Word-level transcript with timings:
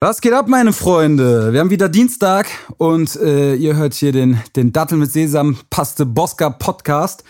Was 0.00 0.20
geht 0.20 0.32
ab, 0.32 0.46
meine 0.46 0.72
Freunde? 0.72 1.52
Wir 1.52 1.58
haben 1.58 1.70
wieder 1.70 1.88
Dienstag 1.88 2.46
und 2.76 3.16
äh, 3.16 3.56
ihr 3.56 3.74
hört 3.74 3.94
hier 3.94 4.12
den, 4.12 4.40
den 4.54 4.72
Dattel 4.72 4.96
mit 4.96 5.10
Sesam 5.10 5.58
Paste 5.70 6.06
Bosca 6.06 6.50
Podcast. 6.50 7.24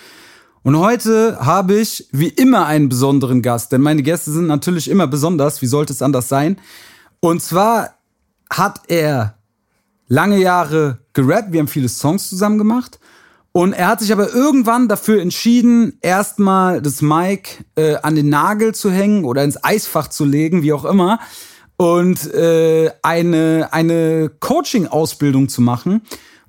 Und 0.64 0.78
heute 0.78 1.38
habe 1.40 1.76
ich 1.76 2.06
wie 2.12 2.28
immer 2.28 2.66
einen 2.66 2.90
besonderen 2.90 3.40
Gast, 3.40 3.72
denn 3.72 3.80
meine 3.80 4.02
Gäste 4.02 4.32
sind 4.32 4.48
natürlich 4.48 4.90
immer 4.90 5.06
besonders. 5.06 5.62
Wie 5.62 5.66
sollte 5.66 5.94
es 5.94 6.02
anders 6.02 6.28
sein? 6.28 6.60
Und 7.20 7.40
zwar 7.42 7.94
hat 8.50 8.82
er 8.88 9.38
lange 10.08 10.36
Jahre 10.36 10.98
gerappt. 11.14 11.52
Wir 11.52 11.60
haben 11.60 11.68
viele 11.68 11.88
Songs 11.88 12.28
zusammen 12.28 12.58
gemacht. 12.58 13.00
Und 13.52 13.72
er 13.72 13.88
hat 13.88 14.00
sich 14.00 14.12
aber 14.12 14.34
irgendwann 14.34 14.88
dafür 14.88 15.22
entschieden, 15.22 15.96
erstmal 16.02 16.82
das 16.82 17.00
Mic 17.00 17.64
äh, 17.76 17.96
an 18.02 18.14
den 18.14 18.28
Nagel 18.28 18.74
zu 18.74 18.90
hängen 18.90 19.24
oder 19.24 19.42
ins 19.42 19.64
Eisfach 19.64 20.08
zu 20.08 20.26
legen, 20.26 20.62
wie 20.62 20.74
auch 20.74 20.84
immer 20.84 21.18
und 21.78 22.34
äh, 22.34 22.90
eine, 23.02 23.68
eine 23.70 24.30
Coaching-Ausbildung 24.40 25.48
zu 25.48 25.62
machen. 25.62 26.02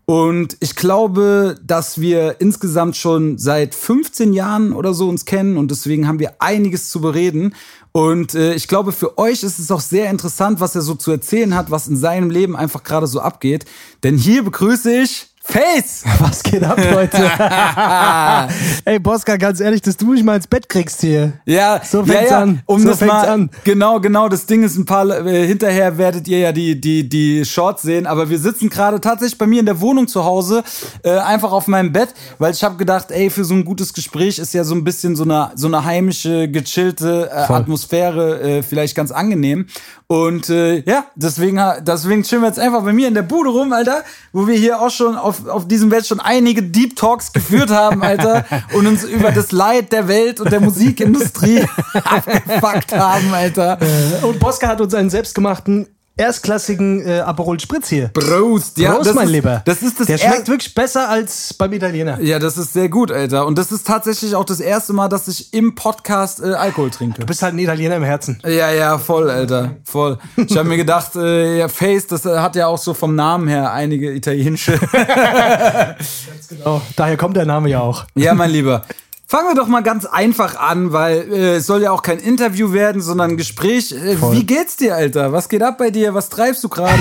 Und 0.06 0.58
ich 0.60 0.76
glaube, 0.76 1.56
dass 1.64 2.02
wir 2.02 2.38
insgesamt 2.40 2.98
schon 2.98 3.38
seit 3.38 3.76
15 3.76 4.34
Jahren 4.34 4.74
oder 4.74 4.96
so 4.96 5.08
uns 5.08 5.26
kennen 5.26 5.56
und 5.56 5.70
deswegen 5.70 6.08
haben 6.08 6.18
wir 6.18 6.42
einiges 6.42 6.90
zu 6.90 7.00
bereden. 7.00 7.54
Und 7.92 8.34
äh, 8.34 8.56
ich 8.56 8.68
glaube, 8.68 8.92
für 8.92 9.20
euch 9.20 9.44
ist 9.44 9.60
es 9.60 9.70
auch 9.70 9.82
sehr 9.82 10.10
interessant, 10.10 10.60
was 10.60 10.74
er 10.74 10.82
so 10.82 10.96
zu 10.96 11.12
erzählen 11.12 11.56
hat, 11.56 11.70
was 11.70 11.88
in 11.88 11.96
seinem 11.96 12.32
Leben 12.32 12.56
einfach 12.56 12.84
gerade 12.84 13.06
so 13.06 13.20
abgeht. 13.20 13.66
Denn 14.02 14.18
hier 14.18 14.44
begrüße 14.44 14.92
ich 14.92 15.29
Face! 15.42 16.04
Was 16.20 16.44
geht 16.44 16.64
ab, 16.64 16.78
Leute? 16.92 17.18
Ey, 18.86 19.00
Boska, 19.00 19.38
ganz 19.38 19.60
ehrlich, 19.60 19.82
dass 19.82 19.98
du 19.98 20.12
mich 20.12 20.24
mal 20.24 20.36
ins 20.36 20.48
Bett 20.48 20.68
kriegst 20.70 21.02
hier. 21.02 21.34
Ja, 21.46 21.82
so 21.84 22.06
fängt's 22.06 22.30
ja, 22.30 22.38
ja. 22.38 22.44
an. 22.44 22.62
Um 22.66 22.82
so 22.82 22.90
das 22.90 23.02
mal, 23.02 23.28
an. 23.28 23.50
Genau, 23.64 24.00
genau. 24.00 24.30
Das 24.30 24.46
Ding 24.46 24.64
ist 24.64 24.78
ein 24.78 24.86
paar, 24.86 25.10
äh, 25.26 25.48
hinterher 25.48 25.98
werdet 25.98 26.28
ihr 26.28 26.40
ja 26.40 26.52
die, 26.52 26.80
die, 26.80 27.08
die 27.08 27.46
Shorts 27.46 27.82
sehen, 27.82 28.06
aber 28.06 28.30
wir 28.30 28.38
sitzen 28.38 28.70
gerade 28.70 29.02
tatsächlich 29.02 29.38
bei 29.38 29.48
mir 29.48 29.62
in 29.62 29.66
der 29.66 29.82
Wohnung 29.82 30.08
zu 30.08 30.24
Hause, 30.24 30.64
äh, 31.04 31.18
einfach 31.18 31.52
auf 31.52 31.68
meinem 31.68 31.94
Bett, 31.94 32.14
weil 32.38 32.54
ich 32.54 32.64
habe 32.64 32.76
gedacht, 32.76 33.10
ey, 33.10 33.30
für 33.30 33.46
so 33.46 33.54
ein 33.54 33.66
gutes 33.66 33.94
Gespräch 33.94 34.40
ist 34.40 34.54
ja 34.54 34.64
so 34.64 34.76
ein 34.76 34.84
bisschen 34.84 35.16
so 35.16 35.24
eine, 35.24 35.52
so 35.56 35.68
eine 35.68 35.84
heimische, 35.84 36.50
gechillte 36.50 37.30
äh, 37.32 37.52
Atmosphäre 37.52 38.40
äh, 38.42 38.62
vielleicht 38.62 38.96
ganz 38.96 39.12
angenehm. 39.12 39.68
Und 40.12 40.50
äh, 40.50 40.80
ja, 40.90 41.06
deswegen, 41.14 41.62
deswegen 41.82 42.24
chillen 42.24 42.42
wir 42.42 42.48
jetzt 42.48 42.58
einfach 42.58 42.84
bei 42.84 42.94
mir 42.94 43.08
in 43.08 43.14
der 43.14 43.22
Bude 43.22 43.52
rum, 43.52 43.72
Alter, 43.72 44.04
wo 44.34 44.48
wir 44.48 44.56
hier 44.56 44.82
auch 44.82 44.90
schon 44.90 45.16
auf, 45.16 45.48
auf 45.48 45.68
diesem 45.68 45.92
Welt 45.92 46.08
schon 46.08 46.20
einige 46.20 46.64
Deep 46.64 46.96
Talks 46.96 47.32
geführt 47.32 47.70
haben, 47.70 48.02
Alter, 48.02 48.44
und 48.74 48.88
uns 48.88 49.04
über 49.04 49.32
das 49.32 49.52
Leid 49.52 49.92
der 49.92 50.08
Welt 50.08 50.40
und 50.40 50.52
der 50.52 50.62
Musikindustrie 50.62 51.64
abgefuckt 51.94 52.92
haben, 52.92 53.32
Alter. 53.32 53.78
Und 54.24 54.40
Bosca 54.40 54.70
hat 54.70 54.82
uns 54.82 54.96
einen 54.96 55.12
selbstgemachten 55.12 55.88
erstklassigen 56.20 57.08
äh, 57.08 57.20
Aperol 57.20 57.60
Spritz 57.60 57.88
hier. 57.88 58.10
Prost, 58.10 58.78
ja. 58.78 58.94
Prost, 58.94 59.16
mein 59.16 59.28
ist, 59.28 59.32
Lieber. 59.32 59.62
Das 59.66 59.82
ist 59.82 60.00
das 60.00 60.08
Der 60.08 60.18
schmeckt 60.18 60.48
wirklich 60.50 60.76
besser 60.76 61.10
als 61.10 61.54
beim 61.54 61.72
Italiener. 61.72 62.20
Ja, 62.22 62.40
das 62.40 62.58
ist 62.58 62.74
sehr 62.74 62.90
gut, 62.90 63.12
Alter. 63.12 63.46
Und 63.46 63.58
das 63.58 63.72
ist 63.72 63.88
tatsächlich 63.88 64.36
auch 64.36 64.44
das 64.44 64.60
erste 64.60 64.94
Mal, 64.94 65.08
dass 65.08 65.28
ich 65.28 65.54
im 65.54 65.76
Podcast 65.76 66.42
äh, 66.42 66.54
Alkohol 66.54 66.90
trinke. 66.90 67.22
Du 67.22 67.26
bist 67.26 67.42
halt 67.42 67.54
ein 67.54 67.60
Italiener 67.60 67.96
im 67.96 68.04
Herzen. 68.04 68.42
Ja, 68.44 68.72
ja, 68.72 68.98
voll, 68.98 69.30
Alter. 69.30 69.78
Voll. 69.84 70.18
Ich 70.36 70.58
habe 70.58 70.68
mir 70.68 70.78
gedacht, 70.78 71.16
äh, 71.16 71.60
ja, 71.60 71.68
Face, 71.70 72.08
das 72.08 72.26
hat 72.26 72.56
ja 72.56 72.68
auch 72.68 72.78
so 72.78 72.94
vom 72.94 73.16
Namen 73.16 73.48
her 73.48 73.72
einige 73.72 74.12
italienische. 74.12 74.78
Ganz 74.92 76.48
genau. 76.50 76.82
Daher 76.96 77.16
kommt 77.16 77.38
der 77.38 77.46
Name 77.46 77.70
ja 77.70 77.80
auch. 77.80 78.06
Ja, 78.16 78.34
mein 78.34 78.52
Lieber. 78.52 78.84
Fangen 79.32 79.48
wir 79.48 79.54
doch 79.54 79.68
mal 79.68 79.84
ganz 79.84 80.08
einfach 80.08 80.60
an, 80.60 80.92
weil 80.92 81.32
äh, 81.32 81.56
es 81.58 81.68
soll 81.68 81.84
ja 81.84 81.92
auch 81.92 82.02
kein 82.02 82.18
Interview 82.18 82.74
werden, 82.74 83.00
sondern 83.00 83.30
ein 83.30 83.38
Gespräch. 83.38 83.92
Äh, 83.92 84.20
wie 84.32 84.44
geht's 84.44 84.76
dir, 84.76 84.96
Alter? 84.96 85.32
Was 85.32 85.50
geht 85.50 85.62
ab 85.62 85.78
bei 85.78 85.92
dir? 85.92 86.16
Was 86.16 86.30
treibst 86.30 86.64
du 86.64 86.68
gerade? 86.68 86.98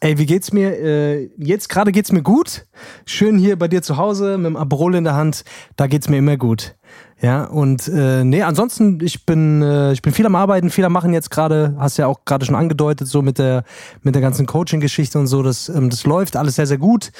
Ey, 0.00 0.18
wie 0.18 0.26
geht's 0.26 0.52
mir? 0.52 0.76
Äh, 0.76 1.30
jetzt 1.36 1.68
gerade 1.68 1.92
geht's 1.92 2.10
mir 2.10 2.22
gut. 2.22 2.66
Schön 3.06 3.38
hier 3.38 3.56
bei 3.56 3.68
dir 3.68 3.82
zu 3.82 3.98
Hause 3.98 4.36
mit 4.36 4.46
dem 4.46 4.56
Abrol 4.56 4.96
in 4.96 5.04
der 5.04 5.14
Hand. 5.14 5.44
Da 5.76 5.86
geht's 5.86 6.08
mir 6.08 6.18
immer 6.18 6.36
gut. 6.36 6.74
Ja, 7.22 7.44
und 7.44 7.86
äh, 7.86 8.24
nee, 8.24 8.42
ansonsten, 8.42 8.98
ich 9.00 9.24
bin, 9.24 9.62
äh, 9.62 9.92
ich 9.92 10.02
bin 10.02 10.12
viel 10.12 10.26
am 10.26 10.34
Arbeiten, 10.34 10.70
viel 10.70 10.84
am 10.84 10.92
Machen 10.92 11.12
jetzt 11.12 11.30
gerade, 11.30 11.76
hast 11.78 11.98
ja 11.98 12.08
auch 12.08 12.24
gerade 12.24 12.46
schon 12.46 12.56
angedeutet, 12.56 13.06
so 13.06 13.22
mit 13.22 13.38
der, 13.38 13.62
mit 14.02 14.16
der 14.16 14.22
ganzen 14.22 14.46
Coaching-Geschichte 14.46 15.20
und 15.20 15.28
so, 15.28 15.44
das, 15.44 15.68
ähm, 15.68 15.88
das 15.88 16.04
läuft 16.04 16.34
alles 16.34 16.56
sehr, 16.56 16.66
sehr 16.66 16.78
gut. 16.78 17.12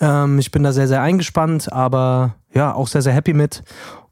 Ähm, 0.00 0.38
ich 0.38 0.50
bin 0.50 0.62
da 0.62 0.72
sehr, 0.72 0.88
sehr 0.88 1.02
eingespannt, 1.02 1.70
aber 1.70 2.36
ja, 2.52 2.74
auch 2.74 2.88
sehr, 2.88 3.02
sehr 3.02 3.12
happy 3.12 3.32
mit. 3.32 3.62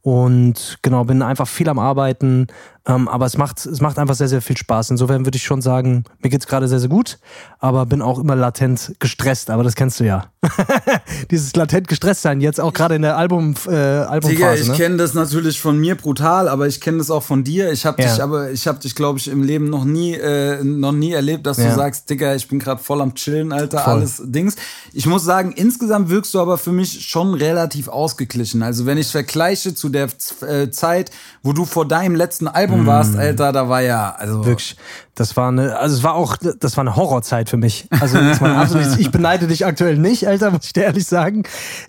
Und 0.03 0.79
genau, 0.83 1.05
bin 1.05 1.23
einfach 1.23 1.49
viel 1.49 1.69
am 1.69 1.79
Arbeiten, 1.79 2.47
ähm, 2.87 3.09
aber 3.09 3.27
es 3.27 3.37
macht, 3.37 3.67
es 3.67 3.81
macht 3.81 3.99
einfach 3.99 4.15
sehr, 4.15 4.29
sehr 4.29 4.41
viel 4.41 4.57
Spaß. 4.57 4.91
Insofern 4.91 5.27
würde 5.27 5.37
ich 5.37 5.43
schon 5.43 5.61
sagen, 5.61 6.05
mir 6.21 6.31
geht's 6.31 6.47
gerade 6.47 6.69
sehr, 6.69 6.79
sehr 6.79 6.89
gut, 6.89 7.19
aber 7.59 7.85
bin 7.85 8.01
auch 8.01 8.21
immer 8.21 8.37
latent 8.37 8.95
gestresst, 9.01 9.51
aber 9.51 9.65
das 9.65 9.75
kennst 9.75 9.99
du 9.99 10.05
ja. 10.05 10.27
Dieses 11.33 11.57
latent 11.57 11.89
gestresst 11.89 12.23
sein, 12.23 12.41
jetzt 12.41 12.61
auch 12.61 12.73
gerade 12.73 12.95
in 12.95 13.03
der 13.03 13.17
Album, 13.17 13.55
äh, 13.67 13.75
Albumphase. 13.75 14.37
Digga, 14.37 14.55
ich 14.55 14.69
ne? 14.69 14.75
kenne 14.75 14.97
das 14.99 15.15
natürlich 15.15 15.61
von 15.61 15.79
mir 15.79 15.97
brutal, 15.97 16.49
aber 16.49 16.69
ich 16.69 16.81
kenne 16.81 16.99
das 16.99 17.11
auch 17.11 17.25
von 17.25 17.43
dir. 17.43 17.73
Ich 17.73 17.85
habe 17.85 18.01
ja. 18.01 18.09
dich 18.09 18.23
aber, 18.23 18.53
ich 18.53 18.69
habe 18.69 18.79
dich, 18.79 18.95
glaube 18.95 19.19
ich, 19.19 19.27
im 19.27 19.43
Leben 19.43 19.69
noch 19.69 19.85
nie, 19.85 20.15
äh, 20.15 20.63
noch 20.63 20.93
nie 20.93 21.11
erlebt, 21.11 21.45
dass 21.47 21.57
ja. 21.57 21.71
du 21.71 21.75
sagst, 21.75 22.09
Digga, 22.09 22.37
ich 22.37 22.47
bin 22.47 22.61
gerade 22.61 22.81
voll 22.81 23.01
am 23.01 23.15
Chillen, 23.15 23.53
Alter, 23.53 23.81
voll. 23.81 23.95
alles 23.95 24.23
Dings. 24.25 24.55
Ich 24.93 25.07
muss 25.07 25.25
sagen, 25.25 25.51
insgesamt 25.51 26.09
wirkst 26.09 26.33
du 26.35 26.41
aber 26.41 26.57
für 26.57 26.73
mich 26.73 27.05
schon 27.05 27.35
relativ 27.35 27.89
ausgeglichen. 27.89 28.63
Also 28.63 28.87
wenn 28.87 28.97
ich 28.97 29.09
vergleiche 29.09 29.75
zu 29.75 29.89
der 29.89 30.09
äh, 30.43 30.71
Zeit, 30.71 31.11
wo 31.43 31.53
du 31.53 31.65
vor 31.65 31.89
deinem 31.89 32.15
letzten 32.15 32.47
Album 32.47 32.76
Warst, 32.85 33.15
mm. 33.15 33.19
Alter, 33.19 33.53
da 33.53 33.69
war 33.69 33.81
ja, 33.81 34.15
also. 34.19 34.45
Wirklich. 34.45 34.77
Das 35.15 35.35
war 35.35 35.49
eine, 35.49 35.79
also 35.79 35.97
es 35.97 36.03
war 36.03 36.15
auch, 36.15 36.37
das 36.37 36.77
war 36.77 36.83
eine 36.83 36.95
Horrorzeit 36.95 37.49
für 37.49 37.57
mich. 37.57 37.89
Also 38.01 38.19
absolut, 38.45 38.99
ich 38.99 39.11
beneide 39.11 39.47
dich 39.47 39.65
aktuell 39.65 39.97
nicht, 39.97 40.29
Alter, 40.29 40.51
muss 40.51 40.67
ich 40.67 40.73
dir 40.75 40.85
ehrlich 40.85 41.07
sagen. 41.07 41.45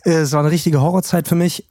Äh, 0.06 0.12
es 0.12 0.32
war 0.32 0.40
eine 0.40 0.52
richtige 0.52 0.80
Horrorzeit 0.80 1.28
für 1.28 1.36
mich. 1.36 1.66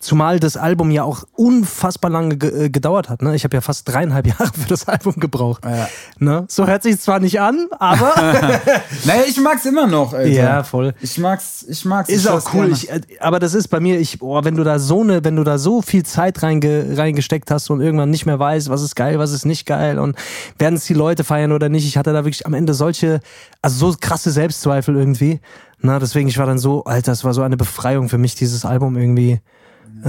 Zumal 0.00 0.40
das 0.40 0.56
Album 0.56 0.90
ja 0.90 1.04
auch 1.04 1.24
unfassbar 1.36 2.10
lange 2.10 2.34
äh, 2.36 2.70
gedauert 2.70 3.10
hat. 3.10 3.20
Ne? 3.20 3.36
Ich 3.36 3.44
habe 3.44 3.54
ja 3.54 3.60
fast 3.60 3.86
dreieinhalb 3.86 4.26
Jahre 4.38 4.50
für 4.52 4.66
das 4.66 4.88
Album 4.88 5.14
gebraucht. 5.16 5.62
Ja. 5.64 5.88
Ne? 6.18 6.46
So 6.48 6.66
hört 6.66 6.82
sich 6.82 6.98
zwar 6.98 7.20
nicht 7.20 7.38
an, 7.38 7.66
aber. 7.78 8.14
naja, 9.04 9.22
ich 9.28 9.38
mag's 9.38 9.66
immer 9.66 9.86
noch, 9.86 10.14
Alter. 10.14 10.26
Ja, 10.26 10.62
voll. 10.64 10.94
Ich 11.02 11.18
mag's, 11.18 11.66
ich 11.68 11.84
mag's. 11.84 12.08
Ist 12.08 12.24
ich 12.24 12.30
auch 12.30 12.54
cool. 12.54 12.72
Ich, 12.72 12.90
äh, 12.90 13.02
aber 13.20 13.40
das 13.40 13.52
ist 13.52 13.68
bei 13.68 13.78
mir, 13.78 14.00
ich, 14.00 14.18
boah, 14.18 14.42
wenn 14.42 14.56
du 14.56 14.64
da 14.64 14.78
so 14.78 15.02
eine, 15.02 15.22
wenn 15.22 15.36
du 15.36 15.44
da 15.44 15.58
so 15.58 15.82
viel 15.82 16.02
Zeit 16.02 16.42
reinge, 16.42 16.96
reingesteckt 16.96 17.50
hast 17.50 17.68
und 17.68 17.82
irgendwann 17.82 18.08
nicht 18.08 18.24
mehr 18.24 18.38
weißt, 18.38 18.70
was 18.70 18.80
ist 18.80 18.96
geil, 18.96 19.18
was 19.18 19.32
ist 19.32 19.44
nicht 19.44 19.66
geil 19.66 19.98
und 19.98 20.16
werden 20.58 20.76
es 20.76 20.86
die 20.86 20.94
Leute 20.94 21.24
feiern 21.24 21.52
oder 21.52 21.68
nicht. 21.68 21.86
Ich 21.86 21.98
hatte 21.98 22.14
da 22.14 22.24
wirklich 22.24 22.46
am 22.46 22.54
Ende 22.54 22.72
solche, 22.72 23.20
also 23.60 23.90
so 23.90 23.96
krasse 24.00 24.30
Selbstzweifel 24.30 24.96
irgendwie. 24.96 25.40
Na, 25.82 25.98
deswegen, 25.98 26.28
ich 26.28 26.38
war 26.38 26.46
dann 26.46 26.58
so, 26.58 26.84
Alter, 26.84 27.12
es 27.12 27.22
war 27.24 27.34
so 27.34 27.42
eine 27.42 27.58
Befreiung 27.58 28.08
für 28.08 28.18
mich, 28.18 28.34
dieses 28.34 28.64
Album 28.64 28.96
irgendwie 28.96 29.40
äh, 30.04 30.08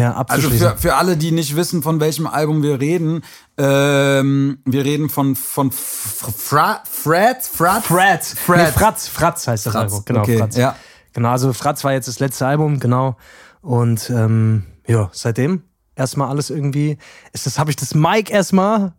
ja, 0.00 0.14
abzuschließen. 0.14 0.66
Also 0.66 0.76
für, 0.76 0.82
für 0.82 0.94
alle, 0.96 1.16
die 1.16 1.32
nicht 1.32 1.56
wissen, 1.56 1.82
von 1.82 2.00
welchem 2.00 2.26
Album 2.26 2.62
wir 2.62 2.80
reden, 2.80 3.22
ähm, 3.56 4.58
wir 4.64 4.84
reden 4.84 5.08
von, 5.08 5.36
von 5.36 5.70
Fra 5.72 6.82
Fred, 6.90 7.42
Fratz? 7.42 7.86
Fred. 7.86 8.24
Fred. 8.24 8.58
Nee, 8.58 8.72
Fratz, 8.72 9.08
Fratz 9.08 9.46
heißt 9.46 9.66
das 9.66 9.72
Fratz. 9.72 9.92
Album, 9.92 10.02
genau, 10.04 10.20
okay, 10.20 10.38
Fratz. 10.38 10.56
Ja. 10.56 10.76
Genau, 11.12 11.30
also 11.30 11.52
Fratz 11.52 11.84
war 11.84 11.92
jetzt 11.92 12.08
das 12.08 12.20
letzte 12.20 12.46
Album, 12.46 12.80
genau. 12.80 13.16
Und 13.62 14.10
ähm, 14.10 14.64
ja, 14.86 15.10
seitdem 15.12 15.62
erstmal 15.96 16.28
alles 16.28 16.50
irgendwie, 16.50 16.98
ist 17.32 17.46
das, 17.46 17.58
habe 17.58 17.70
ich 17.70 17.76
das 17.76 17.94
Mic 17.94 18.32
erstmal 18.32 18.92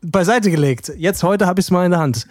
beiseite 0.00 0.50
gelegt. 0.50 0.92
Jetzt 0.96 1.22
heute 1.22 1.46
habe 1.46 1.60
ich 1.60 1.66
es 1.66 1.70
mal 1.70 1.84
in 1.84 1.90
der 1.90 2.00
Hand. 2.00 2.26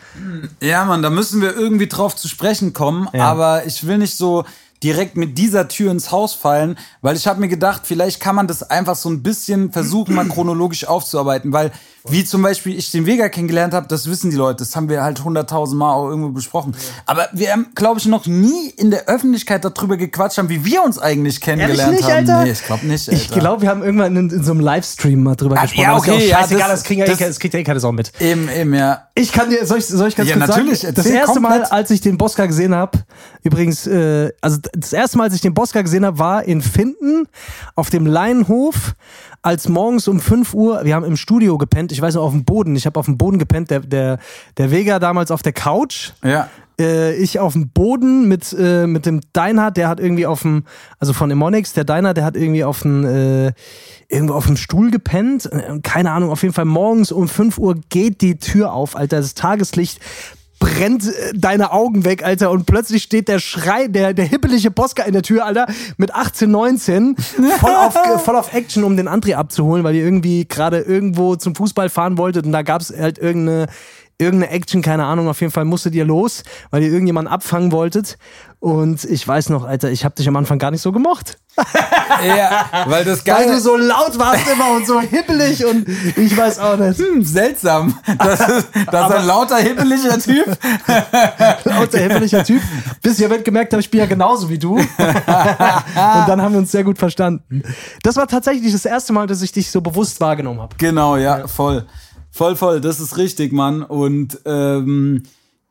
Ja, 0.62 0.86
Mann, 0.86 1.02
da 1.02 1.10
müssen 1.10 1.42
wir 1.42 1.56
irgendwie 1.56 1.88
drauf 1.88 2.16
zu 2.16 2.28
sprechen 2.28 2.74
kommen, 2.74 3.08
ja. 3.14 3.26
aber 3.26 3.66
ich 3.66 3.86
will 3.86 3.98
nicht 3.98 4.16
so 4.16 4.46
direkt 4.84 5.18
mit 5.18 5.38
dieser 5.38 5.68
Tür 5.68 5.92
ins 5.92 6.12
Haus 6.12 6.34
fallen, 6.34 6.78
weil 7.02 7.16
ich 7.16 7.26
habe 7.26 7.40
mir 7.40 7.48
gedacht, 7.48 7.84
vielleicht 7.86 8.20
kann 8.20 8.36
man 8.36 8.48
das 8.48 8.64
einfach 8.70 8.96
so 8.96 9.10
ein 9.10 9.24
bisschen 9.24 9.72
versuchen, 9.72 10.14
mal 10.14 10.28
chronologisch 10.28 10.86
aufzuarbeiten, 10.86 11.54
weil 11.54 11.72
wie 12.10 12.26
zum 12.26 12.42
Beispiel 12.42 12.78
ich 12.78 12.92
den 12.92 13.06
Vega 13.06 13.30
kennengelernt 13.30 13.74
habe, 13.74 13.88
das 13.88 14.08
wissen 14.08 14.30
die 14.30 14.36
Leute, 14.36 14.58
das 14.60 14.76
haben 14.76 14.90
wir 14.90 15.04
halt 15.04 15.24
hunderttausend 15.24 15.80
Mal 15.80 15.94
auch 15.94 16.10
irgendwo 16.10 16.30
besprochen. 16.30 16.76
Aber 17.06 17.30
wir 17.32 17.52
haben, 17.52 17.68
glaube 17.76 18.00
ich, 18.00 18.06
noch 18.06 18.26
nie 18.26 18.70
in 18.72 18.92
der 18.92 19.08
Öffentlichkeit 19.08 19.64
darüber 19.64 19.96
gequatscht 19.96 20.38
haben, 20.38 20.50
wie 20.50 20.66
wir 20.66 20.84
uns 20.84 21.00
eigentlich 21.00 21.40
kennengelernt 21.40 21.94
nicht, 21.94 22.04
haben. 22.04 22.12
Alter? 22.12 22.44
Nee, 22.44 22.52
ich 22.52 22.66
glaube 22.66 22.86
nicht. 22.86 23.10
Alter. 23.10 23.22
Ich 23.22 23.30
glaube, 23.32 23.62
wir 23.62 23.70
haben 23.70 23.84
irgendwann 23.84 24.16
in, 24.18 24.30
in, 24.30 24.44
so 24.44 24.52
einem 24.52 24.60
Livestream 24.60 25.24
mal 25.24 25.36
drüber 25.36 25.56
Ach, 25.58 25.64
gesprochen. 25.64 25.84
Ja, 25.84 25.96
okay, 25.96 26.28
ja, 26.28 26.38
scheißegal, 26.40 26.70
das, 26.70 26.80
das, 26.80 26.84
kriegen 26.84 27.00
ja, 27.00 27.06
das, 27.06 27.18
das 27.20 27.40
kriegt 27.40 27.54
ja 27.54 27.62
eh 27.62 27.64
keine 27.64 27.80
Sau 27.80 27.92
mit. 27.94 28.12
Eben, 28.20 28.50
eben, 28.50 28.74
ja. 28.74 29.08
Ich 29.16 29.32
kann 29.32 29.50
dir, 29.50 29.66
soll 29.66 29.78
ich, 29.78 29.88
soll 29.88 30.10
ich 30.10 30.16
ganz 30.16 30.30
ja, 30.30 30.36
kurz 30.36 30.50
natürlich, 30.50 30.80
sagen? 30.80 30.96
Das 30.96 31.06
erste 31.06 31.40
komplett. 31.40 31.62
Mal, 31.62 31.64
als 31.70 31.90
ich 31.90 32.02
den 32.02 32.18
Bosca 32.18 32.46
gesehen 32.46 32.76
habe, 32.76 33.00
übrigens, 33.44 33.88
äh, 33.88 34.32
also 34.42 34.58
das 34.74 34.92
erste 34.92 35.18
Mal, 35.18 35.26
als 35.26 35.36
ich 35.36 35.42
den 35.42 35.54
Bosca 35.54 35.82
gesehen 35.82 36.06
habe, 36.06 36.20
war 36.20 36.44
in 36.44 36.62
Finden 36.62 37.28
auf 37.76 37.90
dem 37.90 38.06
Leinhof 38.06 38.94
als 39.44 39.68
morgens 39.68 40.08
um 40.08 40.20
5 40.20 40.54
Uhr, 40.54 40.86
wir 40.86 40.96
haben 40.96 41.04
im 41.04 41.18
Studio 41.18 41.58
gepennt, 41.58 41.92
ich 41.92 42.02
weiß 42.02 42.16
noch, 42.16 42.24
auf 42.24 42.32
dem 42.32 42.46
Boden, 42.46 42.76
ich 42.76 42.86
habe 42.86 42.98
auf 42.98 43.06
dem 43.06 43.18
Boden 43.18 43.38
gepennt, 43.38 43.70
der, 43.70 43.82
der, 43.82 44.18
der 44.58 44.72
Vega 44.72 45.00
damals 45.00 45.32
auf 45.32 45.44
der 45.44 45.52
Couch. 45.52 46.14
Ja. 46.24 46.50
äh, 46.80 47.14
ich 47.16 47.40
auf 47.40 47.54
dem 47.54 47.70
Boden 47.70 48.30
mit, 48.30 48.56
äh, 48.58 48.88
mit 48.88 49.06
dem 49.06 49.20
Deiner, 49.34 49.70
der 49.70 49.90
hat 49.90 50.00
irgendwie 50.00 50.26
auf 50.26 50.44
dem, 50.44 50.64
also 50.98 51.12
von 51.12 51.30
Emonix, 51.30 51.74
der 51.74 51.84
Deiner, 51.84 52.14
der 52.14 52.24
hat 52.24 52.38
irgendwie 52.38 52.64
auf 52.64 52.82
dem, 52.84 53.06
äh, 53.06 53.52
irgendwo 54.08 54.34
auf 54.34 54.46
dem 54.46 54.56
Stuhl 54.56 54.92
gepennt. 54.92 55.52
Äh, 55.52 55.80
keine 55.84 56.12
Ahnung, 56.12 56.30
auf 56.30 56.42
jeden 56.42 56.54
Fall 56.54 56.66
morgens 56.66 57.12
um 57.12 57.28
5 57.28 57.58
Uhr 57.58 57.76
geht 57.90 58.22
die 58.22 58.38
Tür 58.38 58.72
auf, 58.72 58.96
Alter. 58.96 59.18
Das 59.18 59.34
Tageslicht 59.36 60.00
brennt 60.64 61.08
äh, 61.08 61.34
deine 61.36 61.72
Augen 61.72 62.06
weg, 62.06 62.24
Alter. 62.24 62.52
Und 62.52 62.66
plötzlich 62.66 63.04
steht 63.04 63.28
der 63.28 63.40
Schrei, 63.40 63.88
der, 63.88 64.14
der 64.14 64.26
hippelige 64.26 64.72
Boska 64.72 65.04
in 65.04 65.14
der 65.14 65.22
Tür, 65.22 65.46
Alter, 65.46 65.68
mit 65.98 66.14
18, 66.14 66.50
19, 66.50 67.16
voll 67.60 67.76
auf, 67.76 68.24
voll 68.24 68.36
auf 68.36 68.54
Action, 68.54 68.84
um 68.84 68.96
den 68.96 69.10
André 69.10 69.36
abzuholen, 69.36 69.84
weil 69.84 69.96
ihr 69.96 70.04
irgendwie 70.04 70.48
gerade 70.48 70.80
irgendwo 70.80 71.36
zum 71.36 71.56
Fußball 71.56 71.90
fahren 71.90 72.18
wolltet 72.18 72.46
und 72.46 72.52
da 72.52 72.62
gab 72.62 72.82
es 72.82 72.94
halt 72.96 73.18
irgendeine 73.18 73.68
irgendeine 74.18 74.52
Action, 74.52 74.82
keine 74.82 75.06
Ahnung, 75.06 75.28
auf 75.28 75.42
jeden 75.42 75.52
Fall 75.52 75.66
musstet 75.66 75.96
ihr 75.96 76.06
los, 76.06 76.44
weil 76.72 76.84
ihr 76.84 76.90
irgendjemanden 76.90 77.32
abfangen 77.34 77.72
wolltet. 77.72 78.18
Und 78.60 79.04
ich 79.04 79.28
weiß 79.28 79.50
noch, 79.50 79.66
Alter, 79.66 79.92
ich 79.92 80.06
hab 80.06 80.16
dich 80.16 80.26
am 80.26 80.38
Anfang 80.38 80.58
gar 80.58 80.72
nicht 80.72 80.82
so 80.82 80.94
gemocht. 80.94 81.38
ja, 82.26 82.66
weil 82.86 83.04
das 83.04 83.26
Geile... 83.26 83.50
Weil 83.50 83.56
du 83.56 83.62
so 83.62 83.76
laut 83.76 84.18
warst 84.18 84.48
immer 84.48 84.72
und 84.72 84.88
so 84.88 85.02
hippelig 85.02 85.66
und 85.66 85.86
ich 86.16 86.36
weiß 86.36 86.60
auch 86.60 86.78
nicht. 86.78 86.98
Hm, 86.98 87.24
seltsam. 87.26 88.00
Das 88.18 88.40
ist, 88.40 88.70
das 88.90 89.10
ist 89.10 89.16
ein 89.18 89.26
lauter, 89.26 89.58
hippeliger 89.58 90.18
Typ. 90.18 90.46
lauter, 91.66 92.00
hippeliger 92.00 92.44
Typ. 92.46 92.62
Bis 93.02 93.20
ich 93.20 93.30
ja 93.30 93.38
gemerkt 93.38 93.74
habe, 93.74 93.82
ich 93.82 93.92
bin 93.92 94.00
ja 94.00 94.06
genauso 94.06 94.50
wie 94.50 94.58
du. 94.58 94.76
und 94.78 94.88
dann 94.98 96.42
haben 96.42 96.54
wir 96.54 96.60
uns 96.60 96.72
sehr 96.72 96.86
gut 96.86 96.98
verstanden. 96.98 97.64
Das 98.02 98.16
war 98.16 98.28
tatsächlich 98.28 98.72
das 98.72 98.86
erste 98.86 99.12
Mal, 99.12 99.28
dass 99.28 99.42
ich 99.42 99.52
dich 99.52 99.70
so 99.70 99.82
bewusst 99.82 100.22
wahrgenommen 100.22 100.62
habe. 100.62 100.74
Genau, 100.78 101.18
ja. 101.18 101.50
voll. 101.50 101.86
Voll, 102.36 102.56
voll, 102.56 102.82
das 102.82 103.00
ist 103.00 103.18
richtig, 103.18 103.54
Mann. 103.54 103.84
Und 103.84 104.40
ähm, 104.46 105.22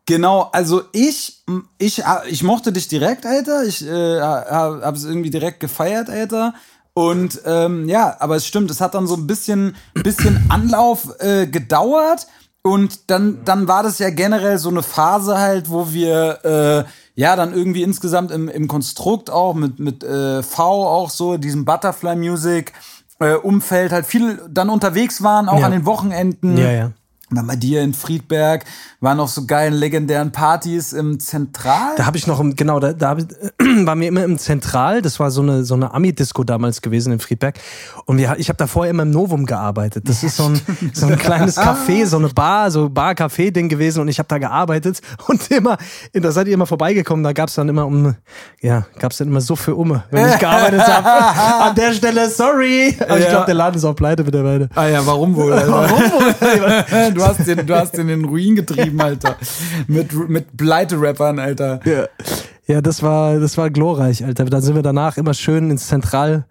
genau, 0.06 0.48
also 0.52 0.82
ich, 0.92 1.42
ich, 1.78 2.04
ich 2.28 2.42
mochte 2.44 2.70
dich 2.72 2.86
direkt, 2.86 3.26
Alter. 3.26 3.64
Ich 3.64 3.84
äh, 3.84 4.20
habe 4.20 4.96
es 4.96 5.04
irgendwie 5.04 5.30
direkt 5.30 5.58
gefeiert, 5.58 6.08
Alter. 6.08 6.54
Und 6.94 7.40
ähm, 7.46 7.88
ja, 7.88 8.16
aber 8.20 8.36
es 8.36 8.46
stimmt, 8.46 8.70
es 8.70 8.80
hat 8.80 8.94
dann 8.94 9.08
so 9.08 9.16
ein 9.16 9.26
bisschen, 9.26 9.74
bisschen 9.94 10.46
Anlauf 10.50 11.08
äh, 11.18 11.48
gedauert. 11.48 12.28
Und 12.62 13.10
dann, 13.10 13.44
dann 13.44 13.66
war 13.66 13.82
das 13.82 13.98
ja 13.98 14.10
generell 14.10 14.56
so 14.58 14.68
eine 14.68 14.84
Phase 14.84 15.38
halt, 15.38 15.68
wo 15.68 15.92
wir 15.92 16.44
äh, 16.44 17.20
ja 17.20 17.34
dann 17.34 17.52
irgendwie 17.52 17.82
insgesamt 17.82 18.30
im, 18.30 18.48
im 18.48 18.68
Konstrukt 18.68 19.30
auch 19.30 19.54
mit, 19.54 19.80
mit 19.80 20.04
äh, 20.04 20.44
V 20.44 20.62
auch 20.86 21.10
so, 21.10 21.38
diesem 21.38 21.64
Butterfly 21.64 22.14
Music, 22.14 22.72
Umfeld 23.22 23.92
halt 23.92 24.06
viel 24.06 24.40
dann 24.48 24.70
unterwegs 24.70 25.22
waren, 25.22 25.48
auch 25.48 25.60
ja. 25.60 25.66
an 25.66 25.72
den 25.72 25.86
Wochenenden. 25.86 26.56
Ja, 26.56 26.70
ja 26.70 26.92
war 27.34 27.44
bei 27.44 27.56
dir 27.56 27.82
in 27.82 27.94
Friedberg, 27.94 28.64
waren 29.00 29.16
noch 29.16 29.28
so 29.28 29.46
geilen 29.46 29.74
legendären 29.74 30.32
Partys 30.32 30.92
im 30.92 31.18
Zentral. 31.18 31.94
Da 31.96 32.06
habe 32.06 32.16
ich 32.16 32.26
noch, 32.26 32.40
im, 32.40 32.54
genau, 32.54 32.78
da, 32.78 32.92
da 32.92 33.16
ich, 33.16 33.26
waren 33.86 34.00
wir 34.00 34.08
immer 34.08 34.24
im 34.24 34.38
Zentral, 34.38 35.02
das 35.02 35.18
war 35.18 35.30
so 35.30 35.42
eine, 35.42 35.64
so 35.64 35.74
eine 35.74 35.92
Ami-Disco 35.92 36.44
damals 36.44 36.82
gewesen 36.82 37.12
in 37.12 37.18
Friedberg. 37.18 37.58
Und 38.06 38.18
wir, 38.18 38.36
ich 38.38 38.48
habe 38.48 38.56
da 38.56 38.66
vorher 38.66 38.90
immer 38.90 39.02
im 39.02 39.10
Novum 39.10 39.46
gearbeitet. 39.46 40.08
Das 40.08 40.22
ist 40.22 40.36
so 40.36 40.44
ein, 40.44 40.60
so 40.92 41.06
ein 41.06 41.18
kleines 41.18 41.58
Café, 41.58 42.06
so 42.06 42.18
eine 42.18 42.28
Bar, 42.28 42.70
so 42.70 42.88
Bar-Café-Ding 42.88 43.68
gewesen 43.68 44.00
und 44.00 44.08
ich 44.08 44.18
habe 44.18 44.28
da 44.28 44.38
gearbeitet 44.38 45.00
und 45.26 45.50
immer, 45.50 45.78
da 46.12 46.30
seid 46.30 46.46
ihr 46.46 46.54
immer 46.54 46.66
vorbeigekommen, 46.66 47.24
da 47.24 47.32
gab's 47.32 47.54
dann 47.54 47.68
immer 47.68 47.86
um, 47.86 48.14
ja, 48.60 48.86
gab's 48.98 49.18
dann 49.18 49.28
immer 49.28 49.40
so 49.40 49.56
für 49.56 49.74
Umme, 49.74 50.04
wenn 50.10 50.28
ich 50.28 50.38
gearbeitet 50.38 50.86
habe. 50.86 51.62
An 51.64 51.74
der 51.74 51.92
Stelle, 51.92 52.28
sorry. 52.28 52.96
Aber 53.00 53.18
ja. 53.18 53.24
ich 53.24 53.28
glaube, 53.28 53.46
der 53.46 53.54
Laden 53.54 53.76
ist 53.76 53.84
auch 53.84 53.94
pleite 53.94 54.24
mittlerweile. 54.24 54.68
Ah 54.74 54.86
ja, 54.86 55.04
warum 55.04 55.34
wohl? 55.34 55.50
warum 55.50 56.00
wohl? 56.00 57.12
Du 57.22 57.28
hast 57.28 57.46
den, 57.46 57.66
du 57.66 57.74
hast 57.74 57.96
den 57.96 58.08
in 58.08 58.20
den 58.20 58.24
Ruin 58.24 58.56
getrieben, 58.56 59.00
Alter. 59.00 59.36
Mit, 59.86 60.12
mit 60.28 60.56
Pleite-Rappern, 60.56 61.38
Alter. 61.38 61.80
Ja. 61.84 62.06
ja, 62.66 62.80
das 62.80 63.02
war, 63.02 63.38
das 63.38 63.56
war 63.56 63.70
glorreich, 63.70 64.24
Alter. 64.24 64.44
Dann 64.44 64.62
sind 64.62 64.74
wir 64.74 64.82
danach 64.82 65.16
immer 65.16 65.34
schön 65.34 65.70
ins 65.70 65.86
Zentral 65.88 66.46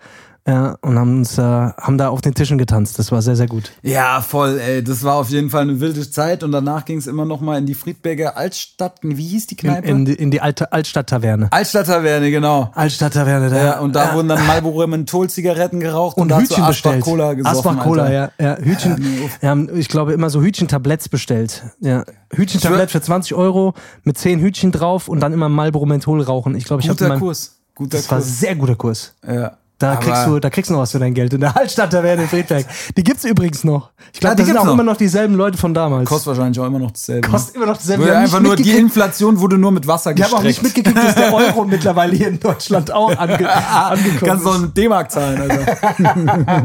ja, 0.48 0.76
und 0.82 0.98
haben 0.98 1.20
uns 1.20 1.38
äh, 1.38 1.42
haben 1.42 2.00
da 2.00 2.10
auf 2.10 2.22
den 2.22 2.34
Tischen 2.34 2.58
getanzt. 2.58 2.98
Das 2.98 3.12
war 3.12 3.22
sehr, 3.22 3.36
sehr 3.36 3.46
gut. 3.46 3.72
Ja, 3.84 4.22
voll, 4.22 4.60
ey. 4.60 4.84
Das 4.84 5.04
war 5.04 5.16
auf 5.16 5.30
jeden 5.30 5.52
Fall 5.52 5.62
eine 5.62 5.80
wilde 5.80 6.10
Zeit. 6.10 6.44
Und 6.44 6.52
danach 6.52 6.86
ging 6.86 6.98
es 6.98 7.06
immer 7.06 7.26
noch 7.26 7.42
mal 7.42 7.60
in 7.60 7.68
die 7.68 7.76
Friedberger 7.76 8.38
Altstadt. 8.38 8.98
Wie 9.04 9.28
hieß 9.28 9.46
die 9.48 9.56
Kneipe? 9.56 9.88
In, 9.88 9.98
in, 9.98 10.06
die, 10.06 10.14
in 10.14 10.32
die 10.32 10.42
alte 10.42 10.72
Altstadttaverne. 10.72 11.50
Altstadttaverne, 11.52 12.32
genau. 12.32 12.72
Altstadttaverne, 12.74 13.52
da. 13.52 13.64
Ja, 13.64 13.80
und 13.82 13.96
da 13.96 14.06
ja. 14.06 14.14
wurden 14.16 14.30
dann 14.30 14.48
Marlboro 14.48 14.88
Menthol-Zigaretten 14.88 15.80
geraucht 15.80 16.18
und, 16.18 16.32
und 16.32 16.42
Hütchen 16.42 16.66
bestellt. 16.66 17.04
Cola 17.04 17.34
gesoffen, 17.34 17.58
Asbach 17.58 17.84
Cola, 17.84 18.12
ja, 18.12 18.32
ja. 18.40 18.58
Hütchen. 18.58 18.98
Ja, 19.00 19.30
wir 19.42 19.50
haben, 19.50 19.78
ich 19.78 19.90
glaube, 19.90 20.14
immer 20.14 20.32
so 20.32 20.42
Hütchentabletts 20.42 21.08
bestellt. 21.08 21.66
Ja. 21.82 22.04
Hütchentablett 22.34 22.90
für 22.90 23.02
20 23.02 23.36
Euro 23.36 23.76
mit 24.04 24.18
10 24.18 24.40
Hütchen 24.40 24.72
drauf 24.72 25.08
und 25.08 25.20
dann 25.20 25.34
immer 25.34 25.50
Marlboro 25.50 25.86
Menthol 25.86 26.22
rauchen. 26.22 26.56
Ich 26.56 26.66
glaube, 26.66 26.82
ich 26.82 26.90
habe 26.90 26.98
Guter 26.98 27.20
Kurs. 27.20 27.58
Guter 27.76 27.98
das 27.98 28.08
Kurs. 28.08 28.12
war 28.12 28.22
sehr 28.22 28.56
guter 28.56 28.76
Kurs. 28.76 29.14
Ja. 29.28 29.58
Da 29.82 29.96
kriegst, 29.96 30.28
du, 30.28 30.40
da 30.40 30.50
kriegst 30.50 30.70
du 30.70 30.74
noch 30.74 30.82
was 30.82 30.92
für 30.92 31.00
dein 31.00 31.14
Geld. 31.14 31.34
In 31.34 31.42
der 31.42 31.56
Altstadttaverne 31.58 32.24
in 32.24 32.30
Friedberg. 32.30 32.66
Die 32.96 33.04
gibt's 33.04 33.24
übrigens 33.24 33.64
noch. 33.64 33.92
Ich 34.14 34.20
glaube, 34.20 34.34
ja, 34.34 34.36
die 34.36 34.44
sind 34.44 34.58
auch 34.58 34.66
noch. 34.66 34.74
immer 34.74 34.84
noch 34.84 34.98
dieselben 34.98 35.36
Leute 35.36 35.58
von 35.58 35.74
damals. 35.74 36.08
Kostet 36.08 36.28
wahrscheinlich 36.28 36.60
auch 36.60 36.68
immer 36.68 36.80
noch 36.80 36.92
dasselbe. 36.92 37.28
Ne? 37.28 37.32
Kostet 37.32 37.56
immer 37.56 37.66
noch 37.66 37.78
dasselbe. 37.78 38.04
Wurde 38.04 38.18
einfach 38.18 38.40
nur 38.40 38.56
die 38.56 38.72
Inflation 38.72 39.40
wurde 39.40 39.58
nur 39.58 39.72
mit 39.72 39.88
Wasser 39.88 40.14
gestreckt. 40.14 40.28
Ich 40.28 40.34
habe 40.34 40.42
auch 40.42 40.48
nicht 40.48 40.64
mitgekriegt, 40.64 40.98
dass 40.98 41.16
der 41.16 41.34
Euro 41.34 41.66
mittlerweile 41.66 42.16
hier 42.16 42.28
in 42.28 42.40
Deutschland 42.40 42.92
auch 42.92 43.16
ange 43.18 43.50
angekommen 43.52 44.16
ist. 44.16 44.24
Kannst 44.24 44.46
du 44.46 44.58
mit 44.60 44.78
D-Mark 44.78 45.12
zahlen, 45.12 45.42
Alter. 45.42 46.64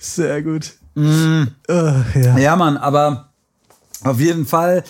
Sehr 0.00 0.42
gut. 0.42 0.72
Mm. 0.94 1.42
Uh, 1.68 1.74
ja. 2.14 2.38
ja, 2.38 2.56
Mann, 2.56 2.76
aber 2.76 3.30
auf 4.02 4.18
jeden 4.18 4.46
Fall 4.46 4.82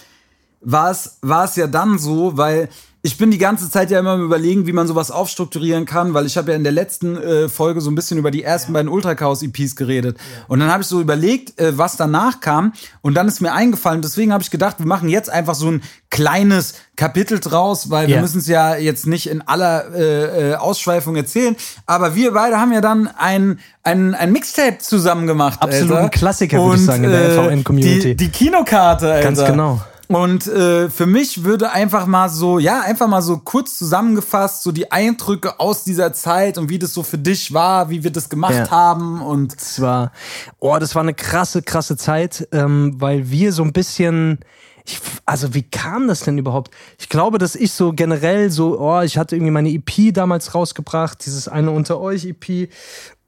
war 0.63 0.91
es 0.91 1.57
ja 1.57 1.67
dann 1.67 1.99
so, 1.99 2.37
weil 2.37 2.69
ich 3.03 3.17
bin 3.17 3.31
die 3.31 3.39
ganze 3.39 3.71
Zeit 3.71 3.91
ja 3.91 3.99
immer 3.99 4.11
am 4.11 4.23
überlegen, 4.23 4.67
wie 4.67 4.73
man 4.73 4.87
sowas 4.87 5.11
aufstrukturieren 5.11 5.87
kann, 5.87 6.13
weil 6.13 6.27
ich 6.27 6.37
habe 6.37 6.51
ja 6.51 6.57
in 6.57 6.65
der 6.65 6.73
letzten 6.73 7.17
äh, 7.17 7.49
Folge 7.49 7.81
so 7.81 7.91
ein 7.91 7.95
bisschen 7.95 8.19
über 8.19 8.31
die 8.31 8.43
ersten 8.43 8.73
ja. 8.73 8.75
beiden 8.75 8.91
Ultra 8.91 9.15
Chaos 9.15 9.43
EPs 9.43 9.75
geredet. 9.75 10.19
Ja. 10.19 10.45
Und 10.49 10.61
dann 10.61 10.71
habe 10.71 10.83
ich 10.83 10.87
so 10.87 11.01
überlegt, 11.01 11.59
äh, 11.59 11.79
was 11.79 11.97
danach 11.97 12.41
kam. 12.41 12.75
Und 13.01 13.15
dann 13.15 13.27
ist 13.27 13.41
mir 13.41 13.53
eingefallen, 13.53 14.03
deswegen 14.03 14.35
habe 14.35 14.43
ich 14.43 14.51
gedacht, 14.51 14.81
wir 14.81 14.87
machen 14.87 15.09
jetzt 15.09 15.31
einfach 15.31 15.55
so 15.55 15.71
ein 15.71 15.83
kleines 16.11 16.75
Kapitel 16.97 17.41
draus, 17.41 17.89
weil 17.89 18.11
ja. 18.11 18.17
wir 18.17 18.23
müssen 18.23 18.41
es 18.41 18.47
ja 18.47 18.77
jetzt 18.77 19.07
nicht 19.07 19.31
in 19.31 19.41
aller 19.49 19.95
äh, 19.95 20.51
äh, 20.51 20.55
Ausschweifung 20.57 21.17
erzählen. 21.17 21.57
Aber 21.87 22.15
wir 22.15 22.33
beide 22.33 22.59
haben 22.59 22.73
ja 22.73 22.83
dann 22.83 23.09
ein, 23.17 23.61
ein, 23.83 24.15
ein 24.15 24.31
Mixtape 24.31 24.77
zusammen 24.79 25.27
gemacht. 25.27 25.63
Absolut 25.63 25.97
ein 25.97 26.11
Klassiker, 26.11 26.63
würde 26.63 26.77
ich 26.77 26.85
sagen, 26.85 27.05
in 27.05 27.11
der 27.11 27.31
äh, 27.31 27.49
FVN-Community. 27.49 28.01
Die, 28.01 28.17
die 28.17 28.29
Kinokarte, 28.29 29.11
Alter. 29.11 29.25
Ganz 29.25 29.45
genau. 29.45 29.81
Und 30.11 30.49
äh, 30.49 30.91
für 30.91 31.07
mich 31.07 31.45
würde 31.45 31.71
einfach 31.71 32.05
mal 32.05 32.29
so, 32.29 32.59
ja, 32.59 32.81
einfach 32.81 33.07
mal 33.07 33.23
so 33.23 33.39
kurz 33.39 33.79
zusammengefasst, 33.79 34.65
so 34.65 34.73
die 34.73 34.91
Eindrücke 34.91 35.61
aus 35.61 35.85
dieser 35.85 36.13
Zeit 36.13 36.59
und 36.59 36.69
wie 36.69 36.81
das 36.81 36.93
so 36.93 37.05
für 37.05 37.17
dich 37.17 37.55
war, 37.55 37.91
wie 37.91 38.03
wir 38.03 38.11
das 38.11 38.29
gemacht 38.29 38.55
ja. 38.55 38.71
haben. 38.73 39.23
Und 39.23 39.61
zwar, 39.61 40.11
oh, 40.59 40.77
das 40.81 40.97
war 40.97 41.03
eine 41.03 41.15
krasse, 41.15 41.63
krasse 41.63 41.97
Zeit, 41.97 42.49
ähm, 42.51 42.97
weil 42.99 43.31
wir 43.31 43.53
so 43.53 43.63
ein 43.63 43.73
bisschen. 43.73 44.41
Ich, 44.85 44.99
also 45.27 45.55
wie 45.55 45.63
kam 45.63 46.09
das 46.09 46.21
denn 46.21 46.39
überhaupt? 46.39 46.75
Ich 46.99 47.09
glaube, 47.09 47.39
dass 47.39 47.55
ich 47.55 47.71
so 47.71 47.93
generell 47.93 48.51
so, 48.51 48.81
oh, 48.81 49.03
ich 49.03 49.17
hatte 49.17 49.37
irgendwie 49.37 49.53
meine 49.53 49.71
EP 49.71 50.13
damals 50.13 50.57
rausgebracht, 50.57 51.25
dieses 51.25 51.47
eine 51.47 51.71
unter 51.71 52.01
euch 52.01 52.25
EP 52.25 52.69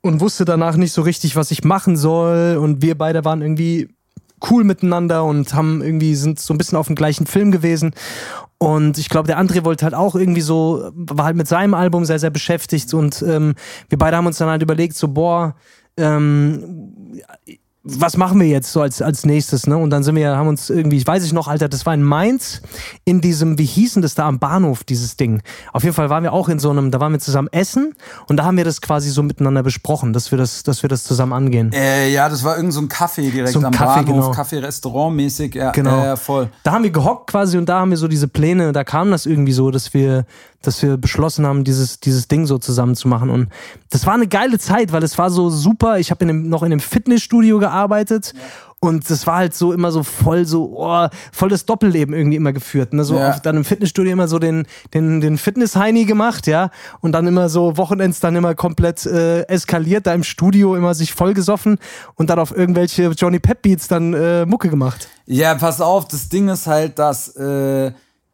und 0.01 0.21
wusste 0.21 0.45
danach 0.45 0.75
nicht 0.75 0.93
so 0.93 1.03
richtig, 1.03 1.37
was 1.37 1.53
ich 1.53 1.63
machen 1.63 1.97
soll 1.97 2.57
und 2.61 2.83
wir 2.83 2.99
beide 2.99 3.25
waren 3.25 3.41
irgendwie 3.41 3.95
cool 4.51 4.65
miteinander 4.65 5.25
und 5.25 5.55
haben 5.55 5.83
irgendwie 5.83 6.15
sind 6.15 6.41
so 6.41 6.55
ein 6.55 6.59
bisschen 6.59 6.79
auf 6.79 6.87
dem 6.87 6.97
gleichen 6.97 7.27
Film 7.27 7.51
gewesen. 7.51 7.95
Und 8.59 8.99
ich 8.99 9.09
glaube, 9.09 9.27
der 9.27 9.41
André 9.41 9.65
wollte 9.65 9.85
halt 9.85 9.95
auch 9.95 10.15
irgendwie 10.15 10.41
so, 10.41 10.91
war 10.95 11.27
halt 11.27 11.37
mit 11.37 11.49
seinem 11.49 11.75
Album 11.75 12.05
sehr, 12.05 12.19
sehr 12.19 12.31
beschäftigt 12.31 12.95
und 12.95 13.23
ähm, 13.23 13.55
wir 13.89 13.99
beide 13.99 14.17
haben 14.17 14.27
uns 14.27 14.39
dann 14.39 14.49
halt 14.49 14.63
überlegt, 14.63 14.95
so, 14.95 15.09
boah, 15.09 15.57
ähm, 15.97 17.21
was 17.85 18.17
machen 18.17 18.39
wir 18.39 18.47
jetzt 18.47 18.73
so 18.73 18.81
als, 18.81 19.03
als 19.03 19.27
nächstes, 19.27 19.67
ne? 19.67 19.77
Und 19.77 19.91
dann 19.91 20.05
sind 20.05 20.15
wir, 20.15 20.37
haben 20.37 20.47
uns 20.47 20.71
irgendwie, 20.71 20.99
ich 20.99 21.07
weiß 21.07 21.25
ich 21.25 21.33
noch, 21.33 21.49
Alter, 21.49 21.69
das 21.69 21.85
war 21.85 21.95
in 21.95 22.03
Mainz, 22.03 22.63
in 23.05 23.21
diesem, 23.21 23.59
wie 23.59 23.65
hießen 23.65 24.03
das 24.03 24.15
da 24.15 24.29
am 24.29 24.39
Bahnhof, 24.39 24.85
dieses 24.85 25.17
Ding. 25.17 25.43
Auf 25.73 25.83
jeden 25.83 25.95
Fall 25.95 26.09
waren 26.09 26.23
wir 26.23 26.33
auch 26.33 26.49
in 26.49 26.61
so 26.61 26.71
einem, 26.71 26.93
da 26.93 27.01
waren 27.01 27.13
wir 27.13 27.19
zusammen 27.19 27.49
essen 27.51 27.95
und 28.29 28.37
da 28.37 28.45
haben 28.45 28.57
wir 28.57 28.65
das 28.65 28.81
quasi 28.81 29.11
so 29.11 29.25
miteinander 29.25 29.65
besprochen, 29.65 30.13
dass 30.13 30.31
wir 30.31 30.39
das, 30.39 30.63
dass 30.63 30.83
wir 30.83 30.89
das 30.89 31.03
zusammen 31.03 31.33
angehen. 31.33 31.73
Äh, 31.73 32.11
ja, 32.11 32.29
das 32.29 32.45
war 32.45 32.57
irgend 32.57 32.73
so 32.73 32.81
ein 32.81 32.89
Café 32.89 33.31
direkt 33.33 33.53
so 33.53 33.59
ein 33.59 33.65
am 33.65 33.73
Café, 33.73 34.05
Bahnhof, 34.05 34.07
genau. 34.07 34.31
Café-Restaurant 34.31 35.17
mäßig, 35.17 35.55
ja, 35.57 35.73
genau. 35.73 36.13
Äh, 36.13 36.17
voll. 36.17 36.51
Da 36.63 36.73
haben 36.73 36.85
wir 36.85 36.93
gehockt 36.93 37.31
quasi 37.31 37.59
und 37.59 37.69
da 37.69 37.81
haben 37.81 37.91
wir 37.91 37.99
so 37.99 38.07
diese 38.07 38.29
Pläne, 38.29 38.73
da 38.73 38.85
kam 38.85 39.11
das 39.11 39.27
irgendwie 39.27 39.53
so, 39.53 39.73
dass 39.73 39.93
wir, 39.93 40.25
dass 40.67 40.83
wir 40.83 40.97
beschlossen 40.97 41.47
haben, 41.47 41.65
dieses, 41.65 42.01
dieses 42.01 42.29
Ding 42.29 42.47
so 42.47 42.59
zusammen 42.59 42.95
zu 42.95 43.09
machen 43.09 43.31
und 43.31 43.49
das 43.91 44.07
war 44.07 44.15
eine 44.15 44.27
geile 44.27 44.59
Zeit, 44.59 44.93
weil 44.93 45.03
es 45.03 45.19
war 45.19 45.31
so 45.31 45.51
super, 45.51 45.99
ich 45.99 46.11
habe 46.11 46.25
noch 46.33 46.63
in 46.63 46.73
einem 46.73 46.81
Fitnessstudio 46.81 47.59
gearbeitet. 47.59 48.33
Ja. 48.35 48.41
Und 48.85 49.09
das 49.09 49.29
war 49.29 49.37
halt 49.37 49.55
so 49.55 49.73
immer 49.73 49.93
so 49.93 50.03
voll 50.03 50.45
so, 50.45 50.75
oh, 50.77 51.07
voll 51.31 51.49
das 51.51 51.67
Doppelleben 51.67 52.17
irgendwie 52.17 52.37
immer 52.37 52.53
geführt. 52.53 52.93
Ne? 52.93 53.05
So 53.05 53.15
ja. 53.15 53.39
dann 53.39 53.59
im 53.59 53.65
Fitnessstudio 53.65 54.13
immer 54.13 54.27
so 54.27 54.41
den, 54.41 54.67
den, 54.93 55.21
den 55.21 55.39
Fitness-Heini 55.39 56.05
gemacht, 56.05 56.49
ja. 56.49 56.71
Und 57.01 57.13
dann 57.13 57.29
immer 57.29 57.49
so 57.49 57.77
Wochenends 57.77 58.19
dann 58.19 58.35
immer 58.35 58.57
komplett 58.57 59.07
äh, 59.07 59.43
eskaliert, 59.43 60.09
da 60.09 60.15
im 60.15 60.25
Studio 60.25 60.75
immer 60.75 60.95
sich 60.95 61.15
vollgesoffen 61.15 61.79
und 62.17 62.29
dann 62.29 62.41
auf 62.41 62.51
irgendwelche 62.51 63.11
Johnny 63.11 63.39
Pep 63.39 63.63
Beats 63.63 63.87
dann 63.87 64.15
äh, 64.15 64.47
Mucke 64.47 64.69
gemacht. 64.69 65.09
Ja, 65.27 65.55
pass 65.55 65.81
auf, 65.81 66.09
das 66.09 66.29
Ding 66.29 66.49
ist 66.49 66.67
halt, 66.67 66.99
dass 66.99 67.37
äh, 67.37 67.93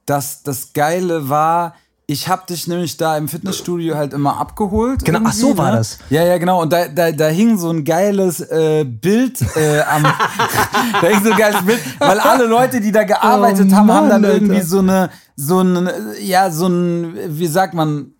dass 0.08 0.42
das 0.42 0.72
Geile 0.72 1.28
war, 1.28 1.74
ich 2.10 2.26
habe 2.26 2.42
dich 2.48 2.66
nämlich 2.66 2.96
da 2.96 3.18
im 3.18 3.28
Fitnessstudio 3.28 3.94
halt 3.94 4.14
immer 4.14 4.40
abgeholt. 4.40 5.04
Genau, 5.04 5.20
ach 5.24 5.32
so 5.34 5.58
war 5.58 5.72
ne? 5.72 5.76
das. 5.76 5.98
Ja, 6.08 6.24
ja, 6.24 6.38
genau. 6.38 6.62
Und 6.62 6.72
da, 6.72 6.88
da, 6.88 7.12
da 7.12 7.26
hing 7.28 7.58
so 7.58 7.68
ein 7.68 7.84
geiles 7.84 8.40
äh, 8.40 8.84
Bild 8.84 9.42
äh, 9.54 9.80
am. 9.82 10.04
da 11.02 11.06
hing 11.06 11.22
so 11.22 11.32
ein 11.32 11.36
geiles 11.36 11.62
Bild, 11.66 11.78
weil 11.98 12.18
alle 12.18 12.46
Leute, 12.46 12.80
die 12.80 12.92
da 12.92 13.04
gearbeitet 13.04 13.68
Oh 13.70 13.76
haben, 13.76 13.92
haben 13.92 14.08
dann 14.08 14.22
Mann, 14.22 14.30
irgendwie 14.30 14.54
Alter. 14.54 14.66
so 14.66 14.78
eine, 14.78 15.10
so 15.36 15.60
ein, 15.60 15.90
ja, 16.22 16.50
so 16.50 16.66
ein, 16.68 17.14
wie 17.26 17.46
sagt 17.46 17.74
man, 17.74 18.12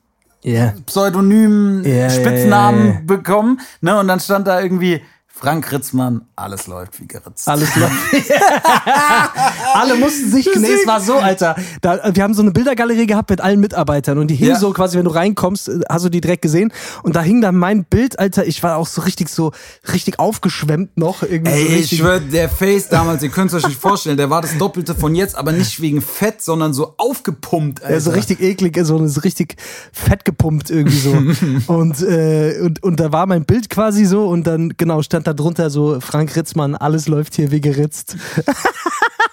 Ja. 0.43 0.75
Pseudonym, 0.85 1.83
ja, 1.83 2.11
Spitznamen 2.11 2.87
ja, 2.87 2.93
ja. 2.93 3.01
bekommen. 3.07 3.59
Ne? 3.81 3.99
Und 3.99 4.07
dann 4.09 4.21
stand 4.21 4.47
da 4.49 4.61
irgendwie 4.61 5.01
Frank 5.41 5.71
Ritzmann, 5.71 6.23
alles 6.35 6.67
läuft 6.67 7.01
wie 7.01 7.07
geritzt. 7.07 7.47
Alles 7.49 7.71
klar. 7.71 7.91
Alle 9.75 9.95
mussten 9.95 10.33
sich, 10.33 10.49
nee, 10.57 10.67
es 10.67 10.85
war 10.87 11.01
so, 11.01 11.15
Alter. 11.15 11.55
Da, 11.81 12.11
wir 12.13 12.25
haben 12.25 12.35
so 12.35 12.43
eine 12.43 12.51
Bildergalerie 12.51 13.07
gehabt 13.07 13.31
mit 13.31 13.41
allen 13.41 13.61
Mitarbeitern 13.61 14.19
und 14.19 14.29
die 14.29 14.35
hing 14.35 14.49
Ja. 14.49 14.59
so 14.59 14.73
quasi, 14.73 14.99
wenn 14.99 15.05
du 15.05 15.13
reinkommst, 15.13 15.69
äh, 15.69 15.81
hast 15.89 16.05
du 16.05 16.09
die 16.09 16.21
direkt 16.21 16.43
gesehen 16.43 16.73
und 17.05 17.15
da 17.15 17.23
hing 17.23 17.41
dann 17.41 17.55
mein 17.55 17.85
Bild, 17.85 18.19
Alter. 18.19 18.47
Ich 18.47 18.65
war 18.65 18.77
auch 18.77 18.89
so 18.89 19.03
richtig 19.03 19.29
so, 19.29 19.53
richtig 19.93 20.19
aufgeschwemmt 20.19 20.97
noch. 20.99 21.23
Irgendwie 21.23 21.53
Ey, 21.53 21.69
so 21.69 21.75
ich 21.95 21.97
schwör, 21.99 22.19
der 22.19 22.49
Face 22.49 22.89
damals, 22.89 23.23
ihr 23.23 23.31
könnt 23.31 23.53
es 23.53 23.63
euch 23.63 23.69
nicht 23.69 23.81
vorstellen, 23.81 24.17
der 24.17 24.31
war 24.31 24.43
das 24.43 24.59
Doppelte 24.59 24.97
von 24.97 25.15
jetzt, 25.15 25.39
aber 25.39 25.53
nicht 25.53 25.81
wegen 25.81 26.01
Fett, 26.03 26.43
sondern 26.43 26.73
so 26.75 26.95
aufgepumpt, 26.97 27.83
Alter. 27.83 27.95
Ja, 27.95 28.01
so 28.01 28.11
richtig 28.11 28.41
eklig, 28.41 28.77
so, 28.83 29.07
so 29.07 29.21
richtig 29.21 29.55
fett 29.93 30.25
gepumpt 30.25 30.71
irgendwie 30.71 30.99
so. 30.99 31.11
und, 31.73 32.03
äh, 32.03 32.59
und, 32.61 32.83
und 32.83 32.99
da 32.99 33.13
war 33.13 33.27
mein 33.27 33.45
Bild 33.45 33.71
quasi 33.71 34.05
so 34.05 34.27
und 34.27 34.45
dann, 34.49 34.75
genau, 34.77 35.01
stand 35.03 35.28
da 35.29 35.35
drunter 35.35 35.69
so, 35.69 36.01
Frank 36.01 36.35
Ritzmann, 36.37 36.75
alles 36.75 37.07
läuft 37.07 37.35
hier 37.35 37.51
wie 37.51 37.61
geritzt. 37.61 38.17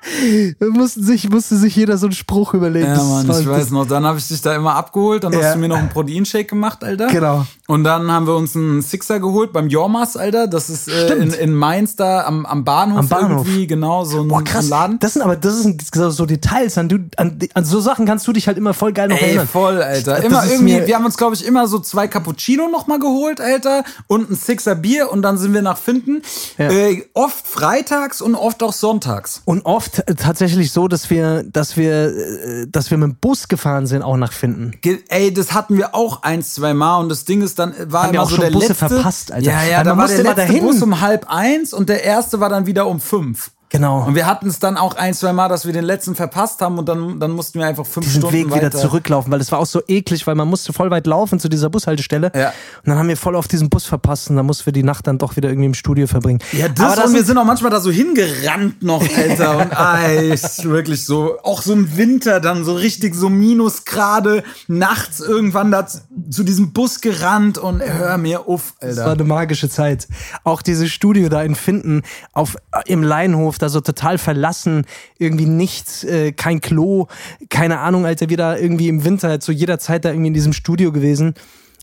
mussten 0.72 1.02
sich, 1.02 1.28
musste 1.30 1.56
sich 1.56 1.74
jeder 1.76 1.98
so 1.98 2.06
einen 2.06 2.12
Spruch 2.14 2.54
überlegen. 2.54 2.86
Ja, 2.86 3.02
Mann, 3.02 3.30
ich 3.30 3.48
weiß 3.48 3.70
noch. 3.70 3.86
Dann 3.86 4.04
habe 4.04 4.18
ich 4.18 4.28
dich 4.28 4.40
da 4.42 4.54
immer 4.54 4.74
abgeholt, 4.74 5.24
dann 5.24 5.32
Ja. 5.32 5.40
hast 5.42 5.54
du 5.54 5.58
mir 5.58 5.68
noch 5.68 5.76
einen 5.78 5.88
Proteinshake 5.88 6.46
gemacht, 6.46 6.84
Alter. 6.84 7.06
Genau. 7.08 7.46
Und 7.68 7.84
dann 7.84 8.10
haben 8.10 8.26
wir 8.26 8.36
uns 8.36 8.54
einen 8.54 8.80
Sixer 8.82 9.18
geholt 9.18 9.52
beim 9.52 9.68
Jormas, 9.68 10.16
Alter. 10.16 10.46
Das 10.46 10.70
ist 10.70 10.88
äh, 10.88 11.14
in, 11.16 11.30
in 11.32 11.54
Mainz 11.54 11.96
da 11.96 12.24
am, 12.24 12.46
am, 12.46 12.64
Bahnhof 12.64 12.98
Am 13.00 13.08
Bahnhof. 13.08 13.46
irgendwie, 13.46 13.66
genau, 13.66 14.04
so 14.04 14.20
ein, 14.22 14.28
Boah, 14.28 14.44
krass. 14.44 14.68
Laden. 14.68 14.98
Das 15.00 15.14
sind 15.14 15.22
aber, 15.22 15.36
das 15.36 15.62
sind 15.62 15.82
so- 15.92 16.26
Details, 16.26 16.78
an, 16.78 16.88
du, 16.88 16.98
an, 17.16 17.38
an 17.54 17.64
so 17.64 17.80
Sachen 17.80 18.06
kannst 18.06 18.26
du 18.28 18.32
dich 18.32 18.46
halt 18.46 18.56
immer 18.58 18.74
voll 18.74 18.92
geil 18.92 19.08
noch 19.08 19.16
Ey, 19.16 19.28
erinnern. 19.28 19.48
voll, 19.48 19.82
Alter. 19.82 20.22
Immer 20.24 20.44
irgendwie, 20.46 20.86
wir 20.86 20.94
haben 20.96 21.04
uns, 21.04 21.16
glaube 21.16 21.34
ich, 21.34 21.44
immer 21.44 21.66
so 21.68 21.78
zwei 21.78 22.08
Cappuccino 22.08 22.68
noch 22.68 22.86
mal 22.86 22.98
geholt, 22.98 23.40
Alter, 23.40 23.84
und 24.06 24.30
ein 24.30 24.36
Sixer 24.36 24.74
Bier 24.76 25.10
und 25.10 25.22
dann 25.22 25.38
sind 25.38 25.52
wir 25.54 25.62
nach 25.62 25.78
Finden. 25.78 26.22
Ja. 26.58 26.70
Äh, 26.70 27.04
oft 27.14 27.46
freitags 27.46 28.20
und 28.20 28.34
oft 28.34 28.62
auch 28.62 28.72
sonntags. 28.72 29.42
Und 29.44 29.64
oft 29.66 29.85
äh, 29.86 30.14
tatsächlich 30.14 30.72
so, 30.72 30.88
dass 30.88 31.10
wir, 31.10 31.42
dass 31.44 31.76
wir, 31.76 32.06
äh, 32.06 32.66
dass 32.68 32.90
wir 32.90 32.98
mit 32.98 33.08
dem 33.10 33.16
Bus 33.16 33.48
gefahren 33.48 33.86
sind, 33.86 34.02
auch 34.02 34.16
nach 34.16 34.32
Finden. 34.32 34.72
Ey, 35.08 35.32
das 35.32 35.52
hatten 35.52 35.76
wir 35.76 35.94
auch 35.94 36.22
ein, 36.22 36.42
zwei 36.42 36.74
Mal 36.74 36.98
und 36.98 37.08
das 37.08 37.24
Ding 37.24 37.42
ist 37.42 37.58
dann, 37.58 37.72
äh, 37.72 37.90
war 37.92 38.04
Haben 38.04 38.12
wir 38.12 38.14
immer 38.14 38.22
auch 38.24 38.30
so 38.30 38.36
schon 38.36 38.44
der 38.44 38.50
Busse 38.52 38.68
letzte. 38.68 38.88
verpasst, 38.88 39.32
Alter. 39.32 39.46
Ja, 39.50 39.62
ja, 39.64 39.84
da 39.84 39.96
war 39.96 40.08
der 40.08 40.22
letzte 40.22 40.34
dahin. 40.34 40.60
Bus 40.62 40.82
um 40.82 41.00
halb 41.00 41.26
eins 41.28 41.72
und 41.72 41.88
der 41.88 42.04
erste 42.04 42.40
war 42.40 42.48
dann 42.48 42.66
wieder 42.66 42.86
um 42.86 43.00
fünf. 43.00 43.50
Genau. 43.68 44.04
Und 44.06 44.14
wir 44.14 44.26
hatten 44.26 44.48
es 44.48 44.58
dann 44.60 44.76
auch 44.76 44.94
ein, 44.96 45.12
zwei 45.12 45.32
Mal, 45.32 45.48
dass 45.48 45.66
wir 45.66 45.72
den 45.72 45.84
letzten 45.84 46.14
verpasst 46.14 46.60
haben 46.60 46.78
und 46.78 46.88
dann, 46.88 47.18
dann 47.18 47.32
mussten 47.32 47.58
wir 47.58 47.66
einfach 47.66 47.84
fünf 47.84 48.06
diesen 48.06 48.20
Stunden 48.22 48.36
Weg 48.36 48.46
wieder 48.54 48.66
weiter. 48.66 48.78
zurücklaufen, 48.78 49.32
weil 49.32 49.40
das 49.40 49.50
war 49.50 49.58
auch 49.58 49.66
so 49.66 49.82
eklig, 49.88 50.26
weil 50.26 50.36
man 50.36 50.46
musste 50.48 50.72
voll 50.72 50.90
weit 50.92 51.06
laufen 51.06 51.40
zu 51.40 51.48
dieser 51.48 51.68
Bushaltestelle. 51.68 52.30
Ja. 52.34 52.48
Und 52.48 52.54
dann 52.90 52.96
haben 52.98 53.08
wir 53.08 53.16
voll 53.16 53.34
auf 53.34 53.48
diesen 53.48 53.68
Bus 53.68 53.84
verpasst 53.84 54.30
und 54.30 54.36
dann 54.36 54.46
mussten 54.46 54.66
wir 54.66 54.72
die 54.72 54.84
Nacht 54.84 55.06
dann 55.08 55.18
doch 55.18 55.34
wieder 55.36 55.48
irgendwie 55.48 55.66
im 55.66 55.74
Studio 55.74 56.06
verbringen. 56.06 56.38
Ja, 56.52 56.66
Aber 56.66 56.74
das 56.74 56.94
das 56.96 57.06
und 57.06 57.14
wir 57.14 57.24
sind- 57.24 57.38
auch 57.38 57.44
manchmal 57.44 57.70
da 57.72 57.80
so 57.80 57.90
hingerannt 57.90 58.82
noch, 58.84 59.02
Alter. 59.16 59.58
Und 59.58 59.72
ey, 59.72 60.32
ist 60.32 60.64
wirklich 60.64 61.04
so, 61.04 61.38
auch 61.42 61.62
so 61.62 61.72
im 61.72 61.96
Winter 61.96 62.40
dann 62.40 62.64
so 62.64 62.74
richtig 62.74 63.14
so 63.16 63.28
Minusgrade 63.28 64.42
nachts 64.68 65.20
irgendwann 65.20 65.70
da 65.70 65.86
zu, 65.86 66.44
diesem 66.44 66.72
Bus 66.72 67.00
gerannt 67.00 67.58
und 67.58 67.80
hör 67.82 68.16
mir 68.18 68.48
uff, 68.48 68.74
Das 68.80 68.96
war 68.98 69.06
Alter. 69.06 69.20
eine 69.20 69.24
magische 69.24 69.68
Zeit. 69.68 70.06
Auch 70.44 70.62
dieses 70.62 70.90
Studio 70.90 71.28
da 71.28 71.42
in 71.42 71.54
Finden 71.54 72.02
auf, 72.32 72.56
im 72.86 73.02
Leinhof, 73.02 73.55
da 73.58 73.68
so 73.68 73.80
total 73.80 74.18
verlassen, 74.18 74.84
irgendwie 75.18 75.46
nichts, 75.46 76.04
äh, 76.04 76.32
kein 76.32 76.60
Klo, 76.60 77.06
keine 77.48 77.80
Ahnung, 77.80 78.06
Alter, 78.06 78.28
wir 78.28 78.36
da 78.36 78.56
irgendwie 78.56 78.88
im 78.88 79.04
Winter 79.04 79.40
zu 79.40 79.52
jeder 79.52 79.78
Zeit 79.78 80.04
da 80.04 80.10
irgendwie 80.10 80.28
in 80.28 80.34
diesem 80.34 80.52
Studio 80.52 80.92
gewesen. 80.92 81.34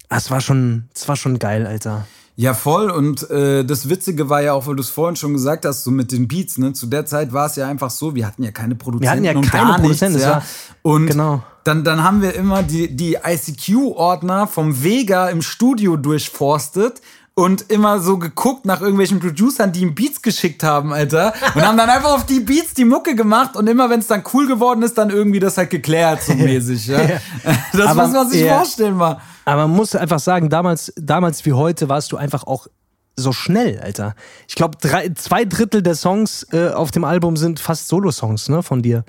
Ah, 0.10 0.18
Es 0.18 0.30
war 0.32 0.42
schon, 0.42 0.86
es 0.94 1.08
war 1.08 1.16
schon 1.16 1.40
geil, 1.40 1.66
Alter. 1.66 2.06
Ja, 2.36 2.56
voll. 2.56 2.90
Und 2.90 3.30
äh, 3.30 3.64
das 3.64 3.90
Witzige 3.90 4.28
war 4.28 4.42
ja 4.42 4.54
auch, 4.54 4.66
weil 4.66 4.76
du 4.76 4.82
es 4.82 4.90
vorhin 4.90 5.16
schon 5.16 5.34
gesagt 5.34 5.66
hast, 5.66 5.84
so 5.84 5.92
mit 5.92 6.12
den 6.12 6.28
Beats, 6.28 6.58
ne? 6.58 6.74
Zu 6.74 6.88
der 6.88 7.06
Zeit 7.06 7.32
war 7.32 7.46
es 7.46 7.56
ja 7.56 7.68
einfach 7.68 7.92
so, 7.92 8.16
wir 8.16 8.26
hatten 8.26 8.44
ja 8.44 8.52
keine 8.52 8.76
Produzenten 8.76 9.12
hatten 9.12 9.24
ja 9.24 9.36
und 9.36 9.50
keine 9.52 9.74
Produzenten, 9.74 10.14
nichts, 10.14 10.28
ja. 10.28 10.42
Und 10.82 11.08
genau. 11.08 11.44
dann, 11.64 11.84
dann 11.84 12.04
haben 12.04 12.24
wir 12.24 12.34
immer 12.34 12.64
die, 12.64 12.96
die 12.96 13.18
ICQ-Ordner 13.24 14.48
vom 14.48 14.84
Vega 14.84 15.30
im 15.30 15.44
Studio 15.44 15.96
durchforstet 15.96 17.02
und 17.36 17.72
immer 17.72 18.00
so 18.00 18.20
geguckt 18.20 18.66
nach 18.66 18.82
irgendwelchen 18.82 19.20
Producern, 19.20 19.72
die 19.72 19.82
ihm 19.82 19.96
Beats 19.96 20.22
geschickt 20.22 20.64
haben, 20.64 20.94
Alter. 20.94 21.34
Und 21.56 21.66
haben 21.66 21.78
dann 21.78 21.90
einfach 21.90 22.14
auf 22.14 22.26
die 22.26 22.40
Beats 22.40 22.76
die 22.76 22.86
Mucke 22.86 23.16
gemacht 23.16 23.56
und 23.56 23.68
immer, 23.68 23.90
wenn 23.90 24.00
es 24.00 24.08
dann 24.08 24.24
cool 24.34 24.48
geworden 24.48 24.84
ist, 24.84 24.98
dann 24.98 25.10
irgendwie 25.10 25.40
das 25.40 25.58
halt 25.58 25.72
geklärt, 25.72 26.22
so 26.22 26.34
mäßig, 26.34 26.88
ja. 26.88 27.00
Das 27.74 27.88
Aber- 27.88 28.04
muss 28.04 28.14
man 28.14 28.30
sich 28.30 28.42
ja. 28.42 28.58
vorstellen, 28.58 28.96
mal. 28.96 29.20
Aber 29.46 29.68
man 29.68 29.76
muss 29.76 29.96
einfach 29.96 30.20
sagen, 30.20 30.50
damals, 30.50 30.94
damals 30.96 31.44
wie 31.46 31.54
heute 31.54 31.90
warst 31.90 32.12
du 32.12 32.18
einfach 32.18 32.46
auch 32.46 32.68
so 33.16 33.32
schnell, 33.32 33.80
Alter. 33.80 34.16
Ich 34.48 34.56
glaube, 34.56 34.78
zwei 35.16 35.46
Drittel 35.46 35.82
der 35.82 35.96
Songs 35.96 36.48
äh, 36.52 36.70
auf 36.70 36.92
dem 36.92 37.04
Album 37.04 37.36
sind 37.38 37.60
fast 37.60 37.88
Solo-Songs 37.88 38.50
ne, 38.50 38.64
von 38.64 38.82
dir. 38.82 39.04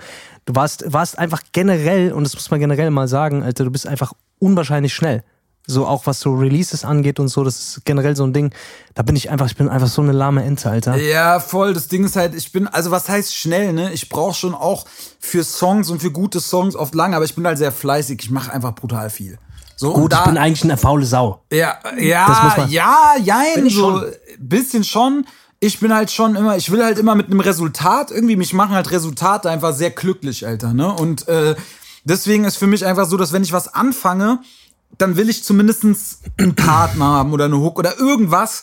Du 0.47 0.55
warst, 0.55 0.85
warst 0.93 1.19
einfach 1.19 1.43
generell, 1.53 2.13
und 2.13 2.25
das 2.25 2.35
muss 2.35 2.51
man 2.51 2.61
generell 2.61 2.91
mal 2.91 3.09
sagen, 3.09 3.43
Alter, 3.43 3.65
du 3.65 3.71
bist 3.71 3.87
einfach 3.87 4.13
unwahrscheinlich 4.39 4.95
schnell. 4.95 5.25
So 5.67 5.87
auch 5.87 6.07
was 6.07 6.21
so 6.21 6.35
Releases 6.35 6.85
angeht 6.85 7.19
und 7.19 7.29
so, 7.29 7.43
das 7.43 7.59
ist 7.59 7.85
generell 7.87 8.15
so 8.15 8.25
ein 8.25 8.35
Ding. 8.35 8.53
Da 8.95 9.03
bin 9.03 9.17
ich 9.17 9.31
einfach, 9.31 9.47
ich 9.47 9.57
bin 9.57 9.71
einfach 9.71 9.89
so 9.89 10.03
eine 10.03 10.13
lahme 10.13 10.45
Ente, 10.45 10.69
Alter. 10.69 10.97
Ja, 10.97 11.41
voll. 11.41 11.73
Das 11.73 11.89
Ding 11.89 12.05
ist 12.05 12.17
halt, 12.17 12.35
ich 12.35 12.53
bin, 12.53 12.69
also 12.69 12.91
was 12.91 13.09
heißt 13.09 13.35
schnell, 13.35 13.73
ne? 13.73 13.91
Ich 13.93 14.11
brauche 14.11 14.35
schon 14.35 14.55
auch 14.55 14.85
für 15.19 15.43
Songs 15.43 15.89
und 15.89 16.03
für 16.03 16.11
gute 16.11 16.41
Songs 16.41 16.77
oft 16.77 16.95
lange, 16.95 17.17
aber 17.17 17.25
ich 17.25 17.35
bin 17.35 17.47
halt 17.47 17.57
sehr 17.57 17.73
fleißig. 17.73 18.21
Ich 18.23 18.31
mache 18.31 18.53
einfach 18.53 18.75
brutal 18.75 19.09
viel. 19.09 19.39
So, 19.77 19.93
Gut, 19.93 20.13
da, 20.13 20.21
ich 20.21 20.25
bin 20.27 20.39
eigentlich 20.39 20.65
eine 20.65 20.77
faule 20.77 21.05
Sau. 21.07 21.43
ja, 21.51 21.79
ja, 21.99 22.65
ja, 22.69 23.15
jein, 23.23 23.65
so 23.65 23.71
schon. 23.71 24.13
bisschen 24.39 24.85
schon. 24.85 25.27
Ich 25.61 25.81
bin 25.81 25.95
halt 25.95 26.11
schon 26.11 26.37
immer, 26.37 26.57
ich 26.57 26.71
will 26.71 26.85
halt 26.85 26.99
immer 26.99 27.15
mit 27.15 27.27
einem 27.27 27.41
Resultat 27.41 28.11
irgendwie, 28.11 28.37
mich 28.37 28.53
machen 28.53 28.75
halt 28.75 28.91
Resultate 28.91 29.49
einfach 29.49 29.73
sehr 29.73 29.91
glücklich, 29.91 30.47
Alter, 30.47 30.75
ne? 30.75 30.93
Und 30.93 31.27
äh, 31.27 31.57
deswegen 32.05 32.45
ist 32.45 32.57
für 32.59 32.67
mich 32.67 32.85
einfach 32.85 33.07
so, 33.07 33.17
dass 33.17 33.33
wenn 33.33 33.43
ich 33.43 33.53
was 33.53 33.73
anfange, 33.73 34.41
dann 34.99 35.17
will 35.17 35.29
ich 35.29 35.45
zumindest 35.45 35.85
einen 35.85 36.55
Partner 36.55 37.05
haben 37.05 37.33
oder 37.33 37.47
eine 37.47 37.59
Hook 37.59 37.79
oder 37.79 37.99
irgendwas, 37.99 38.63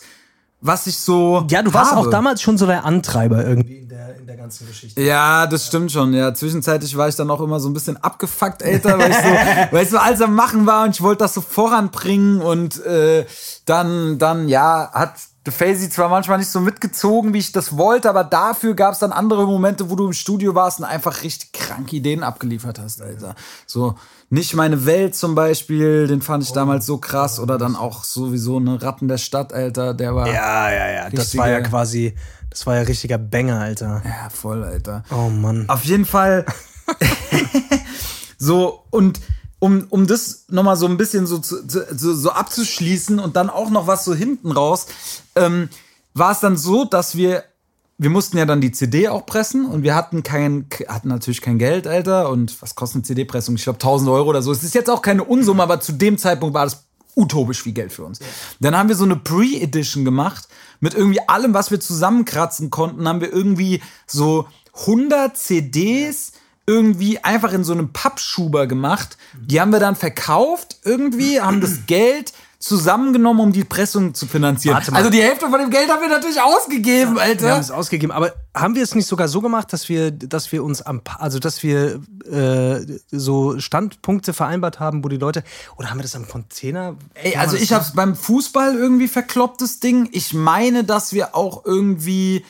was 0.60 0.86
ich 0.86 0.98
so. 0.98 1.44
Ja, 1.50 1.62
du 1.62 1.74
warst 1.74 1.92
habe. 1.92 2.00
auch 2.00 2.10
damals 2.10 2.40
schon 2.40 2.56
so 2.56 2.66
der 2.66 2.84
Antreiber 2.84 3.44
irgendwie 3.44 3.78
in 3.78 3.88
der, 3.88 4.16
in 4.16 4.26
der 4.26 4.36
ganzen 4.36 4.66
Geschichte. 4.66 5.00
Ja, 5.00 5.46
das 5.46 5.66
stimmt 5.66 5.90
schon. 5.90 6.14
Ja, 6.14 6.32
zwischenzeitlich 6.32 6.96
war 6.96 7.08
ich 7.08 7.16
dann 7.16 7.30
auch 7.30 7.40
immer 7.40 7.58
so 7.60 7.68
ein 7.68 7.74
bisschen 7.74 7.96
abgefuckt, 7.96 8.62
älter, 8.62 8.98
weil 8.98 9.10
ich 9.10 9.16
so, 9.16 9.22
weil 9.72 9.82
ich 9.82 9.90
so 9.90 9.98
alles 9.98 10.20
am 10.20 10.34
Machen 10.34 10.66
war 10.66 10.84
und 10.84 10.90
ich 10.90 11.02
wollte 11.02 11.24
das 11.24 11.34
so 11.34 11.40
voranbringen 11.40 12.40
und 12.40 12.84
äh, 12.86 13.26
dann, 13.66 14.18
dann, 14.18 14.48
ja, 14.48 14.90
hat 14.92 15.14
Faisy 15.50 15.90
zwar 15.90 16.08
manchmal 16.08 16.38
nicht 16.38 16.50
so 16.50 16.60
mitgezogen, 16.60 17.34
wie 17.34 17.38
ich 17.38 17.50
das 17.50 17.76
wollte, 17.76 18.08
aber 18.08 18.22
dafür 18.22 18.74
gab 18.74 18.92
es 18.92 19.00
dann 19.00 19.10
andere 19.10 19.44
Momente, 19.44 19.90
wo 19.90 19.96
du 19.96 20.06
im 20.06 20.12
Studio 20.12 20.54
warst 20.54 20.78
und 20.78 20.84
einfach 20.84 21.24
richtig 21.24 21.52
kranke 21.52 21.96
Ideen 21.96 22.22
abgeliefert 22.22 22.78
hast, 22.78 23.02
Alter. 23.02 23.34
So, 23.66 23.96
nicht 24.32 24.54
meine 24.54 24.86
Welt 24.86 25.14
zum 25.14 25.34
Beispiel, 25.34 26.06
den 26.06 26.22
fand 26.22 26.42
ich 26.42 26.52
damals 26.52 26.86
so 26.86 26.96
krass 26.96 27.38
oder 27.38 27.58
dann 27.58 27.76
auch 27.76 28.02
sowieso 28.02 28.56
eine 28.56 28.80
Ratten 28.80 29.06
der 29.06 29.18
Stadt, 29.18 29.52
Alter, 29.52 29.92
der 29.92 30.14
war. 30.14 30.26
Ja, 30.26 30.72
ja, 30.72 30.90
ja. 30.90 31.10
Das 31.10 31.36
war 31.36 31.50
ja 31.50 31.60
quasi, 31.60 32.14
das 32.48 32.66
war 32.66 32.76
ja 32.76 32.80
richtiger 32.80 33.18
Banger, 33.18 33.60
Alter. 33.60 34.00
Ja, 34.02 34.30
voll, 34.30 34.64
Alter. 34.64 35.04
Oh 35.10 35.28
Mann. 35.28 35.68
Auf 35.68 35.84
jeden 35.84 36.06
Fall. 36.06 36.46
so, 38.38 38.86
und 38.88 39.20
um, 39.58 39.86
um 39.90 40.06
das 40.06 40.46
nochmal 40.48 40.78
so 40.78 40.86
ein 40.86 40.96
bisschen 40.96 41.26
so, 41.26 41.36
zu, 41.36 41.56
so, 41.68 42.14
so 42.14 42.30
abzuschließen 42.30 43.18
und 43.18 43.36
dann 43.36 43.50
auch 43.50 43.68
noch 43.68 43.86
was 43.86 44.06
so 44.06 44.14
hinten 44.14 44.50
raus, 44.50 44.86
ähm, 45.36 45.68
war 46.14 46.32
es 46.32 46.40
dann 46.40 46.56
so, 46.56 46.86
dass 46.86 47.16
wir, 47.16 47.44
wir 47.98 48.10
mussten 48.10 48.36
ja 48.36 48.46
dann 48.46 48.60
die 48.60 48.72
CD 48.72 49.08
auch 49.08 49.26
pressen 49.26 49.66
und 49.66 49.82
wir 49.82 49.94
hatten 49.94 50.22
kein, 50.22 50.66
hatten 50.88 51.08
natürlich 51.08 51.40
kein 51.40 51.58
Geld, 51.58 51.86
Alter. 51.86 52.30
Und 52.30 52.60
was 52.60 52.74
kostet 52.74 52.96
eine 52.96 53.02
CD-Pressung? 53.04 53.54
Ich 53.56 53.64
glaube 53.64 53.76
1000 53.76 54.10
Euro 54.10 54.30
oder 54.30 54.42
so. 54.42 54.50
Es 54.50 54.64
ist 54.64 54.74
jetzt 54.74 54.90
auch 54.90 55.02
keine 55.02 55.24
Unsumme, 55.24 55.62
aber 55.62 55.80
zu 55.80 55.92
dem 55.92 56.18
Zeitpunkt 56.18 56.54
war 56.54 56.64
das 56.64 56.84
utopisch 57.14 57.62
viel 57.62 57.72
Geld 57.72 57.92
für 57.92 58.04
uns. 58.04 58.20
Dann 58.60 58.76
haben 58.76 58.88
wir 58.88 58.96
so 58.96 59.04
eine 59.04 59.16
Pre-Edition 59.16 60.04
gemacht 60.04 60.48
mit 60.80 60.94
irgendwie 60.94 61.20
allem, 61.28 61.54
was 61.54 61.70
wir 61.70 61.78
zusammenkratzen 61.78 62.70
konnten, 62.70 63.06
haben 63.06 63.20
wir 63.20 63.32
irgendwie 63.32 63.82
so 64.06 64.48
100 64.80 65.36
CDs 65.36 66.32
irgendwie 66.66 67.18
einfach 67.18 67.52
in 67.52 67.64
so 67.64 67.72
einem 67.72 67.92
Pappschuber 67.92 68.66
gemacht. 68.66 69.16
Die 69.34 69.60
haben 69.60 69.72
wir 69.72 69.80
dann 69.80 69.96
verkauft 69.96 70.78
irgendwie, 70.84 71.40
haben 71.40 71.60
das 71.60 71.86
Geld 71.86 72.32
zusammengenommen, 72.62 73.40
um 73.40 73.52
die 73.52 73.64
Pressung 73.64 74.14
zu 74.14 74.26
finanzieren. 74.26 74.80
Also 74.92 75.10
die 75.10 75.20
Hälfte 75.20 75.48
von 75.50 75.58
dem 75.58 75.68
Geld 75.68 75.90
haben 75.90 76.00
wir 76.00 76.08
natürlich 76.08 76.40
ausgegeben, 76.40 77.16
Wir 77.16 77.22
haben 77.22 77.30
Alter. 77.30 77.58
es 77.58 77.72
ausgegeben, 77.72 78.12
aber 78.12 78.34
haben 78.54 78.76
wir 78.76 78.84
es 78.84 78.94
nicht 78.94 79.06
sogar 79.06 79.26
so 79.26 79.40
gemacht, 79.40 79.72
dass 79.72 79.88
wir, 79.88 80.12
dass 80.12 80.52
wir 80.52 80.62
uns 80.62 80.80
am, 80.80 81.00
also 81.18 81.40
dass 81.40 81.64
wir 81.64 82.00
äh, 82.30 82.86
so 83.10 83.58
Standpunkte 83.58 84.32
vereinbart 84.32 84.78
haben, 84.78 85.02
wo 85.02 85.08
die 85.08 85.16
Leute, 85.16 85.42
oder 85.76 85.90
haben 85.90 85.98
wir 85.98 86.02
das 86.02 86.14
am 86.14 86.28
Container? 86.28 86.94
Ey, 87.14 87.36
also 87.36 87.56
ich 87.56 87.72
hab's 87.72 87.94
beim 87.94 88.14
Fußball 88.14 88.76
irgendwie 88.76 89.08
verklopptes 89.08 89.80
Ding. 89.80 90.08
Ich 90.12 90.32
meine, 90.32 90.84
dass 90.84 91.12
wir 91.12 91.34
auch 91.34 91.64
irgendwie 91.64 92.44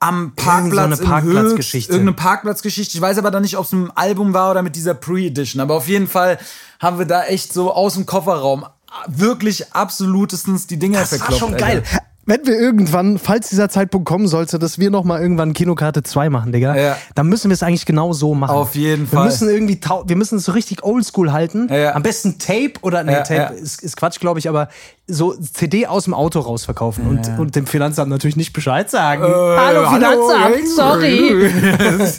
am 0.00 0.34
Parkplatz 0.36 0.84
eine 0.84 0.96
in 0.96 1.04
Parkplatzgeschichte. 1.04 1.92
Irgendeine 1.92 2.16
Parkplatzgeschichte. 2.16 2.94
Ich 2.94 3.00
weiß 3.00 3.16
aber 3.16 3.30
dann 3.30 3.42
nicht, 3.42 3.56
ob 3.56 3.64
es 3.64 3.72
ein 3.72 3.90
Album 3.94 4.34
war 4.34 4.50
oder 4.50 4.62
mit 4.62 4.76
dieser 4.76 4.92
Pre-Edition. 4.92 5.62
Aber 5.62 5.74
auf 5.76 5.88
jeden 5.88 6.08
Fall 6.08 6.38
haben 6.78 6.98
wir 6.98 7.06
da 7.06 7.24
echt 7.24 7.54
so 7.54 7.72
aus 7.72 7.94
dem 7.94 8.04
Kofferraum 8.04 8.66
wirklich 9.08 9.72
absolutestens 9.74 10.66
die 10.66 10.78
Dinger 10.78 11.00
Das 11.00 11.12
war 11.12 11.18
verkloppt. 11.18 11.40
schon 11.40 11.54
Alter. 11.54 11.66
geil. 11.66 11.82
Wenn 12.28 12.44
wir 12.44 12.58
irgendwann, 12.58 13.20
falls 13.20 13.50
dieser 13.50 13.68
Zeitpunkt 13.68 14.08
kommen 14.08 14.26
sollte, 14.26 14.58
dass 14.58 14.80
wir 14.80 14.90
noch 14.90 15.04
mal 15.04 15.22
irgendwann 15.22 15.52
Kinokarte 15.52 16.02
2 16.02 16.28
machen, 16.28 16.50
Digga, 16.50 16.74
Ja. 16.76 16.96
dann 17.14 17.28
müssen 17.28 17.50
wir 17.50 17.54
es 17.54 17.62
eigentlich 17.62 17.86
genau 17.86 18.12
so 18.14 18.34
machen. 18.34 18.50
Auf 18.56 18.74
jeden 18.74 19.02
wir 19.12 19.18
Fall. 19.18 19.26
Müssen 19.26 19.48
irgendwie 19.48 19.78
wir 20.06 20.16
müssen 20.16 20.38
es 20.38 20.44
so 20.46 20.50
richtig 20.50 20.82
oldschool 20.82 21.30
halten. 21.30 21.68
Ja, 21.70 21.76
ja. 21.76 21.94
Am 21.94 22.02
besten 22.02 22.40
Tape 22.40 22.72
oder, 22.82 23.04
nee, 23.04 23.12
Ja, 23.12 23.20
Tape 23.20 23.34
ja. 23.36 23.46
Ist, 23.50 23.80
ist 23.80 23.96
Quatsch, 23.96 24.18
glaube 24.18 24.40
ich, 24.40 24.48
aber 24.48 24.68
so 25.06 25.34
CD 25.34 25.86
aus 25.86 26.02
dem 26.02 26.14
Auto 26.14 26.40
rausverkaufen 26.40 27.06
und, 27.06 27.38
und 27.38 27.54
dem 27.54 27.64
Finanzamt 27.68 28.10
natürlich 28.10 28.34
nicht 28.34 28.52
Bescheid 28.52 28.90
sagen. 28.90 29.22
hallo 29.22 29.88
Finanzamt, 29.88 30.68
sorry. 30.74 31.48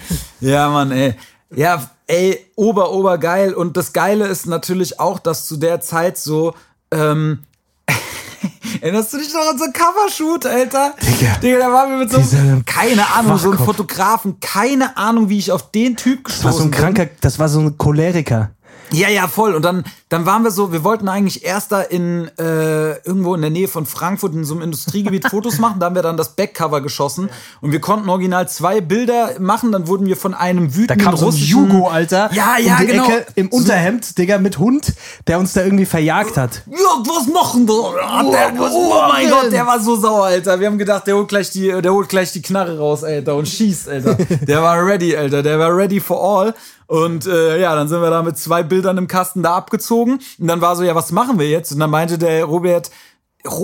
ja, 0.40 0.70
Mann, 0.70 0.90
ey. 0.90 1.14
Ja, 1.54 1.90
ey, 2.06 2.38
ober, 2.56 2.92
ober 2.92 3.18
geil. 3.18 3.54
Und 3.54 3.76
das 3.76 3.92
Geile 3.92 4.26
ist 4.26 4.46
natürlich 4.46 5.00
auch, 5.00 5.18
dass 5.18 5.46
zu 5.46 5.56
der 5.56 5.80
Zeit 5.80 6.16
so, 6.18 6.54
ähm, 6.90 7.40
Erinnerst 8.80 9.12
du 9.12 9.18
dich 9.18 9.32
noch 9.34 9.50
an 9.50 9.58
so 9.58 9.64
einen 9.64 9.72
Covershoot, 9.72 10.46
Alter? 10.46 10.94
Digga. 11.02 11.36
Digga, 11.42 11.58
da 11.58 11.72
waren 11.72 11.90
wir 11.90 11.98
mit 11.98 12.10
so 12.10 12.18
einem, 12.36 12.64
keine 12.64 13.06
Ahnung, 13.10 13.36
so 13.36 13.48
einem 13.48 13.58
Schwachkopf. 13.58 13.64
Fotografen, 13.66 14.40
keine 14.40 14.96
Ahnung, 14.96 15.28
wie 15.28 15.38
ich 15.38 15.52
auf 15.52 15.70
den 15.70 15.96
Typ 15.96 16.24
Das 16.24 16.44
war 16.44 16.52
so 16.52 16.58
gestoßen 16.58 16.66
ein 16.68 16.70
bin. 16.70 16.80
kranker, 16.80 17.10
das 17.20 17.38
war 17.38 17.48
so 17.48 17.60
ein 17.60 17.76
Choleriker. 17.76 18.50
Ja, 18.92 19.08
ja, 19.08 19.28
voll. 19.28 19.54
Und 19.54 19.64
dann, 19.64 19.84
dann 20.08 20.26
waren 20.26 20.42
wir 20.42 20.50
so, 20.50 20.72
wir 20.72 20.84
wollten 20.84 21.08
eigentlich 21.08 21.44
erst 21.44 21.72
da 21.72 21.80
in 21.80 22.30
äh, 22.38 22.96
irgendwo 23.06 23.34
in 23.34 23.40
der 23.40 23.50
Nähe 23.50 23.68
von 23.68 23.86
Frankfurt 23.86 24.34
in 24.34 24.44
so 24.44 24.54
einem 24.54 24.62
Industriegebiet 24.62 25.28
Fotos 25.30 25.58
machen. 25.58 25.80
Da 25.80 25.86
haben 25.86 25.94
wir 25.94 26.02
dann 26.02 26.16
das 26.16 26.34
Backcover 26.36 26.80
geschossen 26.80 27.30
und 27.60 27.72
wir 27.72 27.80
konnten 27.80 28.08
original 28.08 28.48
zwei 28.48 28.80
Bilder 28.80 29.38
machen. 29.38 29.72
Dann 29.72 29.86
wurden 29.86 30.06
wir 30.06 30.16
von 30.16 30.34
einem 30.34 30.70
Da 30.70 30.76
wütenden 30.76 31.04
kam 31.04 31.16
so 31.16 31.28
ein 31.28 31.36
Jugo, 31.36 31.88
Alter. 31.88 32.30
Ja, 32.32 32.56
ja, 32.58 32.78
um 32.78 32.86
genau. 32.86 33.04
Ecke 33.04 33.26
im 33.34 33.48
Unterhemd, 33.48 34.18
Digga, 34.18 34.38
mit 34.38 34.58
Hund, 34.58 34.92
der 35.26 35.38
uns 35.38 35.52
da 35.52 35.62
irgendwie 35.62 35.86
verjagt 35.86 36.36
hat. 36.36 36.62
Ja, 36.70 36.76
was 36.76 37.26
machen 37.32 37.66
da? 37.66 37.74
Hat 37.74 38.32
der, 38.32 38.58
was 38.58 38.72
oh 38.72 38.88
machen 38.88 39.12
mein? 39.12 39.30
Gott, 39.30 39.52
der 39.52 39.66
war 39.66 39.80
so 39.80 39.96
sauer, 39.96 40.26
Alter. 40.26 40.58
Wir 40.60 40.66
haben 40.66 40.78
gedacht, 40.78 41.06
der 41.06 41.16
holt 41.16 41.28
gleich 41.28 41.50
die, 41.50 41.68
der 41.80 41.92
holt 41.92 42.08
gleich 42.08 42.32
die 42.32 42.42
Knarre 42.42 42.78
raus, 42.78 43.04
Alter, 43.04 43.36
und 43.36 43.48
schießt, 43.48 43.88
Alter. 43.88 44.16
Der 44.46 44.62
war 44.62 44.84
ready, 44.84 45.16
Alter. 45.16 45.42
Der 45.42 45.58
war 45.58 45.76
ready 45.76 46.00
for 46.00 46.20
all. 46.20 46.54
Und 46.90 47.24
äh, 47.26 47.60
ja, 47.60 47.76
dann 47.76 47.86
sind 47.86 48.02
wir 48.02 48.10
da 48.10 48.20
mit 48.24 48.36
zwei 48.36 48.64
Bildern 48.64 48.98
im 48.98 49.06
Kasten 49.06 49.44
da 49.44 49.54
abgezogen. 49.54 50.18
Und 50.40 50.48
dann 50.48 50.60
war 50.60 50.74
so, 50.74 50.82
ja, 50.82 50.96
was 50.96 51.12
machen 51.12 51.38
wir 51.38 51.48
jetzt? 51.48 51.70
Und 51.70 51.78
dann 51.78 51.88
meinte 51.88 52.18
der 52.18 52.44
Robert, 52.44 52.88
Ro- 52.88 52.90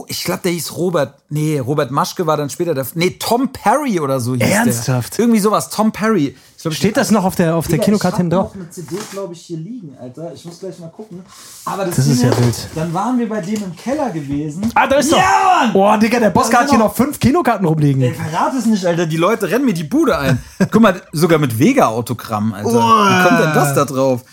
ich 0.07 0.25
glaube, 0.25 0.41
der 0.43 0.53
hieß 0.53 0.75
Robert. 0.77 1.15
Nee, 1.29 1.59
Robert 1.59 1.91
Maschke 1.91 2.27
war 2.27 2.37
dann 2.39 2.49
später 2.49 2.73
der. 2.75 2.87
Nee, 2.95 3.11
Tom 3.19 3.53
Perry 3.53 4.01
oder 4.01 4.21
so 4.21 4.35
hieß 4.35 4.41
Ernsthaft? 4.43 5.19
der. 5.19 5.25
Irgendwie 5.25 5.41
sowas, 5.41 5.69
Tom 5.69 5.93
Perry. 5.93 6.35
Ich 6.57 6.63
glaub, 6.63 6.73
Steht 6.73 6.97
das 6.97 7.11
noch 7.11 7.25
auf 7.25 7.35
der, 7.37 7.55
auf 7.55 7.69
der 7.69 7.79
Kinokarte 7.79 8.17
hinten 8.17 8.31
drauf? 8.31 8.53
eine 8.55 8.71
CD, 8.71 8.97
glaube 9.13 9.35
ich, 9.35 9.43
hier 9.43 9.59
liegen, 9.59 9.95
Alter. 10.01 10.33
Ich 10.33 10.45
muss 10.47 10.59
gleich 10.61 10.79
mal 10.79 10.89
gucken. 10.89 11.23
Aber 11.67 11.85
das, 11.85 11.97
Das 11.97 12.07
ist 12.07 12.23
ja 12.23 12.31
wild. 12.39 12.69
Dann 12.75 12.95
waren 12.95 13.19
wir 13.19 13.29
bei 13.29 13.43
dem 13.43 13.63
im 13.63 13.77
Keller 13.77 14.11
gewesen. 14.11 14.71
Ah, 14.75 14.87
da 14.87 14.97
ist 14.97 15.13
doch. 15.13 15.19
Ja, 15.19 15.61
Mann! 15.65 15.73
Boah, 15.75 15.99
Digga, 15.99 16.21
der 16.21 16.31
Da 16.31 16.43
hat 16.53 16.71
hier 16.71 16.79
noch 16.79 16.95
fünf 16.95 17.21
Kinokarten 17.21 17.67
rumliegen. 17.67 18.01
Ey, 18.01 18.15
verrat 18.15 18.55
es 18.55 18.65
nicht, 18.65 18.87
Alter. 18.87 19.07
Die 19.07 19.19
Leute 19.19 19.51
rennen 19.51 19.67
mir 19.67 19.75
die 19.75 19.85
Bude 19.85 20.17
ein. 20.19 20.43
Guck 20.71 20.81
mal, 20.81 21.03
sogar 21.13 21.39
mit 21.39 21.59
Vega-Autogramm, 21.59 22.55
Alter. 22.55 22.71
Wie 22.71 23.29
kommt 23.29 23.41
denn 23.41 23.55
das 23.55 23.75
da 23.75 23.85
drauf? 23.85 24.25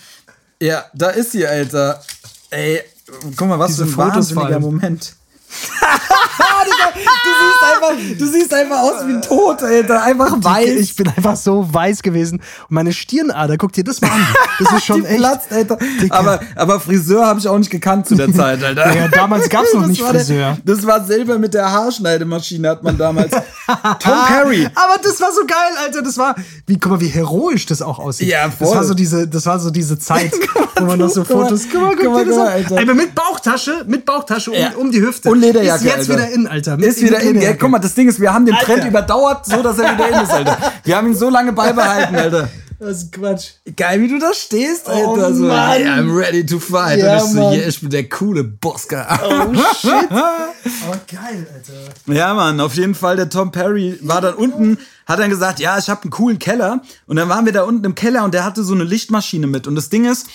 Ja, 0.60 0.84
da 0.94 1.10
ist 1.10 1.32
sie, 1.32 1.46
Alter. 1.46 2.00
Ey, 2.50 2.80
guck 3.36 3.48
mal, 3.48 3.58
was 3.58 3.72
Diese 3.72 3.86
für 3.86 4.02
ein 4.02 4.10
Fotos 4.10 4.34
wahnsinniger. 4.34 4.60
Moment. 4.60 5.14
Du, 5.84 7.30
siehst 7.40 7.74
einfach, 7.74 8.18
du 8.18 8.26
siehst 8.26 8.54
einfach 8.54 8.78
aus 8.80 9.06
wie 9.06 9.12
ein 9.14 9.22
Tod, 9.22 9.62
Alter. 9.62 10.02
Einfach 10.02 10.36
weiß. 10.38 10.70
Ich 10.80 10.96
bin 10.96 11.08
einfach 11.08 11.36
so 11.36 11.66
weiß 11.72 12.02
gewesen. 12.02 12.40
Und 12.68 12.70
meine 12.70 12.92
Stirnader, 12.92 13.56
guck 13.56 13.72
dir 13.72 13.84
das 13.84 14.00
mal 14.00 14.10
an. 14.10 14.26
Das 14.58 14.72
ist 14.72 14.84
schon 14.86 15.02
die 15.02 15.06
echt. 15.08 15.18
platzt, 15.18 15.52
Alter. 15.52 15.78
Dicker. 16.00 16.14
Aber, 16.14 16.40
aber 16.56 16.80
Friseur 16.80 17.26
habe 17.26 17.38
ich 17.40 17.48
auch 17.48 17.58
nicht 17.58 17.70
gekannt 17.70 18.06
zu 18.06 18.14
der 18.14 18.32
Zeit, 18.32 18.62
Alter. 18.62 18.84
Digga, 18.92 19.08
damals 19.08 19.48
gab's 19.48 19.72
noch 19.74 19.80
Das 19.82 19.90
nicht 19.90 20.02
war 20.02 20.12
der- 20.12 20.20
Friseur. 20.24 20.58
Das 20.64 20.86
war 20.86 21.04
selber 21.04 21.38
mit 21.38 21.54
der 21.54 21.70
Haarschneidemaschine, 21.70 22.68
hat 22.68 22.82
man 22.82 22.96
damals. 22.98 23.30
Tom 23.32 24.12
Perry. 24.26 24.66
Aber 24.74 24.98
das 25.02 25.20
war 25.20 25.32
so 25.32 25.42
geil, 25.46 25.56
Alter. 25.84 26.02
Das 26.02 26.16
war, 26.18 26.34
wie, 26.66 26.78
guck 26.78 26.92
mal, 26.92 27.00
wie 27.00 27.08
heroisch 27.08 27.66
das 27.66 27.82
auch 27.82 27.98
aussieht. 27.98 28.28
Ja, 28.28 28.46
Das 28.46 28.56
voll. 28.68 28.76
war 28.76 28.84
so 28.84 28.94
diese, 28.94 29.26
das 29.28 29.46
war 29.46 29.58
so 29.58 29.70
diese 29.70 29.98
Zeit, 29.98 30.32
wo 30.76 30.84
man 30.84 30.98
noch 30.98 31.08
so 31.10 31.22
Guck 31.24 31.36
mal, 31.36 31.42
Fotos. 31.44 31.62
Guck 31.70 31.80
mal, 31.80 31.90
guck, 31.96 32.00
guck 32.04 32.12
mal, 32.12 32.24
dir 32.24 32.30
das 32.30 32.36
guck 32.36 32.44
mal, 32.44 32.46
an. 32.46 32.52
Alter. 32.52 32.78
Aber 32.82 32.94
mit 32.94 33.14
Bauchtasche, 33.14 33.84
mit 33.86 34.04
Bauchtasche 34.04 34.50
um, 34.50 34.56
Ja. 34.56 34.72
um 34.76 34.90
die 34.90 35.00
Hüfte. 35.00 35.30
Und 35.30 35.40
Lederjacke, 35.40 35.83
Ist 35.83 35.83
jetzt 35.84 36.10
Alter. 36.10 36.12
wieder 36.14 36.30
in, 36.30 36.46
Alter. 36.46 36.76
Mit 36.76 36.86
Ist 36.86 37.02
wieder 37.02 37.20
in. 37.20 37.40
Ja, 37.40 37.52
guck 37.54 37.70
mal, 37.70 37.78
das 37.78 37.94
Ding 37.94 38.08
ist, 38.08 38.20
wir 38.20 38.32
haben 38.32 38.46
den 38.46 38.54
Trend 38.56 38.78
Alter. 38.78 38.88
überdauert, 38.88 39.46
so 39.46 39.62
dass 39.62 39.78
er 39.78 39.94
wieder 39.94 40.08
in 40.08 40.22
ist, 40.22 40.30
Alter. 40.32 40.58
Wir 40.84 40.96
haben 40.96 41.08
ihn 41.08 41.14
so 41.16 41.28
lange 41.30 41.52
beibehalten, 41.52 42.16
Alter. 42.16 42.48
Das 42.80 42.98
ist 43.04 43.12
Quatsch. 43.12 43.50
Geil, 43.76 44.00
wie 44.02 44.08
du 44.08 44.18
da 44.18 44.34
stehst, 44.34 44.88
Alter. 44.88 45.08
Oh, 45.30 45.32
so, 45.32 45.44
Mann. 45.44 45.70
hey, 45.70 45.84
I'm 45.86 46.14
ready 46.14 46.44
to 46.44 46.58
fight. 46.58 46.98
Ja, 46.98 47.18
Und 47.22 47.26
ich 47.28 47.32
so, 47.32 47.52
yeah, 47.52 47.68
ich 47.68 47.80
bin 47.80 47.88
der 47.88 48.08
coole 48.08 48.44
Boska. 48.44 49.20
Oh 49.22 49.54
shit. 49.80 50.10
Aber 50.10 51.00
geil, 51.10 51.46
Alter. 51.54 52.12
Ja, 52.12 52.34
Mann, 52.34 52.60
auf 52.60 52.74
jeden 52.74 52.94
Fall. 52.94 53.16
Der 53.16 53.30
Tom 53.30 53.52
Perry 53.52 53.98
war 54.02 54.20
dann 54.20 54.34
unten, 54.34 54.78
hat 55.06 55.18
dann 55.20 55.30
gesagt, 55.30 55.60
ja, 55.60 55.78
ich 55.78 55.88
habe 55.88 56.02
einen 56.02 56.10
coolen 56.10 56.38
Keller. 56.38 56.82
Und 57.06 57.16
dann 57.16 57.28
waren 57.28 57.46
wir 57.46 57.52
da 57.52 57.62
unten 57.62 57.84
im 57.84 57.94
Keller 57.94 58.24
und 58.24 58.34
der 58.34 58.44
hatte 58.44 58.64
so 58.64 58.74
eine 58.74 58.84
Lichtmaschine 58.84 59.46
mit. 59.46 59.66
Und 59.66 59.76
das 59.76 59.88
Ding 59.88 60.04
ist, 60.04 60.26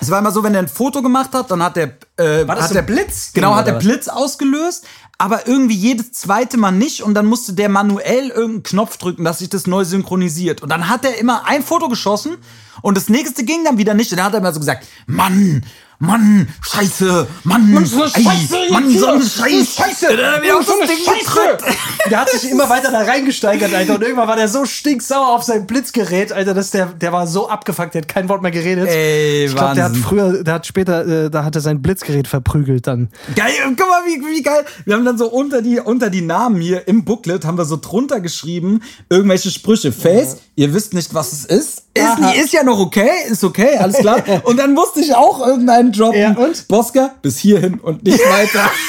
es 0.00 0.10
war 0.10 0.18
immer 0.18 0.30
so, 0.30 0.42
wenn 0.42 0.54
er 0.54 0.60
ein 0.60 0.68
Foto 0.68 1.02
gemacht 1.02 1.32
hat, 1.32 1.50
dann 1.50 1.62
hat 1.62 1.76
der, 1.76 1.96
äh, 2.16 2.46
War 2.46 2.54
das 2.54 2.64
hat 2.64 2.68
so 2.68 2.74
der 2.74 2.82
Blitz? 2.82 3.32
Genau, 3.32 3.54
hat 3.54 3.66
der? 3.66 3.74
Blitz 3.74 4.08
ausgelöst, 4.08 4.86
aber 5.18 5.46
irgendwie 5.46 5.74
jedes 5.74 6.12
zweite 6.12 6.56
Mal 6.56 6.72
nicht 6.72 7.02
und 7.02 7.14
dann 7.14 7.26
musste 7.26 7.52
der 7.52 7.68
manuell 7.68 8.28
irgendeinen 8.28 8.62
Knopf 8.62 8.96
drücken, 8.96 9.24
dass 9.24 9.38
sich 9.38 9.48
das 9.48 9.66
neu 9.66 9.84
synchronisiert. 9.84 10.62
Und 10.62 10.70
dann 10.70 10.88
hat 10.88 11.04
er 11.04 11.18
immer 11.18 11.46
ein 11.46 11.62
Foto 11.62 11.88
geschossen 11.88 12.36
und 12.82 12.96
das 12.96 13.08
nächste 13.08 13.44
ging 13.44 13.64
dann 13.64 13.78
wieder 13.78 13.94
nicht. 13.94 14.10
Und 14.12 14.18
dann 14.18 14.26
hat 14.26 14.34
er 14.34 14.40
immer 14.40 14.52
so 14.52 14.60
gesagt, 14.60 14.86
Mann, 15.06 15.64
Mann, 16.02 16.48
Scheiße, 16.66 17.26
Mann, 17.44 17.70
Mann, 17.74 17.84
so 17.84 18.02
ey, 18.02 18.08
Scheiße 18.08 18.56
jetzt 18.56 18.70
Mann, 18.72 18.90
so 18.90 19.06
eine 19.06 19.22
So 19.22 19.42
eine 19.42 19.64
Scheiße. 19.66 20.06
Er 20.18 20.42
wieder 20.42 20.56
auf 20.56 20.64
So 20.64 20.72
Scheiße. 20.72 20.96
gedrückt. 20.96 21.76
Der 22.10 22.20
hat 22.20 22.30
sich 22.30 22.50
immer 22.50 22.70
weiter 22.70 22.90
da 22.90 23.00
reingesteigert, 23.02 23.74
Alter. 23.74 23.96
Und 23.96 24.02
irgendwann 24.02 24.26
war 24.26 24.36
der 24.36 24.48
so 24.48 24.64
stinksauer 24.64 25.28
auf 25.28 25.42
sein 25.42 25.66
Blitzgerät, 25.66 26.32
Alter, 26.32 26.54
dass 26.54 26.70
der, 26.70 26.86
der 26.86 27.12
war 27.12 27.26
so 27.26 27.50
abgefuckt, 27.50 27.92
der 27.94 28.00
hat 28.02 28.08
kein 28.08 28.30
Wort 28.30 28.40
mehr 28.40 28.50
geredet. 28.50 28.88
Ey, 28.88 29.44
ich 29.44 29.54
glaube, 29.54 29.74
der 29.74 29.84
hat 29.84 29.96
früher, 29.96 30.42
der 30.42 30.54
hat 30.54 30.66
später, 30.66 31.06
äh, 31.26 31.30
da 31.30 31.44
hat 31.44 31.54
er 31.54 31.60
sein 31.60 31.82
Blitzgerät 31.82 32.26
verprügelt 32.26 32.86
dann. 32.86 33.10
Geil, 33.36 33.52
guck 33.66 33.78
mal, 33.80 34.00
wie, 34.06 34.20
wie 34.34 34.42
geil. 34.42 34.64
Wir 34.86 34.94
haben 34.94 35.04
dann 35.04 35.18
so 35.18 35.26
unter 35.26 35.60
die, 35.60 35.78
unter 35.80 36.08
die 36.08 36.22
Namen 36.22 36.62
hier 36.62 36.88
im 36.88 37.04
Booklet 37.04 37.44
haben 37.44 37.58
wir 37.58 37.66
so 37.66 37.76
drunter 37.76 38.20
geschrieben, 38.20 38.80
irgendwelche 39.10 39.50
Sprüche. 39.50 39.92
Face, 39.92 40.38
ihr 40.56 40.72
wisst 40.72 40.94
nicht, 40.94 41.12
was 41.12 41.32
es 41.34 41.44
ist. 41.44 41.82
Ist, 41.92 42.04
Aha. 42.04 42.30
ist 42.30 42.52
ja 42.52 42.62
noch 42.62 42.78
okay, 42.78 43.10
ist 43.28 43.42
okay, 43.44 43.76
alles 43.76 43.98
klar. 43.98 44.22
Und 44.44 44.56
dann 44.58 44.72
musste 44.74 45.00
ich 45.00 45.14
auch 45.14 45.44
irgendeinen 45.46 45.89
droppen. 45.92 46.20
Ja, 46.20 46.30
und? 46.32 46.68
Boska, 46.68 47.14
bis 47.22 47.38
hierhin 47.38 47.78
und 47.80 48.02
nicht 48.04 48.18
weiter. 48.18 48.70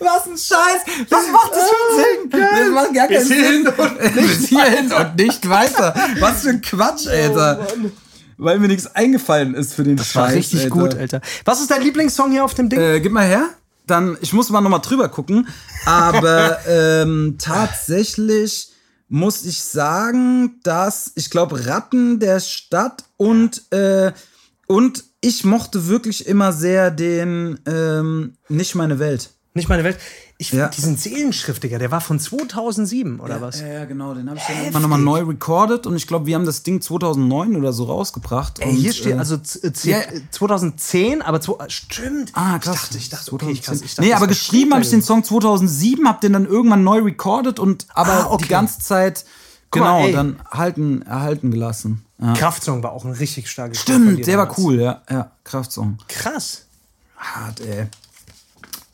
was 0.00 0.26
ein 0.26 0.36
Scheiß. 0.36 1.06
Was 1.10 1.28
macht 1.32 1.50
das 1.52 1.68
für 1.68 2.02
einen 2.02 2.30
Sinn? 2.30 2.40
Das 2.40 2.70
macht 2.72 2.94
gar 2.94 3.08
keinen 3.08 3.18
Bis 3.18 3.28
hierhin 3.28 3.64
Sinn. 3.64 3.74
und 3.76 4.14
bis 4.14 4.48
hierhin 4.48 4.92
und 4.92 5.16
nicht 5.16 5.48
weiter. 5.48 5.94
Was 6.20 6.42
für 6.42 6.50
ein 6.50 6.60
Quatsch, 6.60 7.06
Alter. 7.06 7.66
Weil 8.36 8.58
mir 8.60 8.68
nichts 8.68 8.86
eingefallen 8.94 9.54
ist 9.54 9.74
für 9.74 9.82
den 9.82 9.96
Das 9.96 10.14
war 10.14 10.26
Scheiß. 10.26 10.36
richtig 10.36 10.60
Alter. 10.64 10.70
gut, 10.70 10.94
Alter. 10.94 11.20
Was 11.44 11.60
ist 11.60 11.70
dein 11.70 11.82
Lieblingssong 11.82 12.30
hier 12.30 12.44
auf 12.44 12.54
dem 12.54 12.68
Ding? 12.68 12.78
Äh, 12.80 13.00
gib 13.00 13.12
mal 13.12 13.26
her. 13.26 13.48
Dann, 13.86 14.16
ich 14.20 14.32
muss 14.32 14.50
mal 14.50 14.60
nochmal 14.60 14.80
drüber 14.80 15.08
gucken. 15.08 15.48
Aber 15.86 16.58
ähm, 16.68 17.36
tatsächlich 17.38 18.72
muss 19.08 19.44
ich 19.44 19.62
sagen, 19.62 20.60
dass 20.62 21.12
ich 21.14 21.30
glaube 21.30 21.66
Ratten 21.66 22.20
der 22.20 22.40
Stadt 22.40 23.04
und 23.16 23.62
äh, 23.72 24.12
und 24.66 25.04
ich 25.28 25.44
mochte 25.44 25.86
wirklich 25.88 26.26
immer 26.26 26.52
sehr 26.52 26.90
den 26.90 27.60
ähm, 27.66 28.34
nicht 28.48 28.74
meine 28.74 28.98
Welt. 28.98 29.30
Nicht 29.54 29.68
meine 29.68 29.82
Welt. 29.84 29.98
Ich 30.40 30.52
Ja. 30.52 30.68
diesen 30.68 30.96
Seelenschrift, 30.96 31.62
Digga, 31.64 31.78
der 31.78 31.90
war 31.90 32.00
von 32.00 32.20
2007 32.20 33.18
oder 33.18 33.40
was? 33.40 33.60
Ja, 33.60 33.66
ja, 33.66 33.84
genau. 33.86 34.14
Den 34.14 34.28
habe 34.30 34.38
ich 34.38 34.44
dann 34.46 34.56
irgendwann 34.58 34.82
nochmal 34.82 35.00
neu 35.00 35.22
recorded 35.22 35.84
und 35.86 35.96
ich 35.96 36.06
glaube, 36.06 36.26
wir 36.26 36.36
haben 36.36 36.44
das 36.44 36.62
Ding 36.62 36.80
2009 36.80 37.56
oder 37.56 37.72
so 37.72 37.84
rausgebracht. 37.84 38.60
Ey, 38.60 38.68
und, 38.70 38.76
hier 38.76 38.92
steht 38.92 39.14
äh, 39.14 39.18
also 39.18 39.36
z- 39.38 39.84
ja. 39.84 39.98
2010, 40.30 41.22
aber 41.22 41.40
zwei, 41.40 41.68
stimmt. 41.68 42.30
Ah, 42.34 42.58
krass. 42.60 42.76
Ich 42.76 42.80
dachte, 42.82 42.98
ich 42.98 43.08
dachte, 43.10 43.32
okay, 43.32 43.50
ich, 43.50 43.62
krass, 43.62 43.82
ich 43.82 43.94
dachte, 43.96 44.08
nee, 44.08 44.14
aber 44.14 44.28
geschrieben 44.28 44.72
habe 44.72 44.82
ich 44.82 44.90
den 44.90 45.02
Song 45.02 45.24
2007, 45.24 46.06
habe 46.08 46.20
den 46.20 46.32
dann 46.34 46.46
irgendwann 46.46 46.84
neu 46.84 47.00
recorded 47.00 47.58
und 47.58 47.86
aber 47.94 48.12
Ah, 48.12 48.26
okay. 48.30 48.44
die 48.44 48.48
ganze 48.50 48.78
Zeit 48.80 49.24
Guck 49.70 49.82
mal, 49.82 49.96
genau 49.98 50.06
ey. 50.06 50.12
dann 50.12 50.40
halten 50.50 51.02
erhalten 51.02 51.50
gelassen. 51.50 52.04
Ja. 52.20 52.32
Kraftsong 52.34 52.82
war 52.82 52.92
auch 52.92 53.04
ein 53.04 53.12
richtig 53.12 53.48
starkes 53.50 53.80
Stimmt, 53.80 54.26
der 54.26 54.38
war 54.38 54.46
damals. 54.46 54.58
cool, 54.58 54.80
ja, 54.80 55.02
ja, 55.10 55.30
Kraftsong. 55.44 55.98
Krass. 56.08 56.64
hart, 57.16 57.60
ey. 57.60 57.86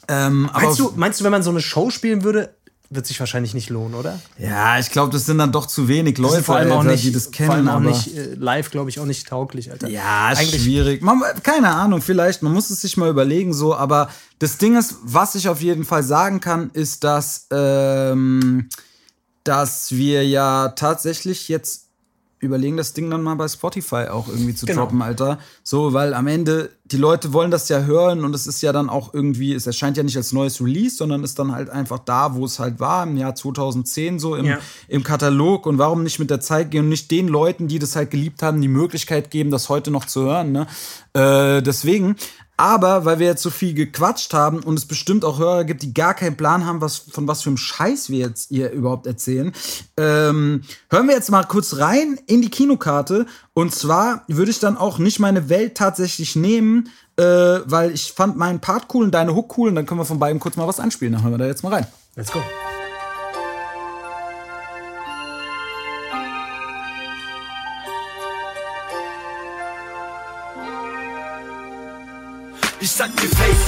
Ähm, 0.09 0.51
Meinst 0.53 0.79
du, 0.79 0.93
meinst 0.97 1.21
du, 1.21 1.25
wenn 1.25 1.33
man 1.33 1.43
so 1.43 1.51
eine 1.51 1.61
Show 1.63 1.89
spielen 1.91 2.25
würde, 2.25 2.55
wird 2.91 3.07
sich 3.07 3.19
wahrscheinlich 3.19 3.55
nicht 3.55 3.71
lohnen, 3.71 3.95
oder? 3.95 4.21
Ja, 4.39 4.79
ich 4.79 4.91
glaube, 4.91 5.11
das 5.11 5.25
sind 5.27 5.39
dann 5.39 5.51
doch 5.51 5.67
zu 5.67 5.89
wenig 5.89 6.19
Leute, 6.19 6.43
vor 6.43 6.57
allem 6.57 6.71
auch 6.73 6.81
Alter, 6.81 6.93
nicht, 6.93 7.05
die 7.05 7.13
das 7.13 7.31
kennen. 7.31 7.47
vor 7.49 7.55
allem 7.57 7.69
auch 7.69 7.81
nicht 7.81 8.15
äh, 8.15 8.35
live, 8.35 8.71
glaube 8.71 8.91
ich, 8.91 9.01
auch 9.01 9.07
nicht 9.07 9.27
tauglich, 9.27 9.71
Alter. 9.73 9.89
Ja, 9.89 10.31
ist 10.31 10.39
Eigentlich- 10.41 10.63
schwierig. 10.63 11.03
Man, 11.03 11.23
keine 11.43 11.71
Ahnung, 11.71 12.03
vielleicht, 12.03 12.43
man 12.43 12.53
muss 12.53 12.69
es 12.71 12.83
sich 12.83 12.97
mal 12.99 13.09
überlegen, 13.09 13.55
so, 13.55 13.75
aber 13.75 14.11
das 14.39 14.59
Ding 14.59 14.77
ist, 14.77 14.97
was 15.03 15.35
ich 15.35 15.49
auf 15.49 15.63
jeden 15.63 15.85
Fall 15.85 16.03
sagen 16.03 16.41
kann, 16.41 16.71
ist, 16.75 17.03
dass, 17.05 17.47
ähm, 17.51 18.69
dass 19.45 19.93
wir 19.93 20.27
ja 20.27 20.69
tatsächlich 20.71 21.49
jetzt 21.49 21.83
überlegen, 22.41 22.77
das 22.77 22.93
Ding 22.93 23.09
dann 23.11 23.23
mal 23.23 23.37
bei 23.37 23.49
Spotify 23.49 24.09
auch 24.11 24.29
irgendwie 24.29 24.55
zu 24.55 24.67
Genau. 24.67 24.83
droppen, 24.83 25.01
Alter. 25.01 25.39
So, 25.63 25.95
weil 25.95 26.13
am 26.13 26.27
Ende, 26.27 26.69
die 26.85 26.99
Leute 26.99 27.33
wollen 27.33 27.51
das 27.51 27.71
ja 27.71 27.81
hören 27.85 28.23
und 28.23 28.35
es 28.35 28.47
ist 28.47 28.61
ja 28.61 28.71
dann 28.71 28.91
auch 28.91 29.15
irgendwie, 29.15 29.55
es 29.55 29.67
erscheint 29.67 29.97
ja 29.97 30.03
nicht 30.03 30.17
als 30.19 30.33
neues 30.33 30.61
Release, 30.61 30.97
sondern 30.97 31.25
ist 31.25 31.39
dann 31.39 31.53
halt 31.53 31.71
einfach 31.71 32.01
da, 32.01 32.35
wo 32.35 32.45
es 32.45 32.59
halt 32.59 32.81
war, 32.81 33.05
im 33.05 33.17
Jahr 33.17 33.35
2010 33.35 34.19
so 34.19 34.37
im, 34.37 34.45
Ja. 34.45 34.59
im 34.89 35.03
Katalog 35.03 35.65
und 35.65 35.79
warum 35.79 36.03
nicht 36.03 36.19
mit 36.19 36.29
der 36.29 36.41
Zeit 36.41 36.71
gehen 36.71 36.83
und 36.83 36.89
nicht 36.91 37.11
den 37.11 37.29
Leuten, 37.29 37.67
die 37.67 37.79
das 37.79 37.97
halt 37.97 38.11
geliebt 38.11 38.43
haben, 38.43 38.61
die 38.61 38.69
Möglichkeit 38.69 39.31
geben, 39.31 39.51
das 39.51 39.71
heute 39.71 39.91
noch 39.91 40.05
zu 40.05 40.23
hören. 40.25 40.53
Ne? 40.53 40.67
Äh, 41.15 41.63
deswegen. 41.63 42.17
Aber 42.57 43.05
weil 43.05 43.19
wir 43.19 43.27
jetzt 43.27 43.43
so 43.43 43.51
viel 43.51 43.75
gequatscht 43.75 44.33
haben 44.33 44.61
und 44.61 44.79
es 44.79 44.87
bestimmt 44.87 45.25
auch 45.25 45.39
Hörer 45.39 45.65
gibt, 45.65 45.83
die 45.83 45.93
gar 45.93 46.15
keinen 46.15 46.37
Plan 46.37 46.65
haben, 46.67 46.81
was, 46.81 46.99
von 46.99 47.27
was 47.27 47.43
für 47.43 47.51
einem 47.51 47.57
Scheiß 47.57 48.11
wir 48.11 48.19
jetzt 48.19 48.49
hier 48.49 48.71
überhaupt 48.71 49.07
erzählen, 49.07 49.53
ähm, 49.97 50.63
hören 50.91 51.09
wir 51.09 51.15
jetzt 51.15 51.31
mal 51.31 51.45
kurz 51.45 51.79
rein 51.79 52.19
in 52.27 52.43
die 52.43 52.51
Kinokarte. 52.51 53.27
Und 53.55 53.75
zwar 53.75 54.23
würde 54.29 54.51
ich 54.51 54.61
dann 54.61 54.77
auch 54.77 54.99
nicht 54.99 55.19
meine 55.19 55.49
Welt 55.49 55.77
tatsächlich 55.77 56.37
nehmen, 56.37 56.91
äh, 57.17 57.23
weil 57.23 57.91
ich 57.93 58.13
fand 58.13 58.37
meinen 58.37 58.61
Part 58.61 58.87
cool 58.95 59.05
und 59.05 59.13
deine 59.13 59.35
Hook 59.35 59.59
cool 59.59 59.69
und 59.69 59.75
dann 59.75 59.87
können 59.87 60.01
wir 60.01 60.05
von 60.05 60.19
beiden 60.19 60.41
kurz 60.41 60.57
mal 60.57 60.69
was 60.69 60.81
anspielen. 60.81 61.13
Dann 61.13 61.23
hören 61.23 61.33
wir 61.33 61.39
da 61.39 61.47
jetzt 61.47 61.63
mal 61.63 61.73
rein. 61.73 61.87
Let's 62.17 62.31
go. 62.31 62.41
Ich 72.85 72.91
sag 72.91 73.17
dir 73.17 73.29
Face, 73.31 73.65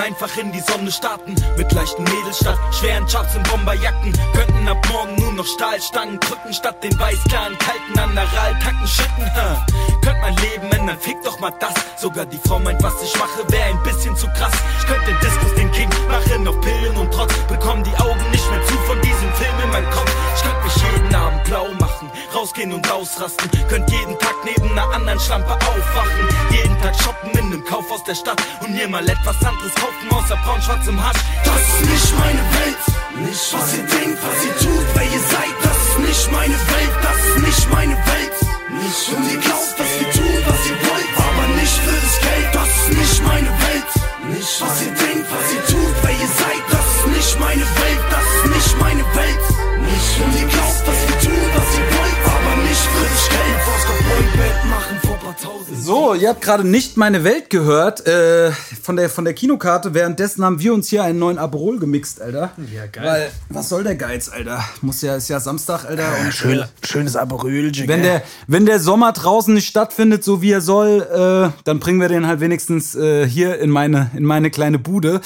einfach 0.00 0.36
in 0.36 0.52
die 0.52 0.60
Sonne 0.60 0.90
starten. 0.90 1.34
Mit 1.56 1.72
leichten 1.72 2.04
Mädels 2.04 2.38
statt 2.38 2.58
schweren 2.72 3.06
Charts 3.06 3.34
und 3.36 3.48
Bomberjacken. 3.50 4.12
Könnten 4.34 4.68
ab 4.68 4.78
morgen 4.90 5.14
nur 5.16 5.32
noch 5.32 5.46
Stahlstangen 5.46 6.18
drücken, 6.20 6.52
statt 6.52 6.82
den 6.82 6.98
weißklaren, 6.98 7.56
kalten 7.58 7.98
Anaral-Tacken 7.98 8.86
schütten. 8.86 9.34
Ha. 9.34 9.66
Könnt 10.02 10.20
mein 10.20 10.36
Leben 10.36 10.70
ändern, 10.72 10.98
fick 11.00 11.22
doch 11.22 11.38
mal 11.40 11.52
das. 11.60 11.74
Sogar 11.96 12.26
die 12.26 12.38
Frau 12.38 12.58
meint, 12.58 12.82
was 12.82 12.94
ich 13.02 13.16
mache, 13.18 13.44
wär 13.48 13.66
ein 13.66 13.82
bisschen 13.82 14.16
zu 14.16 14.26
krass. 14.28 14.52
Ich 14.80 14.86
könnte 14.86 15.06
den 15.06 15.20
Diskus, 15.20 15.54
den 15.54 15.70
King 15.72 15.88
machen 16.08 16.48
auf 16.48 16.60
Pillen 16.60 16.96
und 16.96 17.12
trotz. 17.12 17.32
Bekomm 17.48 17.82
die 17.84 17.94
Augen 17.96 18.30
nicht 18.30 18.50
mehr 18.50 18.64
zu 18.66 18.74
von 18.86 19.00
diesem 19.00 19.32
Film 19.34 19.54
in 19.64 19.70
meinem 19.70 19.90
Kopf. 19.90 20.12
Ich 20.36 20.42
könnte 20.42 20.64
mich 20.64 20.76
jeden 20.76 21.14
Abend 21.14 21.44
blau 21.44 21.68
machen, 21.78 22.10
rausgehen 22.34 22.72
und 22.72 22.90
ausrasten. 22.90 23.50
Könnt 23.68 23.90
jeden 23.90 24.18
Tag 24.18 24.34
neben 24.44 24.70
einer 24.72 24.92
anderen 24.92 25.20
Schlampe 25.20 25.54
aufwachen. 25.54 26.28
Jeden 26.50 26.80
Tag 26.80 26.94
shoppen 27.02 27.30
in 27.32 27.46
einem 27.46 27.64
Kaufhaus 27.64 28.02
der 28.04 28.14
Stadt 28.14 28.40
und 28.60 28.74
mir 28.74 28.88
mal 28.88 29.08
etwas 29.08 29.36
anderes 29.44 29.72
kaufen 29.82 30.06
außer 30.14 30.36
braun-schwarzem 30.44 30.96
Hasch. 31.02 31.20
Das 31.44 31.60
ist 31.60 31.90
nicht 31.90 32.10
meine 32.18 32.42
Welt. 32.56 32.82
Nicht 33.26 33.46
was 33.52 33.74
ihr 33.74 33.86
denkt, 33.98 34.18
was 34.22 34.38
ihr 34.46 34.56
tut, 34.62 34.86
wer 34.94 35.04
ihr 35.04 35.24
seid, 35.34 35.56
das 35.62 35.78
ist 35.88 35.98
nicht 35.98 36.26
meine 36.30 36.58
Welt. 36.72 36.94
Das 37.02 37.18
ist 37.26 37.38
nicht 37.46 37.64
meine 37.70 37.96
Welt. 38.10 38.36
Nicht 38.82 39.04
und 39.14 39.24
ihr 39.32 39.40
glaubt, 39.46 39.74
dass 39.78 39.92
ihr 40.00 40.10
tut, 40.16 40.42
was 40.46 40.62
ihr 40.70 40.78
wollt, 40.86 41.10
aber 41.26 41.46
nicht 41.60 41.78
für 41.84 41.98
das 42.06 42.16
Geld. 42.26 42.48
Das 42.58 42.70
ist 42.70 42.90
nicht 43.00 43.18
meine 43.26 43.52
Welt. 43.64 43.90
Nicht 44.32 44.54
was 44.62 44.76
ihr 44.86 44.94
denkt, 44.94 45.26
was 45.34 45.46
ihr 45.54 45.64
tut, 45.66 45.94
wer 46.02 46.14
ihr 46.22 46.32
seid, 46.40 46.64
das 46.70 46.86
ist 46.96 47.06
nicht 47.16 47.34
meine 47.40 47.66
Welt. 47.82 48.02
Das 48.14 48.26
ist 48.38 48.46
nicht 48.54 48.72
meine 48.78 49.04
Welt. 49.18 49.44
Nicht 49.90 50.12
und 50.22 50.32
ihr 50.40 50.48
glaubt, 50.54 50.82
dass 50.86 51.00
ihr 51.10 51.18
tut, 51.26 51.50
was 51.58 51.70
ihr 51.78 51.86
wollt, 51.94 52.18
aber 52.34 52.54
nicht 52.66 52.84
für 52.92 53.06
das 53.12 53.24
Geld. 53.34 53.58
Was 53.66 53.82
Boyband 54.08 54.58
machen 54.70 54.96
vor 55.04 55.18
paar. 55.18 55.51
So, 55.84 56.14
ihr 56.14 56.28
habt 56.28 56.42
gerade 56.42 56.62
nicht 56.62 56.96
meine 56.96 57.24
Welt 57.24 57.50
gehört 57.50 58.06
äh, 58.06 58.52
von, 58.52 58.94
der, 58.94 59.10
von 59.10 59.24
der 59.24 59.34
Kinokarte. 59.34 59.94
Währenddessen 59.94 60.44
haben 60.44 60.60
wir 60.60 60.72
uns 60.72 60.88
hier 60.88 61.02
einen 61.02 61.18
neuen 61.18 61.38
Aperol 61.38 61.80
gemixt, 61.80 62.22
Alter. 62.22 62.52
Ja, 62.72 62.86
geil. 62.86 63.04
Weil, 63.04 63.30
was 63.48 63.68
soll 63.68 63.82
der 63.82 63.96
Geiz, 63.96 64.28
Alter? 64.28 64.62
Muss 64.80 65.02
ja, 65.02 65.16
ist 65.16 65.26
ja 65.28 65.40
Samstag, 65.40 65.84
Alter. 65.84 66.04
und, 66.20 66.32
Schön, 66.32 66.60
äh, 66.60 66.66
schönes 66.86 67.16
Aperölchen. 67.16 67.88
wenn, 67.88 68.02
der, 68.02 68.22
wenn 68.46 68.64
der 68.64 68.78
Sommer 68.78 69.10
draußen 69.10 69.52
nicht 69.52 69.66
stattfindet, 69.66 70.22
so 70.22 70.40
wie 70.40 70.52
er 70.52 70.60
soll, 70.60 71.02
äh, 71.02 71.62
dann 71.64 71.80
bringen 71.80 72.00
wir 72.00 72.08
den 72.08 72.28
halt 72.28 72.38
wenigstens 72.38 72.94
äh, 72.94 73.26
hier 73.26 73.58
in 73.58 73.70
meine, 73.70 74.12
in 74.16 74.24
meine 74.24 74.52
kleine 74.52 74.78
Bude. 74.78 75.20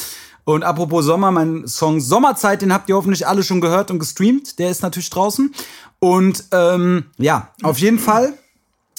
Und 0.45 0.63
apropos 0.63 1.05
Sommer, 1.05 1.33
mein 1.33 1.67
Song 1.67 2.01
Sommerzeit, 2.01 2.63
den 2.63 2.73
habt 2.73 2.89
ihr 2.89 2.97
hoffentlich 2.97 3.27
alle 3.27 3.43
schon 3.43 3.61
gehört 3.61 3.91
und 3.91 3.99
gestreamt. 3.99 4.59
Der 4.59 4.71
ist 4.71 4.81
natürlich 4.81 5.11
draußen. 5.11 5.55
Und 5.99 6.45
ähm, 6.53 7.05
ja, 7.19 7.51
auf 7.63 7.79
jeden 7.79 7.99
Fall 7.99 8.33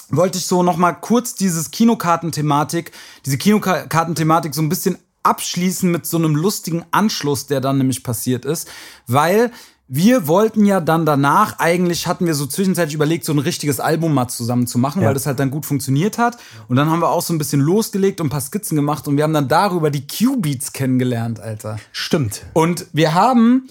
wollte 0.10 0.38
ich 0.38 0.46
so 0.46 0.63
noch 0.63 0.78
mal 0.78 0.93
kurz 0.93 1.36
dieses 1.36 1.72
Kinokartenthematik, 1.72 2.91
diese 3.26 3.38
Kinokartenthematik 3.38 4.54
so 4.56 4.62
ein 4.62 4.70
bisschen 4.70 4.98
abschließen 5.24 5.91
mit 5.91 6.06
so 6.06 6.17
einem 6.17 6.36
lustigen 6.36 6.86
Anschluss, 6.91 7.48
der 7.48 7.60
dann 7.62 7.78
nämlich 7.78 8.04
passiert 8.04 8.46
ist, 8.46 8.70
weil 9.08 9.52
wir 9.89 10.28
wollten 10.28 10.65
ja 10.65 10.82
dann 10.82 11.06
danach, 11.06 11.60
eigentlich 11.60 12.08
hatten 12.08 12.26
wir 12.26 12.36
so 12.36 12.46
zwischenzeitlich 12.46 12.96
überlegt, 12.96 13.24
so 13.24 13.32
ein 13.32 13.39
richtiges 13.39 13.80
Album 13.80 14.13
mal 14.13 14.28
zusammen 14.28 14.67
zu 14.67 14.78
machen, 14.80 15.02
Ja. 15.02 15.08
weil 15.08 15.13
das 15.13 15.26
halt 15.26 15.39
dann 15.39 15.50
gut 15.50 15.65
funktioniert 15.65 16.17
hat. 16.17 16.38
Und 16.67 16.76
dann 16.76 16.89
haben 16.89 17.00
wir 17.00 17.10
auch 17.10 17.22
so 17.22 17.34
ein 17.34 17.38
bisschen 17.38 17.62
losgelegt 17.62 18.20
und 18.20 18.28
ein 18.28 18.30
paar 18.30 18.41
Skizzen 18.41 18.76
gemacht 18.76 19.08
und 19.08 19.15
wir 19.15 19.24
haben 19.24 19.34
dann 19.34 19.48
darüber 19.48 19.89
die 19.89 20.06
Q-Beats 20.06 20.74
kennengelernt, 20.74 21.39
Alter. 21.39 21.80
Stimmt. 21.93 22.41
Und 22.52 22.88
wir 22.91 23.13
haben, 23.13 23.67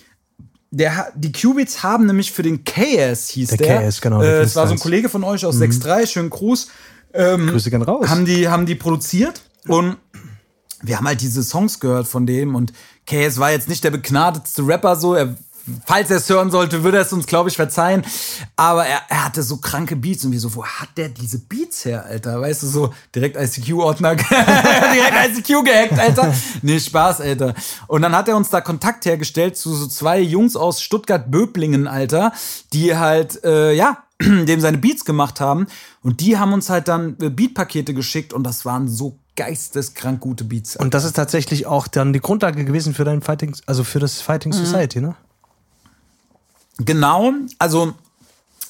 der, 0.70 1.12
die 1.14 1.32
Qubits 1.32 1.82
haben 1.82 2.06
nämlich 2.06 2.32
für 2.32 2.42
den 2.42 2.64
KS 2.64 3.28
hieß 3.28 3.50
der. 3.50 3.58
Der 3.58 3.88
KS, 3.88 4.00
genau, 4.00 4.20
der 4.20 4.40
Äh, 4.40 4.42
es 4.42 4.56
war 4.56 4.66
so 4.66 4.74
ein. 4.74 4.78
Kollege 4.78 5.08
von 5.08 5.24
euch 5.24 5.44
aus 5.44 5.56
6.3, 5.60 6.06
schönen 6.06 6.30
Gruß. 6.30 6.68
Grüße 7.12 7.70
gehen 7.70 7.82
raus. 7.82 8.08
Haben 8.08 8.24
die, 8.24 8.48
haben 8.48 8.66
die 8.66 8.74
produziert 8.74 9.42
und 9.66 9.96
wir 10.82 10.98
haben 10.98 11.06
halt 11.06 11.20
diese 11.20 11.42
Songs 11.42 11.80
gehört 11.80 12.06
von 12.06 12.26
dem 12.26 12.54
und 12.54 12.72
KS 13.06 13.38
war 13.38 13.50
jetzt 13.50 13.68
nicht 13.68 13.84
der 13.84 13.90
begnadetste 13.90 14.66
Rapper 14.66 14.96
so. 14.96 15.14
Er, 15.14 15.34
falls 15.84 16.10
er 16.10 16.18
es 16.18 16.28
hören 16.28 16.50
sollte, 16.50 16.82
würde 16.82 16.98
er 16.98 17.02
es 17.02 17.12
uns, 17.12 17.26
glaube 17.26 17.48
ich, 17.48 17.56
verzeihen. 17.56 18.04
Aber 18.56 18.86
er, 18.86 19.00
er 19.08 19.24
hatte 19.24 19.42
so 19.42 19.56
kranke 19.58 19.96
Beats 19.96 20.24
und 20.24 20.32
wir 20.32 20.40
so, 20.40 20.54
wo 20.54 20.64
hat 20.64 20.88
der 20.96 21.08
diese 21.08 21.38
Beats 21.38 21.84
her, 21.84 22.04
Alter? 22.04 22.40
Weißt 22.40 22.62
du, 22.62 22.66
so 22.66 22.94
direkt 23.14 23.36
ICQ-Ordner, 23.36 24.14
direkt 24.16 25.38
ICQ 25.38 25.64
gehackt, 25.64 25.98
Alter. 25.98 26.32
Nee, 26.62 26.80
Spaß, 26.80 27.20
Alter. 27.20 27.54
Und 27.86 28.02
dann 28.02 28.14
hat 28.14 28.28
er 28.28 28.36
uns 28.36 28.50
da 28.50 28.60
Kontakt 28.60 29.04
hergestellt 29.04 29.56
zu 29.56 29.74
so 29.74 29.86
zwei 29.86 30.20
Jungs 30.20 30.56
aus 30.56 30.80
Stuttgart-Böblingen, 30.82 31.86
Alter, 31.86 32.32
die 32.72 32.96
halt, 32.96 33.42
äh, 33.44 33.72
ja, 33.72 33.98
dem 34.22 34.60
seine 34.60 34.78
Beats 34.78 35.04
gemacht 35.04 35.40
haben. 35.40 35.66
Und 36.02 36.20
die 36.20 36.38
haben 36.38 36.52
uns 36.52 36.70
halt 36.70 36.88
dann 36.88 37.16
äh, 37.20 37.28
Beatpakete 37.28 37.94
geschickt 37.94 38.32
und 38.32 38.44
das 38.44 38.64
waren 38.64 38.88
so 38.88 39.18
geisteskrank 39.36 40.20
gute 40.20 40.44
Beats. 40.44 40.76
Und 40.76 40.94
das 40.94 41.04
ist 41.04 41.14
tatsächlich 41.14 41.66
auch 41.66 41.86
dann 41.88 42.12
die 42.12 42.20
Grundlage 42.20 42.64
gewesen 42.64 42.94
für 42.94 43.04
dein 43.04 43.20
Fighting, 43.20 43.54
also 43.66 43.84
für 43.84 43.98
das 43.98 44.20
Fighting 44.22 44.52
Mhm. 44.52 44.64
Society, 44.64 45.00
ne? 45.00 45.14
Genau, 46.78 47.32
also 47.58 47.94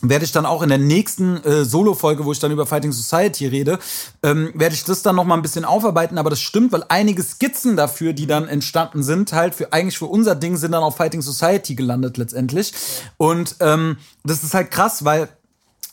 werde 0.02 0.24
ich 0.24 0.32
dann 0.32 0.46
auch 0.46 0.62
in 0.62 0.68
der 0.68 0.78
nächsten 0.78 1.42
äh, 1.44 1.64
Solo-Folge, 1.64 2.24
wo 2.24 2.32
ich 2.32 2.38
dann 2.38 2.52
über 2.52 2.66
Fighting 2.66 2.92
Society 2.92 3.46
rede, 3.46 3.78
ähm, 4.22 4.52
werde 4.54 4.74
ich 4.74 4.84
das 4.84 5.02
dann 5.02 5.16
noch 5.16 5.24
mal 5.24 5.34
ein 5.34 5.42
bisschen 5.42 5.64
aufarbeiten. 5.64 6.18
Aber 6.18 6.30
das 6.30 6.40
stimmt, 6.40 6.72
weil 6.72 6.84
einige 6.88 7.22
Skizzen 7.22 7.76
dafür, 7.76 8.12
die 8.12 8.26
dann 8.26 8.46
entstanden 8.46 9.02
sind, 9.02 9.32
halt 9.32 9.54
für 9.54 9.72
eigentlich 9.72 9.98
für 9.98 10.06
unser 10.06 10.34
Ding, 10.34 10.56
sind 10.56 10.72
dann 10.72 10.82
auf 10.82 10.96
Fighting 10.96 11.22
Society 11.22 11.74
gelandet 11.74 12.18
letztendlich. 12.18 12.72
Und 13.16 13.56
ähm, 13.60 13.96
das 14.22 14.44
ist 14.44 14.54
halt 14.54 14.70
krass, 14.70 15.04
weil 15.04 15.28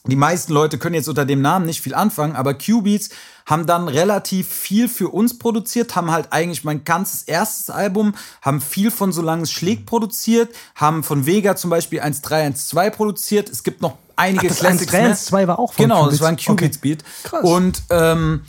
die 0.06 0.18
meisten 0.18 0.52
Leute 0.52 0.78
können 0.78 0.96
jetzt 0.96 1.08
unter 1.08 1.26
dem 1.26 1.42
Namen 1.42 1.66
nicht 1.66 1.82
viel 1.82 1.94
anfangen, 1.94 2.36
aber 2.36 2.56
Q-Beats 2.56 3.10
haben 3.46 3.66
dann 3.66 3.88
relativ 3.88 4.48
viel 4.48 4.88
für 4.88 5.10
uns 5.10 5.38
produziert, 5.38 5.96
haben 5.96 6.12
halt 6.12 6.28
eigentlich 6.32 6.64
mein 6.64 6.84
ganzes 6.84 7.24
erstes 7.24 7.70
Album, 7.70 8.16
haben 8.42 8.62
viel 8.62 8.92
von 8.92 9.12
Solange 9.12 9.44
es 9.44 9.52
schlägt 9.52 9.86
produziert, 9.86 10.54
haben 10.76 11.04
von 11.04 11.26
Vega 11.26 11.56
zum 11.56 11.70
Beispiel 11.70 12.00
1312 12.00 12.96
produziert. 12.96 13.50
Es 13.50 13.64
gibt 13.64 13.82
noch 13.82 13.98
einige 14.16 14.46
Ach, 14.46 14.50
das 14.50 14.60
Classics 14.60 14.94
1312 14.94 15.48
war 15.48 15.60
auch 15.60 15.74
von 15.74 15.84
Genau, 15.84 15.96
Q-Beats? 16.04 16.12
das 16.18 16.22
war 16.22 16.30
ein 16.30 16.38
Q-Beats 16.38 16.78
Okay. 16.78 16.80
Beat. 16.82 17.04
Krass. 17.24 17.44
Und 17.44 17.84
ähm, 17.90 18.42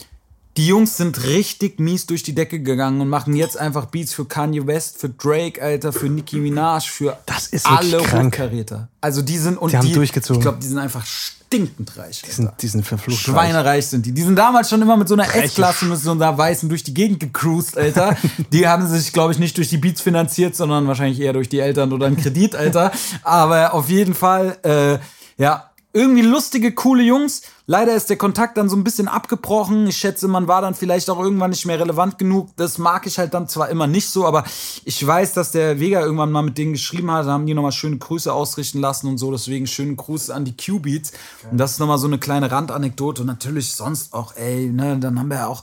die 0.56 0.66
Jungs 0.68 0.96
sind 0.96 1.24
richtig 1.24 1.80
mies 1.80 2.06
durch 2.06 2.22
die 2.22 2.34
Decke 2.34 2.60
gegangen 2.60 3.00
und 3.00 3.08
machen 3.08 3.34
jetzt 3.34 3.58
einfach 3.58 3.86
Beats 3.86 4.14
für 4.14 4.24
Kanye 4.24 4.66
West, 4.66 4.98
für 4.98 5.08
Drake, 5.08 5.60
Alter, 5.60 5.92
für 5.92 6.08
Nicki 6.08 6.36
Minaj, 6.36 6.88
für 6.88 7.18
Das 7.26 7.48
ist 7.48 7.66
alle. 7.66 8.00
Hochkaräter. 8.00 8.88
Also 9.00 9.22
die 9.22 9.38
sind 9.38 9.58
und 9.58 9.72
Die 9.72 9.76
haben 9.76 9.92
durchgezogen. 9.92 10.40
Ich 10.40 10.44
glaube, 10.44 10.58
die 10.60 10.68
sind 10.68 10.78
einfach 10.78 11.04
stinkend 11.04 11.96
reich. 11.96 12.22
Die 12.22 12.30
sind, 12.30 12.50
die 12.60 12.68
sind 12.68 12.86
verflucht. 12.86 13.18
reich. 13.28 13.34
Schweinereich 13.34 13.86
sind 13.86 14.06
die. 14.06 14.12
Die 14.12 14.22
sind 14.22 14.36
damals 14.36 14.70
schon 14.70 14.80
immer 14.80 14.96
mit 14.96 15.08
so 15.08 15.14
einer 15.14 15.34
S-Klasse 15.34 15.86
mit 15.86 15.98
so 15.98 16.12
einer 16.12 16.38
weißen 16.38 16.68
durch 16.68 16.84
die 16.84 16.94
Gegend 16.94 17.18
gecruised, 17.18 17.76
Alter. 17.76 18.16
die 18.52 18.68
haben 18.68 18.86
sich, 18.86 19.12
glaube 19.12 19.32
ich, 19.32 19.40
nicht 19.40 19.56
durch 19.56 19.68
die 19.68 19.78
Beats 19.78 20.00
finanziert, 20.00 20.54
sondern 20.54 20.86
wahrscheinlich 20.86 21.20
eher 21.20 21.32
durch 21.32 21.48
die 21.48 21.58
Eltern 21.58 21.92
oder 21.92 22.06
einen 22.06 22.16
Kredit, 22.16 22.54
Alter. 22.54 22.92
Aber 23.22 23.74
auf 23.74 23.88
jeden 23.88 24.14
Fall, 24.14 24.56
äh, 24.62 24.98
ja, 25.42 25.70
irgendwie 25.94 26.22
lustige, 26.22 26.72
coole 26.72 27.04
Jungs. 27.04 27.42
Leider 27.66 27.94
ist 27.94 28.10
der 28.10 28.16
Kontakt 28.16 28.58
dann 28.58 28.68
so 28.68 28.74
ein 28.76 28.82
bisschen 28.82 29.06
abgebrochen. 29.06 29.86
Ich 29.86 29.96
schätze, 29.96 30.26
man 30.26 30.48
war 30.48 30.60
dann 30.60 30.74
vielleicht 30.74 31.08
auch 31.08 31.20
irgendwann 31.20 31.50
nicht 31.50 31.64
mehr 31.66 31.78
relevant 31.78 32.18
genug. 32.18 32.50
Das 32.56 32.78
mag 32.78 33.06
ich 33.06 33.18
halt 33.18 33.32
dann 33.32 33.48
zwar 33.48 33.68
immer 33.68 33.86
nicht 33.86 34.10
so, 34.10 34.26
aber 34.26 34.44
ich 34.84 35.06
weiß, 35.06 35.34
dass 35.34 35.52
der 35.52 35.78
Vega 35.78 36.00
irgendwann 36.00 36.32
mal 36.32 36.42
mit 36.42 36.58
denen 36.58 36.72
geschrieben 36.72 37.10
hat. 37.12 37.26
Da 37.26 37.30
haben 37.30 37.46
die 37.46 37.54
nochmal 37.54 37.70
schöne 37.72 37.96
Grüße 37.96 38.32
ausrichten 38.32 38.80
lassen 38.80 39.06
und 39.06 39.18
so. 39.18 39.30
Deswegen 39.30 39.68
schönen 39.68 39.96
Gruß 39.96 40.30
an 40.30 40.44
die 40.44 40.56
Q-Beats. 40.56 41.12
Und 41.50 41.58
das 41.58 41.70
ist 41.72 41.78
nochmal 41.78 41.98
so 41.98 42.08
eine 42.08 42.18
kleine 42.18 42.50
Randanekdote. 42.50 43.22
Und 43.22 43.28
natürlich 43.28 43.72
sonst 43.72 44.12
auch, 44.14 44.34
ey, 44.34 44.66
ne, 44.70 44.98
dann 44.98 45.18
haben 45.18 45.28
wir 45.28 45.36
ja 45.38 45.46
auch. 45.46 45.62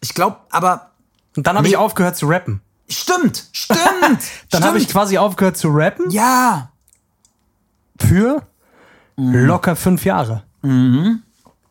Ich 0.00 0.14
glaube, 0.14 0.36
aber. 0.50 0.90
Und 1.36 1.46
dann 1.46 1.56
habe 1.56 1.68
ich 1.68 1.76
aufgehört 1.76 2.16
zu 2.16 2.26
rappen. 2.26 2.60
Stimmt, 2.88 3.46
stimmt. 3.52 3.78
Dann 4.50 4.64
habe 4.64 4.78
ich 4.78 4.88
quasi 4.88 5.16
aufgehört 5.16 5.56
zu 5.56 5.68
rappen 5.68 6.10
Ja. 6.10 6.72
für 8.00 8.42
locker 9.20 9.76
fünf 9.76 10.04
Jahre. 10.04 10.42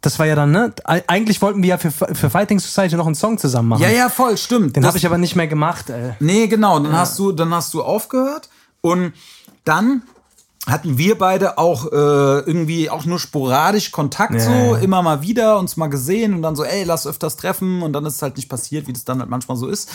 Das 0.02 0.18
war 0.18 0.26
ja 0.26 0.36
dann, 0.36 0.52
ne? 0.52 0.74
Eig- 0.86 1.04
Eigentlich 1.08 1.42
wollten 1.42 1.62
wir 1.62 1.70
ja 1.70 1.78
für, 1.78 1.92
für 1.92 2.30
Fighting 2.30 2.60
Society 2.60 2.96
noch 2.96 3.06
einen 3.06 3.16
Song 3.16 3.38
zusammen 3.38 3.70
machen. 3.70 3.82
Ja, 3.84 3.90
ja, 3.90 4.10
voll, 4.10 4.38
stimmt. 4.38 4.76
Den 4.76 4.86
habe 4.86 4.98
ich 4.98 5.06
aber 5.06 5.18
nicht 5.18 5.36
mehr 5.36 5.48
gemacht, 5.48 5.90
ey. 5.90 6.14
Nee, 6.20 6.48
genau. 6.48 6.80
Dann 6.80 6.94
hast 6.94 7.20
du, 7.20 7.32
dann 7.34 7.54
hast 7.54 7.74
du 7.74 7.84
aufgehört 7.84 8.50
und 8.82 9.14
dann 9.66 10.04
hatten 10.66 10.98
wir 10.98 11.18
beide 11.18 11.58
auch 11.58 11.86
äh, 11.92 11.96
irgendwie 11.96 12.90
auch 12.90 13.06
nur 13.06 13.20
sporadisch 13.20 13.92
Kontakt 13.92 14.36
Ja, 14.36 14.40
so, 14.40 14.52
ja. 14.52 14.78
immer 14.78 15.02
mal 15.02 15.22
wieder 15.22 15.58
uns 15.60 15.78
mal 15.78 15.88
gesehen 15.88 16.34
und 16.34 16.42
dann 16.44 16.56
so, 16.56 16.64
ey, 16.64 16.84
lass 16.84 17.08
öfters 17.08 17.38
treffen 17.38 17.82
und 17.82 17.92
dann 17.94 18.06
ist 18.06 18.16
es 18.16 18.22
halt 18.22 18.38
nicht 18.38 18.50
passiert, 18.50 18.88
wie 18.88 18.94
das 18.94 19.04
dann 19.04 19.20
halt 19.20 19.30
manchmal 19.30 19.58
so 19.58 19.68
ist. 19.68 19.90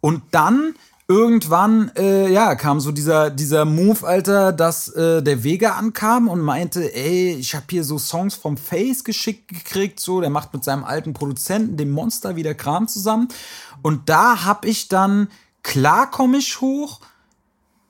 Und 0.00 0.22
dann 0.30 0.74
irgendwann, 1.10 1.90
äh, 1.96 2.32
ja, 2.32 2.54
kam 2.54 2.78
so 2.78 2.92
dieser, 2.92 3.30
dieser 3.30 3.64
Move, 3.64 4.06
Alter, 4.06 4.52
dass 4.52 4.86
äh, 4.88 5.20
der 5.22 5.42
Vega 5.42 5.72
ankam 5.72 6.28
und 6.28 6.40
meinte, 6.40 6.94
ey, 6.94 7.34
ich 7.34 7.56
habe 7.56 7.66
hier 7.68 7.82
so 7.82 7.98
Songs 7.98 8.36
vom 8.36 8.56
Face 8.56 9.02
geschickt 9.02 9.48
gekriegt, 9.48 9.98
so, 9.98 10.20
der 10.20 10.30
macht 10.30 10.54
mit 10.54 10.62
seinem 10.62 10.84
alten 10.84 11.12
Produzenten, 11.12 11.76
dem 11.76 11.90
Monster, 11.90 12.36
wieder 12.36 12.54
Kram 12.54 12.86
zusammen. 12.86 13.26
Und 13.82 14.08
da 14.08 14.44
hab 14.44 14.64
ich 14.64 14.86
dann 14.88 15.28
Klar 15.62 16.10
komm 16.10 16.34
ich 16.34 16.60
hoch, 16.60 17.00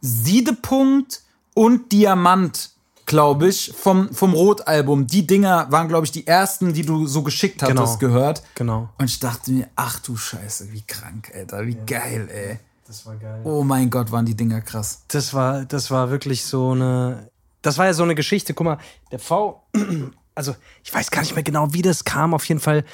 Siedepunkt 0.00 1.22
und 1.54 1.92
Diamant, 1.92 2.70
glaube 3.06 3.48
ich, 3.48 3.72
vom, 3.76 4.12
vom 4.12 4.32
Rot-Album. 4.32 5.06
Die 5.06 5.26
Dinger 5.26 5.70
waren, 5.70 5.88
glaube 5.88 6.04
ich, 6.06 6.12
die 6.12 6.26
ersten, 6.26 6.72
die 6.72 6.82
du 6.82 7.06
so 7.06 7.22
geschickt 7.22 7.62
hattest, 7.62 8.00
Genau. 8.00 8.12
gehört. 8.12 8.42
Genau. 8.54 8.88
Und 8.98 9.06
ich 9.06 9.20
dachte 9.20 9.52
mir, 9.52 9.68
ach 9.76 10.00
du 10.00 10.16
Scheiße, 10.16 10.72
wie 10.72 10.82
krank, 10.82 11.30
Alter, 11.34 11.66
wie 11.66 11.76
geil, 11.86 12.28
ey. 12.32 12.58
Das 12.90 13.06
war 13.06 13.14
geil. 13.14 13.40
Oh 13.44 13.62
mein 13.62 13.88
Gott, 13.88 14.10
waren 14.10 14.26
die 14.26 14.34
Dinger 14.34 14.60
krass. 14.62 15.04
Das 15.06 15.32
war, 15.32 15.64
das 15.64 15.92
war 15.92 16.10
wirklich 16.10 16.44
so 16.44 16.72
eine. 16.72 17.30
Das 17.62 17.78
war 17.78 17.86
ja 17.86 17.94
so 17.94 18.02
eine 18.02 18.16
Geschichte. 18.16 18.52
Guck 18.52 18.64
mal, 18.64 18.78
der 19.12 19.20
V, 19.20 19.62
also 20.34 20.56
ich 20.82 20.92
weiß 20.92 21.12
gar 21.12 21.20
nicht 21.20 21.36
mehr 21.36 21.44
genau, 21.44 21.72
wie 21.72 21.82
das 21.82 22.04
kam. 22.04 22.34
Auf 22.34 22.44
jeden 22.46 22.60
Fall 22.60 22.84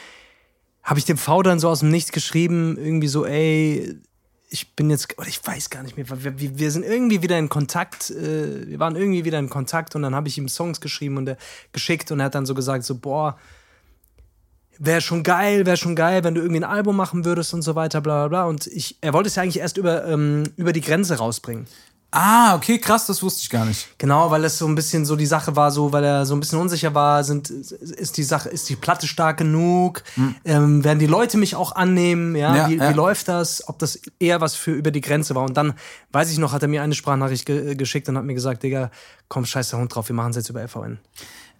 habe 0.83 0.99
ich 0.99 1.07
dem 1.07 1.17
V 1.17 1.43
dann 1.43 1.59
so 1.59 1.71
aus 1.71 1.81
dem 1.81 1.91
Nichts 1.91 2.13
geschrieben, 2.13 2.77
irgendwie 2.77 3.09
so, 3.09 3.25
ey, 3.25 3.99
ich 4.51 4.77
bin 4.77 4.91
jetzt, 4.91 5.19
oder 5.19 5.29
ich 5.29 5.41
weiß 5.43 5.71
gar 5.71 5.83
nicht 5.83 5.97
mehr, 5.97 6.07
wir, 6.11 6.59
wir 6.59 6.71
sind 6.71 6.85
irgendwie 6.85 7.23
wieder 7.23 7.39
in 7.39 7.49
Kontakt, 7.49 8.11
äh, 8.11 8.69
wir 8.69 8.79
waren 8.79 8.97
irgendwie 8.97 9.25
wieder 9.25 9.39
in 9.39 9.49
Kontakt 9.49 9.97
und 9.97 10.03
dann 10.03 10.15
habe 10.15 10.29
ich 10.29 10.37
ihm 10.37 10.49
Songs 10.49 10.83
geschrieben 10.83 11.17
und 11.17 11.27
er 11.27 11.39
geschickt 11.73 12.13
und 12.13 12.21
er 12.21 12.27
hat 12.27 12.35
dann 12.35 12.45
so 12.45 12.55
gesagt, 12.55 12.85
so, 12.85 12.99
boah, 12.99 13.39
wäre 14.79 15.01
schon 15.01 15.23
geil, 15.23 15.67
wäre 15.67 15.77
schon 15.77 15.97
geil, 15.97 16.25
wenn 16.25 16.35
du 16.35 16.41
irgendwie 16.41 16.61
ein 16.61 16.71
Album 16.71 16.97
machen 16.97 17.25
würdest 17.25 17.55
und 17.55 17.62
so 17.62 17.75
weiter, 17.75 18.01
bla 18.01 18.27
bla 18.27 18.29
bla. 18.29 18.45
Und 18.45 18.67
ich, 18.67 18.97
er 19.01 19.12
wollte 19.12 19.29
es 19.29 19.37
ja 19.37 19.43
eigentlich 19.43 19.61
erst 19.61 19.77
über, 19.77 20.07
ähm, 20.07 20.45
über 20.57 20.73
die 20.73 20.81
Grenze 20.81 21.17
rausbringen. 21.17 21.67
Ah, 22.12 22.55
okay, 22.55 22.79
krass, 22.79 23.05
das 23.07 23.23
wusste 23.23 23.43
ich 23.43 23.51
gar 23.51 23.67
nicht. 23.67 23.89
Genau, 23.99 24.31
weil 24.31 24.43
es 24.45 24.57
so 24.57 24.67
ein 24.67 24.75
bisschen 24.75 25.05
so 25.05 25.17
die 25.17 25.27
Sache 25.27 25.55
war, 25.57 25.71
so 25.71 25.93
weil 25.93 26.05
er 26.05 26.25
so 26.25 26.35
ein 26.35 26.41
bisschen 26.41 26.59
unsicher 26.59 26.95
war, 26.95 27.25
sind 27.25 27.51
ist 27.51 28.17
die 28.17 28.23
Sache, 28.23 28.49
ist 28.49 28.69
die 28.71 28.77
Platte 28.77 29.07
stark 29.07 29.37
genug? 29.39 30.03
Ähm, 30.45 30.83
werden 30.83 30.99
die 30.99 31.07
Leute 31.07 31.37
mich 31.37 31.57
auch 31.57 31.73
annehmen? 31.73 32.35
Ja, 32.35 32.51
Hm. 32.51 32.57
Ja, 32.57 32.69
wie, 32.69 32.77
ja. 32.77 32.89
wie 32.89 32.95
läuft 32.95 33.29
das? 33.29 33.69
Ob 33.69 33.79
das 33.81 34.01
eher 34.19 34.41
was 34.41 34.55
für 34.55 34.71
über 34.71 34.93
die 34.93 35.01
Grenze 35.03 35.35
war? 35.35 35.43
Und 35.43 35.57
dann 35.57 35.75
weiß 36.12 36.31
ich 36.31 36.39
noch, 36.39 36.53
hat 36.53 36.62
er 36.62 36.69
mir 36.69 36.83
eine 36.83 36.95
Sprachnachricht 36.95 37.45
ge 37.45 37.75
geschickt 37.75 38.09
und 38.09 38.17
hat 38.17 38.25
mir 38.25 38.35
gesagt, 38.35 38.62
Digga, 38.62 38.91
komm, 39.29 39.45
scheiß 39.45 39.71
der 39.71 39.81
Hund 39.81 39.95
drauf, 39.95 40.09
wir 40.09 40.17
machen 40.17 40.31
es 40.31 40.37
jetzt 40.37 40.49
über 40.49 40.67
FVN. 40.67 40.99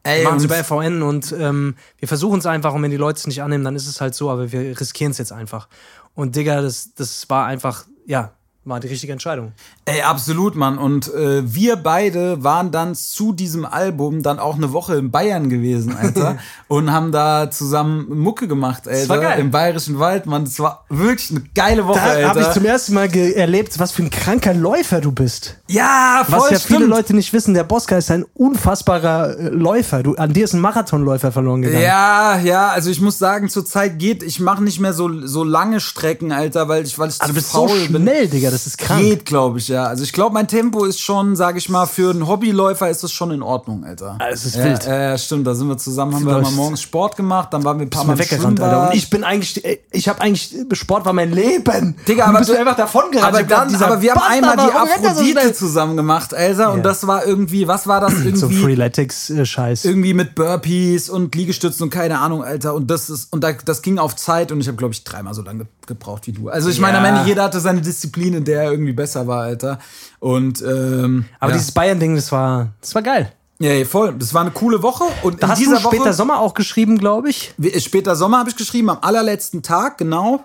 Ey, 0.07 0.23
Wir 0.23 0.25
machen 0.25 0.39
es 0.39 0.45
über 0.45 0.55
FVN 0.63 1.03
und 1.03 1.35
ähm, 1.39 1.75
wir 1.99 2.07
versuchen 2.09 2.39
es 2.39 2.47
einfach 2.47 2.73
und 2.75 2.83
wenn 2.83 2.91
die 2.91 2.97
Leute 2.97 3.19
es 3.19 3.27
nicht 3.27 3.43
annehmen, 3.43 3.65
dann 3.65 3.75
ist 3.75 3.87
es 3.87 4.01
halt 4.01 4.15
so, 4.15 4.31
aber 4.31 4.53
wir 4.53 4.81
riskieren 4.81 5.11
es 5.11 5.19
jetzt 5.19 5.33
einfach. 5.33 5.69
Und 6.15 6.37
Digga, 6.37 6.63
das, 6.63 6.95
das 6.95 7.29
war 7.29 7.47
einfach, 7.47 7.85
ja, 8.07 8.33
war 8.67 8.81
die 8.81 8.89
richtige 8.89 9.13
Entscheidung. 9.13 9.53
Ey, 9.85 10.03
absolut, 10.03 10.57
Mann. 10.57 10.77
Und 10.77 11.13
äh, 11.15 11.43
wir 11.55 11.77
beide 11.77 12.43
waren 12.43 12.71
dann 12.73 12.95
zu 12.95 13.33
diesem 13.33 13.65
Album 13.65 14.23
dann 14.23 14.39
auch 14.41 14.57
eine 14.57 14.73
Woche 14.73 14.97
in 14.97 15.11
Bayern 15.11 15.49
gewesen, 15.49 15.97
Alter. 15.97 16.39
und 16.69 16.93
haben 16.93 17.13
da 17.13 17.51
zusammen 17.51 18.19
Mucke 18.19 18.49
gemacht, 18.49 18.89
Alter. 18.89 19.09
war 19.09 19.19
geil. 19.19 19.39
Im 19.41 19.51
Bayerischen 19.53 19.99
Wald, 20.01 20.27
Mann. 20.27 20.45
Das 20.45 20.59
war 20.59 20.85
wirklich 20.89 21.31
eine 21.31 21.43
geile 21.55 21.87
Woche, 21.87 22.01
Da 22.01 22.29
habe 22.29 22.41
Alter. 22.41 22.41
ich 22.49 22.51
zum 22.55 22.65
ersten 22.65 22.95
Mal 22.95 23.15
erlebt, 23.15 23.79
was 23.79 23.93
für 23.93 24.03
ein 24.03 24.11
kranker 24.11 24.53
Läufer 24.53 25.01
du 25.01 25.13
bist. 25.13 25.57
ja, 25.69 26.25
voll 26.29 26.39
Was 26.41 26.51
ja 26.51 26.59
stimmt. 26.59 26.79
viele 26.81 26.87
Leute 26.91 27.15
nicht 27.15 27.33
wissen, 27.33 27.55
der 27.55 27.65
Bosca 27.65 27.97
ist 27.97 28.11
ein 28.11 28.25
unfassbarer 28.35 29.39
äh, 29.39 29.49
Läufer. 29.51 30.03
Du, 30.03 30.15
an 30.17 30.33
dir 30.33 30.45
ist 30.45 30.55
ein 30.55 30.61
Marathonläufer 30.61 31.31
verloren 31.31 31.63
gegangen. 31.63 31.83
Ja, 31.85 32.39
ja, 32.41 32.69
also 32.71 32.91
ich 32.91 33.01
muss 33.01 33.19
sagen, 33.19 33.49
zur 33.49 33.65
Zeit 33.65 33.99
geht, 33.99 34.23
ich 34.25 34.41
mache 34.41 34.63
nicht 34.65 34.81
mehr 34.81 34.93
so, 34.93 35.25
so 35.27 35.45
lange 35.45 35.79
Strecken, 35.81 36.33
Alter, 36.33 36.69
weil 36.69 36.85
ich, 36.85 36.99
weil 36.99 37.11
ich 37.11 37.21
Also 37.21 37.33
du 37.33 37.39
zu 37.39 37.45
bist 37.45 37.53
so 37.53 37.69
faul 37.69 37.89
bin. 37.89 38.03
schnell, 38.03 38.29
Digga, 38.29 38.51
das 38.57 38.67
ist 38.67 38.79
krank. 38.79 39.03
Geht, 39.03 39.25
glaube 39.25 39.59
ich, 39.59 39.69
ja. 39.69 39.85
Also 39.85 40.03
ich 40.05 40.13
glaube, 40.13 40.35
mein 40.35 40.49
Tempo 40.49 40.85
ist 40.85 41.01
schon, 41.01 41.37
sage 41.37 41.59
ich 41.59 41.69
mal, 41.69 41.87
für 41.87 42.11
einen 42.11 42.27
Hobbyläufer 42.27 42.89
ist 42.91 43.03
das 43.03 43.13
schon 43.13 43.31
in 43.31 43.43
Ordnung, 43.43 43.85
Alter. 43.85 44.17
Ah, 44.19 44.27
es 44.31 44.45
ist 44.45 44.57
ja, 44.57 44.65
wild. 44.65 44.85
Ja, 44.87 45.17
stimmt. 45.19 45.47
Da 45.47 45.55
sind 45.55 45.69
wir 45.69 45.77
zusammen, 45.79 46.15
haben 46.15 46.25
wir 46.27 46.33
läufst- 46.35 46.51
mal 46.53 46.57
morgens 46.57 46.83
Sport 46.83 47.17
gemacht, 47.17 47.49
dann 47.53 47.65
waren 47.65 47.79
wir 47.79 47.87
ein 47.87 47.91
paar 47.91 48.05
Mal 48.05 48.19
weggerannt, 48.19 48.61
Alter. 48.61 48.89
Und 48.91 48.95
ich 48.97 49.11
bin 49.11 49.25
eigentlich, 49.25 49.65
ey, 49.65 49.81
ich 49.93 50.09
habe 50.09 50.21
eigentlich, 50.21 50.55
Sport 50.73 51.05
war 51.05 51.13
mein 51.13 51.33
Leben. 51.33 51.97
Digga, 52.09 52.25
Und 52.25 52.31
aber 52.31 52.39
bist 52.39 52.51
du- 52.51 52.55
du 52.55 52.61
einfach 52.61 52.77
davon 52.77 53.11
gerannt. 53.11 53.35
Aber, 53.35 53.43
dann, 53.43 53.69
dieser 53.69 53.87
aber 53.87 54.03
wir 54.03 54.11
haben 54.15 54.19
Bastard, 54.21 54.35
einmal 54.37 54.57
die 54.57 54.73
so 54.73 54.79
Aphrodite 55.09 55.31
schnell? 55.41 55.55
zusammen 55.55 55.97
gemacht, 55.97 56.35
Alter. 56.35 56.73
Und 56.73 56.79
Ja. 56.79 56.83
das 56.85 57.07
war 57.07 57.25
irgendwie, 57.27 57.69
was 57.69 57.87
war 57.87 58.01
das? 58.01 58.15
So 58.37 58.47
Irgendwie, 58.47 58.63
Freeletics-Scheiß. 58.63 59.85
irgendwie 59.85 60.15
mit 60.15 60.35
Burpees 60.35 61.09
und 61.09 61.35
Liegestützen 61.35 61.85
und 61.85 61.91
keine 61.91 62.19
Ahnung, 62.21 62.43
Alter. 62.45 62.75
Und 62.75 62.91
das 62.91 63.11
ist, 63.11 63.33
und 63.33 63.43
da, 63.45 63.53
das 63.53 63.83
ging 63.83 63.99
auf 63.99 64.17
Zeit 64.17 64.53
und 64.53 64.61
ich 64.61 64.69
habe, 64.69 64.77
glaube 64.77 64.93
ich, 64.95 65.05
dreimal 65.05 65.35
so 65.35 65.43
lange 65.43 65.61
ge- 65.61 65.67
gebraucht 65.87 66.27
wie 66.27 66.33
du. 66.33 66.49
Also 66.49 66.69
ich 66.69 66.81
meine, 66.81 66.99
am. 66.99 67.05
Ende 67.05 67.23
jeder 67.27 67.45
hatte 67.45 67.61
seine 67.61 67.81
Disziplin, 67.81 68.35
in 68.35 68.45
der 68.47 68.63
er 68.65 68.71
irgendwie 68.71 68.93
besser 68.93 69.27
war, 69.27 69.43
Alter. 69.43 69.79
Und 70.21 70.63
ähm, 70.63 71.25
aber 71.41 71.53
ja. 71.53 71.59
dieses 71.59 71.73
Bayern-Ding, 71.73 72.15
das 72.17 72.31
war, 72.33 72.69
das 72.81 72.95
war 72.95 73.03
geil. 73.03 73.33
Ja, 73.59 73.73
ja, 73.73 73.85
voll. 73.87 74.15
Das 74.19 74.35
war 74.35 74.43
eine 74.43 74.51
coole 74.51 74.83
Woche. 74.83 75.05
Und 75.23 75.43
Da 75.43 75.47
in 75.47 75.53
hast 75.53 75.59
dieser 75.61 75.77
du 75.77 75.81
später 75.89 76.05
Woche, 76.05 76.13
Sommer 76.13 76.41
auch 76.41 76.53
geschrieben, 76.55 76.99
glaube 76.99 77.31
ich. 77.31 77.55
Wie- 77.57 77.79
Später 77.81 78.15
Sommer 78.15 78.39
habe 78.39 78.51
ich 78.51 78.57
geschrieben, 78.57 78.91
am 78.91 78.99
allerletzten 79.01 79.63
Tag, 79.63 79.97
genau. 79.99 80.45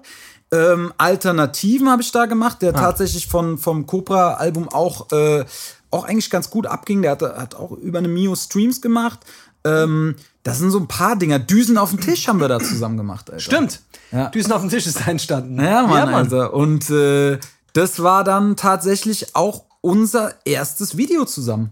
Ähm, 0.54 0.94
Alternativen 0.98 1.90
habe 1.90 2.02
ich 2.02 2.12
da 2.12 2.26
gemacht, 2.26 2.58
Ah. 2.58 2.66
der 2.66 2.74
tatsächlich 2.74 3.28
von, 3.28 3.58
vom 3.58 3.86
Cobra-Album 3.86 4.70
auch, 4.70 5.12
äh, 5.12 5.44
auch 5.92 6.06
eigentlich 6.06 6.30
ganz 6.30 6.50
gut 6.50 6.68
abging. 6.68 7.02
Der 7.02 7.12
hat, 7.12 7.22
hat 7.22 7.56
auch 7.56 7.72
über 7.72 8.00
eine 8.00 8.08
Mio 8.08 8.36
Streams 8.36 8.82
gemacht. 8.82 9.20
Ähm, 9.66 10.16
das 10.44 10.60
sind 10.60 10.72
so 10.72 10.80
ein 10.80 10.88
paar 10.88 11.16
Dinger. 11.18 11.38
Düsen 11.40 11.78
auf 11.78 11.90
dem 11.92 12.00
Tisch 12.02 12.28
haben 12.28 12.40
wir 12.40 12.48
da 12.48 12.60
zusammen 12.60 12.98
gemacht, 12.98 13.30
Alter. 13.30 13.42
Stimmt. 13.42 13.82
Ja. 14.12 14.30
Düsen 14.30 14.52
auf 14.54 14.62
dem 14.62 14.70
Tisch 14.70 14.88
ist 14.88 15.00
da 15.02 15.12
entstanden. 15.12 15.62
Ja, 15.62 15.86
Mann, 15.86 16.14
Alter. 16.14 16.54
Und 16.54 16.90
äh, 16.90 17.38
das 17.74 18.04
war 18.04 18.24
dann 18.24 18.56
tatsächlich 18.56 19.36
auch 19.36 19.64
unser 19.82 20.34
erstes 20.46 20.98
Video 20.98 21.26
zusammen. 21.26 21.72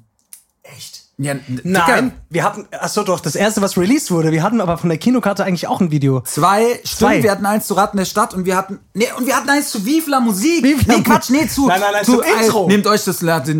Echt? 0.63 1.09
Ja, 1.21 1.35
Nein, 1.63 2.13
wir 2.29 2.45
hatten, 2.45 2.65
achso 2.71 3.03
doch, 3.03 3.19
das 3.19 3.35
erste, 3.35 3.61
was 3.61 3.77
released 3.77 4.09
wurde. 4.09 4.31
Wir 4.31 4.41
hatten 4.41 4.61
aber 4.61 4.77
von 4.77 4.87
der 4.87 4.97
Kinokarte 4.97 5.43
eigentlich 5.43 5.67
auch 5.67 5.81
ein 5.81 5.91
Video. 5.91 6.21
Zwei, 6.21 6.79
stimmt, 6.85 6.87
Zwei. 6.87 7.23
wir 7.23 7.31
hatten 7.31 7.45
eins 7.45 7.67
zu 7.67 7.73
Ratten 7.73 7.97
der 7.97 8.05
Stadt 8.05 8.33
und 8.33 8.45
wir 8.45 8.55
hatten, 8.55 8.79
nee, 8.93 9.09
und 9.17 9.27
wir 9.27 9.35
hatten 9.35 9.49
eins 9.49 9.69
zu 9.69 9.85
Vivla 9.85 10.21
Musik. 10.21 10.63
Vivla 10.63 10.95
nee, 10.95 11.03
Quatsch, 11.03 11.29
nee, 11.29 11.45
zu, 11.45 11.67
Nein, 11.67 11.81
nein, 11.81 11.89
nein, 11.91 12.05
zu 12.05 12.13
zum 12.13 12.23
Intro. 12.23 12.67
Nehmt 12.69 12.87
euch 12.87 13.03
das, 13.03 13.19
ja, 13.19 13.35
Intro, 13.41 13.59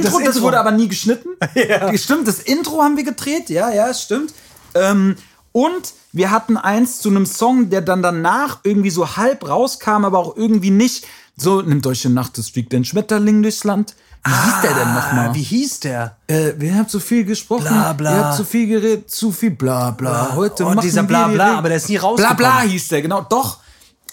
das 0.00 0.12
Intro. 0.18 0.42
wurde 0.42 0.58
aber 0.58 0.72
nie 0.72 0.88
geschnitten. 0.88 1.28
Ja. 1.54 1.96
Stimmt, 1.96 2.26
das 2.26 2.40
Intro 2.40 2.82
haben 2.82 2.96
wir 2.96 3.04
gedreht, 3.04 3.48
ja, 3.48 3.70
ja, 3.70 3.94
stimmt. 3.94 4.34
Ähm, 4.74 5.14
und 5.52 5.92
wir 6.12 6.30
hatten 6.32 6.56
eins 6.56 7.00
zu 7.00 7.10
einem 7.10 7.26
Song, 7.26 7.70
der 7.70 7.80
dann 7.80 8.02
danach 8.02 8.60
irgendwie 8.64 8.90
so 8.90 9.16
halb 9.16 9.48
rauskam, 9.48 10.04
aber 10.04 10.18
auch 10.18 10.36
irgendwie 10.36 10.70
nicht. 10.70 11.06
So, 11.40 11.62
nimmt 11.62 11.86
euch 11.86 12.04
in 12.04 12.14
Nacht, 12.14 12.36
es 12.38 12.48
fliegt 12.50 12.74
ein 12.74 12.84
Schmetterling 12.84 13.42
durchs 13.42 13.64
Land. 13.64 13.94
Wie 14.24 14.30
hieß 14.32 14.60
der 14.62 14.74
denn 14.74 14.94
nochmal? 14.94 15.28
Ah, 15.28 15.34
Wie 15.34 15.42
hieß 15.42 15.80
der? 15.80 16.16
Äh, 16.26 16.52
wir 16.58 16.74
haben 16.74 16.88
zu 16.88 16.98
viel 16.98 17.24
gesprochen. 17.24 17.66
Bla, 17.68 17.92
bla. 17.92 18.10
Ihr 18.16 18.24
habt 18.24 18.36
zu 18.36 18.44
viel 18.44 18.66
geredet, 18.66 19.08
zu 19.10 19.30
viel 19.30 19.52
bla 19.52 19.92
bla. 19.92 20.34
Heute 20.34 20.64
Oh, 20.64 20.70
machen 20.70 20.80
dieser 20.80 21.04
Bla, 21.04 21.28
bla, 21.28 21.58
aber 21.58 21.68
der 21.68 21.76
ist 21.78 21.88
nie 21.88 21.96
Bla 21.98 22.08
rausgekommen. 22.08 22.36
bla 22.36 22.60
hieß 22.62 22.88
der, 22.88 23.02
genau. 23.02 23.20
Doch, 23.22 23.58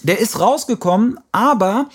der 0.02 0.20
ist 0.20 0.38
rausgekommen, 0.38 1.18
aber 1.32 1.86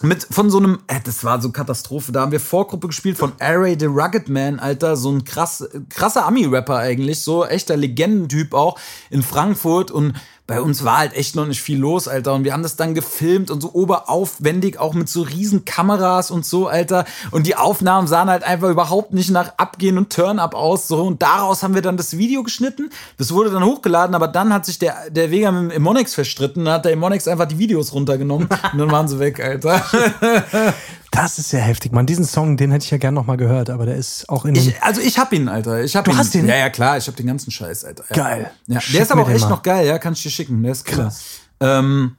mit 0.00 0.26
von 0.30 0.50
so 0.50 0.58
einem, 0.58 0.78
äh, 0.86 1.00
das 1.04 1.22
war 1.24 1.40
so 1.42 1.50
Katastrophe. 1.50 2.12
Da 2.12 2.22
haben 2.22 2.32
wir 2.32 2.40
Vorgruppe 2.40 2.86
gespielt 2.88 3.18
von 3.18 3.32
Array 3.38 3.76
the 3.78 3.86
Rugged 3.86 4.28
Man, 4.30 4.58
Alter, 4.58 4.96
so 4.96 5.10
ein 5.12 5.24
krass, 5.24 5.68
krasser 5.90 6.24
Ami-Rapper 6.26 6.76
eigentlich, 6.76 7.20
so 7.20 7.44
echter 7.44 7.76
Legendentyp 7.76 8.54
auch 8.54 8.78
in 9.10 9.22
Frankfurt 9.22 9.90
und 9.90 10.14
bei 10.46 10.60
uns 10.60 10.84
war 10.84 10.98
halt 10.98 11.14
echt 11.14 11.34
noch 11.34 11.46
nicht 11.46 11.60
viel 11.60 11.78
los, 11.78 12.06
Alter. 12.06 12.34
Und 12.34 12.44
wir 12.44 12.52
haben 12.52 12.62
das 12.62 12.76
dann 12.76 12.94
gefilmt 12.94 13.50
und 13.50 13.60
so 13.60 13.70
oberaufwendig, 13.74 14.78
auch 14.78 14.94
mit 14.94 15.08
so 15.08 15.22
riesen 15.22 15.64
Kameras 15.64 16.30
und 16.30 16.46
so, 16.46 16.68
Alter. 16.68 17.04
Und 17.32 17.46
die 17.46 17.56
Aufnahmen 17.56 18.06
sahen 18.06 18.30
halt 18.30 18.44
einfach 18.44 18.68
überhaupt 18.70 19.12
nicht 19.12 19.30
nach 19.30 19.54
Abgehen 19.56 19.98
und 19.98 20.12
Turn-Up 20.12 20.54
aus. 20.54 20.86
So. 20.86 21.02
Und 21.02 21.22
daraus 21.22 21.64
haben 21.64 21.74
wir 21.74 21.82
dann 21.82 21.96
das 21.96 22.16
Video 22.16 22.44
geschnitten. 22.44 22.90
Das 23.18 23.32
wurde 23.32 23.50
dann 23.50 23.64
hochgeladen, 23.64 24.14
aber 24.14 24.28
dann 24.28 24.52
hat 24.52 24.66
sich 24.66 24.78
der, 24.78 25.10
der 25.10 25.32
Vega 25.32 25.50
mit 25.50 25.72
dem 25.72 25.76
Emonix 25.76 26.14
verstritten. 26.14 26.64
Dann 26.64 26.74
hat 26.74 26.84
der 26.84 26.92
Emonix 26.92 27.26
einfach 27.26 27.46
die 27.46 27.58
Videos 27.58 27.92
runtergenommen 27.92 28.48
und 28.72 28.78
dann 28.78 28.90
waren 28.90 29.08
sie 29.08 29.18
weg, 29.18 29.40
Alter. 29.40 29.82
Das 31.10 31.38
ist 31.38 31.50
sehr 31.50 31.60
heftig, 31.62 31.92
Mann. 31.92 32.06
Diesen 32.06 32.24
Song, 32.24 32.56
den 32.56 32.70
hätte 32.70 32.84
ich 32.84 32.90
ja 32.90 32.98
gern 32.98 33.14
noch 33.14 33.26
mal 33.26 33.36
gehört, 33.36 33.70
aber 33.70 33.86
der 33.86 33.96
ist 33.96 34.28
auch 34.28 34.44
in 34.44 34.54
ich, 34.54 34.82
Also 34.82 35.00
ich 35.00 35.18
hab 35.18 35.32
ihn, 35.32 35.48
Alter. 35.48 35.82
Ich 35.82 35.96
hab 35.96 36.04
du 36.04 36.10
ihn. 36.10 36.18
hast 36.18 36.34
ihn? 36.34 36.46
Ja, 36.46 36.56
ja, 36.56 36.70
klar. 36.70 36.98
Ich 36.98 37.06
hab 37.06 37.16
den 37.16 37.26
ganzen 37.26 37.50
Scheiß, 37.50 37.84
Alter. 37.84 38.04
Ja. 38.10 38.16
Geil. 38.16 38.50
Ja. 38.66 38.80
Schick 38.80 38.94
Der 38.94 39.02
ist 39.02 39.12
aber 39.12 39.22
auch 39.22 39.30
echt 39.30 39.42
mal. 39.42 39.50
noch 39.50 39.62
geil, 39.62 39.86
ja. 39.86 39.98
Kann 39.98 40.12
ich 40.12 40.22
dir 40.22 40.30
schicken. 40.30 40.62
Der 40.62 40.72
ist 40.72 40.84
krass. 40.84 41.22
Ähm, 41.60 42.16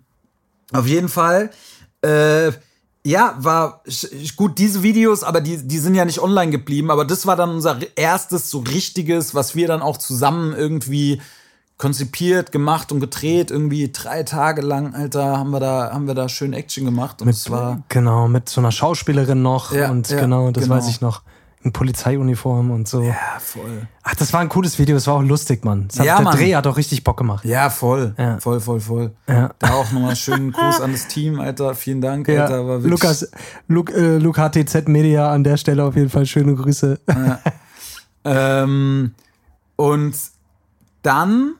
auf 0.71 0.87
jeden 0.87 1.09
Fall. 1.09 1.51
Äh, 2.01 2.51
ja, 3.03 3.35
war 3.39 3.83
gut, 4.35 4.57
diese 4.57 4.83
Videos, 4.83 5.23
aber 5.23 5.39
die, 5.41 5.65
die 5.65 5.79
sind 5.79 5.95
ja 5.95 6.03
nicht 6.03 6.19
online 6.19 6.51
geblieben. 6.51 6.91
Aber 6.91 7.05
das 7.05 7.25
war 7.25 7.35
dann 7.35 7.51
unser 7.51 7.79
erstes 7.95 8.49
so 8.49 8.59
richtiges, 8.59 9.33
was 9.35 9.55
wir 9.55 9.67
dann 9.67 9.81
auch 9.81 9.97
zusammen 9.97 10.53
irgendwie 10.53 11.21
konzipiert, 11.77 12.51
gemacht 12.51 12.91
und 12.91 12.99
gedreht. 12.99 13.51
Irgendwie 13.51 13.91
drei 13.91 14.23
Tage 14.23 14.61
lang, 14.61 14.93
Alter, 14.95 15.37
haben 15.37 15.51
wir 15.51 15.59
da, 15.59 15.91
haben 15.93 16.07
wir 16.07 16.15
da 16.15 16.27
schön 16.29 16.53
Action 16.53 16.85
gemacht. 16.85 17.21
Und 17.21 17.27
es 17.29 17.49
war. 17.51 17.81
Genau, 17.89 18.27
mit 18.27 18.49
so 18.49 18.61
einer 18.61 18.71
Schauspielerin 18.71 19.41
noch 19.41 19.71
Ja, 19.73 19.91
und 19.91 20.09
ja, 20.09 20.19
genau, 20.19 20.51
das 20.51 20.63
genau. 20.63 20.75
weiß 20.75 20.87
ich 20.89 21.01
noch. 21.01 21.21
In 21.63 21.73
Polizeiuniform 21.73 22.69
und 22.71 22.87
so. 22.87 23.01
Ja, 23.01 23.15
voll. 23.39 23.87
Ach, 24.03 24.13
das 24.15 24.31
war 24.31 24.39
ein 24.41 24.47
cooles 24.47 24.77
Video, 24.79 24.95
das 24.95 25.07
war 25.07 25.15
auch 25.15 25.21
lustig, 25.23 25.65
Mann. 25.65 25.87
Das 25.87 25.99
hat, 25.99 26.05
Ja, 26.05 26.15
der 26.17 26.25
Mann. 26.25 26.37
Dreh 26.37 26.55
hat 26.55 26.67
auch 26.67 26.77
richtig 26.77 27.03
Bock 27.03 27.17
gemacht. 27.17 27.43
Ja, 27.45 27.69
voll. 27.71 28.13
Ja. 28.17 28.37
Voll, 28.37 28.59
voll, 28.61 28.79
voll. 28.79 29.11
Ja. 29.27 29.49
Da 29.59 29.73
auch 29.73 29.91
nochmal 29.91 30.15
schönen 30.15 30.51
Gruß 30.53 30.79
an 30.81 30.91
das 30.93 31.07
Team, 31.07 31.39
Alter. 31.39 31.73
Vielen 31.73 31.99
Dank, 31.99 32.27
Ja, 32.27 32.43
Alter. 32.43 32.67
War 32.67 32.77
Lukas, 32.79 33.29
Luke, 33.67 33.91
äh, 33.91 34.17
Luke 34.17 34.39
HTZ 34.39 34.87
Media 34.87 35.31
an 35.31 35.43
der 35.43 35.57
Stelle 35.57 35.83
auf 35.83 35.95
jeden 35.95 36.09
Fall 36.09 36.25
schöne 36.25 36.55
Grüße. 36.55 36.99
Ähm, 38.29 39.13
und 39.77 40.15
dann, 41.01 41.53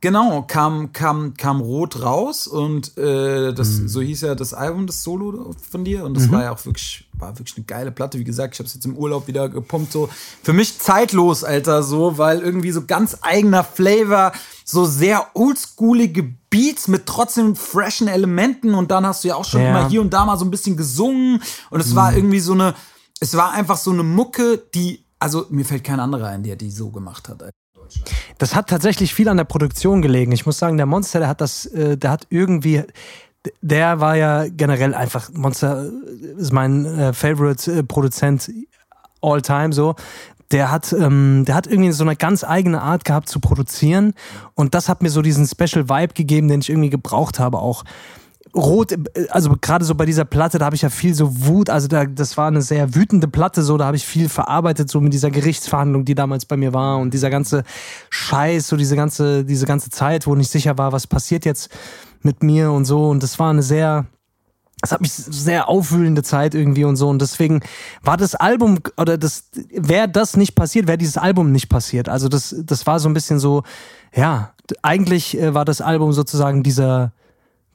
genau, 0.00 0.42
kam, 0.42 0.92
kam, 0.92 1.34
kam 1.34 1.60
Rot 1.60 2.02
raus 2.02 2.46
und 2.46 2.96
äh, 2.96 3.52
das, 3.52 3.68
Mhm. 3.78 3.88
so 3.88 4.00
hieß 4.00 4.22
ja 4.22 4.34
das 4.34 4.54
Album, 4.54 4.86
das 4.86 5.02
Solo 5.02 5.54
von 5.70 5.84
dir. 5.84 6.04
Und 6.04 6.14
das 6.16 6.30
war 6.30 6.42
ja 6.44 6.52
auch 6.52 6.64
wirklich, 6.64 7.08
war 7.18 7.38
wirklich 7.38 7.56
eine 7.56 7.66
geile 7.66 7.90
Platte. 7.92 8.18
Wie 8.18 8.24
gesagt, 8.24 8.54
ich 8.54 8.58
habe 8.60 8.66
es 8.66 8.74
jetzt 8.74 8.86
im 8.86 8.96
Urlaub 8.96 9.26
wieder 9.26 9.48
gepumpt. 9.48 9.92
So 9.92 10.08
für 10.42 10.52
mich 10.52 10.78
zeitlos, 10.78 11.44
Alter, 11.44 11.82
so, 11.82 12.16
weil 12.18 12.40
irgendwie 12.40 12.70
so 12.72 12.84
ganz 12.86 13.18
eigener 13.22 13.62
Flavor, 13.64 14.32
so 14.64 14.84
sehr 14.84 15.26
oldschoolige 15.34 16.22
Beats 16.50 16.88
mit 16.88 17.06
trotzdem 17.06 17.54
freshen 17.54 18.08
Elementen 18.08 18.74
und 18.74 18.90
dann 18.90 19.06
hast 19.06 19.22
du 19.24 19.28
ja 19.28 19.34
auch 19.36 19.44
schon 19.44 19.60
Ja. 19.62 19.70
immer 19.70 19.88
hier 19.88 20.00
und 20.00 20.10
da 20.12 20.24
mal 20.24 20.38
so 20.38 20.44
ein 20.44 20.50
bisschen 20.50 20.76
gesungen 20.76 21.42
und 21.70 21.80
es 21.80 21.90
Mhm. 21.92 21.96
war 21.96 22.14
irgendwie 22.16 22.40
so 22.40 22.52
eine, 22.54 22.74
es 23.20 23.36
war 23.36 23.52
einfach 23.52 23.76
so 23.76 23.90
eine 23.90 24.02
Mucke, 24.02 24.56
die, 24.74 25.04
also 25.18 25.46
mir 25.50 25.64
fällt 25.64 25.84
kein 25.84 26.00
anderer 26.00 26.28
ein, 26.28 26.42
der 26.42 26.56
die 26.56 26.70
so 26.70 26.90
gemacht 26.90 27.28
hat. 27.28 27.42
Alter. 27.42 27.54
Das 28.38 28.54
hat 28.54 28.68
tatsächlich 28.68 29.14
viel 29.14 29.28
an 29.28 29.36
der 29.36 29.44
Produktion 29.44 30.02
gelegen. 30.02 30.32
Ich 30.32 30.46
muss 30.46 30.58
sagen, 30.58 30.76
der 30.76 30.86
Monster, 30.86 31.18
der 31.18 31.28
hat 31.28 31.40
das, 31.40 31.66
äh, 31.66 31.96
der 31.96 32.10
hat 32.10 32.26
irgendwie, 32.30 32.82
der 33.60 34.00
war 34.00 34.16
ja 34.16 34.46
generell 34.48 34.94
einfach, 34.94 35.30
Monster 35.32 35.90
ist 36.36 36.52
mein 36.52 36.86
äh, 36.86 37.12
Favorite 37.12 37.72
äh, 37.72 37.82
Produzent 37.82 38.50
all 39.20 39.42
time 39.42 39.72
so. 39.72 39.94
Der 40.50 40.70
hat, 40.70 40.92
ähm, 40.92 41.44
der 41.46 41.54
hat 41.54 41.68
irgendwie 41.68 41.92
so 41.92 42.02
eine 42.02 42.16
ganz 42.16 42.42
eigene 42.42 42.82
Art 42.82 43.04
gehabt 43.04 43.28
zu 43.28 43.38
produzieren 43.38 44.14
und 44.54 44.74
das 44.74 44.88
hat 44.88 45.00
mir 45.00 45.10
so 45.10 45.22
diesen 45.22 45.46
Special 45.46 45.88
Vibe 45.88 46.14
gegeben, 46.14 46.48
den 46.48 46.60
ich 46.60 46.70
irgendwie 46.70 46.90
gebraucht 46.90 47.38
habe 47.38 47.58
auch. 47.58 47.84
Rot, 48.54 48.92
äh, 48.92 48.98
also 49.30 49.54
gerade 49.60 49.84
so 49.84 49.94
bei 49.94 50.06
dieser 50.06 50.24
Platte, 50.24 50.58
da 50.58 50.66
habe 50.66 50.76
ich 50.76 50.82
ja 50.82 50.90
viel 50.90 51.14
so 51.14 51.46
Wut, 51.46 51.70
also 51.70 51.88
da, 51.88 52.04
das 52.04 52.36
war 52.36 52.48
eine 52.48 52.62
sehr 52.62 52.94
wütende 52.94 53.28
Platte, 53.28 53.62
so 53.62 53.76
da 53.76 53.86
habe 53.86 53.96
ich 53.96 54.04
viel 54.04 54.28
verarbeitet, 54.28 54.90
so 54.90 55.00
mit 55.00 55.12
dieser 55.12 55.30
Gerichtsverhandlung, 55.30 56.04
die 56.04 56.14
damals 56.14 56.44
bei 56.44 56.56
mir 56.56 56.72
war 56.72 56.98
und 56.98 57.14
dieser 57.14 57.30
ganze 57.30 57.64
Scheiß, 58.10 58.68
so 58.68 58.76
diese 58.76 58.96
ganze, 58.96 59.44
diese 59.44 59.66
ganze 59.66 59.90
Zeit, 59.90 60.26
wo 60.26 60.34
nicht 60.34 60.50
sicher 60.50 60.78
war, 60.78 60.92
was 60.92 61.06
passiert 61.06 61.44
jetzt 61.44 61.70
mit 62.22 62.42
mir 62.42 62.72
und 62.72 62.84
so. 62.84 63.08
Und 63.08 63.22
das 63.22 63.38
war 63.38 63.50
eine 63.50 63.62
sehr, 63.62 64.06
das 64.80 64.92
hat 64.92 65.00
mich 65.00 65.12
sehr 65.12 65.68
aufwühlende 65.68 66.22
Zeit 66.22 66.54
irgendwie 66.54 66.84
und 66.84 66.96
so. 66.96 67.08
Und 67.08 67.20
deswegen 67.22 67.60
war 68.02 68.16
das 68.16 68.34
Album, 68.34 68.78
oder 68.96 69.18
das, 69.18 69.44
wäre 69.72 70.08
das 70.08 70.36
nicht 70.36 70.54
passiert, 70.54 70.86
wäre 70.86 70.98
dieses 70.98 71.16
Album 71.16 71.52
nicht 71.52 71.68
passiert. 71.68 72.08
Also 72.08 72.28
das, 72.28 72.54
das 72.64 72.86
war 72.86 72.98
so 72.98 73.08
ein 73.08 73.14
bisschen 73.14 73.38
so, 73.38 73.62
ja, 74.14 74.52
eigentlich 74.82 75.38
äh, 75.38 75.54
war 75.54 75.64
das 75.64 75.80
Album 75.80 76.12
sozusagen 76.12 76.62
dieser, 76.62 77.12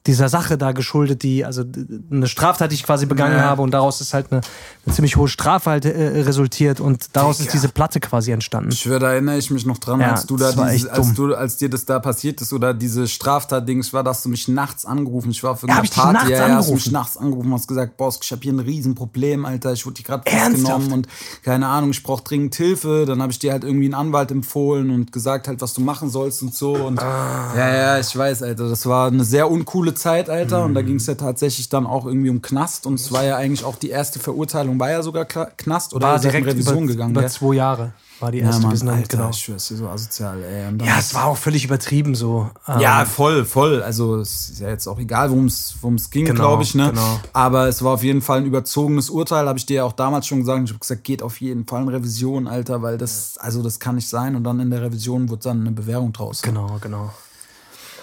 dieser 0.06 0.28
Sache 0.28 0.56
da 0.58 0.72
geschuldet, 0.72 1.22
die, 1.22 1.44
also 1.44 1.64
eine 2.10 2.26
Straftat, 2.26 2.70
die 2.70 2.74
ich 2.76 2.82
quasi 2.84 3.06
begangen 3.06 3.36
Ja. 3.38 3.44
habe 3.44 3.62
und 3.62 3.72
daraus 3.72 4.00
ist 4.00 4.14
halt 4.14 4.30
eine, 4.32 4.40
eine 4.84 4.94
ziemlich 4.94 5.16
hohe 5.16 5.28
Strafe 5.28 5.70
halt 5.70 5.84
äh, 5.84 6.20
resultiert 6.22 6.80
und 6.80 7.08
daraus 7.14 7.36
ist 7.40 7.46
Digga. 7.46 7.52
diese 7.52 7.68
Platte 7.68 8.00
quasi 8.00 8.30
entstanden. 8.30 8.70
Ich 8.72 8.80
schwöre, 8.80 9.00
da 9.00 9.12
erinnere 9.12 9.38
ich 9.38 9.50
mich 9.50 9.66
noch 9.66 9.78
dran, 9.78 10.00
Ja, 10.00 10.12
als 10.12 10.26
du 10.26 10.36
da 10.36 10.52
dieses, 10.52 10.88
als 10.88 11.12
du, 11.14 11.34
als 11.34 11.56
dir 11.56 11.68
das 11.70 11.84
da 11.84 11.98
passiert 11.98 12.40
ist 12.40 12.52
oder 12.52 12.72
diese 12.74 13.08
Straftat-Dings 13.08 13.92
war, 13.92 14.04
dass 14.04 14.22
du 14.22 14.28
mich 14.28 14.48
nachts 14.48 14.84
angerufen. 14.86 15.30
Ich 15.30 15.42
war 15.42 15.52
Ja, 15.54 15.56
irgendeiner 15.56 15.84
ich 15.84 15.90
dich 15.90 15.98
Party, 15.98 16.12
nachts 16.14 16.28
ja, 16.30 16.36
ja, 16.48 16.54
hast 16.56 16.68
du 16.68 16.74
mich 16.74 16.86
angerufen? 16.86 16.92
nachts 16.92 17.16
angerufen, 17.16 17.52
hast 17.54 17.68
gesagt, 17.68 17.96
Boss, 17.96 18.18
ich 18.22 18.30
habe 18.32 18.42
hier 18.42 18.52
ein 18.52 18.60
Riesenproblem, 18.60 19.44
Alter. 19.44 19.72
Ich 19.72 19.84
wurde 19.86 20.02
gerade 20.02 20.22
Ernsthaft? 20.26 20.52
festgenommen 20.52 20.92
und 20.92 21.08
keine 21.42 21.66
Ahnung, 21.66 21.90
ich 21.90 22.02
brauche 22.02 22.22
dringend 22.22 22.54
Hilfe. 22.54 23.04
Dann 23.06 23.20
habe 23.22 23.32
ich 23.32 23.38
dir 23.38 23.52
halt 23.52 23.64
irgendwie 23.64 23.86
einen 23.86 23.94
Anwalt 23.94 24.30
empfohlen 24.30 24.90
und 24.90 25.12
gesagt 25.12 25.48
halt, 25.48 25.60
was 25.60 25.74
du 25.74 25.80
machen 25.80 26.10
sollst 26.10 26.42
und 26.42 26.54
so. 26.54 26.74
Und 26.74 27.00
Ah. 27.02 27.52
ja, 27.56 27.74
ja, 27.74 27.98
ich 27.98 28.16
weiß, 28.16 28.42
Alter. 28.42 28.68
Das 28.68 28.86
war 28.86 29.08
eine 29.08 29.24
sehr 29.24 29.50
uncoole 29.50 29.94
Zeit, 29.96 30.30
Alter. 30.30 30.64
Und 30.64 30.74
da 30.74 30.82
Mhm. 30.82 30.86
ging 30.86 30.96
es 30.96 31.06
ja 31.06 31.14
tatsächlich 31.16 31.68
dann 31.68 31.86
auch 31.86 32.06
irgendwie 32.06 32.30
um 32.30 32.40
Knast. 32.40 32.86
Und 32.86 32.94
es 32.94 33.10
war 33.10 33.24
ja 33.24 33.36
eigentlich 33.36 33.64
auch 33.64 33.76
die 33.76 33.90
erste 33.90 34.20
Verurteilung, 34.20 34.78
war 34.78 34.90
ja 34.90 35.02
sogar 35.02 35.24
Knast 35.24 35.92
oder 35.94 36.06
War 36.06 36.18
seid 36.18 36.26
in 36.26 36.30
direkt 36.44 36.46
Revision 36.56 36.84
über, 36.84 36.92
gegangen. 36.92 37.10
über 37.12 37.26
zwei 37.26 37.54
Jahre 37.54 37.92
war 38.20 38.30
die 38.32 38.38
Ja, 38.38 38.46
erste. 38.46 38.62
Mann, 38.62 38.70
wir 38.70 38.78
sind 38.78 38.86
dann- 38.86 38.96
Alter, 38.96 39.16
genau. 39.18 39.30
ich 39.30 39.36
schwör's 39.36 39.68
so 39.68 39.88
asozial, 39.88 40.42
ey. 40.42 40.86
Ja, 40.86 40.98
es 40.98 41.12
war 41.14 41.26
auch 41.26 41.36
völlig 41.36 41.64
übertrieben 41.66 42.14
so. 42.14 42.48
Ähm, 42.66 42.80
ja, 42.80 43.04
voll, 43.04 43.44
voll. 43.44 43.82
Also 43.82 44.16
es 44.20 44.48
ist 44.50 44.60
ja 44.60 44.68
jetzt 44.70 44.86
auch 44.86 44.98
egal, 44.98 45.28
worum 45.30 45.46
es 45.46 46.10
ging, 46.10 46.24
Genau, 46.24 46.40
glaube 46.40 46.62
ich. 46.62 46.74
Ne? 46.74 46.90
genau. 46.90 47.20
Aber 47.34 47.68
es 47.68 47.82
war 47.84 47.92
auf 47.92 48.02
jeden 48.02 48.22
Fall 48.22 48.38
ein 48.38 48.46
überzogenes 48.46 49.10
Urteil, 49.10 49.46
habe 49.46 49.58
ich 49.58 49.66
dir 49.66 49.76
ja 49.76 49.84
auch 49.84 49.92
damals 49.92 50.26
schon 50.26 50.38
gesagt. 50.40 50.62
Ich 50.64 50.70
habe 50.70 50.78
gesagt, 50.80 51.04
geht 51.04 51.22
auf 51.22 51.40
jeden 51.42 51.66
Fall 51.66 51.82
in 51.82 51.88
Revision, 51.88 52.46
Alter, 52.46 52.80
weil 52.80 52.96
das, 52.96 53.36
also 53.38 53.62
das 53.62 53.80
kann 53.80 53.96
nicht 53.96 54.08
sein. 54.08 54.34
Und 54.34 54.44
dann 54.44 54.60
in 54.60 54.70
der 54.70 54.80
Revision 54.82 55.28
wird 55.28 55.44
dann 55.44 55.60
eine 55.60 55.72
Bewährung 55.72 56.12
draus. 56.14 56.40
Genau, 56.40 56.78
genau. 56.80 57.10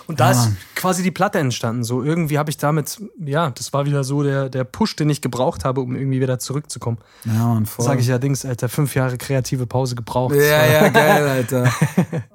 Und 0.08 0.20
da 0.20 0.32
ist 0.32 0.50
quasi 0.76 1.02
die 1.02 1.12
Platte 1.12 1.40
entstanden. 1.40 1.84
So 1.84 2.04
irgendwie 2.04 2.38
habe 2.38 2.50
ich 2.50 2.58
damit, 2.58 3.02
ja, 3.24 3.52
das 3.52 3.72
war 3.74 3.86
wieder 3.86 4.04
so 4.04 4.22
der, 4.24 4.50
der 4.50 4.64
Push, 4.66 4.96
den 4.98 5.10
ich 5.10 5.22
gebraucht 5.22 5.64
habe, 5.64 5.82
um 5.82 5.96
irgendwie 5.96 6.20
wieder 6.20 6.40
zurückzukommen. 6.40 6.98
Ja, 7.26 7.48
Mann, 7.48 7.66
voll. 7.66 7.86
Sage 7.86 8.02
ich 8.02 8.08
ja 8.08 8.18
Dings, 8.18 8.46
Alter, 8.46 8.68
fünf 8.70 8.94
Jahre 8.96 9.18
kreative 9.18 9.66
Pause 9.66 9.96
gebraucht. 9.96 10.36
Ja, 10.36 10.66
ja, 10.66 10.90
geil, 10.90 11.28
Alter. 11.28 11.72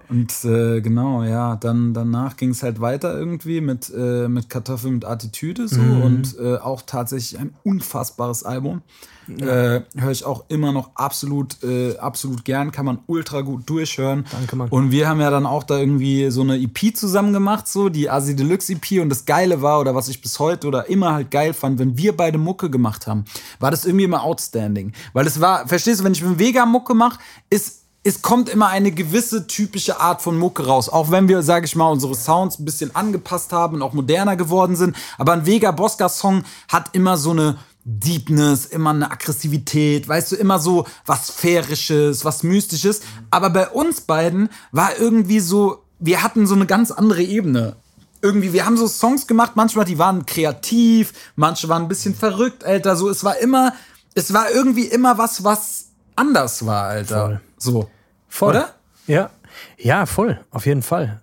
Und 0.08 0.32
äh, 0.44 0.80
genau, 0.80 1.22
ja, 1.24 1.56
dann 1.56 1.92
danach 1.92 2.36
ging 2.36 2.50
es 2.50 2.62
halt 2.62 2.80
weiter 2.80 3.14
irgendwie 3.16 3.60
mit, 3.60 3.92
äh, 3.94 4.28
mit 4.28 4.48
Kartoffeln 4.48 4.94
mit 4.94 5.04
Attitüde 5.04 5.68
so 5.68 5.78
Mhm. 5.80 6.02
und 6.02 6.36
äh, 6.38 6.56
auch 6.56 6.82
tatsächlich 6.82 7.38
ein 7.38 7.54
unfassbares 7.64 8.44
Album. 8.44 8.82
Äh, 9.28 9.82
Höre 9.96 10.10
ich 10.10 10.24
auch 10.24 10.44
immer 10.48 10.72
noch 10.72 10.90
absolut, 10.94 11.62
äh, 11.62 11.96
absolut 11.98 12.44
gern, 12.44 12.72
kann 12.72 12.86
man 12.86 12.98
ultra 13.06 13.42
gut 13.42 13.68
durchhören. 13.68 14.24
Danke, 14.30 14.56
Mann. 14.56 14.68
Und 14.68 14.90
wir 14.90 15.08
haben 15.08 15.20
ja 15.20 15.30
dann 15.30 15.46
auch 15.46 15.64
da 15.64 15.78
irgendwie 15.78 16.30
so 16.30 16.40
eine 16.40 16.56
EP 16.56 16.96
zusammen 16.96 17.32
gemacht, 17.32 17.68
so 17.68 17.88
die 17.88 18.08
Asi 18.08 18.34
Deluxe 18.34 18.72
EP. 18.72 19.00
Und 19.02 19.10
das 19.10 19.24
Geile 19.24 19.60
war, 19.60 19.80
oder 19.80 19.94
was 19.94 20.08
ich 20.08 20.22
bis 20.22 20.38
heute 20.38 20.66
oder 20.66 20.88
immer 20.88 21.12
halt 21.12 21.30
geil 21.30 21.52
fand, 21.52 21.78
wenn 21.78 21.96
wir 21.98 22.16
beide 22.16 22.38
Mucke 22.38 22.70
gemacht 22.70 23.06
haben, 23.06 23.24
war 23.60 23.70
das 23.70 23.84
irgendwie 23.84 24.04
immer 24.04 24.22
outstanding. 24.22 24.92
Weil 25.12 25.26
es 25.26 25.40
war, 25.40 25.66
verstehst 25.68 26.00
du, 26.00 26.04
wenn 26.04 26.12
ich 26.12 26.22
mit 26.22 26.38
Vega 26.38 26.64
Mucke 26.64 26.94
mache, 26.94 27.18
ist 27.50 27.78
es 28.04 28.22
kommt 28.22 28.48
immer 28.48 28.68
eine 28.68 28.90
gewisse 28.90 29.46
typische 29.46 30.00
Art 30.00 30.22
von 30.22 30.38
Mucke 30.38 30.64
raus. 30.64 30.88
Auch 30.88 31.10
wenn 31.10 31.28
wir, 31.28 31.42
sage 31.42 31.66
ich 31.66 31.76
mal, 31.76 31.90
unsere 31.90 32.14
Sounds 32.14 32.58
ein 32.58 32.64
bisschen 32.64 32.94
angepasst 32.94 33.52
haben 33.52 33.74
und 33.74 33.82
auch 33.82 33.92
moderner 33.92 34.36
geworden 34.36 34.76
sind. 34.76 34.96
Aber 35.18 35.32
ein 35.32 35.44
Vega 35.44 35.72
Bosca 35.72 36.08
Song 36.08 36.44
hat 36.68 36.94
immer 36.94 37.18
so 37.18 37.32
eine 37.32 37.58
Deepness, 37.90 38.66
immer 38.66 38.90
eine 38.90 39.10
Aggressivität, 39.10 40.06
weißt 40.06 40.32
du, 40.32 40.36
immer 40.36 40.58
so 40.58 40.86
was 41.06 41.28
Sphärisches, 41.28 42.22
was 42.24 42.42
Mystisches. 42.42 43.00
Aber 43.30 43.48
bei 43.48 43.68
uns 43.68 44.02
beiden 44.02 44.50
war 44.72 44.98
irgendwie 44.98 45.40
so, 45.40 45.84
wir 45.98 46.22
hatten 46.22 46.46
so 46.46 46.54
eine 46.54 46.66
ganz 46.66 46.90
andere 46.90 47.22
Ebene. 47.22 47.76
Irgendwie, 48.20 48.52
wir 48.52 48.66
haben 48.66 48.76
so 48.76 48.86
Songs 48.88 49.26
gemacht, 49.26 49.52
manchmal 49.54 49.86
die 49.86 49.98
waren 49.98 50.26
kreativ, 50.26 51.14
manche 51.34 51.68
waren 51.68 51.82
ein 51.82 51.88
bisschen 51.88 52.14
verrückt, 52.14 52.62
Alter. 52.62 52.94
So, 52.94 53.08
es 53.08 53.24
war 53.24 53.38
immer, 53.38 53.72
es 54.14 54.34
war 54.34 54.50
irgendwie 54.50 54.86
immer 54.86 55.16
was, 55.16 55.44
was 55.44 55.86
anders 56.14 56.66
war, 56.66 56.84
Alter. 56.88 57.20
Voll. 57.26 57.40
So. 57.56 57.90
Voll. 58.28 58.50
Oder? 58.50 58.74
Ja. 59.06 59.30
Ja, 59.78 60.04
voll, 60.04 60.44
auf 60.50 60.66
jeden 60.66 60.82
Fall. 60.82 61.22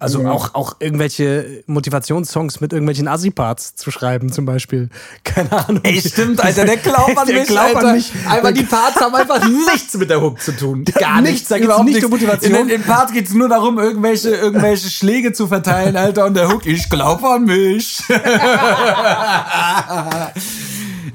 Also 0.00 0.24
auch, 0.28 0.54
auch 0.54 0.76
irgendwelche 0.78 1.64
Motivationssongs 1.66 2.60
mit 2.60 2.72
irgendwelchen 2.72 3.08
Assi-Parts 3.08 3.74
zu 3.74 3.90
schreiben, 3.90 4.30
zum 4.30 4.44
Beispiel. 4.44 4.90
Keine 5.24 5.50
Ahnung. 5.50 5.80
Ey, 5.82 6.00
stimmt, 6.00 6.40
Alter, 6.42 6.64
der 6.66 6.76
glaubt 6.76 7.18
an 7.18 7.26
Der 7.26 7.40
mich, 7.40 7.48
glaubt 7.48 7.70
an 7.70 7.76
Alter. 7.76 7.92
mich. 7.94 8.12
Aber 8.28 8.52
die 8.52 8.62
Parts 8.62 8.96
haben 9.00 9.14
einfach 9.16 9.44
nichts 9.48 9.94
mit 9.94 10.08
der 10.08 10.20
Hook 10.22 10.40
zu 10.40 10.52
tun. 10.56 10.84
Gar 10.84 11.20
nichts, 11.22 11.48
da 11.48 11.56
geht's 11.56 11.66
überhaupt 11.66 11.86
nicht 11.86 12.04
um 12.04 12.10
Motivation. 12.10 12.54
In, 12.54 12.68
den- 12.68 12.82
Parts 12.82 13.12
geht's 13.12 13.34
nur 13.34 13.48
darum, 13.48 13.78
irgendwelche, 13.80 14.30
irgendwelche 14.30 14.88
Schläge 14.88 15.32
zu 15.32 15.48
verteilen, 15.48 15.96
Alter. 15.96 16.26
Und 16.26 16.34
der 16.34 16.48
Hook, 16.48 16.64
ich 16.66 16.88
glaub 16.88 17.24
an 17.24 17.44
mich. 17.44 17.98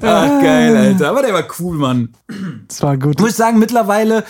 Ach, 0.02 0.42
geil, 0.42 0.76
Alter. 0.76 1.08
Aber 1.10 1.22
der 1.22 1.32
war 1.32 1.44
cool, 1.58 1.76
Mann. 1.78 2.14
Das 2.68 2.82
war 2.82 2.96
gut. 2.96 3.18
muss 3.20 3.30
ich 3.30 3.36
sagen, 3.36 3.58
mittlerweile, 3.58 4.24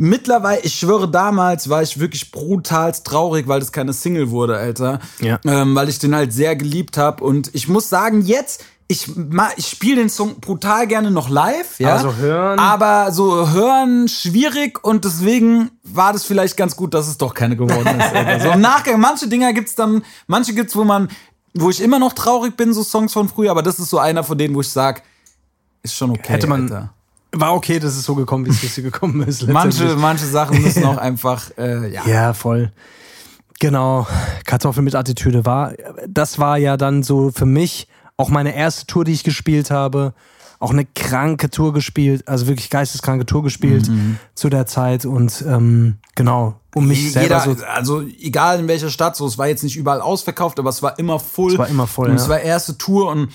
mittlerweile, 0.00 0.62
ich 0.62 0.74
schwöre, 0.78 1.08
damals 1.10 1.68
war 1.68 1.82
ich 1.82 2.00
wirklich 2.00 2.30
brutalst 2.32 3.06
traurig, 3.06 3.46
weil 3.46 3.60
das 3.60 3.70
keine 3.70 3.92
Single 3.92 4.30
wurde, 4.30 4.56
Alter. 4.56 4.98
Ja. 5.20 5.38
Ähm, 5.44 5.74
weil 5.74 5.88
ich 5.88 5.98
den 5.98 6.14
halt 6.14 6.32
sehr 6.32 6.56
geliebt 6.56 6.96
habe. 6.96 7.22
Und 7.22 7.50
ich 7.54 7.68
muss 7.68 7.88
sagen, 7.90 8.22
jetzt, 8.22 8.64
ich, 8.88 9.08
ich 9.56 9.66
spiele 9.68 9.96
den 9.96 10.08
Song 10.08 10.40
brutal 10.40 10.86
gerne 10.88 11.10
noch 11.10 11.28
live, 11.28 11.78
ja. 11.78 11.94
Aber 11.96 12.00
so 12.00 12.14
hören- 12.16 12.58
Aber 12.58 13.12
so 13.12 13.50
hören 13.50 14.08
schwierig 14.08 14.82
und 14.82 15.04
deswegen 15.04 15.70
war 15.84 16.12
das 16.12 16.24
vielleicht 16.24 16.56
ganz 16.56 16.74
gut, 16.74 16.94
dass 16.94 17.06
es 17.06 17.18
doch 17.18 17.34
keine 17.34 17.56
geworden 17.56 17.86
ist. 18.00 18.12
Alter. 18.14 18.40
So 18.40 18.50
im 18.52 18.60
Nachgang, 18.60 18.98
manche 19.00 19.28
Dinger 19.28 19.52
gibt's 19.52 19.74
dann, 19.76 20.02
manche 20.26 20.54
gibt's, 20.54 20.74
wo 20.74 20.82
man, 20.82 21.08
wo 21.54 21.68
ich 21.70 21.80
immer 21.80 21.98
noch 21.98 22.14
traurig 22.14 22.56
bin, 22.56 22.72
so 22.72 22.82
Songs 22.82 23.12
von 23.12 23.28
früher, 23.28 23.50
aber 23.50 23.62
das 23.62 23.78
ist 23.78 23.90
so 23.90 23.98
einer 23.98 24.24
von 24.24 24.36
denen, 24.38 24.54
wo 24.56 24.60
ich 24.62 24.68
sag, 24.70 25.02
ist 25.82 25.94
schon 25.94 26.10
okay. 26.10 26.32
Hätte 26.32 26.46
man- 26.48 26.62
Alter. 26.62 26.94
War 27.32 27.54
okay, 27.54 27.78
dass 27.78 27.96
es 27.96 28.04
so 28.04 28.14
gekommen 28.14 28.46
ist, 28.46 28.62
wie 28.62 28.66
es 28.66 28.74
hier 28.74 28.84
gekommen 28.84 29.22
ist. 29.22 29.46
Manche, 29.48 29.96
manche 29.96 30.26
Sachen 30.26 30.60
müssen 30.62 30.84
auch 30.84 30.96
einfach, 30.96 31.50
äh, 31.56 31.92
ja. 31.92 32.06
Ja, 32.06 32.34
voll. 32.34 32.72
Genau. 33.60 34.06
Kartoffel 34.44 34.82
mit 34.82 34.94
Attitüde 34.94 35.44
war. 35.44 35.74
Das 36.08 36.38
war 36.38 36.58
ja 36.58 36.76
dann 36.76 37.02
so 37.02 37.30
für 37.30 37.46
mich 37.46 37.86
auch 38.16 38.30
meine 38.30 38.54
erste 38.54 38.86
Tour, 38.86 39.04
die 39.04 39.12
ich 39.12 39.22
gespielt 39.22 39.70
habe. 39.70 40.14
Auch 40.58 40.72
eine 40.72 40.84
kranke 40.84 41.48
Tour 41.48 41.72
gespielt, 41.72 42.28
also 42.28 42.46
wirklich 42.46 42.68
geisteskranke 42.68 43.24
Tour 43.24 43.42
gespielt 43.42 43.90
zu 44.34 44.50
der 44.50 44.66
Zeit 44.66 45.06
und 45.06 45.42
ähm, 45.48 45.96
genau, 46.14 46.60
um 46.74 46.86
mich 46.86 47.12
selber 47.12 47.42
Jeder, 47.46 47.56
so. 47.56 47.64
also 47.64 48.02
egal 48.02 48.60
in 48.60 48.68
welcher 48.68 48.90
Stadt, 48.90 49.16
so 49.16 49.26
es 49.26 49.38
war 49.38 49.48
jetzt 49.48 49.62
nicht 49.64 49.78
überall 49.78 50.02
ausverkauft, 50.02 50.58
aber 50.58 50.68
es 50.68 50.82
war 50.82 50.98
immer 50.98 51.18
voll. 51.18 51.52
Es 51.52 51.58
war 51.58 51.68
immer 51.68 51.86
voll, 51.86 52.10
Und 52.10 52.16
ja. 52.16 52.22
es 52.22 52.28
war 52.28 52.40
erste 52.40 52.76
Tour 52.76 53.10
und 53.10 53.30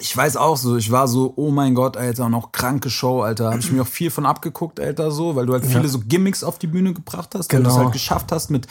ich 0.00 0.16
weiß 0.16 0.36
auch 0.36 0.56
so, 0.56 0.76
ich 0.76 0.90
war 0.90 1.08
so, 1.08 1.32
oh 1.36 1.50
mein 1.50 1.74
Gott, 1.74 1.96
Alter, 1.96 2.28
auch 2.34 2.52
kranke 2.52 2.90
Show, 2.90 3.22
Alter. 3.22 3.46
Habe 3.50 3.60
ich 3.60 3.70
mir 3.72 3.82
auch 3.82 3.86
viel 3.86 4.10
von 4.10 4.26
abgeguckt, 4.26 4.80
Alter, 4.80 5.10
so, 5.10 5.36
weil 5.36 5.46
du 5.46 5.52
halt 5.52 5.64
viele 5.66 5.88
so 5.88 6.00
Gimmicks 6.06 6.42
auf 6.44 6.58
die 6.58 6.66
Bühne 6.66 6.92
gebracht 6.94 7.34
hast, 7.34 7.52
weil 7.52 7.62
du 7.62 7.68
es 7.68 7.74
Genau. 7.74 7.84
halt 7.84 7.92
geschafft 7.92 8.32
hast 8.32 8.50
mit, 8.50 8.66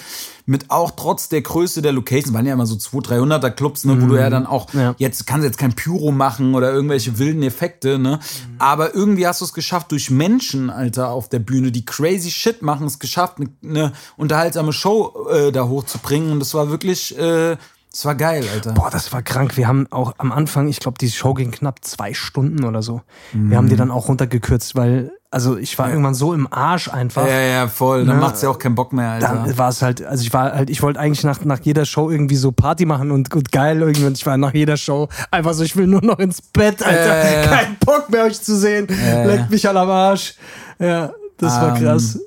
mit 0.46 0.70
auch 0.72 0.92
trotz 0.92 1.30
der 1.30 1.42
Größe 1.42 1.82
der 1.82 1.92
Locations, 1.92 2.34
waren 2.34 2.46
ja 2.46 2.54
immer 2.54 2.66
so 2.66 2.76
200, 2.76 3.44
300er 3.44 3.50
Clubs, 3.52 3.86
ne, 3.86 4.02
wo 4.02 4.08
du 4.08 4.16
ja 4.16 4.30
dann 4.30 4.46
auch, 4.46 4.72
Mhm. 4.74 4.80
Ja. 4.80 4.96
jetzt 4.98 5.26
kannst 5.28 5.44
du 5.44 5.48
jetzt 5.48 5.58
kein 5.58 5.74
Pyro 5.74 6.12
machen 6.12 6.56
oder 6.56 6.72
irgendwelche 6.72 7.18
wilden 7.18 7.44
Effekte, 7.44 7.98
ne, 7.98 8.20
Mhm. 8.20 8.56
aber 8.60 8.94
irgendwie 8.96 9.26
hast 9.28 9.42
du 9.42 9.46
es 9.46 9.54
geschafft, 9.54 9.92
durch 9.92 10.10
Menschen, 10.12 10.70
Alter, 10.70 11.10
auf 11.10 11.30
der 11.30 11.40
Bühne, 11.40 11.72
die 11.72 11.86
crazy 11.86 12.30
shit 12.32 12.62
machen, 12.62 12.86
es 12.88 13.00
geschafft, 13.00 13.38
eine 13.40 13.50
ne 13.62 13.92
unterhaltsame 14.18 14.74
Show 14.74 15.28
äh, 15.32 15.52
da 15.52 15.68
hochzubringen 15.68 16.32
und 16.32 16.40
das 16.40 16.54
war 16.54 16.70
wirklich, 16.70 17.18
äh, 17.18 17.58
das 17.96 18.04
war 18.06 18.16
geil, 18.16 18.44
Alter. 18.54 18.74
Boah, 18.74 18.90
das 18.90 19.14
war 19.14 19.22
krank. 19.22 19.56
Wir 19.56 19.70
haben 19.70 19.88
auch 19.90 20.16
am 20.18 20.34
Anfang, 20.34 20.68
ich 20.68 20.82
glaube, 20.82 20.98
die 21.00 21.10
Show 21.10 21.34
ging 21.34 21.52
knapp 21.52 21.86
zwei 21.86 22.14
Stunden 22.14 22.66
oder 22.66 22.82
so. 22.82 23.02
Wir 23.32 23.56
haben 23.56 23.70
die 23.70 23.78
dann 23.78 23.90
auch 23.90 24.10
runtergekürzt, 24.10 24.76
weil, 24.76 25.14
also 25.32 25.56
ich 25.56 25.80
war 25.80 25.90
irgendwann 25.90 26.14
so 26.14 26.34
im 26.34 26.52
Arsch 26.52 26.90
einfach. 26.90 27.26
Ja, 27.26 27.40
ja, 27.40 27.68
voll. 27.70 28.06
Dann 28.06 28.18
Ne? 28.18 28.22
macht's 28.22 28.42
ja 28.42 28.50
auch 28.50 28.60
keinen 28.60 28.76
Bock 28.76 28.92
mehr, 28.92 29.12
Alter. 29.12 29.28
Dann 29.46 29.58
war 29.58 29.70
es 29.70 29.82
halt, 29.82 30.04
also 30.06 30.22
ich 30.24 30.34
war 30.34 30.52
halt, 30.52 30.70
ich 30.70 30.82
wollte 30.82 31.00
eigentlich 31.00 31.24
nach, 31.24 31.46
nach 31.46 31.60
jeder 31.62 31.86
Show 31.86 32.10
irgendwie 32.12 32.36
so 32.36 32.52
Party 32.52 32.86
machen 32.86 33.12
und, 33.12 33.34
und 33.34 33.54
geil 33.54 33.80
irgendwie. 33.80 34.06
Und 34.08 34.18
ich 34.18 34.26
war 34.26 34.36
nach 34.36 34.54
jeder 34.54 34.76
Show 34.76 35.08
einfach 35.32 35.54
so, 35.54 35.64
ich 35.64 35.78
will 35.78 35.88
nur 35.88 36.02
noch 36.04 36.20
ins 36.20 36.42
Bett, 36.42 36.84
Alter. 36.86 37.18
Ja, 37.18 37.24
ja, 37.32 37.42
ja. 37.44 37.48
Kein 37.48 37.78
Bock 37.80 38.10
mehr, 38.10 38.26
euch 38.26 38.42
zu 38.42 38.58
sehen. 38.58 38.88
ja. 38.90 39.24
Leckt 39.24 39.50
mich 39.52 39.66
alle 39.70 39.80
am 39.80 39.90
Arsch. 39.90 40.36
Ja, 40.80 41.12
das 41.38 41.54
war 41.62 41.78
Ähm. 41.78 41.84
krass. 41.84 42.20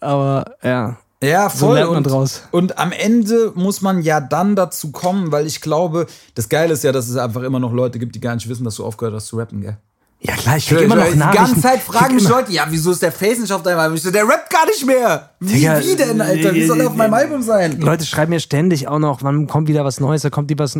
Aber 0.00 0.44
ja. 0.62 0.96
Ja, 1.26 1.50
So 1.50 1.66
voll. 1.66 1.74
lernt 1.76 1.90
man 1.90 1.98
und, 1.98 2.06
draus. 2.10 2.42
und 2.50 2.78
am 2.78 2.92
Ende 2.92 3.52
muss 3.54 3.80
man 3.82 4.00
ja 4.02 4.20
dann 4.20 4.56
dazu 4.56 4.92
kommen, 4.92 5.32
weil 5.32 5.46
ich 5.46 5.60
glaube, 5.60 6.06
das 6.34 6.48
Geile 6.48 6.72
ist 6.74 6.84
ja, 6.84 6.92
dass 6.92 7.08
es 7.08 7.16
einfach 7.16 7.42
immer 7.42 7.58
noch 7.60 7.72
Leute 7.72 7.98
gibt, 7.98 8.14
die 8.14 8.20
gar 8.20 8.34
nicht 8.34 8.48
wissen, 8.48 8.64
dass 8.64 8.76
du 8.76 8.84
aufgehört 8.84 9.14
hast 9.14 9.26
zu 9.28 9.36
rappen, 9.36 9.60
gell? 9.60 9.76
Ja 10.18 10.34
klar, 10.34 10.56
ich 10.56 10.66
krieg 10.66 10.80
immer 10.80 10.96
noch 10.96 11.04
Die 11.10 11.14
Nachrichten. 11.16 11.44
ganze 11.46 11.60
Zeit 11.60 11.80
fragen 11.82 12.14
mich 12.14 12.26
Leute, 12.26 12.50
ja, 12.50 12.64
wieso 12.70 12.90
ist 12.90 13.02
der 13.02 13.12
Face 13.12 13.38
nicht 13.38 13.52
auf 13.52 13.62
deinem 13.62 13.78
Album? 13.78 13.96
Ich 13.96 14.02
so, 14.02 14.10
der 14.10 14.26
rappt 14.26 14.48
gar 14.50 14.64
nicht 14.64 14.84
mehr. 14.86 15.30
Wie, 15.40 15.52
Digga, 15.52 15.78
wie 15.78 15.94
denn, 15.94 16.20
Alter? 16.22 16.54
Wie 16.54 16.64
soll 16.66 16.80
er 16.80 16.86
auf 16.88 16.96
meinem 16.96 17.12
Album 17.12 17.42
sein? 17.42 17.78
Leute 17.80 18.06
schreiben 18.06 18.30
mir 18.30 18.40
ständig 18.40 18.88
auch 18.88 18.98
noch, 18.98 19.22
wann 19.22 19.46
kommt 19.46 19.68
wieder 19.68 19.84
was 19.84 20.00
Neues, 20.00 20.22
da 20.22 20.30
kommt 20.30 20.48
die 20.50 20.58
was. 20.58 20.78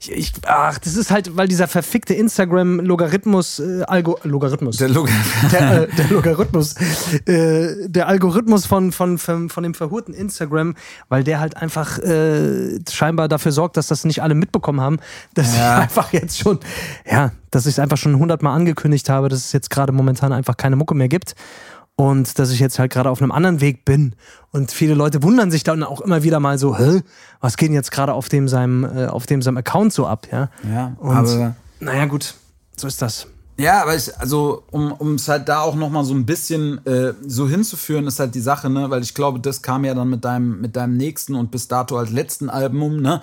Ich, 0.00 0.12
ich, 0.12 0.32
ach, 0.46 0.78
das 0.78 0.96
ist 0.96 1.10
halt, 1.10 1.34
weil 1.36 1.48
dieser 1.48 1.66
verfickte 1.66 2.12
Instagram-Logarithmus, 2.14 3.58
äh, 3.58 3.82
Algo, 3.86 4.18
Logarithmus. 4.22 4.76
Der 4.76 4.90
Look. 4.90 5.08
der, 5.52 5.82
äh, 5.84 5.88
der 5.96 6.08
Logarithmus, 6.10 6.74
äh, 7.26 7.88
der 7.88 8.06
Algorithmus 8.06 8.66
von, 8.66 8.92
von, 8.92 9.16
von, 9.18 9.48
von 9.48 9.62
dem 9.62 9.74
verhurten 9.74 10.12
Instagram, 10.14 10.74
weil 11.08 11.24
der 11.24 11.40
halt 11.40 11.56
einfach 11.56 11.98
äh, 12.00 12.78
scheinbar 12.90 13.28
dafür 13.28 13.52
sorgt, 13.52 13.78
dass 13.78 13.86
das 13.88 14.04
nicht 14.04 14.22
alle 14.22 14.34
mitbekommen 14.34 14.80
haben, 14.82 14.98
dass 15.34 15.56
Ja. 15.56 15.76
ich 15.78 15.82
einfach 15.84 16.12
jetzt 16.12 16.38
schon, 16.38 16.58
ja, 17.10 17.32
dass 17.50 17.66
ich 17.66 17.74
es 17.74 17.78
einfach 17.78 17.96
schon 17.96 18.18
hundertmal 18.18 18.54
angekündigt 18.54 19.08
habe, 19.08 19.28
dass 19.28 19.40
es 19.40 19.52
jetzt 19.52 19.70
gerade 19.70 19.92
momentan 19.92 20.32
einfach 20.32 20.56
keine 20.56 20.76
Mucke 20.76 20.94
mehr 20.94 21.08
gibt. 21.08 21.34
Und 21.96 22.38
dass 22.38 22.50
ich 22.52 22.60
jetzt 22.60 22.78
halt 22.78 22.92
gerade 22.92 23.10
auf 23.10 23.20
einem 23.20 23.32
anderen 23.32 23.60
Weg 23.60 23.84
bin. 23.84 24.14
Und 24.52 24.70
viele 24.70 24.94
Leute 24.94 25.24
wundern 25.24 25.50
sich 25.50 25.64
dann 25.64 25.82
auch 25.82 26.00
immer 26.00 26.22
wieder 26.22 26.38
mal 26.38 26.56
so, 26.56 26.78
hä, 26.78 27.02
was 27.40 27.56
geht 27.56 27.70
denn 27.70 27.74
jetzt 27.74 27.90
gerade 27.90 28.12
auf 28.12 28.28
dem 28.28 28.46
seinem, 28.46 28.84
äh, 28.84 29.06
auf 29.06 29.26
dem 29.26 29.42
seinem 29.42 29.56
Account 29.56 29.92
so 29.92 30.06
ab, 30.06 30.28
ja? 30.30 30.48
Ja, 30.72 30.92
Und 31.00 31.16
aber- 31.16 31.56
naja, 31.80 32.04
gut, 32.04 32.34
so 32.76 32.86
ist 32.86 33.02
das. 33.02 33.26
Ja, 33.60 33.82
aber 33.82 33.96
ich, 33.96 34.16
also, 34.20 34.62
um 34.70 34.92
um 34.92 35.14
es 35.16 35.26
halt 35.26 35.48
da 35.48 35.62
auch 35.62 35.74
nochmal 35.74 36.04
so 36.04 36.14
ein 36.14 36.24
bisschen 36.24 36.84
äh, 36.86 37.14
so 37.26 37.48
hinzuführen, 37.48 38.06
ist 38.06 38.20
halt 38.20 38.36
die 38.36 38.40
Sache, 38.40 38.70
ne, 38.70 38.88
weil 38.88 39.02
ich 39.02 39.14
glaube, 39.14 39.40
das 39.40 39.62
kam 39.62 39.84
ja 39.84 39.94
dann 39.94 40.08
mit 40.08 40.24
deinem, 40.24 40.60
mit 40.60 40.76
deinem 40.76 40.96
nächsten 40.96 41.34
und 41.34 41.50
bis 41.50 41.66
dato 41.66 41.98
halt 41.98 42.10
letzten 42.10 42.50
Album, 42.50 43.02
ne, 43.02 43.20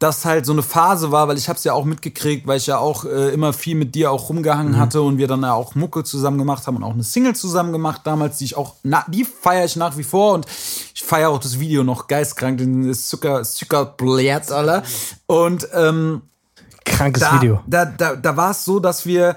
das 0.00 0.24
halt 0.24 0.44
so 0.44 0.52
eine 0.52 0.62
Phase 0.62 1.12
war, 1.12 1.28
weil 1.28 1.38
ich 1.38 1.48
hab's 1.48 1.62
ja 1.62 1.72
auch 1.72 1.84
mitgekriegt, 1.84 2.48
weil 2.48 2.56
ich 2.56 2.66
ja 2.66 2.78
auch 2.78 3.04
äh, 3.04 3.32
immer 3.32 3.52
viel 3.52 3.76
mit 3.76 3.94
dir 3.94 4.10
auch 4.10 4.28
rumgehangen 4.28 4.76
hatte 4.76 5.02
und 5.02 5.18
wir 5.18 5.28
dann 5.28 5.42
ja 5.42 5.52
auch 5.52 5.76
Mucke 5.76 6.02
zusammen 6.02 6.38
gemacht 6.38 6.66
haben 6.66 6.76
und 6.78 6.82
auch 6.82 6.94
eine 6.94 7.04
Single 7.04 7.36
zusammen 7.36 7.70
gemacht 7.70 8.00
damals, 8.02 8.38
die 8.38 8.44
ich 8.46 8.56
auch, 8.56 8.74
na, 8.82 9.04
die 9.06 9.24
feiere 9.24 9.66
ich 9.66 9.76
nach 9.76 9.96
wie 9.96 10.02
vor 10.04 10.34
und 10.34 10.46
ich 10.94 11.04
feiere 11.04 11.28
auch 11.28 11.38
das 11.38 11.60
Video 11.60 11.84
noch 11.84 12.08
geistkrank, 12.08 12.58
den 12.58 12.92
Zucker, 12.92 13.44
Zuckerblätt, 13.44 14.50
Alter. 14.50 14.82
Und, 15.26 15.68
ähm, 15.72 16.22
Krankes 16.84 17.22
da, 17.22 17.34
Video. 17.40 17.60
Da, 17.68 17.84
da, 17.84 18.16
da 18.16 18.36
war 18.36 18.50
es 18.50 18.64
so, 18.64 18.80
dass 18.80 19.06
wir, 19.06 19.36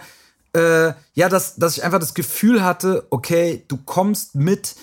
äh, 0.53 0.93
ja, 1.13 1.29
dass, 1.29 1.55
dass 1.55 1.77
ich 1.77 1.83
einfach 1.83 1.99
das 1.99 2.13
Gefühl 2.13 2.63
hatte, 2.63 3.05
okay, 3.09 3.63
du 3.67 3.77
kommst 3.77 4.35
mit 4.35 4.75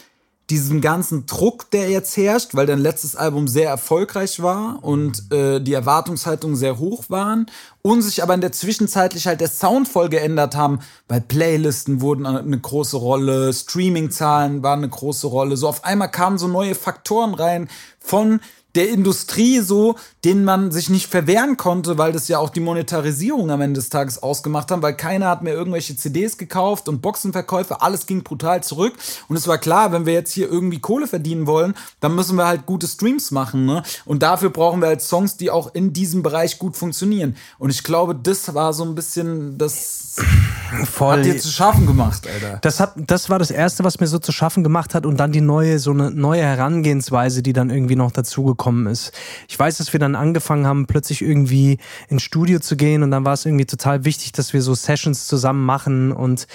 diesem 0.50 0.80
ganzen 0.80 1.26
Druck, 1.26 1.70
der 1.72 1.90
jetzt 1.90 2.16
herrscht, 2.16 2.54
weil 2.54 2.66
dein 2.66 2.78
letztes 2.78 3.16
Album 3.16 3.48
sehr 3.48 3.68
erfolgreich 3.68 4.40
war 4.40 4.78
und 4.82 5.32
äh, 5.32 5.60
die 5.60 5.72
Erwartungshaltungen 5.72 6.56
sehr 6.56 6.78
hoch 6.78 7.04
waren 7.08 7.46
und 7.82 8.02
sich 8.02 8.22
aber 8.22 8.34
in 8.34 8.40
der 8.40 8.52
Zwischenzeitlich 8.52 9.26
halt 9.26 9.40
der 9.40 9.48
Sound 9.48 9.88
voll 9.88 10.08
geändert 10.08 10.54
haben, 10.54 10.78
weil 11.08 11.20
Playlisten 11.20 12.00
wurden 12.00 12.26
eine 12.26 12.58
große 12.58 12.96
Rolle, 12.96 13.52
Streaming-Zahlen 13.52 14.62
waren 14.62 14.80
eine 14.80 14.88
große 14.88 15.26
Rolle. 15.26 15.56
So 15.56 15.66
auf 15.66 15.84
einmal 15.84 16.12
kamen 16.12 16.38
so 16.38 16.46
neue 16.46 16.76
Faktoren 16.76 17.34
rein 17.34 17.68
von 17.98 18.40
der 18.76 18.90
Industrie 18.90 19.60
so, 19.60 19.96
denen 20.24 20.44
man 20.44 20.70
sich 20.70 20.90
nicht 20.90 21.06
verwehren 21.06 21.56
konnte, 21.56 21.98
weil 21.98 22.12
das 22.12 22.28
ja 22.28 22.38
auch 22.38 22.50
die 22.50 22.60
Monetarisierung 22.60 23.50
am 23.50 23.60
Ende 23.60 23.80
des 23.80 23.88
Tages 23.88 24.22
ausgemacht 24.22 24.70
haben, 24.70 24.82
weil 24.82 24.96
keiner 24.96 25.28
hat 25.28 25.42
mehr 25.42 25.54
irgendwelche 25.54 25.96
CDs 25.96 26.36
gekauft 26.36 26.88
und 26.88 27.00
Boxenverkäufe, 27.00 27.80
alles 27.80 28.06
ging 28.06 28.22
brutal 28.22 28.62
zurück. 28.62 28.94
Und 29.28 29.36
es 29.36 29.48
war 29.48 29.58
klar, 29.58 29.92
wenn 29.92 30.06
wir 30.06 30.12
jetzt 30.12 30.32
hier 30.32 30.50
irgendwie 30.50 30.78
Kohle 30.78 31.06
verdienen 31.06 31.46
wollen, 31.46 31.74
dann 32.00 32.14
müssen 32.14 32.36
wir 32.36 32.46
halt 32.46 32.66
gute 32.66 32.86
Streams 32.86 33.30
machen, 33.30 33.64
ne? 33.64 33.82
Und 34.04 34.22
dafür 34.22 34.50
brauchen 34.50 34.80
wir 34.80 34.88
halt 34.88 35.02
Songs, 35.02 35.36
die 35.36 35.50
auch 35.50 35.74
in 35.74 35.92
diesem 35.92 36.22
Bereich 36.22 36.58
gut 36.58 36.76
funktionieren. 36.76 37.36
Und 37.58 37.70
ich 37.70 37.82
glaube, 37.82 38.14
das 38.14 38.54
war 38.54 38.72
so 38.72 38.84
ein 38.84 38.94
bisschen, 38.94 39.58
das 39.58 40.16
Voll. 40.84 41.18
hat 41.18 41.24
dir 41.24 41.38
zu 41.38 41.48
schaffen 41.48 41.86
gemacht, 41.86 42.26
Alter. 42.26 42.58
Das, 42.62 42.80
hat, 42.80 42.94
das 42.96 43.30
war 43.30 43.38
das 43.38 43.50
Erste, 43.50 43.84
was 43.84 44.00
mir 44.00 44.06
so 44.06 44.18
zu 44.18 44.32
schaffen 44.32 44.62
gemacht 44.62 44.94
hat 44.94 45.06
und 45.06 45.18
dann 45.18 45.32
die 45.32 45.40
neue, 45.40 45.78
so 45.78 45.92
eine 45.92 46.10
neue 46.10 46.42
Herangehensweise, 46.42 47.42
die 47.42 47.52
dann 47.52 47.70
irgendwie 47.70 47.96
noch 47.96 48.10
dazugekommen 48.10 48.65
ist. 48.86 49.12
Ich 49.48 49.58
weiß, 49.58 49.78
dass 49.78 49.92
wir 49.92 50.00
dann 50.00 50.14
angefangen 50.14 50.66
haben, 50.66 50.86
plötzlich 50.86 51.22
irgendwie 51.22 51.78
ins 52.08 52.22
Studio 52.22 52.58
zu 52.58 52.76
gehen 52.76 53.02
und 53.02 53.10
dann 53.10 53.24
war 53.24 53.34
es 53.34 53.46
irgendwie 53.46 53.66
total 53.66 54.04
wichtig, 54.04 54.32
dass 54.32 54.52
wir 54.52 54.62
so 54.62 54.74
Sessions 54.74 55.26
zusammen 55.26 55.64
machen 55.64 56.12
und 56.12 56.46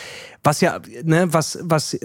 was 0.44 0.60
ja, 0.62 0.80
ne, 1.04 1.34
was, 1.34 1.60
was, 1.62 1.98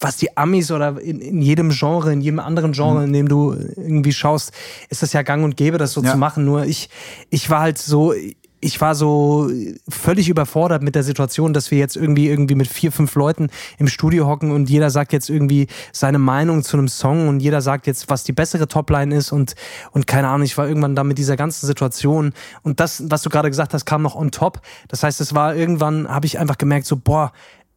was 0.00 0.16
die 0.16 0.36
Amis 0.36 0.70
oder 0.70 1.00
in, 1.00 1.20
in 1.20 1.42
jedem 1.42 1.70
Genre, 1.70 2.12
in 2.12 2.20
jedem 2.20 2.38
anderen 2.38 2.72
Genre, 2.72 3.02
in 3.04 3.12
dem 3.12 3.28
du 3.28 3.54
irgendwie 3.54 4.12
schaust, 4.12 4.52
ist 4.90 5.02
das 5.02 5.12
ja 5.12 5.22
gang 5.22 5.42
und 5.44 5.56
gäbe, 5.56 5.76
das 5.78 5.92
so 5.92 6.02
Ja. 6.02 6.12
zu 6.12 6.16
machen. 6.18 6.44
Nur 6.44 6.64
ich, 6.66 6.88
ich 7.30 7.50
war 7.50 7.60
halt 7.60 7.78
so, 7.78 8.12
ich 8.60 8.80
war 8.80 8.94
so 8.94 9.50
völlig 9.88 10.28
überfordert 10.28 10.82
mit 10.82 10.94
der 10.94 11.02
Situation, 11.02 11.52
dass 11.52 11.70
wir 11.70 11.78
jetzt 11.78 11.96
irgendwie 11.96 12.28
irgendwie 12.28 12.54
mit 12.54 12.66
vier, 12.66 12.90
fünf 12.90 13.14
Leuten 13.14 13.48
im 13.78 13.88
Studio 13.88 14.26
hocken 14.26 14.50
und 14.50 14.68
jeder 14.68 14.90
sagt 14.90 15.12
jetzt 15.12 15.30
irgendwie 15.30 15.68
seine 15.92 16.18
Meinung 16.18 16.62
zu 16.62 16.76
einem 16.76 16.88
Song 16.88 17.28
und 17.28 17.40
jeder 17.40 17.60
sagt 17.60 17.86
jetzt, 17.86 18.10
was 18.10 18.24
die 18.24 18.32
bessere 18.32 18.66
Topline 18.66 19.14
ist 19.14 19.32
und, 19.32 19.54
und 19.92 20.06
keine 20.06 20.28
Ahnung, 20.28 20.44
ich 20.44 20.58
war 20.58 20.66
irgendwann 20.66 20.96
da 20.96 21.04
mit 21.04 21.18
dieser 21.18 21.36
ganzen 21.36 21.66
Situation 21.66 22.32
und 22.62 22.80
das, 22.80 23.04
was 23.06 23.22
du 23.22 23.30
gerade 23.30 23.48
gesagt 23.48 23.74
hast, 23.74 23.84
kam 23.84 24.02
noch 24.02 24.16
on 24.16 24.30
top. 24.30 24.60
Das 24.88 25.02
heißt, 25.02 25.20
es 25.20 25.34
war 25.34 25.54
irgendwann, 25.54 26.08
habe 26.08 26.26
ich 26.26 26.38
einfach 26.38 26.58
gemerkt, 26.58 26.86
so, 26.86 26.96
boah, 26.96 27.32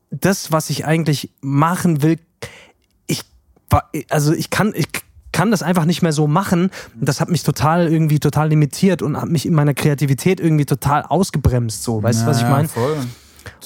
das, 0.10 0.52
was 0.52 0.70
ich 0.70 0.86
eigentlich 0.86 1.32
machen 1.42 2.02
will, 2.02 2.18
ich 3.08 3.24
also 4.10 4.34
ich 4.34 4.50
kann, 4.50 4.74
ich 4.76 4.88
kann 5.32 5.52
das 5.52 5.64
einfach 5.64 5.86
nicht 5.86 6.02
mehr 6.02 6.14
so 6.14 6.28
machen. 6.28 6.72
Das 6.96 7.22
hat 7.22 7.30
mich 7.30 7.44
total 7.44 7.92
irgendwie 7.92 8.20
total 8.20 8.50
limitiert 8.50 9.02
und 9.02 9.20
hat 9.20 9.30
mich 9.30 9.46
in 9.46 9.54
meiner 9.54 9.74
Kreativität 9.74 10.40
irgendwie 10.40 10.66
total 10.66 11.04
ausgebremst. 11.04 11.84
So, 11.84 12.04
weißt 12.04 12.24
du, 12.24 12.26
was 12.26 12.38
ich 12.42 12.48
meine? 12.48 12.68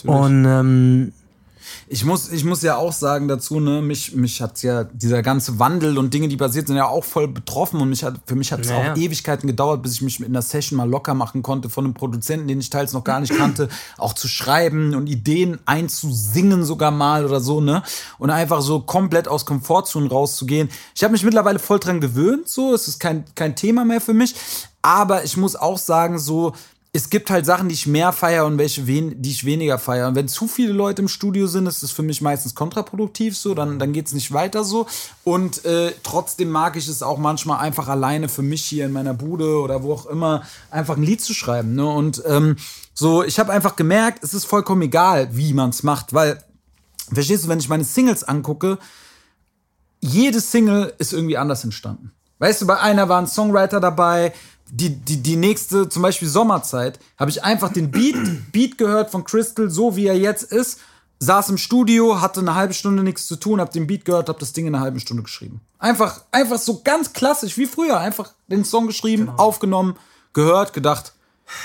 Und 0.03 0.45
ähm, 0.45 1.11
ich 1.88 2.03
muss, 2.03 2.31
ich 2.31 2.43
muss 2.43 2.63
ja 2.63 2.77
auch 2.77 2.93
sagen 2.93 3.27
dazu, 3.27 3.59
ne, 3.59 3.81
mich, 3.81 4.15
mich 4.15 4.41
hat 4.41 4.61
ja 4.63 4.86
dieser 4.86 5.21
ganze 5.21 5.59
Wandel 5.59 5.99
und 5.99 6.13
Dinge, 6.13 6.27
die 6.27 6.38
passiert 6.38 6.65
sind, 6.65 6.77
ja 6.77 6.88
auch 6.88 7.03
voll 7.03 7.27
betroffen 7.27 7.79
und 7.79 7.89
mich 7.89 8.03
hat, 8.03 8.15
für 8.25 8.36
mich 8.36 8.51
hat 8.51 8.61
es 8.61 8.69
naja. 8.69 8.93
auch 8.93 8.97
Ewigkeiten 8.97 9.45
gedauert, 9.45 9.83
bis 9.83 9.93
ich 9.93 10.01
mich 10.01 10.19
mit 10.19 10.29
einer 10.29 10.41
Session 10.41 10.77
mal 10.77 10.89
locker 10.89 11.13
machen 11.13 11.43
konnte 11.43 11.69
von 11.69 11.86
einem 11.86 11.93
Produzenten, 11.93 12.47
den 12.47 12.59
ich 12.59 12.71
teils 12.71 12.93
noch 12.93 13.03
gar 13.03 13.19
nicht 13.19 13.36
kannte, 13.36 13.69
auch 13.97 14.13
zu 14.13 14.27
schreiben 14.27 14.95
und 14.95 15.07
Ideen 15.07 15.59
einzusingen 15.65 16.65
sogar 16.65 16.89
mal 16.89 17.23
oder 17.23 17.39
so, 17.39 17.61
ne, 17.61 17.83
und 18.17 18.31
einfach 18.31 18.61
so 18.61 18.79
komplett 18.79 19.27
aus 19.27 19.45
Komfortzonen 19.45 20.09
rauszugehen. 20.09 20.69
Ich 20.95 21.03
habe 21.03 21.11
mich 21.11 21.23
mittlerweile 21.23 21.59
voll 21.59 21.79
dran 21.79 22.01
gewöhnt, 22.01 22.47
so, 22.47 22.73
es 22.73 22.88
ist 22.88 22.99
kein, 22.99 23.25
kein 23.36 23.55
Thema 23.55 23.86
mehr 23.86 24.01
für 24.01 24.13
mich, 24.13 24.33
aber 24.81 25.23
ich 25.23 25.38
muss 25.38 25.55
auch 25.55 25.77
sagen, 25.77 26.17
so, 26.17 26.53
es 26.95 27.09
gibt 27.09 27.29
halt 27.29 27.45
Sachen, 27.45 27.67
die 27.67 27.75
ich 27.75 27.87
mehr 27.87 28.13
feiere 28.13 28.45
und 28.45 28.57
welche, 28.57 28.87
wen, 28.87 29.21
die 29.21 29.31
ich 29.31 29.43
weniger 29.43 29.77
feiere. 29.77 30.07
Und 30.07 30.15
wenn 30.15 30.29
zu 30.29 30.47
viele 30.47 30.71
Leute 30.71 31.01
im 31.01 31.09
Studio 31.09 31.45
sind, 31.45 31.67
ist 31.67 31.83
das 31.83 31.91
für 31.91 32.03
mich 32.03 32.21
meistens 32.21 32.55
kontraproduktiv 32.55 33.37
so, 33.37 33.53
dann, 33.53 33.79
dann 33.79 33.91
geht 33.91 34.07
es 34.07 34.13
nicht 34.13 34.31
weiter 34.31 34.63
so. 34.63 34.87
Und 35.25 35.65
äh, 35.65 35.91
trotzdem 36.03 36.49
mag 36.51 36.77
ich 36.77 36.87
es 36.87 37.03
auch 37.03 37.17
manchmal 37.17 37.59
einfach 37.59 37.89
alleine 37.89 38.29
für 38.29 38.43
mich 38.43 38.63
hier 38.63 38.85
in 38.85 38.93
meiner 38.93 39.13
Bude 39.13 39.59
oder 39.59 39.83
wo 39.83 39.91
auch 39.91 40.05
immer, 40.05 40.43
einfach 40.71 40.95
ein 40.95 41.03
Lied 41.03 41.19
zu 41.19 41.33
schreiben. 41.33 41.75
Ne? 41.75 41.85
Und 41.85 42.23
ähm, 42.25 42.55
so, 42.93 43.25
ich 43.25 43.39
habe 43.39 43.51
einfach 43.51 43.75
gemerkt, 43.75 44.23
es 44.23 44.33
ist 44.33 44.45
vollkommen 44.45 44.83
egal, 44.83 45.27
wie 45.33 45.51
man 45.51 45.71
es 45.71 45.83
macht, 45.83 46.13
weil, 46.13 46.41
verstehst 47.11 47.43
du, 47.43 47.49
wenn 47.49 47.59
ich 47.59 47.67
meine 47.67 47.83
Singles 47.83 48.23
angucke, 48.23 48.77
jede 49.99 50.39
Single 50.39 50.93
ist 50.97 51.11
irgendwie 51.11 51.35
anders 51.35 51.65
entstanden. 51.65 52.13
Weißt 52.39 52.61
du, 52.61 52.67
bei 52.67 52.79
einer 52.79 53.09
war 53.09 53.21
ein 53.21 53.27
Songwriter 53.27 53.81
dabei, 53.81 54.33
die, 54.70 54.89
die, 54.89 55.22
die 55.22 55.36
nächste, 55.36 55.89
zum 55.89 56.01
Beispiel 56.01 56.28
Sommerzeit, 56.28 56.99
habe 57.18 57.30
ich 57.30 57.43
einfach 57.43 57.72
den 57.72 57.91
Beat, 57.91 58.16
Beat 58.51 58.78
gehört 58.78 59.11
von 59.11 59.24
Crystal, 59.24 59.70
so 59.70 59.95
wie 59.95 60.07
er 60.07 60.18
jetzt 60.18 60.51
ist, 60.51 60.80
saß 61.20 61.49
im 61.49 61.57
Studio, 61.57 62.22
hatte 62.22 62.41
eine 62.41 62.55
halbe 62.55 62.74
Stunde 62.74 63.03
nichts 63.03 63.28
zu 63.28 63.36
tun, 63.36 63.61
habe 63.61 63.72
den 63.72 63.88
Beat 63.88 64.05
gehört, 64.05 64.30
habe 64.30 64.39
das 64.39 64.53
Ding 64.53 64.68
in 64.68 64.76
einer 64.76 64.84
halben 64.84 64.99
Stunde 64.99 65.24
geschrieben. 65.24 65.61
Einfach, 65.80 66.22
einfach 66.32 66.57
so 66.57 66.82
ganz 66.84 67.13
klassisch 67.13 67.57
wie 67.57 67.66
früher, 67.66 67.99
einfach 67.99 68.34
den 68.47 68.66
Song 68.66 68.88
geschrieben, 68.88 69.28
genau. 69.28 69.38
aufgenommen, 69.38 69.95
gehört, 70.34 70.74
gedacht, 70.74 71.13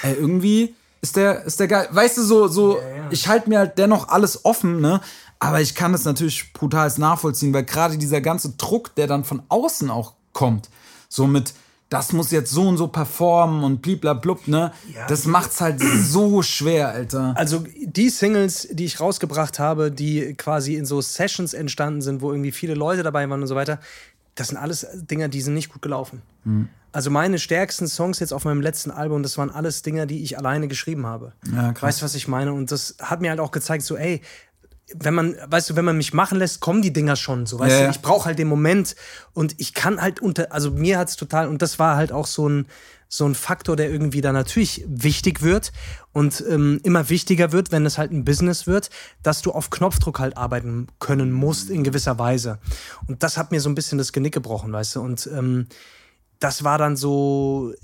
ey, 0.03 0.14
irgendwie 0.14 0.74
ist 1.01 1.16
der, 1.16 1.44
ist 1.44 1.59
der 1.59 1.68
geil. 1.68 1.88
Weißt 1.90 2.18
du, 2.18 2.22
so, 2.22 2.48
so, 2.48 2.78
ja, 2.78 2.88
ja. 2.88 3.09
ich 3.11 3.28
halte 3.28 3.48
mir 3.48 3.59
halt 3.59 3.78
dennoch 3.78 4.09
alles 4.09 4.44
offen, 4.44 4.80
ne? 4.80 5.01
Aber 5.38 5.62
ich 5.62 5.74
kann 5.74 5.92
das 5.92 6.05
natürlich 6.05 6.53
brutal 6.53 6.92
nachvollziehen, 6.98 7.55
weil 7.55 7.64
gerade 7.64 7.96
dieser 7.96 8.20
ganze 8.20 8.51
Druck, 8.51 8.94
der 8.96 9.07
dann 9.07 9.24
von 9.24 9.42
außen 9.48 9.90
auch 9.90 10.12
kommt, 10.34 10.68
so 11.09 11.26
mit, 11.26 11.55
das 11.91 12.12
muss 12.12 12.30
jetzt 12.30 12.53
so 12.53 12.66
und 12.68 12.76
so 12.76 12.86
performen 12.86 13.64
und 13.64 13.82
bliblablub, 13.82 14.47
ne? 14.47 14.72
Ja, 14.95 15.07
das 15.09 15.26
macht's 15.26 15.61
halt 15.61 15.80
so 15.80 16.41
schwer, 16.41 16.91
Alter. 16.91 17.34
Also 17.36 17.64
die 17.82 18.09
Singles, 18.09 18.68
die 18.70 18.84
ich 18.84 19.01
rausgebracht 19.01 19.59
habe, 19.59 19.91
die 19.91 20.34
quasi 20.34 20.76
in 20.76 20.86
so 20.86 21.01
Sessions 21.01 21.53
entstanden 21.53 22.01
sind, 22.01 22.22
wo 22.22 22.30
irgendwie 22.30 22.53
viele 22.53 22.74
Leute 22.74 23.03
dabei 23.03 23.28
waren 23.28 23.43
und 23.43 23.49
so 23.49 23.57
weiter, 23.57 23.80
das 24.36 24.49
sind 24.49 24.57
alles 24.57 24.86
Dinger, 24.95 25.28
die 25.28 25.41
sind 25.41 25.55
nicht 25.55 25.72
gut 25.72 25.82
gelaufen. 25.82 26.22
Mhm. 26.45 26.68
Also 26.93 27.11
meine 27.11 27.38
stärksten 27.38 27.88
Songs 27.88 28.20
jetzt 28.20 28.32
auf 28.32 28.45
meinem 28.45 28.61
letzten 28.61 28.93
Album, 28.93 29.22
das 29.22 29.36
waren 29.36 29.51
alles 29.51 29.82
Dinger, 29.82 30.07
die 30.07 30.22
ich 30.22 30.38
alleine 30.38 30.68
geschrieben 30.68 31.07
habe. 31.07 31.32
Ja, 31.53 31.74
weißt 31.78 32.01
du, 32.01 32.05
was 32.05 32.14
ich 32.14 32.28
meine? 32.28 32.53
Und 32.53 32.70
das 32.70 32.97
hat 33.01 33.20
mir 33.20 33.30
halt 33.30 33.41
auch 33.41 33.51
gezeigt, 33.51 33.82
so, 33.84 33.97
ey, 33.97 34.22
wenn 34.95 35.14
man, 35.14 35.36
weißt 35.47 35.70
du, 35.70 35.76
wenn 35.76 35.84
man 35.84 35.97
mich 35.97 36.12
machen 36.12 36.38
lässt, 36.38 36.61
kommen 36.61 36.82
die 36.82 36.93
Dinger 36.93 37.16
schon, 37.16 37.47
so, 37.47 37.59
weißt 37.59 37.80
ja, 37.80 37.84
du, 37.84 37.91
ich 37.91 38.01
brauche 38.01 38.26
halt 38.26 38.38
den 38.38 38.49
Moment 38.49 38.97
und 39.32 39.55
ich 39.59 39.74
kann 39.74 40.01
halt 40.01 40.20
unter, 40.20 40.53
also 40.53 40.70
mir 40.70 40.99
hat's 40.99 41.16
total, 41.16 41.49
und 41.49 41.62
das 41.62 41.78
war 41.78 41.97
halt 41.97 42.12
auch 42.12 42.26
so 42.26 42.49
ein, 42.49 42.66
so 43.12 43.26
ein 43.26 43.34
Faktor, 43.34 43.74
der 43.74 43.91
irgendwie 43.91 44.20
da 44.20 44.32
natürlich 44.32 44.84
wichtig 44.86 45.43
wird 45.43 45.72
und 46.12 46.45
ähm, 46.49 46.80
immer 46.84 47.09
wichtiger 47.09 47.51
wird, 47.51 47.72
wenn 47.72 47.84
es 47.84 47.99
halt 47.99 48.12
ein 48.12 48.24
Business 48.24 48.68
wird, 48.68 48.88
dass 49.24 49.43
du 49.43 49.51
auf 49.51 49.70
Knopfdruck 49.70 50.20
halt 50.20 50.36
arbeiten 50.36 50.86
können 51.01 51.32
musst 51.32 51.70
in 51.70 51.82
gewisser 51.82 52.20
Weise. 52.20 52.61
Und 53.09 53.24
das 53.24 53.36
hat 53.36 53.51
mir 53.51 53.61
so 53.61 53.68
ein 53.68 53.74
bisschen 53.74 53.99
das 53.99 54.12
Genick 54.12 54.34
gebrochen, 54.34 54.72
weißt 54.72 54.97
du, 54.97 55.01
und 55.01 55.28
ähm, 55.34 55.66
das 56.41 56.64
war 56.64 56.78
dann 56.78 56.97
so, 56.97 57.74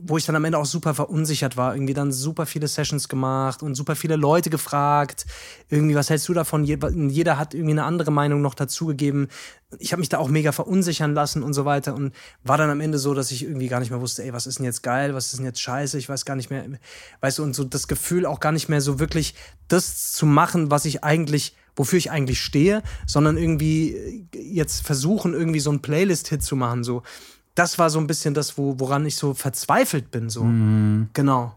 wo 0.00 0.16
ich 0.16 0.24
dann 0.24 0.34
am 0.34 0.44
Ende 0.46 0.56
auch 0.56 0.64
super 0.64 0.94
verunsichert 0.94 1.58
war. 1.58 1.74
Irgendwie 1.74 1.92
dann 1.92 2.10
super 2.10 2.46
viele 2.46 2.66
Sessions 2.66 3.06
gemacht 3.10 3.62
und 3.62 3.74
super 3.74 3.96
viele 3.96 4.16
Leute 4.16 4.48
gefragt. 4.48 5.26
Irgendwie, 5.68 5.94
was 5.94 6.08
hältst 6.08 6.26
du 6.26 6.32
davon? 6.32 6.64
Jeder 6.64 7.38
hat 7.38 7.52
irgendwie 7.52 7.72
eine 7.72 7.84
andere 7.84 8.10
Meinung 8.10 8.40
noch 8.40 8.54
dazugegeben. 8.54 9.28
Ich 9.78 9.92
habe 9.92 10.00
mich 10.00 10.08
da 10.08 10.16
auch 10.16 10.28
mega 10.28 10.52
verunsichern 10.52 11.12
lassen 11.12 11.42
und 11.42 11.52
so 11.52 11.66
weiter. 11.66 11.94
Und 11.94 12.14
war 12.42 12.56
dann 12.56 12.70
am 12.70 12.80
Ende 12.80 12.98
so, 12.98 13.12
dass 13.12 13.30
ich 13.30 13.42
irgendwie 13.44 13.68
gar 13.68 13.80
nicht 13.80 13.90
mehr 13.90 14.00
wusste, 14.00 14.24
ey, 14.24 14.32
was 14.32 14.46
ist 14.46 14.58
denn 14.58 14.64
jetzt 14.64 14.82
geil, 14.82 15.14
was 15.14 15.26
ist 15.26 15.36
denn 15.36 15.44
jetzt 15.44 15.60
scheiße? 15.60 15.98
Ich 15.98 16.08
weiß 16.08 16.24
gar 16.24 16.34
nicht 16.34 16.48
mehr, 16.48 16.64
weißt 17.20 17.38
du, 17.38 17.42
und 17.42 17.54
so 17.54 17.64
das 17.64 17.88
Gefühl 17.88 18.24
auch 18.24 18.40
gar 18.40 18.52
nicht 18.52 18.70
mehr 18.70 18.80
so 18.80 18.98
wirklich 18.98 19.34
das 19.68 20.12
zu 20.12 20.24
machen, 20.24 20.70
was 20.70 20.86
ich 20.86 21.04
eigentlich 21.04 21.54
wofür 21.76 21.98
ich 21.98 22.10
eigentlich 22.10 22.40
stehe, 22.42 22.82
sondern 23.06 23.36
irgendwie 23.36 24.26
jetzt 24.34 24.84
versuchen, 24.84 25.32
irgendwie 25.32 25.60
so 25.60 25.70
ein 25.70 25.80
Playlist-Hit 25.80 26.42
zu 26.42 26.56
machen, 26.56 26.82
so 26.82 27.04
das 27.58 27.78
war 27.78 27.90
so 27.90 27.98
ein 27.98 28.06
bisschen 28.06 28.34
das, 28.34 28.56
wo, 28.56 28.78
woran 28.78 29.04
ich 29.06 29.16
so 29.16 29.34
verzweifelt 29.34 30.10
bin. 30.10 30.30
So. 30.30 30.44
Mhm. 30.44 31.08
Genau. 31.12 31.54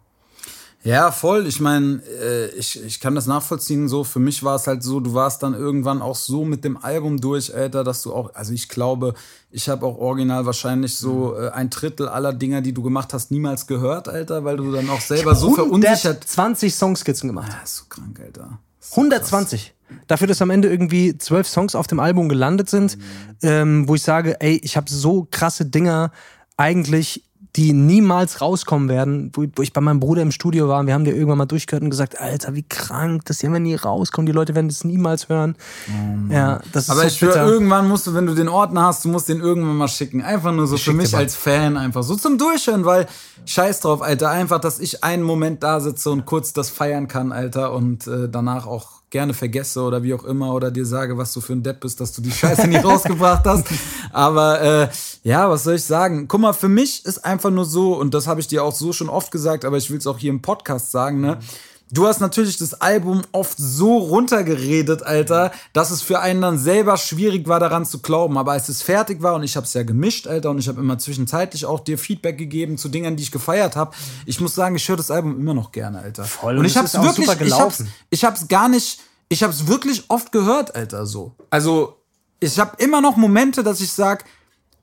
Ja, 0.83 1.11
voll. 1.11 1.45
Ich 1.45 1.59
meine, 1.59 2.01
äh, 2.21 2.47
ich, 2.55 2.83
ich 2.83 2.99
kann 2.99 3.13
das 3.13 3.27
nachvollziehen. 3.27 3.87
So, 3.87 4.03
für 4.03 4.17
mich 4.17 4.41
war 4.41 4.55
es 4.55 4.65
halt 4.65 4.81
so, 4.81 4.99
du 4.99 5.13
warst 5.13 5.43
dann 5.43 5.53
irgendwann 5.53 6.01
auch 6.01 6.15
so 6.15 6.43
mit 6.43 6.63
dem 6.63 6.75
Album 6.83 7.21
durch, 7.21 7.53
Alter, 7.53 7.83
dass 7.83 8.01
du 8.01 8.13
auch, 8.13 8.33
also 8.33 8.51
ich 8.51 8.67
glaube, 8.67 9.13
ich 9.51 9.69
habe 9.69 9.85
auch 9.85 9.99
original 9.99 10.47
wahrscheinlich 10.47 10.95
so 10.95 11.35
mhm. 11.37 11.43
äh, 11.43 11.49
ein 11.49 11.69
Drittel 11.69 12.07
aller 12.07 12.33
Dinger, 12.33 12.61
die 12.61 12.73
du 12.73 12.81
gemacht 12.81 13.13
hast, 13.13 13.29
niemals 13.29 13.67
gehört, 13.67 14.09
Alter, 14.09 14.43
weil 14.43 14.57
du 14.57 14.71
dann 14.71 14.89
auch 14.89 15.01
selber 15.01 15.35
so 15.35 15.53
verunsichert. 15.53 16.23
20 16.23 16.73
Songskizzen 16.73 17.29
gemacht. 17.29 17.51
Ja, 17.51 17.63
ist 17.63 17.77
so 17.77 17.83
krank, 17.87 18.19
Alter. 18.19 18.57
120. 18.91 19.61
Krass. 19.65 19.71
Dafür, 20.07 20.27
dass 20.27 20.41
am 20.41 20.49
Ende 20.49 20.69
irgendwie 20.69 21.17
zwölf 21.17 21.47
Songs 21.47 21.75
auf 21.75 21.87
dem 21.87 21.99
Album 21.99 22.29
gelandet 22.29 22.69
sind, 22.69 22.97
mhm. 22.97 23.03
ähm, 23.43 23.87
wo 23.87 23.95
ich 23.95 24.03
sage, 24.03 24.39
ey, 24.39 24.59
ich 24.63 24.77
habe 24.77 24.89
so 24.89 25.27
krasse 25.29 25.65
Dinger 25.65 26.11
eigentlich, 26.57 27.23
die 27.57 27.73
niemals 27.73 28.39
rauskommen 28.39 28.87
werden, 28.87 29.31
wo, 29.33 29.61
ich 29.61 29.73
bei 29.73 29.81
meinem 29.81 29.99
Bruder 29.99 30.21
im 30.21 30.31
Studio 30.31 30.69
war 30.69 30.79
und 30.79 30.87
wir 30.87 30.93
haben 30.93 31.03
dir 31.03 31.13
irgendwann 31.13 31.37
mal 31.37 31.45
durchgehört 31.45 31.83
und 31.83 31.89
gesagt, 31.89 32.19
Alter, 32.19 32.55
wie 32.55 32.63
krank, 32.63 33.25
das 33.25 33.41
hier, 33.41 33.51
wenn 33.51 33.63
nie 33.63 33.75
rauskommen, 33.75 34.25
die 34.25 34.31
Leute 34.31 34.55
werden 34.55 34.69
das 34.69 34.85
niemals 34.85 35.27
hören. 35.27 35.55
Oh 35.89 36.33
ja, 36.33 36.61
das 36.71 36.83
ist 36.83 36.89
Aber 36.91 37.01
so 37.01 37.07
ich 37.07 37.17
schwöre, 37.17 37.39
irgendwann 37.39 37.89
musst 37.89 38.07
du, 38.07 38.13
wenn 38.13 38.25
du 38.25 38.35
den 38.35 38.47
Ordner 38.47 38.85
hast, 38.85 39.03
du 39.03 39.09
musst 39.09 39.27
den 39.27 39.41
irgendwann 39.41 39.75
mal 39.75 39.89
schicken. 39.89 40.21
Einfach 40.21 40.53
nur 40.53 40.65
so 40.65 40.75
ich 40.75 40.83
für 40.83 40.93
mich 40.93 41.15
als 41.15 41.35
Fan, 41.35 41.75
einfach 41.75 42.03
so 42.03 42.15
zum 42.15 42.37
Durchhören, 42.37 42.85
weil 42.85 43.07
scheiß 43.45 43.81
drauf, 43.81 44.01
Alter, 44.01 44.29
einfach, 44.29 44.59
dass 44.59 44.79
ich 44.79 45.03
einen 45.03 45.23
Moment 45.23 45.61
da 45.61 45.81
sitze 45.81 46.09
und 46.09 46.25
kurz 46.25 46.53
das 46.53 46.69
feiern 46.69 47.09
kann, 47.09 47.33
Alter, 47.33 47.73
und 47.73 48.07
äh, 48.07 48.29
danach 48.29 48.65
auch 48.65 49.00
gerne 49.11 49.33
vergesse 49.33 49.81
oder 49.81 50.01
wie 50.01 50.13
auch 50.13 50.23
immer 50.23 50.53
oder 50.53 50.71
dir 50.71 50.85
sage, 50.85 51.17
was 51.17 51.33
du 51.33 51.41
für 51.41 51.53
ein 51.53 51.61
Depp 51.61 51.81
bist, 51.81 51.99
dass 51.99 52.13
du 52.13 52.21
die 52.21 52.31
Scheiße 52.31 52.67
nicht 52.67 52.83
rausgebracht 52.83 53.45
hast. 53.45 53.67
Aber 54.11 54.61
äh, 54.61 54.87
ja, 55.23 55.49
was 55.49 55.65
soll 55.65 55.75
ich 55.75 55.83
sagen? 55.83 56.27
Guck 56.27 56.41
mal, 56.41 56.53
für 56.53 56.69
mich 56.69 57.05
ist 57.05 57.23
einfach 57.23 57.51
nur 57.51 57.65
so, 57.65 57.93
und 57.95 58.13
das 58.13 58.25
habe 58.25 58.39
ich 58.39 58.47
dir 58.47 58.63
auch 58.63 58.73
so 58.73 58.93
schon 58.93 59.09
oft 59.09 59.31
gesagt, 59.31 59.65
aber 59.65 59.77
ich 59.77 59.91
will 59.91 59.99
es 59.99 60.07
auch 60.07 60.17
hier 60.17 60.31
im 60.31 60.41
Podcast 60.41 60.91
sagen, 60.91 61.21
ne? 61.21 61.35
Mhm 61.35 61.70
Du 61.91 62.07
hast 62.07 62.21
natürlich 62.21 62.57
das 62.57 62.73
Album 62.75 63.21
oft 63.33 63.57
so 63.57 63.97
runtergeredet, 63.97 65.03
Alter, 65.03 65.51
dass 65.73 65.91
es 65.91 66.01
für 66.01 66.19
einen 66.19 66.41
dann 66.41 66.57
selber 66.57 66.95
schwierig 66.95 67.47
war, 67.47 67.59
daran 67.59 67.85
zu 67.85 67.99
glauben. 67.99 68.37
Aber 68.37 68.53
als 68.53 68.69
es 68.69 68.81
fertig 68.81 69.21
war 69.21 69.35
und 69.35 69.43
ich 69.43 69.57
habe 69.57 69.65
es 69.65 69.73
ja 69.73 69.83
gemischt, 69.83 70.25
Alter, 70.25 70.51
und 70.51 70.59
ich 70.59 70.69
habe 70.69 70.79
immer 70.79 70.97
zwischenzeitlich 70.97 71.65
auch 71.65 71.81
dir 71.81 71.97
Feedback 71.97 72.37
gegeben 72.37 72.77
zu 72.77 72.87
Dingen, 72.87 73.17
die 73.17 73.23
ich 73.23 73.31
gefeiert 73.31 73.75
habe. 73.75 73.93
Ich 74.25 74.39
muss 74.39 74.55
sagen, 74.55 74.75
ich 74.75 74.87
höre 74.87 74.97
das 74.97 75.11
Album 75.11 75.37
immer 75.37 75.53
noch 75.53 75.71
gerne, 75.73 75.99
Alter. 75.99 76.23
Voll. 76.23 76.57
Und, 76.57 76.65
ich 76.65 76.77
habe 76.77 76.87
es 76.87 76.93
wirklich, 76.93 77.29
ich 77.41 77.53
hab's, 77.59 77.83
ich 78.09 78.23
hab's 78.23 78.47
gar 78.47 78.69
nicht, 78.69 79.01
ich 79.27 79.43
habe 79.43 79.51
es 79.51 79.67
wirklich 79.67 80.05
oft 80.07 80.31
gehört, 80.31 80.75
Alter. 80.75 81.05
So, 81.05 81.35
also 81.49 81.97
ich 82.39 82.57
habe 82.57 82.71
immer 82.77 83.01
noch 83.01 83.17
Momente, 83.17 83.63
dass 83.63 83.81
ich 83.81 83.91
sag 83.91 84.23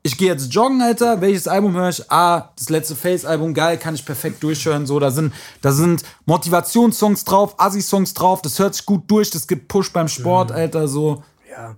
ich 0.02 0.16
gehe 0.16 0.28
jetzt 0.28 0.52
joggen, 0.52 0.80
Alter. 0.80 1.20
Welches 1.20 1.48
Album 1.48 1.74
höre 1.74 1.88
ich? 1.88 2.10
Ah, 2.10 2.52
das 2.56 2.68
letzte 2.68 2.96
Face-Album, 2.96 3.54
geil, 3.54 3.78
kann 3.78 3.94
ich 3.94 4.04
perfekt 4.04 4.42
durchhören. 4.42 4.86
So, 4.86 4.98
da 4.98 5.10
sind, 5.10 5.34
da 5.60 5.72
sind 5.72 6.02
Motivationssongs 6.24 7.24
drauf, 7.24 7.54
Assi-Songs 7.58 8.14
drauf, 8.14 8.42
das 8.42 8.58
hört 8.58 8.74
sich 8.74 8.86
gut 8.86 9.10
durch, 9.10 9.30
das 9.30 9.46
gibt 9.46 9.68
Push 9.68 9.92
beim 9.92 10.08
Sport, 10.08 10.50
mhm. 10.50 10.56
Alter, 10.56 10.88
so. 10.88 11.22
Ja. 11.50 11.76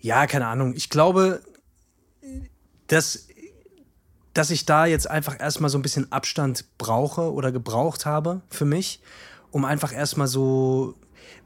Ja, 0.00 0.26
keine 0.26 0.46
Ahnung. 0.46 0.74
Ich 0.76 0.88
glaube, 0.88 1.40
dass 2.86 3.26
dass 4.36 4.50
ich 4.50 4.66
da 4.66 4.84
jetzt 4.84 5.10
einfach 5.10 5.40
erstmal 5.40 5.70
so 5.70 5.78
ein 5.78 5.82
bisschen 5.82 6.12
Abstand 6.12 6.66
brauche 6.76 7.32
oder 7.32 7.52
gebraucht 7.52 8.04
habe 8.04 8.42
für 8.50 8.66
mich, 8.66 9.00
um 9.50 9.64
einfach 9.64 9.94
erstmal 9.94 10.26
so, 10.26 10.94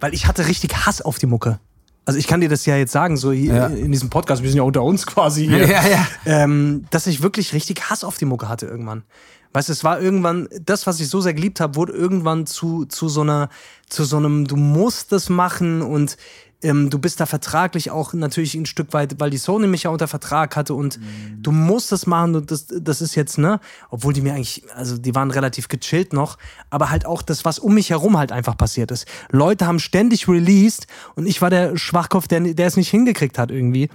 weil 0.00 0.12
ich 0.12 0.26
hatte 0.26 0.48
richtig 0.48 0.74
Hass 0.86 1.00
auf 1.00 1.18
die 1.18 1.26
Mucke. 1.26 1.60
Also 2.04 2.18
ich 2.18 2.26
kann 2.26 2.40
dir 2.40 2.48
das 2.48 2.66
ja 2.66 2.76
jetzt 2.76 2.92
sagen, 2.92 3.16
so 3.16 3.30
Ja. 3.32 3.66
in 3.66 3.92
diesem 3.92 4.10
Podcast, 4.10 4.42
wir 4.42 4.48
sind 4.50 4.56
ja 4.56 4.62
unter 4.64 4.82
uns 4.82 5.06
quasi 5.06 5.46
hier, 5.46 5.66
Ja, 5.68 5.86
ja. 5.86 6.06
Ähm, 6.26 6.86
dass 6.90 7.06
ich 7.06 7.22
wirklich 7.22 7.52
richtig 7.52 7.88
Hass 7.90 8.04
auf 8.04 8.16
die 8.18 8.24
Mucke 8.24 8.48
hatte 8.48 8.66
irgendwann. 8.66 9.04
Weißt 9.52 9.68
du, 9.68 9.72
es 9.72 9.82
war 9.84 10.00
irgendwann, 10.00 10.48
das, 10.64 10.86
was 10.86 11.00
ich 11.00 11.08
so 11.08 11.20
sehr 11.20 11.34
geliebt 11.34 11.60
habe, 11.60 11.74
wurde 11.74 11.92
irgendwann 11.92 12.46
zu, 12.46 12.84
zu 12.84 13.08
so 13.08 13.22
einer, 13.22 13.48
zu 13.88 14.04
so 14.04 14.16
einem, 14.16 14.46
du 14.46 14.56
musst 14.56 15.10
das 15.12 15.28
machen 15.28 15.82
und 15.82 16.16
ähm, 16.62 16.90
du 16.90 16.98
bist 16.98 17.20
da 17.20 17.26
vertraglich 17.26 17.90
auch 17.90 18.12
natürlich 18.12 18.54
ein 18.54 18.66
Stück 18.66 18.92
weit, 18.92 19.18
weil 19.18 19.30
die 19.30 19.38
Sony 19.38 19.66
mich 19.66 19.84
ja 19.84 19.90
unter 19.90 20.08
Vertrag 20.08 20.56
hatte 20.56 20.74
und 20.74 20.98
du 21.38 21.52
musst 21.52 21.92
das 21.92 22.06
machen 22.06 22.34
und 22.36 22.50
das, 22.50 22.66
das 22.68 23.00
ist 23.00 23.14
jetzt, 23.14 23.38
ne, 23.38 23.60
obwohl 23.90 24.12
die 24.12 24.20
mir 24.20 24.34
eigentlich, 24.34 24.62
also 24.74 24.98
die 24.98 25.14
waren 25.14 25.30
relativ 25.30 25.68
gechillt 25.68 26.12
noch, 26.12 26.38
aber 26.68 26.90
halt 26.90 27.06
auch 27.06 27.22
das, 27.22 27.44
was 27.44 27.58
um 27.58 27.74
mich 27.74 27.90
herum 27.90 28.18
halt 28.18 28.32
einfach 28.32 28.56
passiert 28.56 28.90
ist. 28.90 29.06
Leute 29.30 29.66
haben 29.66 29.78
ständig 29.78 30.28
released 30.28 30.86
und 31.14 31.26
ich 31.26 31.40
war 31.40 31.50
der 31.50 31.76
Schwachkopf, 31.76 32.28
der, 32.28 32.40
der 32.40 32.66
es 32.66 32.76
nicht 32.76 32.90
hingekriegt 32.90 33.38
hat 33.38 33.50
irgendwie 33.50 33.88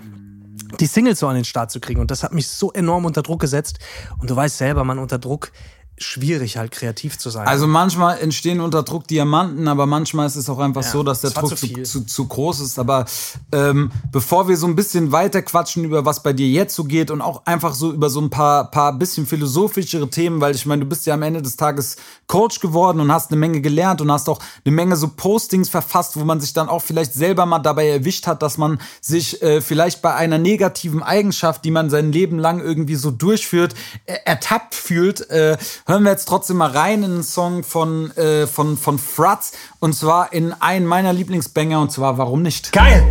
die 0.79 0.85
Singles 0.87 1.19
so 1.19 1.27
an 1.27 1.35
den 1.35 1.45
Start 1.45 1.71
zu 1.71 1.79
kriegen. 1.79 1.99
Und 1.99 2.11
das 2.11 2.23
hat 2.23 2.33
mich 2.33 2.47
so 2.47 2.71
enorm 2.71 3.05
unter 3.05 3.21
Druck 3.21 3.41
gesetzt. 3.41 3.79
Und 4.19 4.29
du 4.29 4.35
weißt 4.35 4.57
selber, 4.57 4.83
man 4.83 4.99
unter 4.99 5.19
Druck 5.19 5.51
schwierig 5.97 6.57
halt 6.57 6.71
kreativ 6.71 7.17
zu 7.17 7.29
sein. 7.29 7.47
Also 7.47 7.67
manchmal 7.67 8.19
entstehen 8.19 8.59
unter 8.59 8.83
Druck 8.83 9.07
Diamanten, 9.07 9.67
aber 9.67 9.85
manchmal 9.85 10.27
ist 10.27 10.35
es 10.35 10.49
auch 10.49 10.59
einfach 10.59 10.83
Ja, 10.83 10.91
so, 10.91 11.03
dass 11.03 11.21
der 11.21 11.31
Druck 11.31 11.57
zu 11.57 11.83
zu, 11.83 12.05
zu 12.05 12.27
groß 12.27 12.59
ist. 12.59 12.79
Aber 12.79 13.05
ähm, 13.53 13.91
bevor 14.11 14.49
wir 14.49 14.57
so 14.57 14.67
ein 14.67 14.75
bisschen 14.75 15.13
weiter 15.13 15.41
quatschen 15.41 15.85
über 15.85 16.03
was 16.03 16.21
bei 16.21 16.33
dir 16.33 16.47
jetzt 16.47 16.75
so 16.75 16.83
geht 16.83 17.11
und 17.11 17.21
auch 17.21 17.45
einfach 17.45 17.73
so 17.73 17.93
über 17.93 18.09
so 18.09 18.19
ein 18.19 18.29
paar, 18.29 18.71
paar 18.71 18.91
bisschen 18.93 19.25
philosophischere 19.25 20.09
Themen, 20.09 20.41
weil 20.41 20.53
ich 20.53 20.65
meine, 20.65 20.81
du 20.81 20.89
bist 20.89 21.05
ja 21.05 21.13
am 21.13 21.21
Ende 21.21 21.41
des 21.41 21.55
Tages 21.55 21.95
Coach 22.27 22.59
geworden 22.59 22.99
und 22.99 23.11
hast 23.11 23.31
eine 23.31 23.39
Menge 23.39 23.61
gelernt 23.61 24.01
und 24.01 24.11
hast 24.11 24.27
auch 24.27 24.39
eine 24.65 24.75
Menge 24.75 24.97
so 24.97 25.07
Postings 25.07 25.69
verfasst, 25.69 26.19
wo 26.19 26.25
man 26.25 26.41
sich 26.41 26.51
dann 26.51 26.67
auch 26.67 26.81
vielleicht 26.81 27.13
selber 27.13 27.45
mal 27.45 27.59
dabei 27.59 27.87
erwischt 27.87 28.27
hat, 28.27 28.41
dass 28.41 28.57
man 28.57 28.81
sich 28.99 29.41
äh, 29.41 29.61
vielleicht 29.61 30.01
bei 30.01 30.13
einer 30.13 30.39
negativen 30.39 31.03
Eigenschaft, 31.03 31.63
die 31.63 31.71
man 31.71 31.89
sein 31.89 32.11
Leben 32.11 32.37
lang 32.37 32.59
irgendwie 32.59 32.95
so 32.95 33.11
durchführt, 33.11 33.75
äh, 34.05 34.17
ertappt 34.25 34.75
fühlt. 34.75 35.29
Äh, 35.29 35.57
hören 35.85 36.03
wir 36.03 36.11
jetzt 36.11 36.27
trotzdem 36.27 36.57
mal 36.57 36.71
rein 36.71 37.03
in 37.03 37.11
einen 37.11 37.23
Song 37.23 37.63
von, 37.63 38.11
äh, 38.17 38.47
von, 38.47 38.77
von 38.77 38.97
Fratz 38.97 39.53
und 39.79 39.93
zwar 39.93 40.33
in 40.33 40.53
einen 40.53 40.85
meiner 40.85 41.13
Lieblingsbanger 41.13 41.79
und 41.79 41.91
zwar 41.91 42.17
Warum 42.17 42.41
nicht? 42.41 42.71
Geil! 42.71 43.05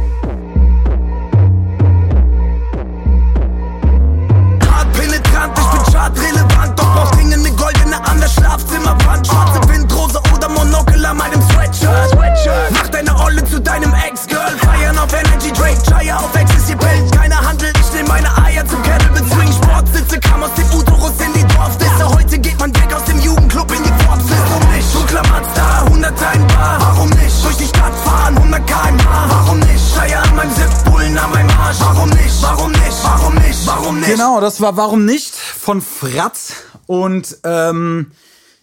Warum 33.84 34.00
nicht? 34.00 34.12
Genau, 34.12 34.40
das 34.40 34.62
war 34.62 34.78
Warum 34.78 35.04
nicht 35.04 35.34
von 35.34 35.82
Fratz. 35.82 36.54
Und 36.86 37.36
ähm, 37.44 38.12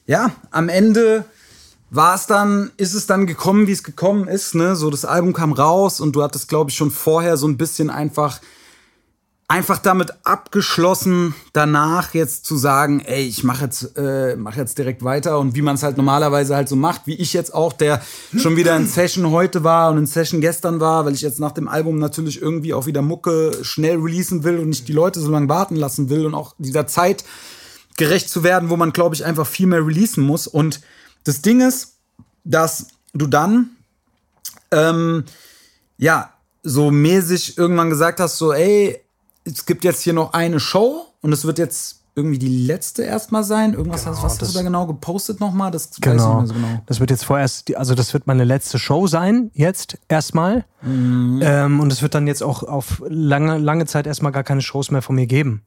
ja, 0.07 0.32
am 0.49 0.67
Ende 0.67 1.26
war 1.91 2.15
es 2.15 2.26
dann, 2.26 2.72
ist 2.78 2.95
es 2.95 3.05
dann 3.05 3.28
gekommen, 3.28 3.67
wie 3.67 3.72
es 3.72 3.84
gekommen 3.84 4.28
ist. 4.28 4.55
Ne? 4.55 4.76
So, 4.76 4.89
das 4.89 5.05
Album 5.05 5.34
kam 5.34 5.53
raus 5.53 6.01
und 6.01 6.15
du 6.15 6.24
hattest, 6.24 6.47
glaube 6.47 6.72
ich, 6.72 6.76
schon 6.76 6.89
vorher 6.89 7.38
so 7.38 7.47
ein 7.47 7.55
bisschen 7.55 7.91
einfach, 7.91 8.41
einfach 9.52 9.80
damit 9.80 10.14
abgeschlossen, 10.24 11.36
danach 11.52 12.14
jetzt 12.14 12.45
zu 12.45 12.56
sagen, 12.56 13.02
ey, 13.02 13.28
ich 13.28 13.43
mache 13.43 13.66
jetzt, 13.66 13.97
äh, 13.97 14.38
mach 14.38 14.56
jetzt 14.56 14.78
direkt 14.78 15.04
weiter 15.04 15.39
und 15.39 15.56
wie 15.56 15.62
man 15.62 15.76
es 15.76 15.84
halt 15.84 15.97
normalerweise 15.97 16.56
halt 16.56 16.70
so 16.70 16.78
macht, 16.78 17.02
wie 17.06 17.16
ich 17.16 17.34
jetzt 17.34 17.54
auch, 17.54 17.74
der 17.74 18.02
schon 18.38 18.56
wieder 18.56 18.78
in 18.78 18.88
Session 18.88 19.30
heute 19.30 19.66
war 19.66 19.91
und 19.91 19.97
in 19.97 20.06
Session 20.06 20.39
gestern 20.39 20.80
war, 20.80 21.04
weil 21.04 21.16
ich 21.16 21.22
jetzt 21.22 21.41
nach 21.41 21.52
dem 21.52 21.68
Album 21.68 21.99
natürlich 21.99 22.41
irgendwie 22.41 22.74
auch 22.74 22.86
wieder 22.86 23.02
Mucke 23.02 23.52
schnell 23.62 23.97
releasen 23.97 24.45
will 24.45 24.58
und 24.58 24.70
nicht 24.70 24.88
die 24.88 24.93
Leute 24.93 25.20
so 25.20 25.30
lange 25.30 25.49
warten 25.49 25.76
lassen 25.76 26.10
will 26.10 26.26
und 26.26 26.34
auch 26.34 26.56
dieser 26.58 26.88
Zeit 26.88 27.26
gerecht 27.97 28.30
zu 28.30 28.43
werden, 28.43 28.70
wo 28.70 28.78
man, 28.78 28.93
glaube 28.93 29.16
ich, 29.16 29.26
einfach 29.26 29.45
viel 29.45 29.68
mehr 29.68 29.86
releasen 29.86 30.24
muss. 30.24 30.47
Und 30.47 30.80
das 31.26 31.41
Ding 31.41 31.60
ist, 31.60 31.95
dass 32.45 32.88
du 33.14 33.28
dann, 33.28 33.72
ähm, 34.72 35.26
ja, 35.97 36.32
so 36.64 36.89
mäßig 36.89 37.58
irgendwann 37.58 37.89
gesagt 37.89 38.22
hast, 38.22 38.38
so, 38.38 38.54
ey, 38.54 39.01
es 39.46 39.66
gibt 39.66 39.84
jetzt 39.84 40.02
hier 40.02 40.14
noch 40.14 40.34
eine 40.34 40.60
Show 40.60 41.06
und 41.22 41.32
es 41.34 41.46
wird 41.46 41.58
jetzt 41.58 41.98
irgendwie 42.14 42.39
die 42.39 42.66
letzte 42.66 43.04
erstmal 43.04 43.44
sein. 43.44 43.74
Irgendwas 43.74 44.06
hast, 44.06 44.22
was 44.22 44.39
hast 44.42 44.52
du 44.54 44.58
da 44.58 44.64
genau 44.64 44.86
gepostet 44.86 45.39
nochmal? 45.39 45.72
Das 45.72 45.84
weiß 45.92 45.92
ich 45.98 46.06
nicht 46.06 46.12
Genau. 46.18 46.38
mehr 46.39 46.48
so 46.48 46.54
genau. 46.54 46.68
Das 46.86 47.00
wird 47.00 47.10
jetzt 47.10 47.24
vorerst, 47.24 47.70
die- 47.70 47.78
also 47.78 47.96
das 47.96 48.14
wird 48.14 48.28
meine 48.28 48.44
letzte 48.44 48.80
Show 48.80 49.08
sein, 49.08 49.50
jetzt 49.54 49.98
erstmal. 50.10 50.66
Mhm. 50.82 51.39
Ähm, 51.42 51.80
und 51.80 51.92
es 51.92 52.02
wird 52.02 52.14
dann 52.14 52.28
jetzt 52.28 52.44
auch 52.44 52.64
auf 52.64 53.02
lange, 53.08 53.58
lange 53.58 53.86
Zeit 53.86 54.08
erstmal 54.08 54.34
gar 54.34 54.44
keine 54.44 54.62
Shows 54.62 54.92
mehr 54.92 55.02
von 55.02 55.16
mir 55.16 55.26
geben. 55.26 55.64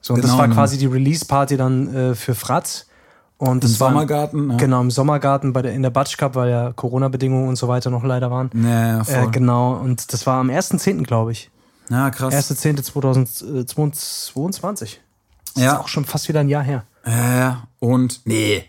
So, 0.00 0.14
und 0.14 0.22
das 0.22 0.30
Genau, 0.30 0.40
war 0.40 0.46
ne. 0.46 0.54
quasi 0.54 0.78
die 0.78 0.86
Release-Party 0.86 1.56
dann 1.56 1.92
äh, 1.92 2.14
für 2.14 2.36
Fratz. 2.36 2.86
Und 3.36 3.62
das 3.64 3.72
Im 3.74 3.80
war 3.80 3.88
Sommergarten, 3.90 4.50
ja. 4.50 4.56
Genau, 4.56 4.80
im 4.80 4.90
Sommergarten 4.92 5.52
bei 5.52 5.62
der, 5.62 5.72
in 5.72 5.82
der 5.82 5.90
Batsch 5.90 6.16
Cup, 6.16 6.34
weil 6.36 6.50
ja 6.50 6.72
Corona-Bedingungen 6.72 7.48
und 7.48 7.56
so 7.56 7.66
weiter 7.68 7.90
noch 7.90 8.04
leider 8.04 8.30
waren. 8.30 8.50
Ja, 8.54 8.86
ja, 8.98 9.04
voll. 9.04 9.14
Äh, 9.14 9.30
genau, 9.32 9.74
und 9.74 10.12
das 10.12 10.26
war 10.26 10.38
am 10.40 10.48
1.10., 10.50 11.02
glaube 11.04 11.32
ich. 11.32 11.50
Ja, 11.90 12.10
krass. 12.10 12.34
1.10.2022. 12.34 14.98
Das 15.54 15.62
Ja. 15.64 15.72
ist 15.74 15.78
auch 15.80 15.88
schon 15.88 16.04
fast 16.04 16.28
wieder 16.28 16.40
ein 16.40 16.48
Jahr 16.48 16.62
her. 16.62 16.84
äh, 17.04 17.52
und, 17.80 18.20
nee, 18.24 18.64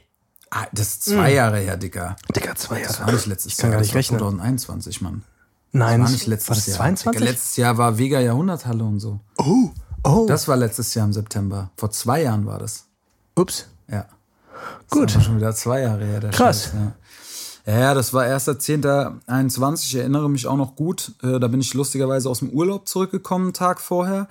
ah, 0.50 0.66
das 0.72 0.88
ist 0.88 1.04
zwei 1.06 1.34
Jahre 1.34 1.60
her, 1.60 1.78
Dicker. 1.78 2.16
Digga, 2.36 2.56
zwei 2.56 2.82
Das 2.84 3.00
war 3.00 3.12
nicht 3.12 3.26
letztes 3.26 3.54
Ich 3.54 3.58
kann 3.58 3.72
Jahr, 3.72 3.78
gar 3.78 3.82
nicht 3.82 3.90
das 3.92 3.96
war 3.96 4.00
rechnen. 4.00 4.20
2021, 4.20 5.02
Mann. 5.02 5.24
Nein, 5.72 6.00
Das 6.02 6.10
war 6.10 6.14
nicht 6.14 6.28
letztes 6.28 6.50
war 6.50 6.56
das 6.56 6.68
Jahr. 6.68 6.78
22? 6.78 7.20
Digga, 7.20 7.32
letztes 7.32 7.56
Jahr 7.58 7.78
war 7.78 7.98
Vega 7.98 8.20
Jahrhunderthalle 8.20 8.84
und 8.84 9.00
so. 9.00 9.20
Oh, 9.38 9.70
oh. 10.04 10.26
Das 10.28 10.48
war 10.48 10.58
letztes 10.58 10.94
Jahr 10.96 11.06
im 11.06 11.14
September. 11.14 11.70
Vor 11.78 11.92
zwei 11.92 12.24
Jahren 12.24 12.46
war 12.46 12.60
das. 12.60 12.86
Ups. 13.36 13.68
Ja. 13.88 14.06
Gut. 14.90 15.06
Das 15.06 15.12
ist 15.12 15.16
aber 15.18 15.26
schon 15.26 15.38
wieder 15.38 15.56
zwei 15.56 15.82
Jahre 15.82 16.06
her. 16.06 16.20
Krass. 16.32 16.64
Scheiß, 16.64 16.74
ja. 16.74 16.92
Ja, 17.70 17.94
das 17.94 18.14
war 18.16 18.24
1.10.21. 18.24 19.86
Ich 19.86 19.96
erinnere 19.96 20.28
mich 20.28 20.48
auch 20.48 20.58
noch 20.58 20.76
gut. 20.76 21.12
Äh, 21.22 21.40
da 21.40 21.48
bin 21.48 21.62
ich 21.62 21.76
lustigerweise 21.76 22.28
aus 22.28 22.40
dem 22.40 22.50
Urlaub 22.50 22.88
zurückgekommen, 22.88 23.46
einen 23.46 23.54
Tag 23.54 23.80
vorher. 23.80 24.28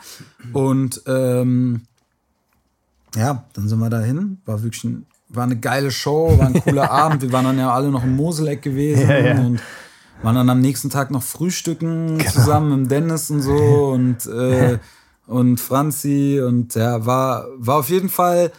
Und 0.53 1.03
ähm, 1.07 1.83
ja, 3.15 3.45
dann 3.53 3.69
sind 3.69 3.79
wir 3.79 3.91
dahin. 3.91 4.39
War 4.45 4.65
wirklich 4.65 4.83
ein, 4.83 5.07
war 5.29 5.45
eine 5.45 5.57
geile 5.57 5.93
Show, 5.93 6.37
war 6.37 6.47
ein 6.49 6.61
cooler 6.61 6.91
Abend. 6.91 7.23
Wir 7.23 7.33
waren 7.33 7.45
dann 7.45 7.59
ja 7.59 7.73
alle 7.73 7.91
noch 7.91 8.03
im 8.03 8.17
Moseleck 8.17 8.61
gewesen 8.61 9.09
Ja, 9.09 9.19
ja. 9.19 9.41
und 9.41 9.61
waren 10.23 10.35
dann 10.35 10.51
am 10.51 10.61
nächsten 10.61 10.91
Tag 10.91 11.13
noch 11.13 11.23
frühstücken 11.23 12.19
zusammen 12.33 12.83
mit 12.83 12.91
Dennis 12.91 13.31
und 13.31 13.43
so 13.43 13.53
und, 13.93 14.27
äh, 14.27 14.79
und 15.29 15.61
Franzi. 15.61 16.43
Und 16.45 16.75
ja, 16.75 17.07
war, 17.07 17.47
war 17.57 17.77
auf 17.77 17.89
jeden 17.89 18.09
Fall 18.09 18.51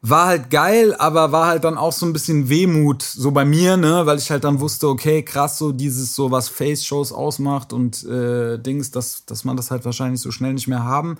war 0.00 0.26
halt 0.26 0.50
geil, 0.50 0.94
aber 0.96 1.32
war 1.32 1.48
halt 1.48 1.64
dann 1.64 1.76
auch 1.76 1.92
so 1.92 2.06
ein 2.06 2.12
bisschen 2.12 2.48
Wehmut 2.48 3.02
so 3.02 3.32
bei 3.32 3.44
mir, 3.44 3.76
ne, 3.76 4.06
weil 4.06 4.18
ich 4.18 4.30
halt 4.30 4.44
dann 4.44 4.60
wusste, 4.60 4.88
okay, 4.88 5.22
krass, 5.22 5.58
so 5.58 5.72
dieses 5.72 6.14
so 6.14 6.30
was 6.30 6.48
Face-Shows 6.48 7.12
ausmacht 7.12 7.72
und 7.72 8.04
äh, 8.04 8.58
Dings, 8.58 8.90
dass, 8.90 9.24
dass 9.24 9.44
man 9.44 9.56
das 9.56 9.70
halt 9.70 9.84
wahrscheinlich 9.84 10.20
so 10.20 10.30
schnell 10.30 10.54
nicht 10.54 10.68
mehr 10.68 10.84
haben 10.84 11.18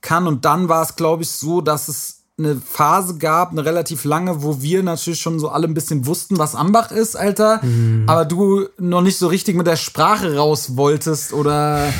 kann. 0.00 0.26
Und 0.26 0.44
dann 0.44 0.68
war 0.68 0.82
es, 0.82 0.96
glaube 0.96 1.22
ich, 1.22 1.30
so, 1.30 1.60
dass 1.60 1.88
es 1.88 2.22
eine 2.38 2.56
Phase 2.56 3.18
gab, 3.18 3.50
eine 3.50 3.64
relativ 3.64 4.04
lange, 4.04 4.42
wo 4.42 4.62
wir 4.62 4.82
natürlich 4.82 5.20
schon 5.20 5.40
so 5.40 5.48
alle 5.48 5.66
ein 5.66 5.74
bisschen 5.74 6.06
wussten, 6.06 6.38
was 6.38 6.54
Ambach 6.54 6.92
ist, 6.92 7.16
Alter, 7.16 7.60
aber 8.06 8.24
du 8.24 8.68
noch 8.78 9.02
nicht 9.02 9.18
so 9.18 9.26
richtig 9.26 9.56
mit 9.56 9.66
der 9.66 9.76
Sprache 9.76 10.36
raus 10.36 10.76
wolltest 10.76 11.32
oder 11.32 11.92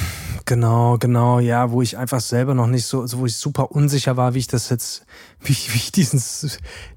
Genau, 0.49 0.97
genau, 0.97 1.41
ja, 1.41 1.73
wo 1.73 1.83
ich 1.83 1.99
einfach 1.99 2.21
selber 2.21 2.55
noch 2.55 2.69
nicht 2.69 2.87
so, 2.87 3.07
so 3.07 3.19
wo 3.19 3.27
ich 3.27 3.37
super 3.37 3.71
unsicher 3.71 4.17
war, 4.17 4.33
wie 4.33 4.39
ich 4.39 4.47
das 4.47 4.71
jetzt, 4.71 5.05
wie, 5.41 5.53
wie 5.53 5.77
ich 5.77 5.93
diesen, 5.93 6.23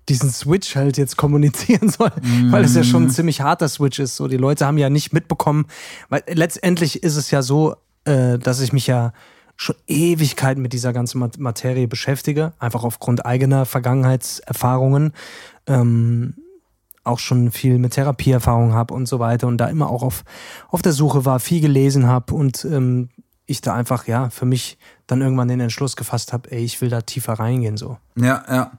diesen 0.08 0.32
Switch 0.32 0.78
halt 0.78 0.97
jetzt 0.97 1.18
kommunizieren 1.18 1.89
soll, 1.97 2.12
weil 2.49 2.64
es 2.64 2.76
ja 2.76 2.84
schon 2.86 3.04
ein 3.08 3.10
ziemlich 3.10 3.41
harter 3.41 3.68
Switch 3.68 3.99
ist. 3.99 4.16
So, 4.16 4.30
die 4.30 4.38
Leute 4.38 4.66
haben 4.66 4.78
ja 4.78 4.89
nicht 4.89 5.12
mitbekommen, 5.12 5.66
weil 6.08 6.24
letztendlich 6.28 7.04
ist 7.04 7.18
es 7.18 7.30
ja 7.30 7.41
so, 7.41 7.76
äh, 8.06 8.39
dass 8.39 8.62
ich 8.62 8.72
mich 8.72 8.88
ja 8.88 9.12
schon 9.58 9.76
Ewigkeiten 9.86 10.62
mit 10.62 10.72
dieser 10.72 10.93
ganzen 10.93 11.20
Mat- 11.20 11.38
Materie 11.38 11.89
beschäftige, 11.89 12.54
einfach 12.58 12.86
aufgrund 12.86 13.26
eigener 13.26 13.66
Vergangenheitserfahrungen. 13.66 15.12
Ähm, 15.68 16.36
auch 17.04 17.20
schon 17.20 17.52
viel 17.52 17.80
mit 17.80 17.93
Therapieerfahrung 17.93 18.74
habe 18.74 18.93
und 18.93 19.08
so 19.08 19.20
weiter 19.20 19.47
und 19.47 19.58
da 19.58 19.68
immer 19.68 19.89
auch 19.89 20.04
auf, 20.04 20.24
auf 20.70 20.82
der 20.82 20.93
Suche 20.93 21.26
war, 21.26 21.39
viel 21.41 21.60
gelesen 21.60 22.08
habe 22.08 22.34
und 22.34 22.64
ähm, 22.64 23.10
ich 23.45 23.61
da 23.61 23.73
einfach, 23.73 24.07
ja, 24.07 24.29
für 24.29 24.45
mich 24.45 24.77
dann 25.07 25.21
irgendwann 25.21 25.47
den 25.47 25.59
Entschluss 25.59 25.95
gefasst 25.95 26.33
habe, 26.33 26.51
ey, 26.51 26.63
ich 26.63 26.79
will 26.81 26.89
da 26.89 27.01
tiefer 27.01 27.33
reingehen, 27.33 27.77
so. 27.77 27.97
Ja, 28.15 28.43
ja. 28.49 28.71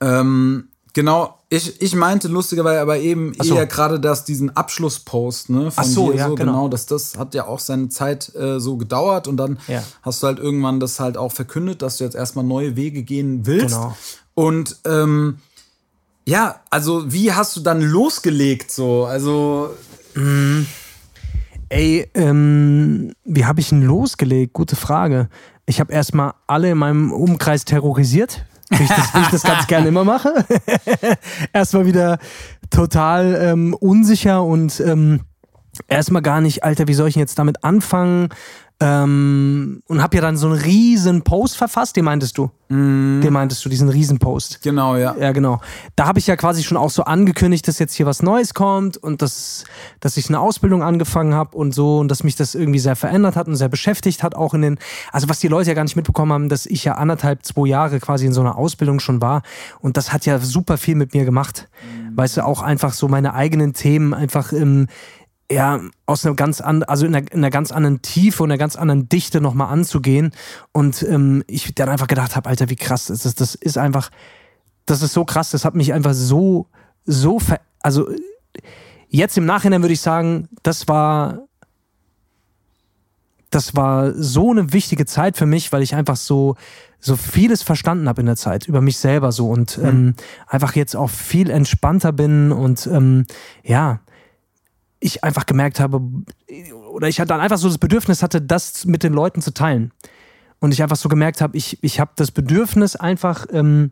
Ähm, 0.00 0.68
genau, 0.92 1.38
ich, 1.48 1.80
ich 1.80 1.94
meinte 1.94 2.28
lustigerweise 2.28 2.80
aber 2.80 2.98
eben 2.98 3.34
so. 3.40 3.54
eher 3.54 3.66
gerade 3.66 4.00
dass 4.00 4.24
diesen 4.24 4.56
Abschlusspost, 4.56 5.50
ne, 5.50 5.70
von 5.70 5.84
Ach 5.84 5.88
so, 5.88 6.10
dir 6.10 6.18
ja, 6.18 6.28
so, 6.28 6.34
genau. 6.34 6.52
genau, 6.52 6.68
dass 6.68 6.86
das 6.86 7.16
hat 7.16 7.34
ja 7.34 7.46
auch 7.46 7.60
seine 7.60 7.88
Zeit 7.88 8.34
äh, 8.34 8.58
so 8.58 8.76
gedauert 8.76 9.28
und 9.28 9.36
dann 9.36 9.58
Ja. 9.68 9.82
hast 10.02 10.22
du 10.22 10.26
halt 10.26 10.38
irgendwann 10.38 10.80
das 10.80 10.98
halt 11.00 11.16
auch 11.16 11.32
verkündet, 11.32 11.82
dass 11.82 11.98
du 11.98 12.04
jetzt 12.04 12.16
erstmal 12.16 12.44
neue 12.44 12.76
Wege 12.76 13.02
gehen 13.02 13.46
willst. 13.46 13.74
Genau. 13.76 13.96
Und 14.34 14.76
ähm, 14.84 15.38
ja, 16.24 16.60
also 16.70 17.12
wie 17.12 17.32
hast 17.32 17.56
du 17.56 17.60
dann 17.60 17.80
losgelegt 17.80 18.70
so? 18.70 19.04
Also 19.04 19.70
Ey, 21.72 22.06
ähm, 22.12 23.14
wie 23.24 23.46
habe 23.46 23.60
ich 23.60 23.72
ihn 23.72 23.80
losgelegt? 23.80 24.52
Gute 24.52 24.76
Frage. 24.76 25.30
Ich 25.64 25.80
habe 25.80 25.90
erstmal 25.90 26.34
alle 26.46 26.70
in 26.72 26.76
meinem 26.76 27.10
Umkreis 27.10 27.64
terrorisiert, 27.64 28.44
wie 28.68 28.82
ich 28.82 28.90
das, 28.90 29.14
wie 29.14 29.20
ich 29.20 29.28
das 29.28 29.42
ganz 29.42 29.66
gerne 29.68 29.88
immer 29.88 30.04
mache. 30.04 30.44
erstmal 31.54 31.86
wieder 31.86 32.18
total 32.68 33.38
ähm, 33.40 33.72
unsicher 33.72 34.44
und 34.44 34.80
ähm, 34.80 35.20
erstmal 35.88 36.20
gar 36.20 36.42
nicht, 36.42 36.62
Alter, 36.62 36.88
wie 36.88 36.94
soll 36.94 37.08
ich 37.08 37.14
denn 37.14 37.22
jetzt 37.22 37.38
damit 37.38 37.64
anfangen? 37.64 38.28
Ähm, 38.82 39.82
und 39.86 40.02
habe 40.02 40.16
ja 40.16 40.22
dann 40.22 40.36
so 40.36 40.48
einen 40.48 40.58
riesen 40.58 41.22
Post 41.22 41.56
verfasst, 41.56 41.96
den 41.96 42.04
meintest 42.04 42.36
du? 42.36 42.50
Den 43.22 43.32
meintest 43.34 43.62
du, 43.64 43.68
diesen 43.68 43.90
riesen 43.90 44.18
Post. 44.18 44.60
genau, 44.62 44.96
ja. 44.96 45.14
Ja, 45.20 45.32
genau. 45.32 45.60
Da 45.94 46.06
habe 46.06 46.18
ich 46.18 46.26
ja 46.26 46.36
quasi 46.36 46.62
schon 46.62 46.78
auch 46.78 46.88
so 46.88 47.04
angekündigt, 47.04 47.68
dass 47.68 47.78
jetzt 47.78 47.94
hier 47.94 48.06
was 48.06 48.22
Neues 48.22 48.54
kommt 48.54 48.96
und 48.96 49.20
dass, 49.20 49.64
dass 50.00 50.16
ich 50.16 50.28
eine 50.28 50.40
Ausbildung 50.40 50.82
angefangen 50.82 51.34
habe 51.34 51.56
und 51.56 51.74
so 51.74 51.98
und 51.98 52.08
dass 52.08 52.24
mich 52.24 52.34
das 52.34 52.54
irgendwie 52.54 52.78
sehr 52.78 52.96
verändert 52.96 53.36
hat 53.36 53.46
und 53.46 53.56
sehr 53.56 53.68
beschäftigt 53.68 54.22
hat, 54.22 54.34
auch 54.34 54.54
in 54.54 54.62
den, 54.62 54.78
also 55.12 55.28
was 55.28 55.38
die 55.38 55.48
Leute 55.48 55.68
ja 55.68 55.74
gar 55.74 55.82
nicht 55.84 55.96
mitbekommen 55.96 56.32
haben, 56.32 56.48
dass 56.48 56.64
ich 56.64 56.82
ja 56.84 56.94
anderthalb, 56.94 57.44
zwei 57.44 57.68
Jahre 57.68 58.00
quasi 58.00 58.24
in 58.24 58.32
so 58.32 58.40
einer 58.40 58.56
Ausbildung 58.56 59.00
schon 59.00 59.20
war 59.20 59.42
und 59.80 59.98
das 59.98 60.12
hat 60.12 60.24
ja 60.24 60.38
super 60.38 60.78
viel 60.78 60.94
mit 60.94 61.12
mir 61.12 61.26
gemacht. 61.26 61.68
Weißt 62.14 62.38
du, 62.38 62.44
auch 62.44 62.62
einfach 62.62 62.92
so 62.94 63.08
meine 63.08 63.34
eigenen 63.34 63.74
Themen 63.74 64.14
einfach 64.14 64.52
im, 64.52 64.86
ja, 65.52 65.80
aus 66.06 66.24
einer 66.24 66.34
ganz 66.34 66.60
anderen, 66.60 66.88
also 66.88 67.06
in 67.06 67.14
einer, 67.14 67.30
in 67.30 67.38
einer 67.38 67.50
ganz 67.50 67.72
anderen 67.72 68.02
Tiefe 68.02 68.42
und 68.42 68.50
einer 68.50 68.58
ganz 68.58 68.76
anderen 68.76 69.08
Dichte 69.08 69.40
nochmal 69.40 69.72
anzugehen. 69.72 70.32
Und 70.72 71.02
ähm, 71.02 71.44
ich 71.46 71.74
dann 71.74 71.88
einfach 71.88 72.06
gedacht 72.06 72.36
habe, 72.36 72.48
Alter, 72.48 72.70
wie 72.70 72.76
krass 72.76 73.10
ist 73.10 73.24
das? 73.24 73.34
Das 73.34 73.54
ist 73.54 73.78
einfach, 73.78 74.10
das 74.86 75.02
ist 75.02 75.12
so 75.12 75.24
krass, 75.24 75.50
das 75.50 75.64
hat 75.64 75.74
mich 75.74 75.92
einfach 75.92 76.14
so, 76.14 76.66
so 77.04 77.38
ver 77.38 77.60
also 77.80 78.08
jetzt 79.08 79.36
im 79.36 79.44
Nachhinein 79.44 79.82
würde 79.82 79.92
ich 79.92 80.00
sagen, 80.00 80.48
das 80.62 80.88
war, 80.88 81.40
das 83.50 83.76
war 83.76 84.12
so 84.14 84.50
eine 84.50 84.72
wichtige 84.72 85.04
Zeit 85.04 85.36
für 85.36 85.46
mich, 85.46 85.72
weil 85.72 85.82
ich 85.82 85.94
einfach 85.94 86.16
so, 86.16 86.56
so 86.98 87.16
vieles 87.16 87.62
verstanden 87.62 88.08
habe 88.08 88.22
in 88.22 88.26
der 88.26 88.36
Zeit 88.36 88.66
über 88.66 88.80
mich 88.80 88.96
selber 88.96 89.32
so 89.32 89.50
und 89.50 89.78
ähm, 89.82 90.14
einfach 90.46 90.74
jetzt 90.76 90.94
auch 90.96 91.10
viel 91.10 91.50
entspannter 91.50 92.12
bin 92.12 92.52
und 92.52 92.86
ähm, 92.86 93.26
ja, 93.64 94.00
ich 95.02 95.24
einfach 95.24 95.46
gemerkt 95.46 95.80
habe, 95.80 96.00
oder 96.90 97.08
ich 97.08 97.16
dann 97.16 97.40
einfach 97.40 97.58
so 97.58 97.68
das 97.68 97.78
Bedürfnis 97.78 98.22
hatte, 98.22 98.40
das 98.40 98.84
mit 98.84 99.02
den 99.02 99.12
Leuten 99.12 99.42
zu 99.42 99.52
teilen. 99.52 99.92
Und 100.60 100.72
ich 100.72 100.82
einfach 100.82 100.96
so 100.96 101.08
gemerkt 101.08 101.40
habe, 101.40 101.56
ich, 101.56 101.82
ich 101.82 101.98
habe 101.98 102.12
das 102.14 102.30
Bedürfnis 102.30 102.94
einfach, 102.94 103.46
ähm, 103.52 103.90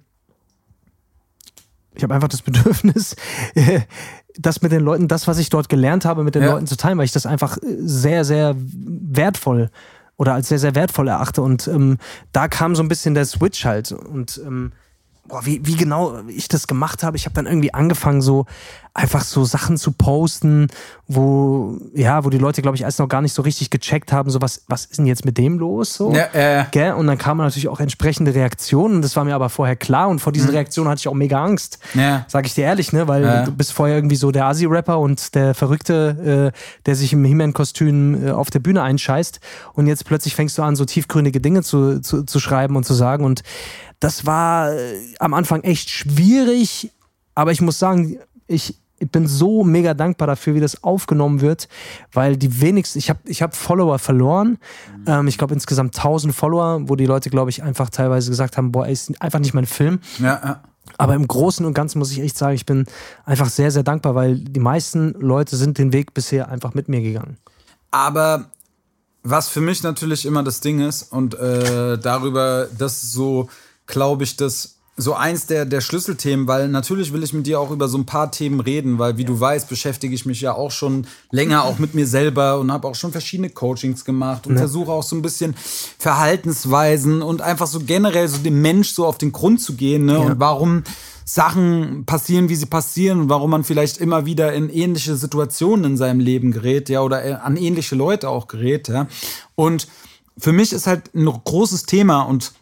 ich 1.94 2.02
habe 2.04 2.14
einfach 2.14 2.28
das 2.28 2.42
Bedürfnis, 2.48 3.16
äh, 3.54 3.80
das 4.38 4.62
mit 4.62 4.70
den 4.70 4.82
Leuten, 4.82 5.08
das, 5.08 5.26
was 5.26 5.38
ich 5.38 5.50
dort 5.50 5.68
gelernt 5.68 6.04
habe, 6.04 6.22
mit 6.22 6.36
den 6.36 6.44
Ja. 6.44 6.52
Leuten 6.52 6.68
zu 6.68 6.76
teilen, 6.76 6.96
weil 6.96 7.04
ich 7.04 7.12
das 7.12 7.26
einfach 7.26 7.56
äh, 7.58 7.60
sehr, 7.80 8.24
sehr 8.24 8.54
wertvoll 8.56 9.70
oder 10.16 10.34
als 10.34 10.48
sehr, 10.48 10.60
sehr 10.60 10.76
wertvoll 10.76 11.08
erachte. 11.08 11.42
Und 11.42 11.66
ähm, 11.66 11.98
da 12.32 12.46
kam 12.46 12.76
so 12.76 12.82
ein 12.82 12.88
bisschen 12.88 13.14
der 13.14 13.24
Switch 13.24 13.64
halt. 13.64 13.90
Und 13.90 14.40
ähm, 14.46 14.72
boah, 15.26 15.44
wie, 15.46 15.66
wie 15.66 15.76
genau 15.76 16.20
ich 16.28 16.46
das 16.46 16.66
gemacht 16.66 17.02
habe, 17.02 17.16
ich 17.16 17.24
habe 17.24 17.34
dann 17.34 17.46
irgendwie 17.46 17.74
angefangen, 17.74 18.20
so 18.20 18.46
einfach 18.92 19.22
so 19.22 19.44
Sachen 19.44 19.76
zu 19.76 19.92
posten, 19.92 20.66
wo, 21.06 21.76
ja, 21.94 22.24
wo 22.24 22.30
die 22.30 22.38
Leute, 22.38 22.60
glaube 22.60 22.76
ich, 22.76 22.82
erst 22.82 22.98
noch 22.98 23.08
gar 23.08 23.22
nicht 23.22 23.32
so 23.32 23.42
richtig 23.42 23.70
gecheckt 23.70 24.12
haben, 24.12 24.30
so 24.30 24.40
was, 24.40 24.64
was 24.68 24.84
ist 24.84 24.98
denn 24.98 25.06
jetzt 25.06 25.24
mit 25.24 25.38
dem 25.38 25.58
los? 25.58 25.94
So. 25.94 26.12
Ja, 26.12 26.26
äh, 26.32 26.64
Gell? 26.70 26.92
Und 26.94 27.06
dann 27.06 27.16
kamen 27.18 27.40
natürlich 27.40 27.68
auch 27.68 27.80
entsprechende 27.80 28.34
Reaktionen. 28.34 29.00
Das 29.02 29.14
war 29.16 29.24
mir 29.24 29.34
aber 29.34 29.48
vorher 29.48 29.76
klar. 29.76 30.08
Und 30.08 30.20
vor 30.20 30.32
diesen 30.32 30.50
Reaktionen 30.50 30.88
hatte 30.90 31.00
ich 31.00 31.08
auch 31.08 31.14
mega 31.14 31.42
Angst. 31.42 31.78
Ja. 31.94 32.24
Sag 32.28 32.46
ich 32.46 32.54
dir 32.54 32.64
ehrlich, 32.64 32.92
ne? 32.92 33.06
Weil 33.08 33.22
Ja. 33.24 33.44
du 33.44 33.52
bist 33.52 33.72
vorher 33.72 33.96
irgendwie 33.96 34.16
so 34.16 34.30
der 34.32 34.46
Asi-Rapper 34.46 34.98
und 34.98 35.34
der 35.34 35.54
Verrückte, 35.54 36.52
äh, 36.54 36.58
der 36.86 36.96
sich 36.96 37.12
im 37.12 37.24
He-Man-Kostüm 37.24 38.26
äh, 38.26 38.30
auf 38.32 38.50
der 38.50 38.58
Bühne 38.60 38.82
einscheißt. 38.82 39.40
Und 39.74 39.86
jetzt 39.86 40.04
plötzlich 40.04 40.34
fängst 40.34 40.58
du 40.58 40.62
an, 40.62 40.74
so 40.76 40.84
tiefgründige 40.84 41.40
Dinge 41.40 41.62
zu, 41.62 42.00
zu, 42.00 42.24
zu 42.24 42.40
schreiben 42.40 42.76
und 42.76 42.84
zu 42.84 42.94
sagen. 42.94 43.24
Und 43.24 43.42
das 44.00 44.26
war 44.26 44.72
äh, 44.72 44.96
am 45.20 45.34
Anfang 45.34 45.62
echt 45.62 45.90
schwierig. 45.90 46.92
Aber 47.34 47.52
ich 47.52 47.60
muss 47.60 47.78
sagen, 47.78 48.18
ich, 48.46 48.79
ich 49.00 49.10
bin 49.10 49.26
so 49.26 49.64
mega 49.64 49.94
dankbar 49.94 50.28
dafür, 50.28 50.54
wie 50.54 50.60
das 50.60 50.84
aufgenommen 50.84 51.40
wird, 51.40 51.68
weil 52.12 52.36
die 52.36 52.60
wenigsten, 52.60 52.98
ich 52.98 53.10
habe 53.10 53.20
ich 53.24 53.42
hab 53.42 53.56
Follower 53.56 53.98
verloren. 53.98 54.58
Ähm, 55.06 55.26
ich 55.26 55.38
glaube 55.38 55.54
insgesamt 55.54 55.96
1000 55.96 56.34
Follower, 56.34 56.88
wo 56.88 56.96
die 56.96 57.06
Leute, 57.06 57.30
glaube 57.30 57.50
ich, 57.50 57.62
einfach 57.62 57.90
teilweise 57.90 58.30
gesagt 58.30 58.56
haben, 58.56 58.70
boah, 58.70 58.86
ey, 58.86 58.92
ist 58.92 59.20
einfach 59.20 59.40
nicht 59.40 59.54
mein 59.54 59.66
Film. 59.66 60.00
ja, 60.18 60.40
ja. 60.44 60.62
Aber 60.98 61.14
im 61.14 61.26
Großen 61.26 61.64
und 61.64 61.72
Ganzen 61.72 61.98
muss 61.98 62.10
ich 62.10 62.20
echt 62.20 62.36
sagen, 62.36 62.54
ich 62.54 62.66
bin 62.66 62.84
einfach 63.24 63.48
sehr, 63.48 63.70
sehr 63.70 63.82
dankbar, 63.82 64.14
weil 64.14 64.38
die 64.38 64.60
meisten 64.60 65.12
Leute 65.12 65.56
sind 65.56 65.78
den 65.78 65.92
Weg 65.92 66.14
bisher 66.14 66.48
einfach 66.48 66.74
mit 66.74 66.88
mir 66.88 67.00
gegangen. 67.00 67.38
Aber 67.90 68.50
was 69.22 69.48
für 69.48 69.60
mich 69.60 69.82
natürlich 69.82 70.26
immer 70.26 70.42
das 70.42 70.60
Ding 70.60 70.80
ist 70.80 71.04
und 71.04 71.34
äh, 71.34 71.96
darüber, 71.98 72.66
das 72.76 73.02
ist 73.02 73.12
so, 73.12 73.48
glaube 73.86 74.24
ich, 74.24 74.36
das 74.36 74.79
so 75.00 75.14
eins 75.14 75.46
der, 75.46 75.64
der 75.64 75.80
Schlüsselthemen, 75.80 76.46
weil 76.46 76.68
natürlich 76.68 77.12
will 77.12 77.22
ich 77.22 77.32
mit 77.32 77.46
dir 77.46 77.58
auch 77.60 77.70
über 77.70 77.88
so 77.88 77.98
ein 77.98 78.06
paar 78.06 78.30
Themen 78.30 78.60
reden, 78.60 78.98
weil 78.98 79.16
wie 79.16 79.24
du 79.24 79.38
weißt, 79.38 79.68
beschäftige 79.68 80.14
ich 80.14 80.26
mich 80.26 80.40
ja 80.40 80.54
auch 80.54 80.70
schon 80.70 81.06
länger 81.30 81.64
auch 81.64 81.78
mit 81.78 81.94
mir 81.94 82.06
selber 82.06 82.58
und 82.58 82.70
habe 82.70 82.86
auch 82.88 82.94
schon 82.94 83.12
verschiedene 83.12 83.50
Coachings 83.50 84.04
gemacht 84.04 84.46
und 84.46 84.58
versuche 84.58 84.92
auch 84.92 85.02
so 85.02 85.16
ein 85.16 85.22
bisschen 85.22 85.54
Verhaltensweisen 85.98 87.22
und 87.22 87.40
einfach 87.42 87.66
so 87.66 87.80
generell 87.80 88.28
so 88.28 88.38
dem 88.38 88.60
Mensch 88.60 88.90
so 88.90 89.06
auf 89.06 89.18
den 89.18 89.32
Grund 89.32 89.60
zu 89.60 89.74
gehen 89.74 90.04
ne? 90.04 90.18
und 90.18 90.40
warum 90.40 90.84
Sachen 91.24 92.04
passieren, 92.06 92.48
wie 92.48 92.56
sie 92.56 92.66
passieren 92.66 93.20
und 93.20 93.28
warum 93.28 93.50
man 93.50 93.62
vielleicht 93.62 93.98
immer 93.98 94.26
wieder 94.26 94.52
in 94.52 94.68
ähnliche 94.68 95.14
Situationen 95.14 95.92
in 95.92 95.96
seinem 95.96 96.18
Leben 96.18 96.50
gerät, 96.50 96.88
ja, 96.88 97.02
oder 97.02 97.24
äh, 97.24 97.32
an 97.34 97.56
ähnliche 97.56 97.94
Leute 97.94 98.28
auch 98.28 98.48
gerät, 98.48 98.88
ja. 98.88 99.06
Und 99.54 99.86
für 100.36 100.52
mich 100.52 100.72
ist 100.72 100.88
halt 100.88 101.14
ein 101.14 101.26
großes 101.26 101.84
Thema 101.84 102.22
und 102.22 102.52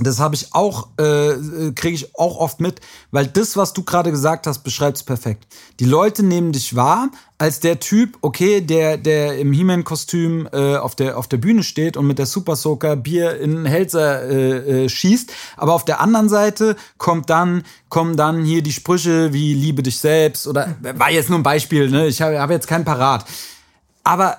das 0.00 0.18
habe 0.18 0.34
ich 0.34 0.52
auch, 0.54 0.88
äh, 0.98 1.70
kriege 1.74 1.94
ich 1.94 2.16
auch 2.16 2.36
oft 2.38 2.60
mit, 2.60 2.80
weil 3.12 3.28
das, 3.28 3.56
was 3.56 3.72
du 3.72 3.84
gerade 3.84 4.10
gesagt 4.10 4.46
hast, 4.46 4.64
beschreibt 4.64 4.96
es 4.96 5.02
perfekt. 5.04 5.46
Die 5.78 5.84
Leute 5.84 6.24
nehmen 6.24 6.50
dich 6.50 6.74
wahr 6.74 7.10
als 7.38 7.60
der 7.60 7.78
Typ, 7.78 8.18
okay, 8.20 8.60
der, 8.60 8.96
der 8.96 9.38
im 9.38 9.52
He-Man-Kostüm 9.52 10.48
äh, 10.52 10.76
auf, 10.76 10.96
der, 10.96 11.16
auf 11.16 11.28
der 11.28 11.36
Bühne 11.36 11.62
steht 11.62 11.96
und 11.96 12.08
mit 12.08 12.18
der 12.18 12.26
Super 12.26 12.56
Soaker 12.56 12.96
Bier 12.96 13.38
in 13.38 13.66
Hälser 13.66 14.22
äh, 14.22 14.84
äh, 14.84 14.88
schießt. 14.88 15.32
Aber 15.56 15.74
auf 15.74 15.84
der 15.84 16.00
anderen 16.00 16.28
Seite 16.28 16.74
kommt 16.98 17.30
dann, 17.30 17.62
kommen 17.88 18.16
dann 18.16 18.44
hier 18.44 18.62
die 18.62 18.72
Sprüche 18.72 19.32
wie 19.32 19.54
Liebe 19.54 19.84
dich 19.84 19.98
selbst 19.98 20.48
oder 20.48 20.74
war 20.80 21.10
jetzt 21.10 21.28
nur 21.28 21.38
ein 21.38 21.44
Beispiel, 21.44 21.88
ne? 21.88 22.08
Ich 22.08 22.20
habe 22.20 22.40
hab 22.40 22.50
jetzt 22.50 22.66
keinen 22.66 22.84
parat. 22.84 23.24
Aber 24.02 24.38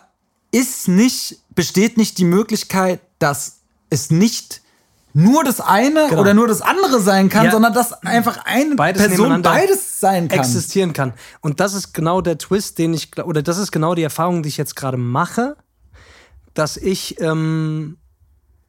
ist 0.51 0.87
nicht, 0.87 1.39
besteht 1.53 1.97
nicht 1.97 2.17
die 2.17 2.25
Möglichkeit, 2.25 2.99
dass 3.19 3.59
es 3.89 4.09
nicht 4.09 4.61
nur 5.17 5.45
das 5.45 5.61
eine 5.61 6.07
Genau. 6.09 6.19
oder 6.21 6.33
nur 6.33 6.45
das 6.45 6.61
andere 6.61 6.99
sein 6.99 7.29
kann, 7.29 7.45
Ja. 7.45 7.51
sondern 7.51 7.73
dass 7.73 7.93
einfach 8.03 8.39
eine 8.43 8.75
Beides 8.75 9.07
Person 9.07 9.41
beides 9.41 10.01
sein 10.01 10.27
kann. 10.27 10.39
existieren 10.39 10.91
kann. 10.91 11.13
Und 11.39 11.61
das 11.61 11.73
ist 11.73 11.93
genau 11.93 12.19
der 12.19 12.37
Twist, 12.37 12.77
den 12.79 12.93
ich, 12.93 13.17
oder 13.23 13.41
das 13.41 13.57
ist 13.57 13.71
genau 13.71 13.95
die 13.95 14.03
Erfahrung, 14.03 14.43
die 14.43 14.49
ich 14.49 14.57
jetzt 14.57 14.75
gerade 14.75 14.97
mache, 14.97 15.55
dass 16.53 16.75
ich, 16.75 17.19
ähm, 17.21 17.97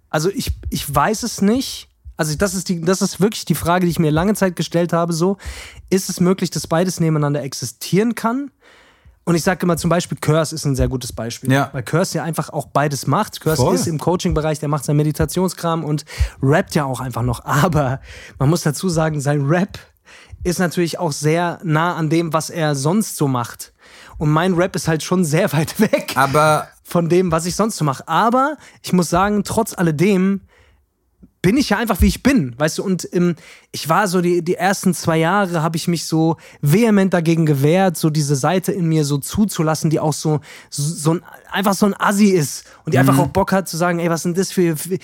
also 0.08 0.30
ich, 0.30 0.52
ich 0.70 0.94
weiß 0.94 1.24
es 1.24 1.42
nicht. 1.42 1.88
Also 2.16 2.36
das 2.36 2.54
ist, 2.54 2.68
die, 2.68 2.80
das 2.80 3.02
ist 3.02 3.20
wirklich 3.20 3.44
die 3.44 3.56
Frage, 3.56 3.84
die 3.84 3.90
ich 3.90 3.98
mir 3.98 4.12
lange 4.12 4.34
Zeit 4.34 4.54
gestellt 4.54 4.92
habe. 4.92 5.12
So, 5.12 5.38
ist 5.90 6.08
es 6.08 6.20
möglich, 6.20 6.50
dass 6.50 6.68
beides 6.68 7.00
nebeneinander 7.00 7.42
existieren 7.42 8.14
kann? 8.14 8.52
Und 9.28 9.34
ich 9.34 9.42
sage 9.42 9.66
immer 9.66 9.76
zum 9.76 9.90
Beispiel, 9.90 10.16
Curse 10.20 10.54
ist 10.54 10.64
ein 10.66 10.76
sehr 10.76 10.86
gutes 10.86 11.12
Beispiel. 11.12 11.50
Ja. 11.50 11.68
Weil 11.72 11.82
Curse 11.82 12.18
ja 12.18 12.22
einfach 12.22 12.50
auch 12.50 12.66
beides 12.66 13.08
macht. 13.08 13.40
Curse 13.40 13.60
Voll. 13.60 13.74
ist 13.74 13.88
im 13.88 13.98
Coaching-Bereich, 13.98 14.60
der 14.60 14.68
macht 14.68 14.84
seinen 14.84 14.98
Meditationskram 14.98 15.84
und 15.84 16.04
rappt 16.40 16.76
ja 16.76 16.84
auch 16.84 17.00
einfach 17.00 17.22
noch. 17.22 17.44
Aber 17.44 18.00
man 18.38 18.48
muss 18.48 18.62
dazu 18.62 18.88
sagen, 18.88 19.20
sein 19.20 19.44
Rap 19.44 19.80
ist 20.44 20.60
natürlich 20.60 21.00
auch 21.00 21.10
sehr 21.10 21.58
nah 21.64 21.96
an 21.96 22.08
dem, 22.08 22.32
was 22.32 22.50
er 22.50 22.76
sonst 22.76 23.16
so 23.16 23.26
macht. 23.26 23.72
Und 24.16 24.30
mein 24.30 24.54
Rap 24.54 24.76
ist 24.76 24.86
halt 24.86 25.02
schon 25.02 25.24
sehr 25.24 25.52
weit 25.52 25.80
weg 25.80 26.12
Aber 26.14 26.68
von 26.84 27.08
dem, 27.08 27.32
was 27.32 27.46
ich 27.46 27.56
sonst 27.56 27.78
so 27.78 27.84
mache. 27.84 28.06
Aber 28.06 28.56
ich 28.80 28.92
muss 28.92 29.10
sagen, 29.10 29.42
trotz 29.42 29.76
alledem 29.76 30.42
bin 31.46 31.56
ich 31.58 31.70
ja 31.70 31.76
einfach, 31.76 32.00
wie 32.00 32.08
ich 32.08 32.24
bin, 32.24 32.58
weißt 32.58 32.78
du, 32.78 32.82
und 32.82 33.08
ähm, 33.12 33.36
ich 33.70 33.88
war 33.88 34.08
so 34.08 34.20
die, 34.20 34.42
die 34.42 34.56
ersten 34.56 34.94
zwei 34.94 35.18
Jahre, 35.18 35.62
habe 35.62 35.76
ich 35.76 35.86
mich 35.86 36.04
so 36.04 36.38
vehement 36.60 37.14
dagegen 37.14 37.46
gewehrt, 37.46 37.96
so 37.96 38.10
diese 38.10 38.34
Seite 38.34 38.72
in 38.72 38.88
mir 38.88 39.04
so 39.04 39.18
zuzulassen, 39.18 39.88
die 39.88 40.00
auch 40.00 40.12
so, 40.12 40.40
so 40.70 41.14
ein, 41.14 41.22
einfach 41.52 41.74
so 41.74 41.86
ein 41.86 41.94
Assi 41.96 42.30
ist 42.30 42.64
und 42.84 42.94
die 42.94 42.98
mhm. 42.98 43.08
einfach 43.08 43.22
auch 43.22 43.28
Bock 43.28 43.52
hat 43.52 43.68
zu 43.68 43.76
sagen, 43.76 44.00
ey, 44.00 44.10
was 44.10 44.24
sind 44.24 44.36
das 44.36 44.50
für, 44.50 44.76
für 44.76 44.98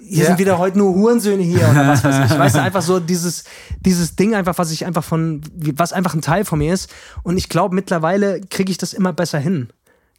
hier 0.00 0.22
ja. 0.22 0.24
sind 0.28 0.38
wieder 0.38 0.56
heute 0.56 0.78
nur 0.78 0.94
Hurensöhne 0.94 1.42
hier 1.42 1.68
oder 1.68 1.86
was 1.86 2.02
weiß 2.02 2.30
ich. 2.30 2.38
Weißt 2.38 2.54
du, 2.54 2.62
einfach 2.62 2.80
so 2.80 2.98
dieses, 2.98 3.44
dieses 3.80 4.16
Ding 4.16 4.34
einfach, 4.34 4.56
was 4.56 4.70
ich 4.70 4.86
einfach 4.86 5.04
von, 5.04 5.42
was 5.74 5.92
einfach 5.92 6.14
ein 6.14 6.22
Teil 6.22 6.46
von 6.46 6.58
mir 6.58 6.72
ist. 6.72 6.88
Und 7.22 7.36
ich 7.36 7.50
glaube, 7.50 7.74
mittlerweile 7.74 8.40
kriege 8.40 8.70
ich 8.70 8.78
das 8.78 8.94
immer 8.94 9.12
besser 9.12 9.40
hin. 9.40 9.68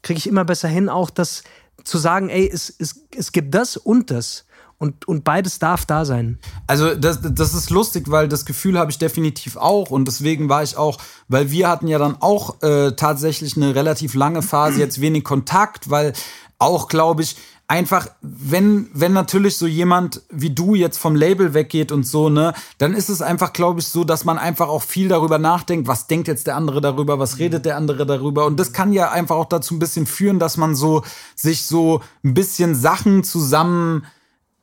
Kriege 0.04 0.20
ich 0.20 0.28
immer 0.28 0.46
besser 0.46 0.68
hin, 0.68 0.88
auch 0.88 1.10
das 1.10 1.42
zu 1.84 1.98
sagen, 1.98 2.30
ey, 2.30 2.48
es, 2.48 2.72
es, 2.78 3.08
es 3.18 3.32
gibt 3.32 3.56
das 3.56 3.76
und 3.76 4.12
das. 4.12 4.46
Und, 4.84 5.08
und 5.08 5.24
beides 5.24 5.60
darf 5.60 5.86
da 5.86 6.04
sein. 6.04 6.40
Also 6.68 6.94
das, 6.94 7.20
das 7.22 7.54
ist 7.54 7.70
lustig, 7.70 8.12
weil 8.12 8.28
das 8.28 8.44
Gefühl 8.44 8.78
habe 8.78 8.92
ich 8.92 8.98
definitiv 8.98 9.56
auch. 9.56 9.92
Und 9.92 10.10
deswegen 10.10 10.50
war 10.50 10.62
ich 10.62 10.76
auch, 10.76 10.98
weil 11.30 11.52
wir 11.52 11.70
hatten 11.70 11.88
ja 11.88 11.98
dann 11.98 12.18
auch 12.20 12.62
äh, 12.62 12.92
tatsächlich 12.92 13.56
eine 13.56 13.76
relativ 13.76 14.14
lange 14.14 14.42
Phase, 14.42 14.82
jetzt 14.82 15.00
wenig 15.00 15.24
Kontakt, 15.24 15.90
weil 15.90 16.12
auch, 16.60 16.90
glaube 16.90 17.22
ich, 17.22 17.38
einfach, 17.70 18.08
wenn, 18.22 18.90
wenn 18.94 19.14
natürlich 19.14 19.58
so 19.58 19.68
jemand 19.68 20.22
wie 20.30 20.50
du 20.50 20.76
jetzt 20.76 20.98
vom 20.98 21.16
Label 21.16 21.54
weggeht 21.54 21.94
und 21.94 22.06
so, 22.06 22.28
ne, 22.28 22.54
dann 22.78 22.94
ist 22.94 23.08
es 23.08 23.22
einfach, 23.22 23.54
glaube 23.54 23.80
ich, 23.80 23.88
so, 23.88 24.04
dass 24.04 24.26
man 24.26 24.38
einfach 24.38 24.68
auch 24.68 24.84
viel 24.84 25.08
darüber 25.08 25.38
nachdenkt, 25.38 25.88
was 25.88 26.08
denkt 26.08 26.28
jetzt 26.28 26.46
der 26.46 26.58
andere 26.58 26.82
darüber, 26.82 27.20
was 27.20 27.40
redet 27.40 27.64
der 27.64 27.78
andere 27.78 28.06
darüber. 28.06 28.46
Und 28.48 28.60
das 28.60 28.74
kann 28.74 28.92
ja 28.92 29.12
einfach 29.12 29.38
auch 29.38 29.46
dazu 29.48 29.76
ein 29.76 29.80
bisschen 29.80 30.08
führen, 30.08 30.40
dass 30.40 30.58
man 30.58 30.76
so 30.76 31.04
sich 31.38 31.64
so 31.64 32.02
ein 32.22 32.34
bisschen 32.34 32.76
Sachen 32.76 33.24
zusammen, 33.24 34.06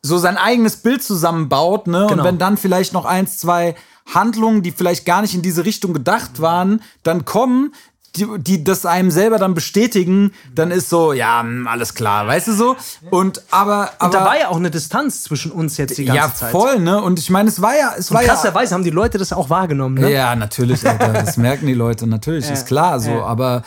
so 0.03 0.18
sein 0.18 0.36
eigenes 0.36 0.76
Bild 0.76 1.03
zusammenbaut, 1.03 1.86
ne? 1.86 2.07
Genau. 2.09 2.22
Und 2.22 2.24
wenn 2.24 2.38
dann 2.38 2.57
vielleicht 2.57 2.92
noch 2.92 3.05
eins, 3.05 3.38
zwei 3.38 3.74
Handlungen, 4.07 4.62
die 4.62 4.72
vielleicht 4.72 5.05
gar 5.05 5.22
nicht 5.22 5.34
in 5.34 5.42
diese 5.42 5.64
Richtung 5.64 5.92
gedacht 5.92 6.40
waren, 6.40 6.82
dann 7.03 7.24
kommen, 7.24 7.72
die, 8.16 8.26
die 8.38 8.64
das 8.64 8.86
einem 8.86 9.11
selber 9.11 9.38
dann 9.38 9.55
bestätigen, 9.55 10.32
dann 10.55 10.70
ist 10.70 10.88
so, 10.88 11.12
ja, 11.12 11.40
hm, 11.40 11.68
alles 11.68 11.94
klar, 11.94 12.26
weißt 12.26 12.48
du 12.48 12.53
so? 12.53 12.76
Und 13.11 13.42
aber, 13.51 13.90
aber 13.98 14.07
und 14.07 14.14
da 14.14 14.24
war 14.24 14.38
ja 14.38 14.48
auch 14.48 14.57
eine 14.57 14.70
Distanz 14.70 15.22
zwischen 15.22 15.53
uns 15.53 15.76
jetzt 15.76 15.96
die 15.96 16.07
ganze 16.07 16.20
ja, 16.20 16.34
Zeit. 16.34 16.53
Ja, 16.53 16.61
voll, 16.61 16.80
ne? 16.80 17.01
Und 17.01 17.18
ich 17.18 17.30
meine, 17.30 17.48
es 17.48 17.62
war 17.62 17.76
ja, 17.76 17.94
es 17.96 18.12
war 18.12 18.22
krasserweise 18.22 18.72
ja, 18.72 18.74
haben 18.74 18.84
die 18.84 18.90
Leute 18.90 19.18
das 19.18 19.32
auch 19.32 19.48
wahrgenommen, 19.48 19.96
ne? 19.96 20.12
Ja, 20.12 20.34
natürlich, 20.34 20.86
Alter, 20.86 21.12
das 21.12 21.36
merken 21.36 21.66
die 21.66 21.74
Leute, 21.74 22.07
natürlich, 22.07 22.46
ja. 22.48 22.53
ist 22.53 22.66
klar, 22.66 22.98
so, 22.98 23.11
ja. 23.11 23.24
aber 23.24 23.62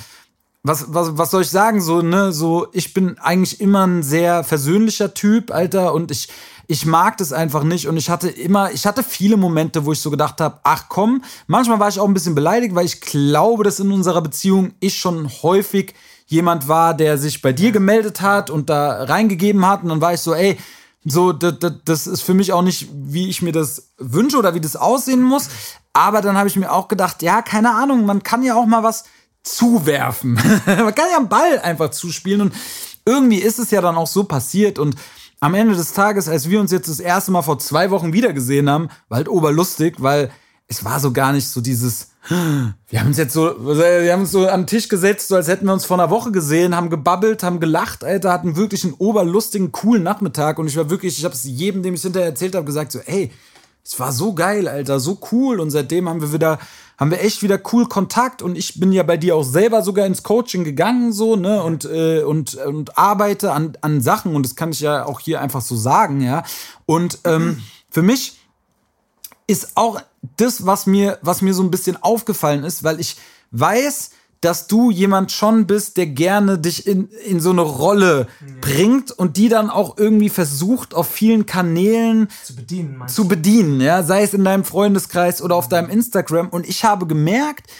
was, 0.63 0.93
was, 0.93 1.17
was 1.17 1.31
soll 1.31 1.41
ich 1.41 1.49
sagen, 1.49 1.81
so, 1.81 2.01
ne, 2.01 2.31
so, 2.31 2.67
ich 2.71 2.93
bin 2.93 3.17
eigentlich 3.19 3.59
immer 3.59 3.85
ein 3.85 4.01
sehr 4.01 4.45
versöhnlicher 4.45 5.13
Typ, 5.13 5.51
Alter, 5.51 5.93
und 5.93 6.09
ich, 6.09 6.29
ich 6.67 6.85
mag 6.85 7.17
das 7.17 7.33
einfach 7.33 7.63
nicht. 7.63 7.87
Und 7.87 7.97
ich 7.97 8.09
hatte 8.09 8.29
immer, 8.29 8.71
ich 8.71 8.85
hatte 8.85 9.03
viele 9.03 9.35
Momente, 9.35 9.85
wo 9.85 9.91
ich 9.91 9.99
so 9.99 10.09
gedacht 10.09 10.39
habe, 10.39 10.59
ach 10.63 10.85
komm, 10.87 11.21
manchmal 11.47 11.81
war 11.81 11.89
ich 11.89 11.99
auch 11.99 12.07
ein 12.07 12.13
bisschen 12.13 12.33
beleidigt, 12.33 12.75
weil 12.75 12.85
ich 12.85 13.01
glaube, 13.01 13.65
dass 13.65 13.81
in 13.81 13.91
unserer 13.91 14.21
Beziehung 14.21 14.71
ich 14.79 14.97
schon 14.97 15.29
häufig 15.43 15.93
jemand 16.27 16.69
war, 16.69 16.93
der 16.93 17.17
sich 17.17 17.41
bei 17.41 17.51
dir 17.51 17.73
gemeldet 17.73 18.21
hat 18.21 18.49
und 18.49 18.69
da 18.69 19.03
reingegeben 19.03 19.67
hat. 19.67 19.83
Und 19.83 19.89
dann 19.89 20.01
war 20.01 20.13
ich 20.13 20.21
so, 20.21 20.33
ey, 20.33 20.57
so, 21.03 21.33
das, 21.33 21.59
das, 21.59 21.73
das 21.83 22.07
ist 22.07 22.21
für 22.21 22.33
mich 22.33 22.53
auch 22.53 22.61
nicht, 22.61 22.87
wie 22.93 23.29
ich 23.29 23.41
mir 23.41 23.51
das 23.51 23.89
wünsche 23.97 24.37
oder 24.37 24.53
wie 24.53 24.61
das 24.61 24.77
aussehen 24.77 25.21
muss. 25.21 25.49
Aber 25.91 26.21
dann 26.21 26.37
habe 26.37 26.47
ich 26.47 26.55
mir 26.55 26.71
auch 26.71 26.87
gedacht, 26.87 27.21
ja, 27.21 27.41
keine 27.41 27.75
Ahnung, 27.75 28.05
man 28.05 28.23
kann 28.23 28.43
ja 28.43 28.55
auch 28.55 28.65
mal 28.65 28.81
was 28.81 29.03
zuwerfen. 29.43 30.33
man 30.65 30.95
kann 30.95 31.09
ja 31.11 31.17
einen 31.17 31.29
Ball 31.29 31.59
einfach 31.59 31.91
zuspielen 31.91 32.41
und 32.41 32.53
irgendwie 33.05 33.39
ist 33.39 33.59
es 33.59 33.71
ja 33.71 33.81
dann 33.81 33.95
auch 33.95 34.07
so 34.07 34.23
passiert 34.23 34.79
und 34.79 34.95
am 35.43 35.55
Ende 35.55 35.75
des 35.75 35.91
Tages, 35.91 36.29
als 36.29 36.49
wir 36.49 36.61
uns 36.61 36.71
jetzt 36.71 36.87
das 36.87 37.01
erste 37.01 37.31
Mal 37.31 37.41
vor 37.41 37.59
zwei 37.59 37.91
Wochen 37.91 38.13
wiedergesehen 38.13 38.69
haben, 38.69 38.87
war 39.09 39.17
halt 39.17 39.27
oberlustig, 39.27 39.95
weil 39.99 40.31
es 40.69 40.85
war 40.85 41.01
so 41.01 41.11
gar 41.11 41.33
nicht 41.33 41.49
so 41.49 41.59
dieses, 41.59 42.11
wir 42.29 42.99
haben 42.99 43.07
uns 43.07 43.17
jetzt 43.17 43.33
so, 43.33 43.53
wir 43.59 44.13
haben 44.13 44.21
uns 44.21 44.31
so 44.31 44.45
den 44.45 44.67
Tisch 44.67 44.87
gesetzt, 44.87 45.27
so 45.27 45.35
als 45.35 45.49
hätten 45.49 45.65
wir 45.65 45.73
uns 45.73 45.83
vor 45.83 45.99
einer 45.99 46.09
Woche 46.09 46.31
gesehen, 46.31 46.73
haben 46.73 46.89
gebabbelt, 46.89 47.43
haben 47.43 47.59
gelacht, 47.59 48.05
Alter, 48.05 48.31
hatten 48.31 48.55
wirklich 48.55 48.85
einen 48.85 48.93
oberlustigen, 48.93 49.73
coolen 49.73 50.03
Nachmittag 50.03 50.59
und 50.59 50.67
ich 50.67 50.77
war 50.77 50.89
wirklich, 50.89 51.17
ich 51.17 51.25
habe 51.25 51.35
es 51.35 51.43
jedem, 51.43 51.83
dem 51.83 51.95
ich 51.95 52.01
hinterher 52.01 52.29
erzählt 52.29 52.55
habe, 52.55 52.65
gesagt 52.65 52.93
so, 52.93 52.99
ey, 52.99 53.29
es 53.83 53.99
war 53.99 54.13
so 54.13 54.33
geil, 54.33 54.69
Alter, 54.69 55.01
so 55.01 55.19
cool 55.33 55.59
und 55.59 55.71
seitdem 55.71 56.07
haben 56.07 56.21
wir 56.21 56.31
wieder 56.31 56.57
haben 57.03 57.11
wir 57.11 57.21
echt 57.21 57.43
wieder 57.43 57.59
cool 57.73 57.85
Kontakt 57.85 58.41
und 58.41 58.57
ich 58.57 58.79
bin 58.79 58.93
ja 58.93 59.03
bei 59.03 59.17
dir 59.17 59.35
auch 59.35 59.43
selber 59.43 59.81
sogar 59.81 60.05
ins 60.05 60.23
Coaching 60.23 60.63
gegangen 60.63 61.11
so 61.11 61.35
ne 61.35 61.61
und 61.61 61.83
äh, 61.83 62.23
und 62.23 62.55
und 62.55 62.97
arbeite 62.97 63.51
an 63.51 63.77
an 63.81 63.99
Sachen 63.99 64.33
und 64.33 64.45
das 64.45 64.55
kann 64.55 64.71
ich 64.71 64.79
ja 64.79 65.05
auch 65.05 65.19
hier 65.19 65.41
einfach 65.41 65.59
so 65.59 65.75
sagen 65.75 66.21
ja. 66.21 66.45
Und 66.85 67.19
ähm, 67.25 67.61
für 67.89 68.03
mich 68.03 68.39
ist 69.47 69.75
auch 69.75 69.99
das 70.37 70.65
was 70.65 70.85
mir 70.85 71.19
was 71.21 71.41
mir 71.41 71.53
so 71.53 71.61
ein 71.61 71.71
bisschen 71.71 72.01
aufgefallen 72.01 72.63
ist 72.63 72.85
weil 72.85 73.01
ich 73.01 73.17
weiß 73.51 74.11
dass 74.43 74.67
du 74.67 74.91
jemand 74.91 75.31
schon 75.31 75.67
bist, 75.67 75.95
der 75.95 76.07
gerne 76.07 76.57
dich 76.57 76.85
in, 76.85 77.07
in 77.25 77.39
so 77.39 77.51
eine 77.51 77.61
Rolle 77.61 78.27
ja. 78.41 78.53
bringt 78.59 79.11
und 79.11 79.37
die 79.37 79.47
dann 79.47 79.69
auch 79.69 79.97
irgendwie 79.97 80.29
versucht, 80.29 80.93
auf 80.93 81.07
vielen 81.07 81.45
Kanälen 81.45 82.27
zu 82.43 82.55
bedienen. 82.55 83.07
Zu 83.07 83.27
bedienen, 83.27 83.79
ja, 83.79 84.03
sei 84.03 84.23
es 84.23 84.33
in 84.33 84.43
deinem 84.43 84.65
Freundeskreis 84.65 85.41
oder 85.41 85.55
auf 85.55 85.69
deinem 85.69 85.89
Instagram. 85.89 86.49
Und 86.49 86.67
ich 86.67 86.83
habe 86.83 87.07
gemerkt, 87.07 87.71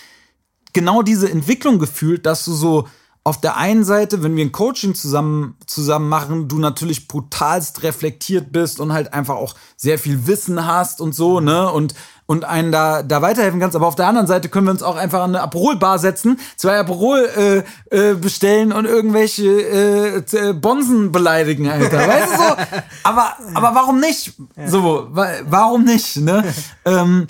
genau 0.72 1.02
diese 1.02 1.30
Entwicklung 1.30 1.80
gefühlt, 1.80 2.26
dass 2.26 2.46
du 2.46 2.54
so 2.54 2.88
auf 3.26 3.40
der 3.40 3.56
einen 3.56 3.86
Seite, 3.86 4.22
wenn 4.22 4.36
wir 4.36 4.44
ein 4.44 4.52
Coaching 4.52 4.96
zusammen, 4.96 5.56
zusammen 5.66 6.10
machen, 6.10 6.50
du 6.50 6.60
natürlich 6.60 7.08
brutalst 7.08 7.84
reflektiert 7.84 8.52
bist 8.52 8.82
und 8.82 8.92
halt 8.92 9.14
einfach 9.14 9.36
auch 9.36 9.56
sehr 9.78 9.98
viel 9.98 10.28
Wissen 10.28 10.68
hast 10.68 11.00
und 11.00 11.16
so, 11.16 11.40
ne? 11.40 11.72
Und 11.72 11.96
und 12.26 12.46
einen 12.46 12.72
da, 12.72 13.04
da 13.04 13.22
weiterhelfen 13.22 13.60
kannst. 13.60 13.76
Aber 13.76 13.88
auf 13.88 13.96
der 13.96 14.08
anderen 14.08 14.28
Seite 14.28 14.50
können 14.50 14.68
wir 14.68 14.72
uns 14.72 14.84
auch 14.84 14.96
einfach 14.96 15.22
an 15.22 15.32
eine 15.36 15.44
Aperol-Bar 15.44 16.00
setzen, 16.00 16.40
zwei 16.56 16.80
Aperol 16.80 17.64
äh, 17.92 18.12
äh, 18.12 18.16
bestellen 18.16 18.72
und 18.72 18.86
irgendwelche 18.86 19.44
äh, 19.44 20.18
äh 20.18 20.54
Bonsen 20.54 21.12
beleidigen, 21.12 21.70
Alter. 21.70 21.98
Weißt 22.08 22.34
du 22.34 22.38
so? 22.38 22.80
Aber, 23.04 23.36
aber 23.54 23.76
warum 23.76 24.00
nicht? 24.00 24.34
So, 24.66 25.10
warum 25.12 25.84
nicht? 25.84 26.18
Ne? 26.18 26.46
ähm, 26.86 27.28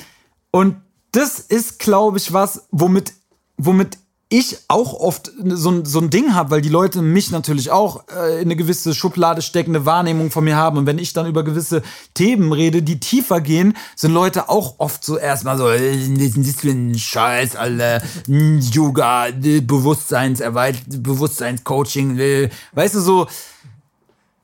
und 0.51 0.77
das 1.11 1.39
ist, 1.39 1.79
glaube 1.79 2.17
ich, 2.17 2.31
was, 2.31 2.67
womit, 2.71 3.13
womit 3.57 3.97
ich 4.33 4.57
auch 4.67 4.93
oft 4.93 5.31
so, 5.45 5.85
so 5.85 5.99
ein 5.99 6.09
Ding 6.09 6.33
habe, 6.33 6.49
weil 6.49 6.61
die 6.61 6.69
Leute 6.69 7.03
mich 7.03 7.29
natürlich 7.29 7.69
auch 7.69 8.05
äh, 8.07 8.41
in 8.41 8.47
eine 8.47 8.55
gewisse 8.55 8.95
Schublade 8.95 9.43
steckende 9.43 9.85
Wahrnehmung 9.85 10.31
von 10.31 10.43
mir 10.43 10.55
haben. 10.55 10.79
Und 10.79 10.87
wenn 10.87 10.97
ich 10.97 11.13
dann 11.13 11.27
über 11.27 11.43
gewisse 11.43 11.83
Themen 12.15 12.51
rede, 12.51 12.81
die 12.81 12.99
tiefer 12.99 13.41
gehen, 13.41 13.77
sind 13.95 14.11
Leute 14.11 14.49
auch 14.49 14.79
oft 14.79 15.05
so 15.05 15.19
erstmal 15.19 15.59
so, 15.59 15.69
äh, 15.69 15.95
das 16.17 16.55
für 16.55 16.71
ein 16.71 16.97
Scheiß, 16.97 17.55
Alter, 17.55 18.01
Yoga, 18.27 19.27
äh, 19.27 19.61
Bewusstseinserweiterung, 19.61 21.03
Bewusstseinscoaching, 21.03 22.17
äh. 22.17 22.49
weißt 22.71 22.95
du, 22.95 23.01
so, 23.01 23.27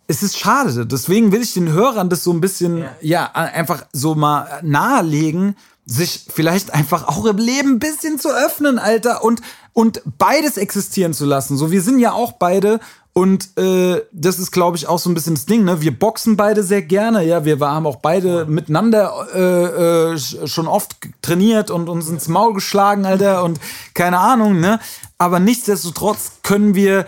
es 0.05 0.21
ist 0.21 0.37
schade. 0.37 0.85
Deswegen 0.85 1.31
will 1.31 1.41
ich 1.41 1.55
den 1.55 1.71
Hörern 1.71 2.09
das 2.09 2.23
so 2.23 2.31
ein 2.31 2.41
bisschen, 2.41 2.77
ja, 2.77 2.91
ja 3.01 3.31
einfach 3.31 3.87
so 3.91 4.13
mal 4.13 4.59
nahelegen, 4.61 5.55
sich 5.89 6.27
vielleicht 6.31 6.73
einfach 6.73 7.07
auch 7.07 7.25
im 7.25 7.37
Leben 7.37 7.73
ein 7.73 7.79
bisschen 7.79 8.19
zu 8.19 8.29
öffnen, 8.29 8.77
Alter, 8.77 9.23
und 9.23 9.41
und 9.73 10.01
beides 10.17 10.57
existieren 10.57 11.13
zu 11.13 11.25
lassen. 11.25 11.57
So, 11.57 11.71
wir 11.71 11.81
sind 11.81 11.99
ja 11.99 12.13
auch 12.13 12.33
beide 12.33 12.79
und 13.13 13.57
äh, 13.57 14.01
das 14.11 14.39
ist, 14.39 14.51
glaube 14.51 14.77
ich, 14.77 14.87
auch 14.87 14.99
so 14.99 15.09
ein 15.09 15.13
bisschen 15.13 15.35
das 15.35 15.45
Ding. 15.45 15.65
Ne? 15.65 15.81
Wir 15.81 15.97
boxen 15.97 16.37
beide 16.37 16.63
sehr 16.63 16.81
gerne. 16.81 17.25
Ja, 17.25 17.43
wir 17.43 17.59
haben 17.59 17.85
auch 17.85 17.97
beide 17.97 18.45
miteinander 18.45 19.27
äh, 19.33 20.13
äh, 20.13 20.47
schon 20.47 20.67
oft 20.67 20.95
trainiert 21.21 21.69
und 21.69 21.89
uns 21.89 22.07
ins 22.07 22.27
Maul 22.27 22.53
geschlagen, 22.53 23.05
Alter. 23.05 23.43
Und 23.43 23.59
keine 23.93 24.19
Ahnung. 24.19 24.59
Ne? 24.59 24.79
Aber 25.17 25.39
nichtsdestotrotz 25.39 26.33
können 26.43 26.75
wir 26.75 27.05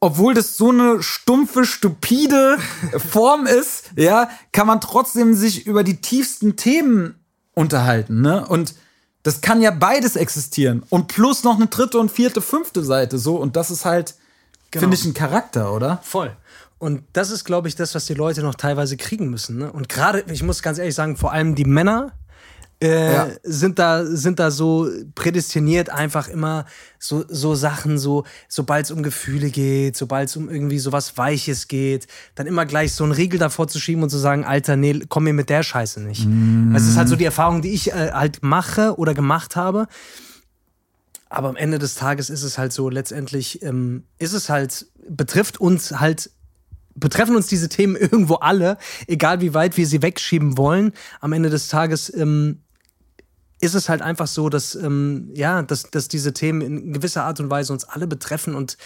obwohl 0.00 0.34
das 0.34 0.56
so 0.56 0.70
eine 0.70 1.00
stumpfe, 1.00 1.64
stupide 1.64 2.58
Form 3.12 3.46
ist, 3.46 3.84
ja, 3.94 4.28
kann 4.50 4.66
man 4.66 4.80
trotzdem 4.80 5.34
sich 5.34 5.64
über 5.64 5.84
die 5.84 6.00
tiefsten 6.00 6.56
Themen 6.56 7.14
unterhalten, 7.54 8.20
ne? 8.20 8.44
Und 8.48 8.74
das 9.22 9.40
kann 9.40 9.62
ja 9.62 9.70
beides 9.70 10.16
existieren. 10.16 10.82
Und 10.88 11.08
plus 11.08 11.44
noch 11.44 11.56
eine 11.56 11.66
dritte 11.66 11.98
und 11.98 12.10
vierte, 12.10 12.40
fünfte 12.40 12.82
Seite 12.82 13.18
so. 13.18 13.36
Und 13.36 13.56
das 13.56 13.70
ist 13.70 13.84
halt, 13.84 14.14
genau. 14.70 14.82
finde 14.82 14.96
ich, 14.96 15.04
ein 15.04 15.14
Charakter, 15.14 15.72
oder? 15.72 16.00
Voll. 16.02 16.36
Und 16.78 17.04
das 17.12 17.30
ist, 17.30 17.44
glaube 17.44 17.68
ich, 17.68 17.76
das, 17.76 17.94
was 17.94 18.06
die 18.06 18.14
Leute 18.14 18.42
noch 18.42 18.56
teilweise 18.56 18.96
kriegen 18.96 19.30
müssen. 19.30 19.58
Ne? 19.58 19.70
Und 19.70 19.88
gerade, 19.88 20.24
ich 20.32 20.42
muss 20.42 20.62
ganz 20.62 20.78
ehrlich 20.78 20.96
sagen, 20.96 21.16
vor 21.16 21.32
allem 21.32 21.54
die 21.54 21.64
Männer, 21.64 22.12
äh, 22.82 23.12
ja. 23.12 23.28
sind 23.44 23.78
da 23.78 24.04
sind 24.04 24.38
da 24.38 24.50
so 24.50 24.88
prädestiniert 25.14 25.88
einfach 25.90 26.28
immer 26.28 26.66
so 26.98 27.24
so 27.28 27.54
Sachen 27.54 27.96
so 27.96 28.24
sobald 28.48 28.86
es 28.86 28.90
um 28.90 29.02
Gefühle 29.02 29.50
geht 29.50 29.96
sobald 29.96 30.28
es 30.28 30.36
um 30.36 30.50
irgendwie 30.50 30.78
sowas 30.78 31.16
Weiches 31.16 31.68
geht 31.68 32.08
dann 32.34 32.46
immer 32.46 32.66
gleich 32.66 32.92
so 32.92 33.04
einen 33.04 33.12
Riegel 33.12 33.38
davor 33.38 33.68
zu 33.68 33.78
schieben 33.78 34.02
und 34.02 34.10
zu 34.10 34.18
sagen 34.18 34.44
Alter 34.44 34.76
nee 34.76 35.00
komm 35.08 35.24
mir 35.24 35.32
mit 35.32 35.48
der 35.48 35.62
Scheiße 35.62 36.00
nicht 36.00 36.26
mm. 36.26 36.72
das 36.72 36.82
ist 36.86 36.96
halt 36.96 37.08
so 37.08 37.16
die 37.16 37.24
Erfahrung 37.24 37.62
die 37.62 37.72
ich 37.72 37.92
äh, 37.92 38.10
halt 38.12 38.42
mache 38.42 38.98
oder 38.98 39.14
gemacht 39.14 39.54
habe 39.54 39.86
aber 41.28 41.48
am 41.48 41.56
Ende 41.56 41.78
des 41.78 41.94
Tages 41.94 42.30
ist 42.30 42.42
es 42.42 42.58
halt 42.58 42.72
so 42.72 42.90
letztendlich 42.90 43.62
ähm, 43.62 44.04
ist 44.18 44.32
es 44.32 44.48
halt 44.50 44.86
betrifft 45.08 45.60
uns 45.60 46.00
halt 46.00 46.30
betreffen 46.94 47.36
uns 47.36 47.46
diese 47.46 47.68
Themen 47.68 47.96
irgendwo 48.00 48.34
alle, 48.36 48.76
egal 49.06 49.40
wie 49.40 49.54
weit 49.54 49.76
wir 49.76 49.86
sie 49.86 50.02
wegschieben 50.02 50.56
wollen. 50.58 50.92
Am 51.20 51.32
Ende 51.32 51.50
des 51.50 51.68
Tages 51.68 52.14
ähm, 52.14 52.60
ist 53.62 53.74
es 53.74 53.88
halt 53.88 54.02
einfach 54.02 54.26
so, 54.26 54.48
dass, 54.48 54.74
ähm, 54.74 55.30
ja, 55.34 55.62
dass, 55.62 55.84
dass 55.84 56.08
diese 56.08 56.32
Themen 56.32 56.60
in 56.60 56.92
gewisser 56.92 57.24
Art 57.24 57.38
und 57.38 57.48
Weise 57.48 57.72
uns 57.72 57.84
alle 57.84 58.08
betreffen 58.08 58.56
und 58.56 58.76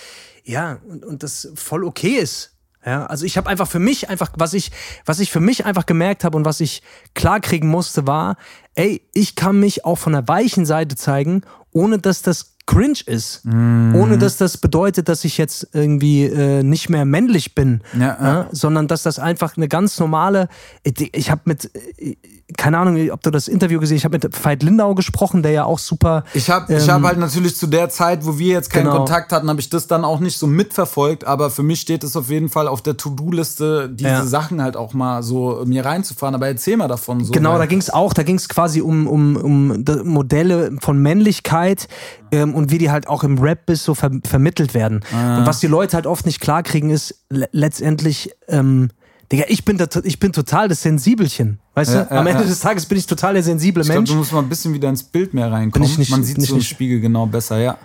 ja, 0.44 0.78
und, 0.86 1.04
und 1.04 1.22
das 1.22 1.48
voll 1.54 1.82
okay 1.82 2.18
ist. 2.18 2.52
Ja, 2.84 3.06
also 3.06 3.24
ich 3.24 3.36
habe 3.36 3.48
einfach 3.48 3.66
für 3.66 3.78
mich 3.78 4.10
einfach, 4.10 4.30
was 4.36 4.52
ich, 4.52 4.70
was 5.06 5.18
ich 5.18 5.32
für 5.32 5.40
mich 5.40 5.64
einfach 5.64 5.86
gemerkt 5.86 6.24
habe 6.24 6.36
und 6.36 6.44
was 6.44 6.60
ich 6.60 6.82
klarkriegen 7.14 7.68
musste, 7.68 8.06
war, 8.06 8.36
ey, 8.74 9.02
ich 9.12 9.34
kann 9.34 9.58
mich 9.58 9.84
auch 9.84 9.96
von 9.96 10.12
der 10.12 10.28
weichen 10.28 10.66
Seite 10.66 10.94
zeigen, 10.94 11.40
ohne 11.72 11.98
dass 11.98 12.20
das 12.22 12.56
cringe 12.66 12.98
ist. 13.06 13.44
Mm. 13.44 13.94
Ohne 13.94 14.18
dass 14.18 14.36
das 14.36 14.58
bedeutet, 14.58 15.08
dass 15.08 15.24
ich 15.24 15.38
jetzt 15.38 15.68
irgendwie 15.72 16.24
äh, 16.24 16.62
nicht 16.62 16.90
mehr 16.90 17.04
männlich 17.04 17.54
bin, 17.54 17.80
ja, 17.98 18.18
ja. 18.20 18.48
sondern 18.52 18.88
dass 18.88 19.02
das 19.02 19.18
einfach 19.18 19.56
eine 19.56 19.68
ganz 19.68 19.98
normale. 19.98 20.48
Ich 20.84 21.30
habe 21.30 21.42
mit, 21.44 21.70
äh, 21.96 22.16
keine 22.56 22.78
Ahnung, 22.78 23.10
ob 23.10 23.22
du 23.22 23.30
das 23.30 23.48
Interview 23.48 23.80
gesehen 23.80 23.96
hast, 23.96 24.02
ich 24.02 24.04
habe 24.04 24.18
mit 24.22 24.44
Veit 24.44 24.62
Lindau 24.62 24.94
gesprochen, 24.94 25.42
der 25.42 25.50
ja 25.50 25.64
auch 25.64 25.80
super. 25.80 26.22
Ich 26.32 26.48
habe 26.48 26.72
ähm, 26.72 26.78
ich 26.78 26.88
hab 26.88 27.02
halt 27.02 27.18
natürlich 27.18 27.56
zu 27.56 27.66
der 27.66 27.88
Zeit, 27.88 28.24
wo 28.24 28.38
wir 28.38 28.52
jetzt 28.52 28.70
keinen 28.70 28.84
genau. 28.84 28.98
Kontakt 28.98 29.32
hatten, 29.32 29.48
habe 29.48 29.58
ich 29.58 29.68
das 29.68 29.88
dann 29.88 30.04
auch 30.04 30.20
nicht 30.20 30.38
so 30.38 30.46
mitverfolgt, 30.46 31.26
aber 31.26 31.50
für 31.50 31.64
mich 31.64 31.80
steht 31.80 32.04
es 32.04 32.16
auf 32.16 32.30
jeden 32.30 32.48
Fall 32.48 32.68
auf 32.68 32.82
der 32.82 32.96
To-Do-Liste, 32.96 33.88
diese 33.88 34.08
ja. 34.08 34.24
Sachen 34.24 34.62
halt 34.62 34.76
auch 34.76 34.94
mal 34.94 35.24
so 35.24 35.64
mir 35.66 35.84
reinzufahren. 35.84 36.36
Aber 36.36 36.46
erzähl 36.46 36.76
mal 36.76 36.86
davon 36.86 37.24
so. 37.24 37.32
Genau, 37.32 37.58
da 37.58 37.66
ging 37.66 37.80
es 37.80 37.90
auch, 37.90 38.14
da 38.14 38.22
ging 38.22 38.36
es 38.36 38.48
quasi 38.48 38.80
um, 38.80 39.08
um, 39.08 39.36
um 39.36 39.84
Modelle 40.04 40.76
von 40.80 41.02
Männlichkeit 41.02 41.88
ähm, 42.30 42.54
und 42.54 42.70
wie 42.70 42.78
die 42.78 42.92
halt 42.92 43.08
auch 43.08 43.24
im 43.24 43.38
Rap 43.38 43.66
bis 43.66 43.82
so 43.82 43.94
ver 43.94 44.10
vermittelt 44.24 44.72
werden. 44.72 45.00
Ah. 45.12 45.38
Und 45.38 45.46
was 45.46 45.58
die 45.58 45.66
Leute 45.66 45.96
halt 45.96 46.06
oft 46.06 46.26
nicht 46.26 46.40
klarkriegen, 46.40 46.90
ist 46.90 47.24
letztendlich, 47.50 48.30
ähm, 48.48 48.90
Digga, 49.32 49.44
ich 49.48 49.64
bin, 49.64 49.76
da, 49.76 49.86
ich 50.04 50.20
bin 50.20 50.32
total 50.32 50.68
das 50.68 50.82
Sensibelchen. 50.82 51.58
Weißt 51.74 51.92
ja, 51.92 52.04
du? 52.04 52.10
Am 52.12 52.26
ja, 52.26 52.32
Ende 52.32 52.44
ja. 52.44 52.48
des 52.48 52.60
Tages 52.60 52.86
bin 52.86 52.96
ich 52.98 53.06
total 53.06 53.34
der 53.34 53.42
sensible 53.42 53.82
ich 53.82 53.88
Mensch. 53.88 54.04
Glaub, 54.04 54.14
du 54.14 54.14
musst 54.14 54.32
mal 54.32 54.40
ein 54.40 54.48
bisschen 54.48 54.72
wieder 54.72 54.88
ins 54.88 55.02
Bild 55.02 55.34
mehr 55.34 55.50
reinkommen. 55.50 55.96
Nicht, 55.96 56.10
Man 56.10 56.22
sieht 56.22 56.38
nicht, 56.38 56.48
so 56.48 56.56
im 56.56 56.62
Spiegel 56.62 57.00
genau 57.00 57.26
besser, 57.26 57.58
ja. 57.58 57.76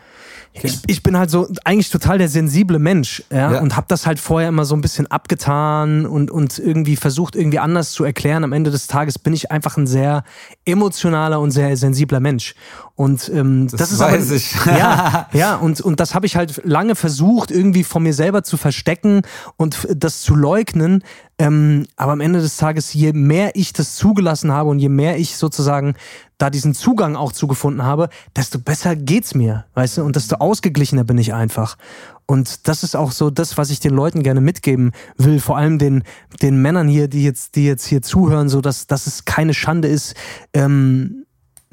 Okay. 0.54 0.68
Ich, 0.68 0.82
ich 0.88 1.04
bin 1.04 1.18
halt 1.18 1.30
so 1.30 1.48
eigentlich 1.64 1.90
total 1.92 2.18
der 2.18 2.28
sensible 2.28 2.78
Mensch 2.78 3.24
ja, 3.32 3.54
ja. 3.54 3.62
und 3.62 3.78
habe 3.78 3.86
das 3.88 4.06
halt 4.06 4.20
vorher 4.20 4.50
immer 4.50 4.66
so 4.66 4.76
ein 4.76 4.82
bisschen 4.82 5.08
abgetan 5.08 6.06
und, 6.06 6.30
und 6.30 6.60
irgendwie 6.60 6.98
versucht, 6.98 7.38
irgendwie 7.38 7.60
anders 7.60 7.92
zu 7.92 8.04
erklären. 8.04 8.44
Am 8.44 8.52
Ende 8.52 8.70
des 8.70 8.88
Tages 8.88 9.18
bin 9.18 9.32
ich 9.32 9.50
einfach 9.50 9.78
ein 9.78 9.88
sehr 9.88 10.26
emotionaler 10.66 11.40
und 11.40 11.52
sehr 11.52 11.78
sensibler 11.78 12.20
Mensch. 12.20 12.56
Und 12.96 13.32
ähm, 13.34 13.70
das, 13.70 13.80
das 13.80 13.92
ist 13.94 14.00
weiß 14.00 14.28
aber, 14.28 14.36
ich. 14.36 14.56
ja, 14.66 15.30
ja, 15.34 15.56
und, 15.56 15.80
und 15.80 16.02
das 16.02 16.14
habe 16.16 16.26
ich 16.26 16.36
halt 16.36 16.62
lange 16.66 16.96
versucht, 16.96 17.50
irgendwie 17.50 17.86
von 17.86 18.04
mir 18.04 18.14
selber 18.14 18.44
zu 18.44 18.58
verstecken 18.58 19.22
und 19.56 19.88
das 19.96 20.22
zu 20.22 20.36
leugnen. 20.36 21.02
Ähm, 21.42 21.88
aber 21.96 22.12
am 22.12 22.22
Ende 22.22 22.40
des 22.40 22.58
Tages, 22.58 22.94
je 22.94 23.14
mehr 23.14 23.56
ich 23.56 23.74
das 23.74 23.96
zugelassen 23.96 24.52
habe 24.52 24.70
und 24.70 24.78
je 24.78 24.90
mehr 24.90 25.18
ich 25.18 25.38
sozusagen 25.38 25.96
da 26.38 26.52
diesen 26.52 26.76
Zugang 26.76 27.16
auch 27.16 27.32
zugefunden 27.32 27.84
habe, 27.84 28.10
desto 28.36 28.60
besser 28.60 28.96
geht's 28.96 29.34
mir, 29.34 29.66
weißt 29.74 29.98
du, 29.98 30.04
und 30.04 30.16
desto 30.16 30.36
ausgeglichener 30.36 31.04
bin 31.04 31.18
ich 31.18 31.34
einfach. 31.34 31.78
Und 32.28 32.68
das 32.68 32.84
ist 32.84 32.96
auch 32.96 33.12
so 33.12 33.32
das, 33.32 33.58
was 33.58 33.72
ich 33.72 33.80
den 33.80 33.96
Leuten 33.96 34.22
gerne 34.22 34.40
mitgeben 34.40 34.92
will, 35.18 35.40
vor 35.40 35.58
allem 35.58 35.80
den, 35.80 36.04
den 36.44 36.62
Männern 36.62 36.88
hier, 36.88 37.08
die 37.08 37.24
jetzt, 37.24 37.56
die 37.56 37.66
jetzt 37.66 37.88
hier 37.88 38.04
zuhören, 38.04 38.48
so 38.48 38.62
dass, 38.62 38.86
dass 38.86 39.08
es 39.08 39.26
keine 39.26 39.56
Schande 39.56 39.88
ist, 39.88 40.14
ähm, 40.54 41.21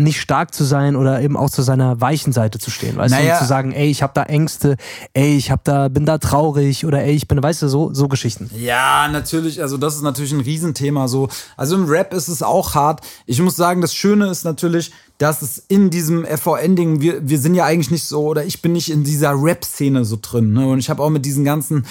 nicht 0.00 0.20
stark 0.20 0.54
zu 0.54 0.62
sein 0.62 0.94
oder 0.94 1.20
eben 1.20 1.36
auch 1.36 1.50
zu 1.50 1.62
seiner 1.62 2.00
weichen 2.00 2.32
Seite 2.32 2.60
zu 2.60 2.70
stehen, 2.70 2.96
weißt 2.96 3.12
naja. 3.12 3.26
du, 3.26 3.32
und 3.32 3.38
zu 3.38 3.48
sagen, 3.48 3.72
ey, 3.72 3.90
ich 3.90 4.02
habe 4.02 4.12
da 4.14 4.22
Ängste, 4.22 4.76
ey, 5.12 5.36
ich 5.36 5.50
habe 5.50 5.62
da 5.64 5.88
bin 5.88 6.06
da 6.06 6.18
traurig 6.18 6.86
oder 6.86 7.02
ey, 7.02 7.14
ich 7.14 7.26
bin, 7.26 7.42
weißt 7.42 7.62
du, 7.62 7.68
so 7.68 7.92
so 7.92 8.06
Geschichten. 8.06 8.48
Ja, 8.56 9.08
natürlich, 9.08 9.60
also 9.60 9.76
das 9.76 9.96
ist 9.96 10.02
natürlich 10.02 10.32
ein 10.32 10.40
Riesenthema 10.40 11.08
so. 11.08 11.28
Also 11.56 11.74
im 11.74 11.86
Rap 11.86 12.14
ist 12.14 12.28
es 12.28 12.44
auch 12.44 12.76
hart. 12.76 13.00
Ich 13.26 13.42
muss 13.42 13.56
sagen, 13.56 13.80
das 13.80 13.92
Schöne 13.92 14.28
ist 14.30 14.44
natürlich, 14.44 14.92
dass 15.18 15.42
es 15.42 15.58
in 15.66 15.90
diesem 15.90 16.24
FVN-Ding, 16.24 17.00
wir, 17.00 17.28
wir 17.28 17.40
sind 17.40 17.56
ja 17.56 17.64
eigentlich 17.64 17.90
nicht 17.90 18.04
so, 18.04 18.24
oder 18.24 18.44
ich 18.44 18.62
bin 18.62 18.72
nicht 18.72 18.90
in 18.90 19.02
dieser 19.02 19.32
Rap-Szene 19.34 20.04
so 20.04 20.16
drin. 20.22 20.52
Ne? 20.52 20.68
Und 20.68 20.78
ich 20.78 20.90
habe 20.90 21.02
auch 21.02 21.10
mit 21.10 21.24
diesen 21.24 21.44
ganzen 21.44 21.86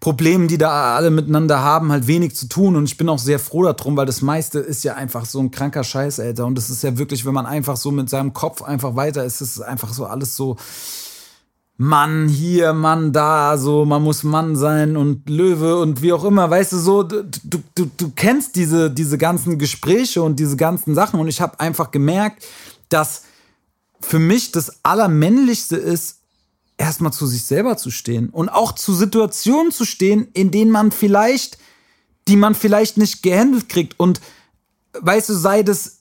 Problemen, 0.00 0.48
die 0.48 0.58
da 0.58 0.96
alle 0.96 1.10
miteinander 1.10 1.62
haben, 1.62 1.90
halt 1.90 2.06
wenig 2.06 2.36
zu 2.36 2.48
tun. 2.48 2.76
Und 2.76 2.84
ich 2.84 2.96
bin 2.96 3.08
auch 3.08 3.18
sehr 3.18 3.38
froh 3.38 3.62
darum, 3.64 3.96
weil 3.96 4.06
das 4.06 4.22
meiste 4.22 4.58
ist 4.58 4.84
ja 4.84 4.94
einfach 4.94 5.24
so 5.24 5.40
ein 5.40 5.50
kranker 5.50 5.84
Scheiß, 5.84 6.20
Alter. 6.20 6.46
Und 6.46 6.56
das 6.56 6.70
ist 6.70 6.82
ja 6.82 6.98
wirklich, 6.98 7.24
wenn 7.24 7.34
man 7.34 7.46
einfach 7.46 7.76
so 7.76 7.90
mit 7.90 8.10
seinem 8.10 8.32
Kopf 8.32 8.62
einfach 8.62 8.96
weiter 8.96 9.24
ist, 9.24 9.40
ist 9.40 9.56
es 9.56 9.60
einfach 9.60 9.92
so 9.92 10.06
alles 10.06 10.36
so. 10.36 10.56
Mann 11.78 12.28
hier, 12.28 12.72
Mann 12.72 13.12
da, 13.12 13.58
so, 13.58 13.84
man 13.84 14.02
muss 14.02 14.22
Mann 14.22 14.56
sein 14.56 14.96
und 14.96 15.28
Löwe 15.28 15.78
und 15.78 16.00
wie 16.00 16.14
auch 16.14 16.24
immer, 16.24 16.48
weißt 16.48 16.72
du, 16.72 16.78
so, 16.78 17.02
du, 17.02 17.22
du, 17.24 17.90
du 17.98 18.12
kennst 18.16 18.56
diese, 18.56 18.90
diese 18.90 19.18
ganzen 19.18 19.58
Gespräche 19.58 20.22
und 20.22 20.40
diese 20.40 20.56
ganzen 20.56 20.94
Sachen 20.94 21.20
und 21.20 21.28
ich 21.28 21.42
habe 21.42 21.60
einfach 21.60 21.90
gemerkt, 21.90 22.46
dass 22.88 23.24
für 24.00 24.18
mich 24.18 24.52
das 24.52 24.84
Allermännlichste 24.84 25.76
ist, 25.76 26.20
erstmal 26.78 27.12
zu 27.12 27.26
sich 27.26 27.44
selber 27.44 27.76
zu 27.76 27.90
stehen 27.90 28.28
und 28.30 28.48
auch 28.48 28.72
zu 28.72 28.94
Situationen 28.94 29.72
zu 29.72 29.84
stehen, 29.84 30.28
in 30.34 30.50
denen 30.50 30.70
man 30.70 30.92
vielleicht, 30.92 31.58
die 32.28 32.36
man 32.36 32.54
vielleicht 32.54 32.96
nicht 32.98 33.22
gehandelt 33.22 33.68
kriegt 33.68 33.98
und 33.98 34.20
weißt 35.00 35.28
du, 35.28 35.34
sei 35.34 35.62
das, 35.62 35.98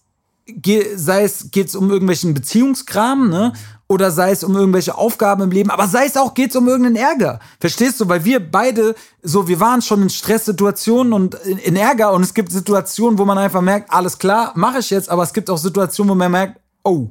sei 0.96 1.24
es, 1.24 1.52
geht 1.52 1.68
es 1.68 1.76
um 1.76 1.90
irgendwelchen 1.90 2.34
Beziehungskram, 2.34 3.30
ne? 3.30 3.54
Oder 3.88 4.10
sei 4.10 4.32
es 4.32 4.44
um 4.44 4.56
irgendwelche 4.56 4.98
Aufgaben 4.98 5.44
im 5.44 5.52
Leben, 5.52 5.70
aber 5.70 5.88
sei 5.88 6.06
es 6.06 6.18
auch, 6.18 6.34
geht 6.34 6.50
es 6.50 6.56
um 6.56 6.68
irgendeinen 6.68 6.96
Ärger. 6.96 7.40
Verstehst 7.60 8.02
du? 8.02 8.10
Weil 8.10 8.26
wir 8.26 8.40
beide, 8.40 8.96
so, 9.22 9.48
wir 9.48 9.60
waren 9.60 9.84
schon 9.84 10.02
in 10.02 10.10
Stresssituationen 10.10 11.14
und 11.14 11.36
in, 11.36 11.60
in 11.60 11.76
Ärger 11.76 12.12
und 12.12 12.24
es 12.24 12.34
gibt 12.34 12.52
Situationen, 12.52 13.20
wo 13.20 13.26
man 13.26 13.38
einfach 13.38 13.62
merkt, 13.62 13.92
alles 13.92 14.18
klar, 14.18 14.54
mache 14.56 14.80
ich 14.80 14.90
jetzt, 14.90 15.08
aber 15.08 15.22
es 15.22 15.34
gibt 15.34 15.52
auch 15.52 15.60
Situationen, 15.60 16.10
wo 16.10 16.16
man 16.16 16.32
merkt, 16.32 16.60
oh, 16.84 17.10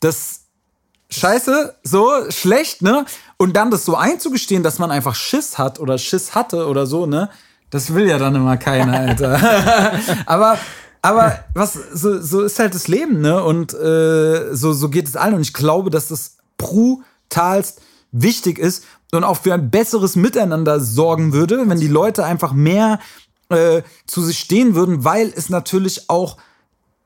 das 0.00 0.41
scheiße, 1.12 1.74
so 1.82 2.10
schlecht, 2.30 2.82
ne? 2.82 3.04
Und 3.36 3.56
dann 3.56 3.70
das 3.70 3.84
so 3.84 3.96
einzugestehen, 3.96 4.62
dass 4.62 4.78
man 4.78 4.90
einfach 4.90 5.14
Schiss 5.14 5.58
hat 5.58 5.78
oder 5.80 5.98
Schiss 5.98 6.34
hatte 6.34 6.66
oder 6.66 6.86
so, 6.86 7.06
ne? 7.06 7.30
Das 7.70 7.94
will 7.94 8.08
ja 8.08 8.18
dann 8.18 8.34
immer 8.34 8.56
keiner, 8.56 8.98
Alter. 9.08 9.40
aber 10.26 10.58
aber 11.04 11.44
was 11.54 11.72
so, 11.92 12.20
so 12.20 12.42
ist 12.42 12.58
halt 12.58 12.74
das 12.74 12.88
Leben, 12.88 13.20
ne? 13.20 13.42
Und 13.42 13.74
äh, 13.74 14.54
so 14.54 14.72
so 14.72 14.88
geht 14.88 15.08
es 15.08 15.16
allen 15.16 15.34
und 15.34 15.42
ich 15.42 15.52
glaube, 15.52 15.90
dass 15.90 16.08
das 16.08 16.36
brutalst 16.58 17.80
wichtig 18.12 18.58
ist 18.58 18.84
und 19.12 19.24
auch 19.24 19.38
für 19.38 19.54
ein 19.54 19.70
besseres 19.70 20.16
Miteinander 20.16 20.80
sorgen 20.80 21.32
würde, 21.32 21.68
wenn 21.68 21.80
die 21.80 21.88
Leute 21.88 22.24
einfach 22.24 22.52
mehr 22.52 23.00
äh, 23.48 23.82
zu 24.06 24.22
sich 24.22 24.38
stehen 24.38 24.74
würden, 24.74 25.04
weil 25.04 25.32
es 25.34 25.48
natürlich 25.48 26.08
auch 26.08 26.36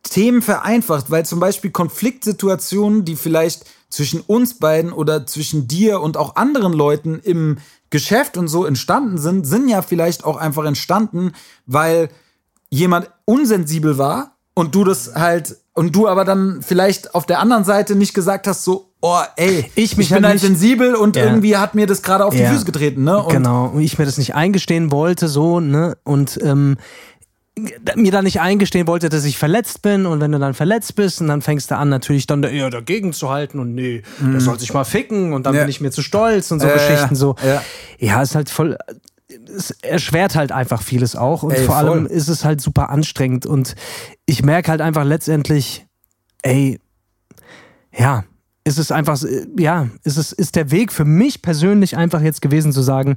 Themen 0.03 0.43
vereinfacht, 0.43 1.11
weil 1.11 1.27
zum 1.27 1.41
Beispiel 1.41 1.71
Konfliktsituationen, 1.71 3.05
die 3.05 3.17
vielleicht 3.17 3.65
zwischen 3.89 4.21
uns 4.21 4.59
beiden 4.59 4.93
oder 4.93 5.27
zwischen 5.27 5.69
dir 5.69 6.01
und 6.01 6.17
auch 6.17 6.37
anderen 6.37 6.73
Leuten 6.73 7.21
im 7.23 7.59
Geschäft 7.91 8.37
und 8.37 8.49
so 8.49 8.65
entstanden 8.65 9.19
sind, 9.19 9.47
sind 9.47 9.69
ja 9.69 9.83
vielleicht 9.83 10.25
auch 10.25 10.37
einfach 10.37 10.65
entstanden, 10.65 11.33
weil 11.67 12.09
jemand 12.69 13.11
unsensibel 13.25 13.97
war 13.97 14.37
und 14.55 14.75
du 14.75 14.85
das 14.85 15.15
halt 15.15 15.57
und 15.75 15.95
du 15.95 16.09
aber 16.09 16.25
dann 16.25 16.63
vielleicht 16.63 17.15
auf 17.15 17.27
der 17.27 17.39
anderen 17.39 17.65
Seite 17.65 17.95
nicht 17.95 18.15
gesagt 18.15 18.47
hast 18.47 18.65
so 18.65 18.93
oh 19.03 19.21
ey 19.37 19.71
ich, 19.75 19.97
ich 19.99 20.09
bin 20.09 20.15
halt, 20.15 20.25
halt 20.25 20.41
sensibel 20.41 20.95
und 20.95 21.17
ja. 21.17 21.25
irgendwie 21.25 21.57
hat 21.57 21.75
mir 21.75 21.87
das 21.87 22.03
gerade 22.03 22.25
auf 22.25 22.35
ja. 22.35 22.49
die 22.49 22.55
Füße 22.55 22.65
getreten 22.65 23.05
ne 23.05 23.23
und 23.23 23.31
genau 23.31 23.67
und 23.67 23.81
ich 23.81 23.99
mir 23.99 24.07
das 24.07 24.19
nicht 24.19 24.35
eingestehen 24.35 24.91
wollte 24.91 25.29
so 25.29 25.61
ne 25.61 25.97
und 26.05 26.39
ähm, 26.43 26.77
mir 27.97 28.13
da 28.13 28.21
nicht 28.21 28.41
eingestehen 28.41 28.87
wollte, 28.87 29.09
dass 29.09 29.25
ich 29.25 29.39
verletzt 29.39 29.81
bin 29.81 30.05
und 30.05 30.21
wenn 30.21 30.33
du 30.33 30.39
dann 30.39 30.53
verletzt 30.53 30.95
bist 30.95 31.21
und 31.23 31.29
dann 31.29 31.41
fängst 31.41 31.71
du 31.71 31.77
an 31.77 31.89
natürlich 31.89 32.27
dann 32.27 32.43
eher 32.43 32.69
dagegen 32.69 33.13
zu 33.15 33.31
halten 33.31 33.59
und 33.59 33.75
nee, 33.75 34.03
mhm. 34.21 34.33
der 34.33 34.41
soll 34.41 34.59
sich 34.59 34.75
mal 34.75 34.85
ficken 34.85 35.33
und 35.33 35.47
dann 35.47 35.55
ja. 35.55 35.63
bin 35.63 35.71
ich 35.71 35.81
mir 35.81 35.91
zu 35.91 36.03
stolz 36.03 36.51
und 36.51 36.61
so 36.61 36.69
äh, 36.69 36.75
Geschichten 36.75 37.15
so. 37.15 37.35
Ja. 37.47 37.63
ja, 37.99 38.23
ist 38.23 38.35
halt 38.35 38.51
voll 38.51 38.77
es 39.49 39.71
erschwert 39.83 40.37
halt 40.37 40.53
einfach 40.53 40.83
vieles 40.83 41.17
auch 41.17 41.43
und 41.43 41.53
ey, 41.53 41.65
vor 41.65 41.77
allem 41.77 42.07
voll. 42.07 42.17
ist 42.17 42.29
es 42.29 42.45
halt 42.45 42.61
super 42.61 42.91
anstrengend 42.91 43.47
und 43.47 43.75
ich 44.25 44.43
merke 44.43 44.71
halt 44.71 44.81
einfach 44.81 45.05
letztendlich, 45.05 45.87
ey, 46.43 46.79
ja, 47.97 48.25
ist 48.65 48.79
es 48.79 48.91
einfach, 48.91 49.21
ja, 49.59 49.89
ist 50.05 50.17
es 50.17 50.33
ist 50.33 50.57
der 50.57 50.71
Weg 50.71 50.93
für 50.93 51.05
mich 51.05 51.43
persönlich 51.43 51.97
einfach 51.97 52.21
jetzt 52.21 52.43
gewesen 52.43 52.73
zu 52.73 52.83
sagen, 52.83 53.17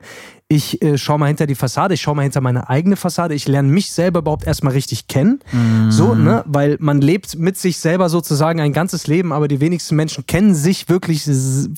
ich 0.52 0.82
äh, 0.82 0.98
schaue 0.98 1.20
mal 1.20 1.28
hinter 1.28 1.46
die 1.46 1.54
Fassade, 1.54 1.94
ich 1.94 2.02
schaue 2.02 2.16
mal 2.16 2.24
hinter 2.24 2.42
meine 2.42 2.70
eigene 2.70 2.96
Fassade, 2.96 3.36
ich 3.36 3.48
lerne 3.48 3.70
mich 3.70 3.92
selber 3.92 4.22
überhaupt 4.22 4.48
erstmal 4.48 4.74
richtig 4.74 5.08
kennen. 5.08 5.42
Mm. 5.52 5.92
So, 5.92 6.16
ne? 6.16 6.44
Weil 6.48 6.78
man 6.80 7.02
lebt 7.02 7.38
mit 7.38 7.56
sich 7.56 7.78
selber 7.78 8.10
sozusagen 8.10 8.60
ein 8.60 8.74
ganzes 8.74 9.06
Leben, 9.06 9.32
aber 9.32 9.48
die 9.48 9.62
wenigsten 9.62 9.96
Menschen 9.96 10.26
kennen 10.26 10.56
sich 10.56 10.90
wirklich, 10.90 11.26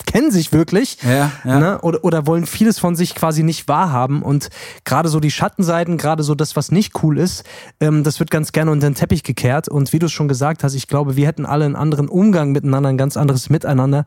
kennen 0.06 0.32
sich 0.32 0.54
wirklich. 0.54 1.00
Ja, 1.04 1.34
ja. 1.44 1.60
Ne? 1.60 1.82
Oder, 1.82 2.06
oder 2.06 2.28
wollen 2.28 2.46
vieles 2.46 2.80
von 2.80 2.96
sich 2.96 3.14
quasi 3.14 3.44
nicht 3.44 3.68
wahrhaben. 3.68 4.24
Und 4.24 4.50
gerade 4.86 5.10
so 5.10 5.20
die 5.20 5.32
Schattenseiten, 5.32 5.98
gerade 5.98 6.24
so 6.24 6.34
das, 6.34 6.56
was 6.56 6.72
nicht 6.72 7.04
cool 7.04 7.18
ist, 7.18 7.44
ähm, 7.82 8.06
das 8.06 8.22
wird 8.22 8.32
ganz 8.32 8.54
gerne 8.54 8.72
unter 8.72 8.90
den 8.90 8.96
Teppich 8.96 9.24
gekehrt. 9.24 9.68
Und 9.68 9.92
wie 9.92 10.00
du 10.00 10.06
es 10.06 10.14
schon 10.14 10.30
gesagt 10.30 10.64
hast, 10.64 10.76
ich 10.76 10.88
glaube, 10.88 11.18
wir 11.18 11.28
hätten 11.28 11.46
alle 11.46 11.66
einen 11.66 11.76
anderen 11.76 12.08
Umgang 12.08 12.54
miteinander, 12.54 12.88
ein 12.88 12.98
ganz 12.98 13.18
anderes 13.18 13.50
Miteinander, 13.50 14.06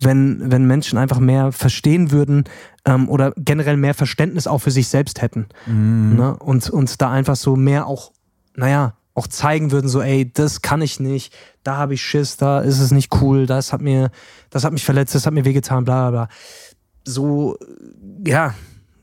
wenn, 0.00 0.50
wenn 0.50 0.66
Menschen 0.66 0.96
einfach 0.96 1.18
mehr 1.18 1.52
verstehen 1.52 2.12
würden, 2.12 2.44
ähm, 2.86 3.08
oder 3.08 3.32
generell 3.36 3.76
mehr 3.76 3.94
Verständnis 3.94 4.46
auch 4.46 4.58
für 4.58 4.70
sich 4.70 4.88
selbst 4.88 5.20
hätten. 5.20 5.46
Ne? 6.16 6.36
Und, 6.36 6.70
und 6.70 7.00
da 7.02 7.10
einfach 7.10 7.36
so 7.36 7.56
mehr 7.56 7.86
auch, 7.86 8.12
naja, 8.54 8.94
auch 9.12 9.26
zeigen 9.26 9.72
würden, 9.72 9.88
so, 9.88 10.00
ey, 10.02 10.30
das 10.32 10.62
kann 10.62 10.82
ich 10.82 11.00
nicht, 11.00 11.34
da 11.62 11.76
habe 11.76 11.94
ich 11.94 12.02
Schiss, 12.02 12.36
da 12.36 12.60
ist 12.60 12.80
es 12.80 12.90
nicht 12.90 13.14
cool, 13.20 13.46
das 13.46 13.72
hat 13.72 13.80
mir, 13.80 14.10
das 14.50 14.64
hat 14.64 14.72
mich 14.72 14.84
verletzt, 14.84 15.14
das 15.14 15.26
hat 15.26 15.32
mir 15.32 15.44
wehgetan, 15.44 15.84
bla 15.84 16.10
bla 16.10 16.26
bla. 16.26 16.28
So, 17.04 17.56
ja, 18.26 18.54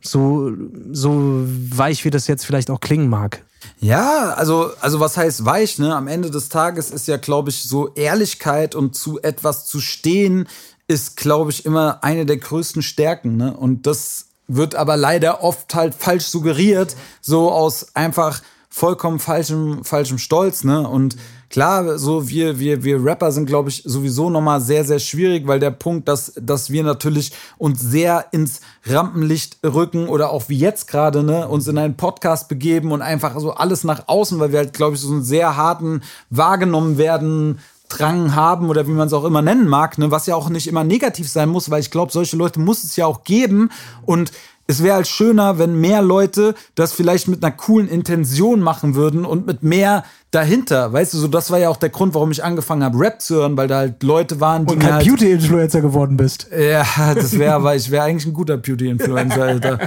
so, 0.01 0.51
so 0.91 1.43
weich, 1.45 2.05
wie 2.05 2.09
das 2.09 2.27
jetzt 2.27 2.45
vielleicht 2.45 2.69
auch 2.69 2.79
klingen 2.79 3.09
mag. 3.09 3.43
Ja, 3.79 4.33
also, 4.33 4.71
also 4.81 4.99
was 4.99 5.17
heißt 5.17 5.45
weich, 5.45 5.79
ne? 5.79 5.95
Am 5.95 6.07
Ende 6.07 6.29
des 6.29 6.49
Tages 6.49 6.91
ist 6.91 7.07
ja, 7.07 7.17
glaube 7.17 7.49
ich, 7.49 7.63
so 7.63 7.93
Ehrlichkeit 7.95 8.75
und 8.75 8.95
zu 8.95 9.21
etwas 9.21 9.65
zu 9.65 9.79
stehen, 9.79 10.47
ist, 10.87 11.17
glaube 11.17 11.51
ich, 11.51 11.65
immer 11.65 12.03
eine 12.03 12.25
der 12.25 12.37
größten 12.37 12.81
Stärken, 12.81 13.37
ne? 13.37 13.55
Und 13.55 13.87
das 13.87 14.27
wird 14.47 14.75
aber 14.75 14.97
leider 14.97 15.43
oft 15.43 15.73
halt 15.73 15.95
falsch 15.95 16.25
suggeriert, 16.25 16.95
so 17.21 17.51
aus 17.51 17.95
einfach 17.95 18.41
vollkommen 18.69 19.19
falschem, 19.19 19.83
falschem 19.83 20.17
Stolz, 20.17 20.63
ne? 20.63 20.87
Und 20.87 21.15
klar, 21.49 21.99
so 21.99 22.27
wir, 22.27 22.57
wir, 22.57 22.83
wir 22.83 23.05
Rapper 23.05 23.31
sind, 23.31 23.45
glaube 23.45 23.69
ich, 23.69 23.83
sowieso 23.85 24.31
nochmal 24.31 24.59
sehr, 24.59 24.83
sehr 24.83 24.97
schwierig, 24.97 25.45
weil 25.45 25.59
der 25.59 25.69
Punkt, 25.69 26.07
dass, 26.07 26.33
dass 26.35 26.71
wir 26.71 26.83
natürlich 26.83 27.31
uns 27.59 27.79
sehr 27.79 28.25
ins 28.31 28.61
Rampenlicht 28.87 29.59
rücken 29.63 30.09
oder 30.09 30.31
auch 30.31 30.49
wie 30.49 30.57
jetzt 30.57 30.87
gerade, 30.87 31.23
ne, 31.23 31.47
uns 31.47 31.67
in 31.67 31.77
einen 31.77 31.95
Podcast 31.95 32.49
begeben 32.49 32.91
und 32.91 33.03
einfach 33.03 33.39
so 33.39 33.51
alles 33.51 33.83
nach 33.83 34.07
außen, 34.07 34.39
weil 34.39 34.51
wir 34.51 34.59
halt, 34.59 34.73
glaube 34.73 34.95
ich, 34.95 35.01
so 35.01 35.11
einen 35.11 35.23
sehr 35.23 35.55
harten 35.55 36.01
wahrgenommen 36.31 36.97
werden, 36.97 37.59
Drang 37.97 38.35
haben 38.35 38.69
oder 38.69 38.87
wie 38.87 38.91
man 38.91 39.07
es 39.07 39.13
auch 39.13 39.23
immer 39.23 39.41
nennen 39.41 39.67
mag, 39.67 39.97
ne, 39.97 40.11
was 40.11 40.25
ja 40.25 40.35
auch 40.35 40.49
nicht 40.49 40.67
immer 40.67 40.83
negativ 40.83 41.29
sein 41.29 41.49
muss, 41.49 41.69
weil 41.69 41.81
ich 41.81 41.91
glaube, 41.91 42.11
solche 42.11 42.37
Leute 42.37 42.59
muss 42.59 42.83
es 42.83 42.95
ja 42.95 43.05
auch 43.05 43.23
geben 43.23 43.69
und 44.05 44.31
es 44.65 44.81
wäre 44.81 44.95
halt 44.95 45.07
schöner, 45.07 45.59
wenn 45.59 45.79
mehr 45.79 46.01
Leute 46.01 46.55
das 46.75 46.93
vielleicht 46.93 47.27
mit 47.27 47.43
einer 47.43 47.53
coolen 47.53 47.89
Intention 47.89 48.61
machen 48.61 48.95
würden 48.95 49.25
und 49.25 49.45
mit 49.45 49.61
mehr 49.61 50.05
dahinter. 50.31 50.93
Weißt 50.93 51.13
du, 51.13 51.17
so 51.17 51.27
das 51.27 51.51
war 51.51 51.59
ja 51.59 51.69
auch 51.69 51.77
der 51.77 51.89
Grund, 51.89 52.13
warum 52.13 52.31
ich 52.31 52.43
angefangen 52.43 52.83
habe, 52.83 52.97
Rap 52.97 53.21
zu 53.21 53.35
hören, 53.35 53.57
weil 53.57 53.67
da 53.67 53.77
halt 53.77 54.03
Leute 54.03 54.39
waren, 54.39 54.65
die 54.65 54.73
Und 54.73 54.79
kein 54.79 54.93
halt, 54.93 55.05
Beauty-Influencer 55.05 55.81
geworden 55.81 56.15
bist. 56.15 56.47
Ja, 56.57 56.85
das 57.13 57.37
wäre, 57.37 57.55
aber 57.55 57.75
ich 57.75 57.91
wäre 57.91 58.03
eigentlich 58.05 58.25
ein 58.25 58.33
guter 58.33 58.55
Beauty-Influencer, 58.57 59.43
Alter. 59.43 59.79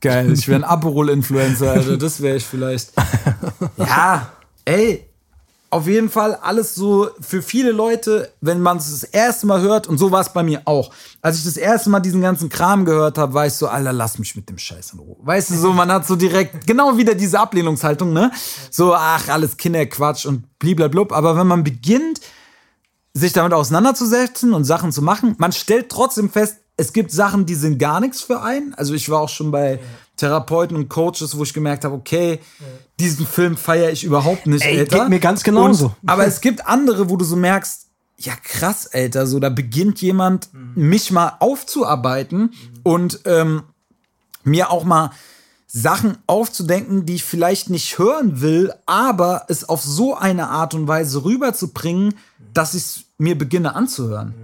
Geil, 0.00 0.32
ich 0.32 0.46
wäre 0.46 0.60
ein 0.60 0.64
Aperol-Influencer, 0.64 1.72
Alter. 1.72 1.96
Das 1.96 2.22
wäre 2.22 2.36
ich 2.36 2.44
vielleicht. 2.44 2.92
Ja, 3.76 4.28
ey, 4.64 5.08
auf 5.70 5.86
jeden 5.86 6.10
Fall 6.10 6.34
alles 6.34 6.74
so 6.74 7.10
für 7.20 7.42
viele 7.42 7.72
Leute, 7.72 8.32
wenn 8.40 8.60
man 8.60 8.76
es 8.76 8.90
das 8.90 9.04
erste 9.04 9.46
Mal 9.46 9.60
hört, 9.60 9.88
und 9.88 9.98
so 9.98 10.10
war 10.10 10.20
es 10.20 10.32
bei 10.32 10.42
mir 10.42 10.62
auch. 10.64 10.92
Als 11.20 11.38
ich 11.38 11.44
das 11.44 11.56
erste 11.56 11.90
Mal 11.90 12.00
diesen 12.00 12.20
ganzen 12.20 12.48
Kram 12.48 12.84
gehört 12.84 13.18
habe, 13.18 13.34
war 13.34 13.46
ich 13.46 13.54
so, 13.54 13.66
Alter, 13.68 13.92
lass 13.92 14.18
mich 14.18 14.36
mit 14.36 14.48
dem 14.48 14.58
Scheiß 14.58 14.92
in 14.92 15.00
Ruhe. 15.00 15.16
Weißt 15.20 15.50
du, 15.50 15.54
so, 15.54 15.72
man 15.72 15.90
hat 15.90 16.06
so 16.06 16.16
direkt 16.16 16.66
genau 16.66 16.96
wieder 16.96 17.14
diese 17.14 17.40
Ablehnungshaltung, 17.40 18.12
ne? 18.12 18.30
So, 18.70 18.94
ach, 18.94 19.28
alles 19.28 19.56
Kinderquatsch 19.56 20.26
und 20.26 20.58
bliblablub. 20.58 21.12
Aber 21.12 21.36
wenn 21.36 21.46
man 21.46 21.64
beginnt, 21.64 22.20
sich 23.16 23.32
damit 23.32 23.54
auseinanderzusetzen 23.54 24.52
und 24.52 24.64
Sachen 24.64 24.92
zu 24.92 25.00
machen. 25.00 25.36
Man 25.38 25.52
stellt 25.52 25.88
trotzdem 25.88 26.28
fest, 26.28 26.58
es 26.76 26.92
gibt 26.92 27.10
Sachen, 27.10 27.46
die 27.46 27.54
sind 27.54 27.78
gar 27.78 28.00
nichts 28.00 28.20
für 28.20 28.42
einen. 28.42 28.74
Also 28.74 28.94
ich 28.94 29.08
war 29.08 29.20
auch 29.20 29.28
schon 29.28 29.50
bei 29.50 29.80
Therapeuten 30.16 30.76
und 30.76 30.88
Coaches, 30.88 31.36
wo 31.36 31.42
ich 31.42 31.54
gemerkt 31.54 31.84
habe, 31.84 31.94
okay, 31.94 32.40
diesen 33.00 33.26
Film 33.26 33.56
feiere 33.56 33.90
ich 33.90 34.04
überhaupt 34.04 34.46
nicht, 34.46 34.64
Ey, 34.64 34.80
Alter. 34.80 35.00
geht 35.00 35.08
mir 35.08 35.20
ganz 35.20 35.42
genauso. 35.42 35.86
Und, 35.86 36.08
aber 36.08 36.26
es 36.26 36.40
gibt 36.40 36.66
andere, 36.66 37.08
wo 37.10 37.16
du 37.16 37.24
so 37.24 37.36
merkst, 37.36 37.86
ja 38.18 38.32
krass, 38.42 38.88
Alter, 38.92 39.26
so 39.26 39.38
da 39.40 39.50
beginnt 39.50 40.00
jemand, 40.00 40.48
mich 40.74 41.10
mal 41.10 41.34
aufzuarbeiten 41.40 42.52
und 42.82 43.20
ähm, 43.24 43.62
mir 44.44 44.70
auch 44.70 44.84
mal 44.84 45.10
Sachen 45.66 46.16
aufzudenken, 46.26 47.04
die 47.04 47.16
ich 47.16 47.24
vielleicht 47.24 47.68
nicht 47.68 47.98
hören 47.98 48.40
will, 48.40 48.72
aber 48.86 49.44
es 49.48 49.68
auf 49.68 49.82
so 49.82 50.14
eine 50.14 50.48
Art 50.48 50.72
und 50.72 50.88
Weise 50.88 51.24
rüberzubringen, 51.24 52.14
dass 52.54 52.74
ich 52.74 52.82
es 52.82 53.00
mir 53.18 53.36
beginne 53.36 53.74
anzuhören. 53.74 54.34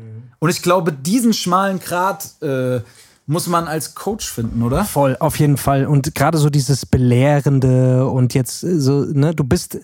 Und 0.43 0.49
ich 0.49 0.61
glaube, 0.61 0.93
diesen 0.93 1.33
schmalen 1.33 1.79
Grat 1.79 2.31
äh, 2.43 2.81
muss 3.27 3.47
man 3.47 3.69
als 3.69 3.95
Coach 3.95 4.29
finden, 4.29 4.65
oder? 4.65 4.85
Voll, 4.85 5.17
auf 5.21 5.39
jeden 5.39 5.57
Fall. 5.57 5.87
Und 5.87 6.17
gerade 6.17 6.37
so 6.37 6.51
dieses 6.51 6.85
Belehrende 6.85 8.09
und 8.09 8.35
jetzt 8.35 8.65
äh, 8.65 8.81
so, 8.81 9.05
ne, 9.05 9.37
du 9.37 9.45
bist. 9.45 9.79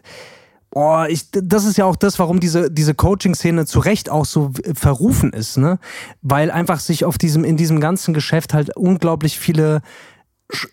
Oh, 0.74 1.04
ich, 1.08 1.30
das 1.30 1.64
ist 1.64 1.78
ja 1.78 1.84
auch 1.84 1.94
das, 1.94 2.18
warum 2.18 2.40
diese, 2.40 2.72
diese 2.72 2.94
Coaching-Szene 2.94 3.66
zu 3.66 3.78
Recht 3.78 4.10
auch 4.10 4.24
so 4.24 4.50
äh, 4.64 4.74
verrufen 4.74 5.32
ist, 5.32 5.58
ne? 5.58 5.78
Weil 6.22 6.50
einfach 6.50 6.80
sich 6.80 7.04
auf 7.04 7.18
diesem, 7.18 7.44
in 7.44 7.56
diesem 7.56 7.78
ganzen 7.78 8.12
Geschäft 8.12 8.52
halt 8.52 8.76
unglaublich 8.76 9.38
viele 9.38 9.80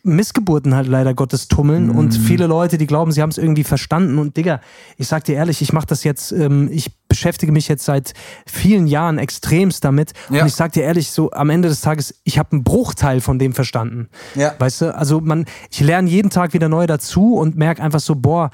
Missgeburten 0.04 0.74
halt 0.74 0.88
leider 0.88 1.14
Gottes 1.14 1.48
tummeln 1.50 1.90
und 1.90 2.14
viele 2.14 2.48
Leute, 2.48 2.78
die 2.78 2.88
glauben, 2.88 3.12
sie 3.12 3.22
haben 3.22 3.30
es 3.30 3.38
irgendwie 3.38 3.66
verstanden. 3.66 4.18
Und 4.20 4.38
Digga, 4.38 4.62
ich 4.98 5.08
sag 5.08 5.26
dir 5.26 5.36
ehrlich, 5.36 5.62
ich 5.62 5.74
mache 5.74 5.86
das 5.86 6.06
jetzt, 6.06 6.32
ähm, 6.32 6.70
ich 6.72 6.94
beschäftige 7.16 7.52
mich 7.52 7.68
jetzt 7.68 7.86
seit 7.86 8.14
vielen 8.46 8.88
Jahren 8.88 9.18
extremst 9.18 9.84
damit. 9.84 10.12
Ja. 10.30 10.42
Und 10.42 10.48
ich 10.48 10.54
sag 10.54 10.74
dir 10.74 10.84
ehrlich, 10.84 11.12
so 11.12 11.32
am 11.32 11.50
Ende 11.50 11.70
des 11.70 11.82
Tages, 11.82 12.16
ich 12.24 12.38
habe 12.38 12.52
einen 12.52 12.64
Bruchteil 12.64 13.22
von 13.22 13.40
dem 13.40 13.54
verstanden. 13.54 14.10
Ja. 14.36 14.54
Weißt 14.60 14.82
du, 14.82 14.96
also 14.96 15.22
man, 15.22 15.46
ich 15.72 15.80
lerne 15.80 16.10
jeden 16.10 16.30
Tag 16.30 16.54
wieder 16.54 16.70
neu 16.70 16.88
dazu 16.88 17.36
und 17.36 17.56
merke 17.56 17.82
einfach 17.82 18.00
so, 18.00 18.16
boah, 18.16 18.52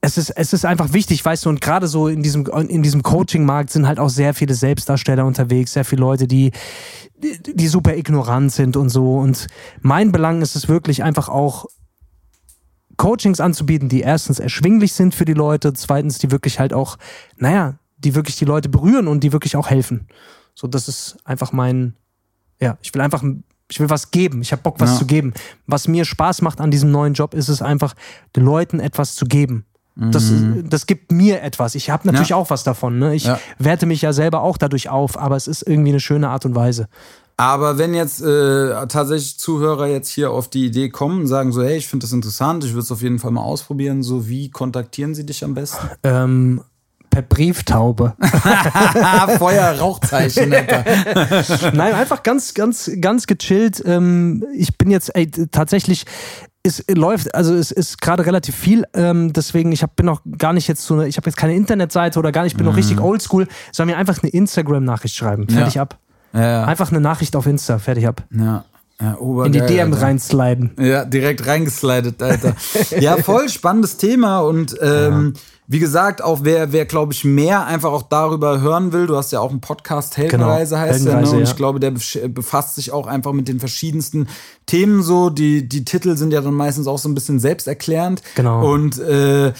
es 0.00 0.18
ist, 0.18 0.30
es 0.30 0.52
ist 0.52 0.64
einfach 0.64 0.92
wichtig, 0.92 1.24
weißt 1.24 1.46
du, 1.46 1.48
und 1.48 1.60
gerade 1.60 1.88
so 1.88 2.08
in 2.08 2.22
diesem, 2.22 2.46
in 2.46 2.82
diesem 2.82 3.02
Coaching-Markt 3.02 3.70
sind 3.70 3.86
halt 3.88 3.98
auch 3.98 4.10
sehr 4.10 4.34
viele 4.34 4.54
Selbstdarsteller 4.54 5.24
unterwegs, 5.24 5.72
sehr 5.72 5.84
viele 5.84 6.00
Leute, 6.00 6.26
die, 6.26 6.52
die, 7.18 7.54
die 7.54 7.68
super 7.68 7.96
ignorant 7.96 8.52
sind 8.52 8.76
und 8.76 8.88
so. 8.88 9.16
Und 9.16 9.46
mein 9.80 10.12
Belang 10.12 10.42
ist 10.42 10.54
es 10.54 10.68
wirklich 10.68 11.02
einfach 11.02 11.28
auch, 11.28 11.66
Coachings 12.96 13.40
anzubieten, 13.40 13.88
die 13.88 14.00
erstens 14.00 14.38
erschwinglich 14.38 14.92
sind 14.92 15.14
für 15.14 15.24
die 15.24 15.34
Leute, 15.34 15.72
zweitens, 15.72 16.18
die 16.18 16.30
wirklich 16.30 16.58
halt 16.58 16.72
auch, 16.72 16.96
naja, 17.36 17.74
die 17.98 18.14
wirklich 18.14 18.36
die 18.36 18.44
Leute 18.44 18.68
berühren 18.68 19.08
und 19.08 19.20
die 19.24 19.32
wirklich 19.32 19.56
auch 19.56 19.68
helfen. 19.68 20.06
So, 20.54 20.66
das 20.66 20.88
ist 20.88 21.18
einfach 21.24 21.52
mein, 21.52 21.94
ja, 22.60 22.78
ich 22.82 22.92
will 22.94 23.00
einfach, 23.02 23.22
ich 23.70 23.80
will 23.80 23.90
was 23.90 24.10
geben. 24.10 24.40
Ich 24.42 24.52
habe 24.52 24.62
Bock, 24.62 24.80
was 24.80 24.92
Ja. 24.92 24.98
zu 24.98 25.06
geben. 25.06 25.34
Was 25.66 25.88
mir 25.88 26.04
Spaß 26.04 26.40
macht 26.42 26.60
an 26.60 26.70
diesem 26.70 26.90
neuen 26.90 27.14
Job, 27.14 27.34
ist 27.34 27.48
es 27.48 27.60
einfach, 27.62 27.94
den 28.34 28.44
Leuten 28.44 28.80
etwas 28.80 29.14
zu 29.16 29.26
geben. 29.26 29.64
Das, 29.98 30.30
das 30.64 30.84
gibt 30.84 31.10
mir 31.10 31.40
etwas. 31.42 31.74
Ich 31.74 31.88
habe 31.88 32.06
natürlich 32.06 32.28
Ja. 32.28 32.36
auch 32.36 32.50
was 32.50 32.64
davon. 32.64 32.98
Ne? 32.98 33.14
Ich 33.14 33.24
Ja. 33.24 33.40
werte 33.58 33.86
mich 33.86 34.02
ja 34.02 34.12
selber 34.12 34.42
auch 34.42 34.58
dadurch 34.58 34.90
auf, 34.90 35.16
aber 35.18 35.36
es 35.36 35.48
ist 35.48 35.62
irgendwie 35.62 35.88
eine 35.88 36.00
schöne 36.00 36.28
Art 36.28 36.44
und 36.44 36.54
Weise. 36.54 36.88
Aber 37.38 37.76
wenn 37.76 37.92
jetzt 37.94 38.22
äh, 38.22 38.86
tatsächlich 38.86 39.38
Zuhörer 39.38 39.86
jetzt 39.88 40.08
hier 40.08 40.30
auf 40.30 40.48
die 40.48 40.64
Idee 40.66 40.88
kommen 40.88 41.20
und 41.22 41.26
sagen 41.26 41.52
so, 41.52 41.62
hey, 41.62 41.76
ich 41.76 41.86
finde 41.86 42.04
das 42.04 42.12
interessant, 42.12 42.64
ich 42.64 42.70
würde 42.72 42.80
es 42.84 42.92
auf 42.92 43.02
jeden 43.02 43.18
Fall 43.18 43.30
mal 43.30 43.42
ausprobieren, 43.42 44.02
so 44.02 44.26
wie 44.28 44.50
kontaktieren 44.50 45.14
sie 45.14 45.26
dich 45.26 45.44
am 45.44 45.52
besten? 45.54 45.86
Ähm, 46.02 46.62
per 47.10 47.20
Brieftaube. 47.22 48.14
Feuer, 49.38 49.78
Rauchzeichen. 49.78 50.48
Nein, 51.74 51.94
einfach 51.94 52.22
ganz, 52.22 52.54
ganz, 52.54 52.90
ganz 53.00 53.26
gechillt. 53.26 53.82
Ähm, 53.84 54.42
ich 54.54 54.76
bin 54.78 54.90
jetzt 54.90 55.14
ey, 55.14 55.30
tatsächlich. 55.30 56.04
Es 56.62 56.82
läuft, 56.92 57.32
also 57.32 57.54
es 57.54 57.70
ist 57.70 58.00
gerade 58.00 58.26
relativ 58.26 58.56
viel, 58.56 58.84
ähm, 58.92 59.32
deswegen 59.32 59.70
ich 59.70 59.84
hab, 59.84 59.94
bin 59.94 60.04
noch 60.04 60.22
gar 60.36 60.52
nicht 60.52 60.66
jetzt 60.66 60.84
so 60.84 60.94
eine, 60.94 61.06
ich 61.06 61.16
habe 61.16 61.28
jetzt 61.30 61.36
keine 61.36 61.54
Internetseite 61.54 62.18
oder 62.18 62.32
gar 62.32 62.42
nicht, 62.42 62.54
ich 62.54 62.56
bin 62.56 62.66
noch 62.66 62.76
richtig 62.76 63.00
oldschool, 63.00 63.46
soll 63.70 63.86
mir 63.86 63.96
einfach 63.96 64.20
eine 64.20 64.32
Instagram-Nachricht 64.32 65.14
schreiben, 65.14 65.48
fertig 65.48 65.74
Ja. 65.76 65.82
ab. 65.82 66.00
Ja, 66.36 66.64
Einfach 66.64 66.90
eine 66.90 67.00
Nachricht 67.00 67.34
auf 67.36 67.46
Insta, 67.46 67.78
fertig 67.78 68.06
ab. 68.06 68.22
ja. 68.30 68.64
ja 69.00 69.16
In 69.44 69.52
die 69.52 69.60
DM 69.60 69.92
Alter. 69.92 70.02
reinsliden. 70.06 70.70
Ja, 70.78 71.04
direkt 71.04 71.46
reingeslidet, 71.46 72.22
Alter. 72.22 72.54
ja, 72.98 73.16
voll 73.18 73.48
spannendes 73.58 73.96
Thema 73.96 74.40
und 74.40 74.74
ähm, 74.80 75.34
wie 75.68 75.78
gesagt, 75.78 76.22
auch 76.22 76.40
wer, 76.42 76.72
wer 76.72 76.84
glaube 76.86 77.12
ich, 77.12 77.24
mehr 77.24 77.66
einfach 77.66 77.90
auch 77.92 78.02
darüber 78.02 78.60
hören 78.60 78.92
will, 78.92 79.06
du 79.06 79.16
hast 79.16 79.32
ja 79.32 79.40
auch 79.40 79.50
einen 79.50 79.60
Podcast, 79.60 80.16
Heldenreise 80.16 80.78
heißt 80.78 81.04
der, 81.04 81.14
ne? 81.14 81.18
Heldenreise, 81.20 81.36
Und 81.36 81.42
ja. 81.44 81.50
ich 81.50 81.56
glaube, 81.56 81.80
der 81.80 81.92
besch- 81.92 82.28
befasst 82.28 82.74
sich 82.76 82.92
auch 82.92 83.06
einfach 83.06 83.32
mit 83.32 83.48
den 83.48 83.58
verschiedensten 83.60 84.28
Themen 84.66 85.02
so. 85.02 85.30
Die, 85.30 85.68
die 85.68 85.84
Titel 85.84 86.16
sind 86.16 86.32
ja 86.32 86.40
dann 86.40 86.54
meistens 86.54 86.86
auch 86.86 86.98
so 86.98 87.08
ein 87.08 87.14
bisschen 87.14 87.38
selbsterklärend. 87.40 88.22
Genau. 88.34 88.70
Und 88.72 88.98
äh, 88.98 89.52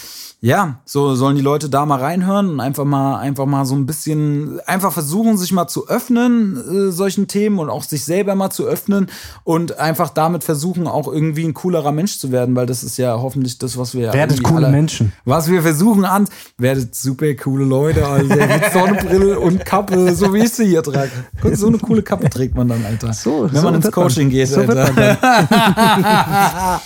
ja, 0.42 0.80
so 0.84 1.14
sollen 1.14 1.34
die 1.34 1.42
Leute 1.42 1.70
da 1.70 1.86
mal 1.86 1.98
reinhören 1.98 2.50
und 2.50 2.61
einfach 2.61 2.84
mal, 2.84 3.16
einfach 3.18 3.46
mal 3.46 3.64
so 3.64 3.74
ein 3.74 3.86
bisschen, 3.86 4.61
einfach 4.66 4.92
versuchen, 4.92 5.38
sich 5.38 5.50
mal 5.50 5.66
zu 5.66 5.88
öffnen, 5.88 6.88
äh, 6.88 6.92
solchen 6.92 7.26
Themen 7.26 7.59
und 7.59 7.70
auch 7.70 7.82
sich 7.82 8.04
selber 8.04 8.34
mal 8.34 8.50
zu 8.50 8.64
öffnen 8.64 9.07
und 9.44 9.78
einfach 9.78 10.11
damit 10.11 10.44
versuchen, 10.44 10.86
auch 10.86 11.09
irgendwie 11.11 11.44
ein 11.44 11.54
coolerer 11.54 11.90
Mensch 11.90 12.18
zu 12.18 12.32
werden, 12.32 12.54
weil 12.54 12.66
das 12.66 12.84
ist 12.84 12.98
ja 12.98 13.18
hoffentlich 13.18 13.57
das, 13.59 13.78
was 13.78 13.94
wir 13.94 14.12
Werdet 14.12 14.42
coole 14.42 14.66
alle- 14.66 14.76
Menschen. 14.76 15.12
Was 15.24 15.50
wir 15.50 15.62
versuchen 15.62 15.95
an, 16.05 16.28
werdet 16.59 16.94
super 16.94 17.34
coole 17.34 17.64
Leute, 17.64 18.07
also 18.07 18.34
mit 18.34 18.64
Sonnenbrille 18.72 19.38
und 19.40 19.64
Kappe, 19.64 20.14
so 20.14 20.32
wie 20.34 20.40
ich 20.44 20.53
sie 20.53 20.66
hier 20.66 20.82
trage. 20.82 21.11
So 21.53 21.68
eine 21.68 21.78
coole 21.78 22.03
Kappe 22.03 22.28
trägt 22.30 22.55
man 22.55 22.68
dann, 22.68 22.84
Alter. 22.84 23.12
So, 23.12 23.49
Wenn 23.51 23.57
so 23.61 23.62
man 23.62 23.74
ins 23.76 23.84
wird 23.84 23.97
man. 23.97 24.07
Coaching 24.09 24.30
geht, 24.30 24.49
So 24.49 24.61
Alter. 24.61 24.74
dann. 24.94 25.16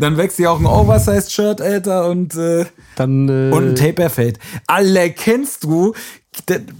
dann 0.00 0.16
wächst 0.16 0.38
dir 0.38 0.50
auch 0.50 0.58
ein 0.60 0.66
Oversized-Shirt, 0.66 1.60
Alter, 1.60 2.08
und 2.08 2.34
äh, 2.36 2.66
Dann, 2.96 3.28
äh, 3.28 3.54
und 3.54 3.68
ein 3.70 3.74
Taper 3.74 4.10
Fade. 4.10 4.34
Alle 4.66 5.10
kennst 5.10 5.64
du, 5.64 5.94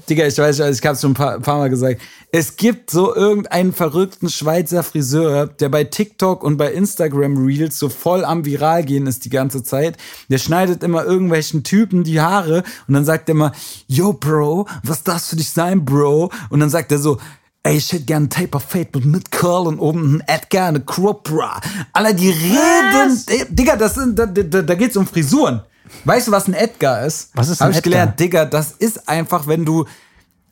Digga, 0.08 0.26
ich 0.26 0.36
weiß, 0.36 0.60
ich 0.60 0.84
hab's 0.86 1.00
schon 1.00 1.12
ein 1.12 1.14
paar, 1.14 1.40
paar 1.40 1.58
Mal 1.58 1.70
gesagt. 1.70 2.00
Es 2.38 2.56
gibt 2.56 2.90
so 2.90 3.16
irgendeinen 3.16 3.72
verrückten 3.72 4.28
Schweizer 4.28 4.82
Friseur, 4.82 5.46
der 5.46 5.70
bei 5.70 5.84
TikTok 5.84 6.44
und 6.44 6.58
bei 6.58 6.70
Instagram 6.70 7.42
Reels 7.46 7.78
so 7.78 7.88
voll 7.88 8.26
am 8.26 8.44
Viral 8.44 8.84
gehen 8.84 9.06
ist 9.06 9.24
die 9.24 9.30
ganze 9.30 9.62
Zeit. 9.62 9.96
Der 10.28 10.36
schneidet 10.36 10.82
immer 10.82 11.02
irgendwelchen 11.06 11.64
Typen 11.64 12.04
die 12.04 12.20
Haare 12.20 12.62
und 12.86 12.92
dann 12.92 13.06
sagt 13.06 13.30
er 13.30 13.36
immer, 13.36 13.52
yo, 13.86 14.12
Bro, 14.12 14.68
was 14.82 15.02
darfst 15.02 15.32
du 15.32 15.36
dich 15.36 15.48
sein, 15.48 15.86
Bro? 15.86 16.30
Und 16.50 16.60
dann 16.60 16.68
sagt 16.68 16.92
er 16.92 16.98
so, 16.98 17.16
Ey, 17.62 17.78
ich 17.78 17.90
hätte 17.90 18.04
gern 18.04 18.28
Taper 18.28 18.60
Fade 18.60 18.90
mit, 18.96 19.06
mit 19.06 19.30
Curl 19.32 19.66
und 19.66 19.78
oben 19.78 20.16
ein 20.16 20.24
Edgar, 20.26 20.68
eine 20.68 20.82
Crop-Bra. 20.82 21.62
Alter, 21.94 22.12
die 22.12 22.28
reden. 22.28 23.18
Ey, 23.28 23.46
Digga, 23.48 23.76
das 23.76 23.94
sind, 23.94 24.18
da, 24.18 24.26
da, 24.26 24.60
da 24.60 24.74
geht's 24.74 24.98
um 24.98 25.06
Frisuren. 25.06 25.62
Weißt 26.04 26.28
du, 26.28 26.32
was 26.32 26.48
ein 26.48 26.54
Edgar 26.54 27.06
ist? 27.06 27.30
Was 27.32 27.48
ist 27.48 27.62
ein 27.62 27.68
Hab 27.68 27.70
ich 27.72 27.78
Edgar? 27.78 27.90
gelernt, 27.92 28.20
Digga, 28.20 28.44
das 28.44 28.72
ist 28.72 29.08
einfach, 29.08 29.46
wenn 29.46 29.64
du, 29.64 29.86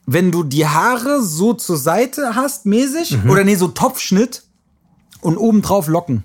wenn 0.07 0.31
du 0.31 0.43
die 0.45 0.67
Haare 0.67 1.23
so 1.23 1.55
zur 1.55 1.77
Seite 1.77 2.35
hast, 2.35 2.67
mäßig, 2.67 3.19
Mhm. 3.25 3.31
oder 3.31 3.45
nee, 3.45 3.55
so 3.57 3.69
Topfschnitt 3.69 4.43
und 5.21 5.37
obendrauf 5.37 5.87
Locken. 5.89 6.25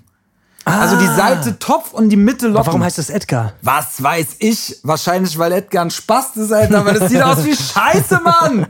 Also 0.66 0.96
die 0.96 1.06
Seite 1.06 1.58
Topf 1.58 1.92
und 1.94 2.10
die 2.10 2.16
Mitte 2.16 2.46
Locken. 2.46 2.58
Aber 2.58 2.66
warum 2.68 2.84
heißt 2.84 2.98
das 2.98 3.08
Edgar? 3.10 3.54
Was 3.62 4.02
weiß 4.02 4.36
ich? 4.40 4.78
Wahrscheinlich, 4.82 5.36
weil 5.38 5.52
Edgar 5.52 5.84
ein 5.86 5.90
Spast 5.90 6.36
ist, 6.36 6.52
Alter. 6.52 6.80
Aber 6.80 6.92
das 6.92 7.08
sieht 7.10 7.22
aus 7.22 7.42
wie 7.44 7.56
Scheiße, 7.56 8.20
Mann. 8.22 8.66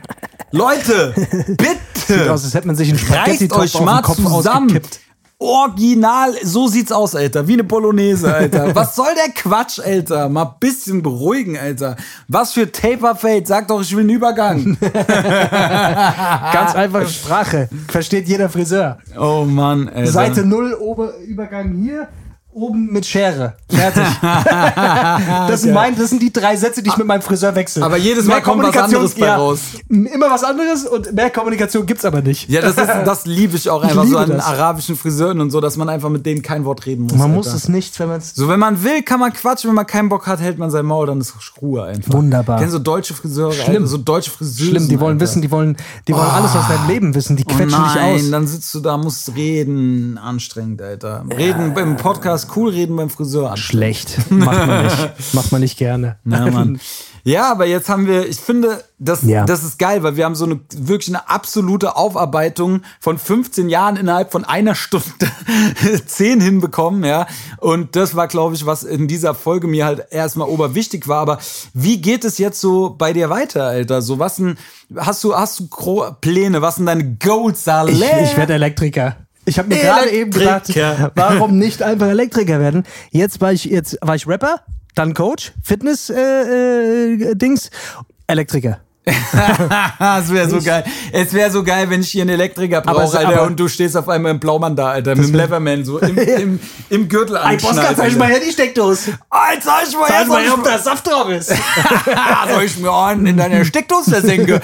Leute, 0.52 1.12
bitte. 1.48 1.78
Sieht 2.06 2.28
aus, 2.28 2.44
als 2.44 2.54
hätte 2.54 2.68
man 2.68 2.76
sich 2.76 2.88
einen 2.90 2.98
Spaghetti-Topf 2.98 3.74
auf 3.74 3.84
den 3.84 4.02
Kopf 4.02 4.16
zusammen. 4.16 4.66
ausgekippt. 4.70 5.00
Original, 5.42 6.34
so 6.42 6.68
sieht's 6.68 6.92
aus, 6.92 7.14
Alter. 7.16 7.48
Wie 7.48 7.54
eine 7.54 7.64
Bolognese, 7.64 8.32
Alter. 8.32 8.74
Was 8.74 8.94
soll 8.94 9.14
der 9.14 9.32
Quatsch, 9.32 9.80
Alter? 9.80 10.28
Mal 10.28 10.56
bisschen 10.60 11.02
beruhigen, 11.02 11.56
Alter. 11.56 11.96
Was 12.28 12.52
für 12.52 12.70
Taper 12.70 13.16
Fade? 13.16 13.46
Sag 13.46 13.66
doch, 13.68 13.80
ich 13.80 13.90
will 13.92 14.00
einen 14.00 14.10
Übergang. 14.10 14.76
Ganz 14.92 16.74
einfache 16.74 17.08
Sprache. 17.08 17.70
Versteht 17.88 18.28
jeder 18.28 18.50
Friseur. 18.50 18.98
Oh 19.18 19.46
Mann, 19.46 19.88
Alter. 19.88 20.12
Seite 20.12 20.44
0, 20.44 20.74
Ober 20.78 21.16
Übergang 21.26 21.72
hier, 21.72 22.08
oben 22.60 22.92
mit 22.92 23.06
Schere. 23.06 23.54
Fertig. 23.68 24.04
das, 25.48 25.62
sind 25.62 25.72
mein, 25.72 25.96
das 25.96 26.10
sind 26.10 26.22
die 26.22 26.32
drei 26.32 26.56
Sätze, 26.56 26.82
die 26.82 26.90
ich 26.90 26.96
mit 26.96 27.06
meinem 27.06 27.22
Friseur 27.22 27.54
wechsle. 27.54 27.84
Aber 27.84 27.96
jedes 27.96 28.26
Mal 28.26 28.34
Mehr 28.34 28.42
kommt 28.42 28.62
was 28.62 28.76
anderes 28.76 29.14
bei 29.14 29.26
ja, 29.26 29.36
raus. 29.36 29.60
Immer 29.88 30.30
was 30.30 30.44
anderes 30.44 30.86
und 30.86 31.12
mehr 31.12 31.30
Kommunikation 31.30 31.86
gibt's 31.86 32.04
aber 32.04 32.22
nicht. 32.22 32.48
Ja, 32.48 32.60
das, 32.60 32.76
ist, 32.76 32.88
das 33.04 33.26
liebe 33.26 33.56
ich 33.56 33.68
auch 33.70 33.82
Ich 33.82 33.90
einfach 33.90 34.04
so 34.04 34.08
liebe 34.08 34.18
an 34.20 34.30
das. 34.30 34.46
arabischen 34.46 34.96
Friseuren 34.96 35.40
und 35.40 35.50
so, 35.50 35.60
dass 35.60 35.76
man 35.76 35.88
einfach 35.88 36.08
mit 36.10 36.26
denen 36.26 36.42
kein 36.42 36.64
Wort 36.64 36.86
reden 36.86 37.04
muss. 37.04 37.12
Man 37.12 37.22
Alter. 37.22 37.34
muss 37.34 37.46
es 37.52 37.68
nicht, 37.68 37.98
wenn 37.98 38.08
man 38.08 38.18
es. 38.18 38.34
So, 38.34 38.48
wenn 38.48 38.60
man 38.60 38.82
will, 38.84 39.02
kann 39.02 39.20
man 39.20 39.32
quatschen. 39.32 39.68
Wenn 39.70 39.74
man 39.76 39.86
keinen 39.86 40.08
Bock 40.08 40.26
hat, 40.26 40.40
hält 40.40 40.58
man 40.58 40.70
sein 40.70 40.84
Maul, 40.86 41.06
dann 41.06 41.20
ist 41.20 41.34
Ruhe 41.60 41.84
einfach. 41.84 42.12
Wunderbar. 42.12 42.58
Kennst 42.58 42.74
du 42.74 42.78
deutsche 42.78 43.14
Friseure? 43.14 43.52
Schlimm. 43.52 43.76
Alter, 43.76 43.86
so 43.86 43.98
deutsche 43.98 44.30
Friseure. 44.30 44.70
Schlimm, 44.70 44.88
die 44.88 45.00
wollen 45.00 45.20
wissen, 45.20 45.42
die 45.42 45.50
wollen, 45.50 45.76
die 46.08 46.14
wollen 46.14 46.30
alles 46.30 46.54
aus 46.56 46.68
deinem 46.68 46.88
Leben 46.88 47.14
wissen, 47.14 47.36
die 47.36 47.44
Oh 47.46 47.52
quetschen 47.52 47.80
nein, 47.80 48.14
dich 48.16 48.24
aus. 48.24 48.30
dann 48.30 48.46
sitzt 48.46 48.74
du 48.74 48.80
da, 48.80 48.96
musst 48.96 49.34
reden. 49.34 50.18
Anstrengend, 50.18 50.82
Alter. 50.82 51.24
Reden 51.36 51.74
beim 51.74 51.96
Podcast 51.96 52.48
cool, 52.56 52.70
reden 52.70 52.96
beim 52.96 53.10
Friseur. 53.10 53.50
anstrengend. 53.52 53.96
Schlecht. 54.08 54.30
Macht 54.30 54.66
man 54.66 54.84
nicht. 54.84 55.10
Macht 55.34 55.52
man 55.52 55.60
nicht 55.60 55.78
gerne. 55.78 56.16
Ja, 56.24 56.46
Mann. 56.50 56.80
Ja, 57.22 57.50
aber 57.50 57.66
jetzt 57.66 57.90
haben 57.90 58.06
wir, 58.06 58.26
ich 58.26 58.38
finde, 58.40 58.82
das, 58.98 59.20
Ja. 59.24 59.44
das 59.44 59.62
ist 59.62 59.78
geil, 59.78 60.02
weil 60.02 60.16
wir 60.16 60.24
haben 60.24 60.34
so 60.34 60.46
eine 60.46 60.58
wirklich 60.74 61.08
eine 61.08 61.28
absolute 61.28 61.94
Aufarbeitung 61.94 62.80
von 62.98 63.18
15 63.18 63.68
Jahren 63.68 63.96
innerhalb 63.96 64.32
von 64.32 64.46
einer 64.46 64.74
Stunde 64.74 65.04
10 66.06 66.40
hinbekommen, 66.40 67.04
ja. 67.04 67.26
Und 67.58 67.94
das 67.94 68.14
war, 68.16 68.26
glaube 68.26 68.54
ich, 68.54 68.64
was 68.64 68.84
in 68.84 69.06
dieser 69.06 69.34
Folge 69.34 69.66
mir 69.66 69.84
halt 69.84 70.06
erstmal 70.10 70.48
oberwichtig 70.48 71.08
war. 71.08 71.20
Aber 71.20 71.38
wie 71.74 72.00
geht 72.00 72.24
es 72.24 72.38
jetzt 72.38 72.58
so 72.58 72.94
bei 72.96 73.12
dir 73.12 73.28
weiter, 73.28 73.64
Alter? 73.66 74.00
So, 74.00 74.18
was 74.18 74.36
denn, 74.36 74.56
hast 74.96 75.22
du, 75.22 75.34
hast 75.36 75.60
du 75.60 76.04
Pläne? 76.22 76.62
Was 76.62 76.76
sind 76.76 76.86
deine 76.86 77.16
Goals, 77.16 77.64
Saleh? 77.64 77.92
Ich, 77.92 78.30
ich 78.30 78.36
werde 78.38 78.54
Elektriker. 78.54 79.16
Ich 79.50 79.58
habe 79.58 79.68
mir 79.68 79.80
gerade 79.80 80.10
eben 80.10 80.30
gedacht, 80.30 80.72
warum 81.16 81.58
nicht 81.58 81.82
einfach 81.82 82.06
Elektriker 82.06 82.60
werden? 82.60 82.84
Jetzt 83.10 83.40
war 83.40 83.52
ich 83.52 83.64
jetzt 83.64 83.98
war 84.00 84.14
ich 84.14 84.28
Rapper, 84.28 84.60
dann 84.94 85.12
Coach, 85.12 85.52
Fitness 85.64 86.08
äh, 86.08 87.14
äh, 87.14 87.34
Dings, 87.34 87.70
Elektriker. 88.28 88.78
es 89.06 90.32
wäre 90.32 90.48
so 90.48 90.60
geil. 90.60 90.84
Es 91.10 91.32
wäre 91.32 91.50
so 91.50 91.64
geil, 91.64 91.88
wenn 91.88 92.02
ich 92.02 92.10
hier 92.10 92.20
einen 92.22 92.30
Elektriker 92.30 92.82
brauche, 92.82 93.18
Alter, 93.18 93.44
und 93.44 93.58
du 93.58 93.66
stehst 93.66 93.96
auf 93.96 94.08
einmal 94.10 94.32
im 94.32 94.40
Blaumann 94.40 94.76
da, 94.76 94.90
Alter, 94.90 95.16
mit 95.16 95.26
dem 95.26 95.34
Leverman 95.34 95.84
so 95.84 95.98
im, 95.98 96.18
im, 96.18 96.60
im 96.90 97.08
Gürtel 97.08 97.36
Ey, 97.36 97.56
Boska, 97.56 97.94
zeig 97.94 97.98
Alter. 97.98 98.18
mal 98.18 98.28
her 98.28 98.40
die 98.46 98.52
Steckdose. 98.52 99.12
Alter, 99.30 99.62
zeig 99.62 99.88
ich 99.88 99.94
mal 99.94 100.06
Zeig 100.06 100.18
her, 100.18 100.26
mal 100.26 100.42
her, 100.42 100.54
ob 100.54 100.64
da 100.64 100.78
Saft 100.78 101.06
drauf 101.06 101.30
ist. 101.30 101.50
ich, 101.50 101.58
soll 102.52 102.62
ich 102.64 102.78
mir 102.78 102.92
einen 102.92 103.26
in 103.26 103.36
deine 103.38 103.64
Steckdose 103.64 104.10
versenke? 104.10 104.60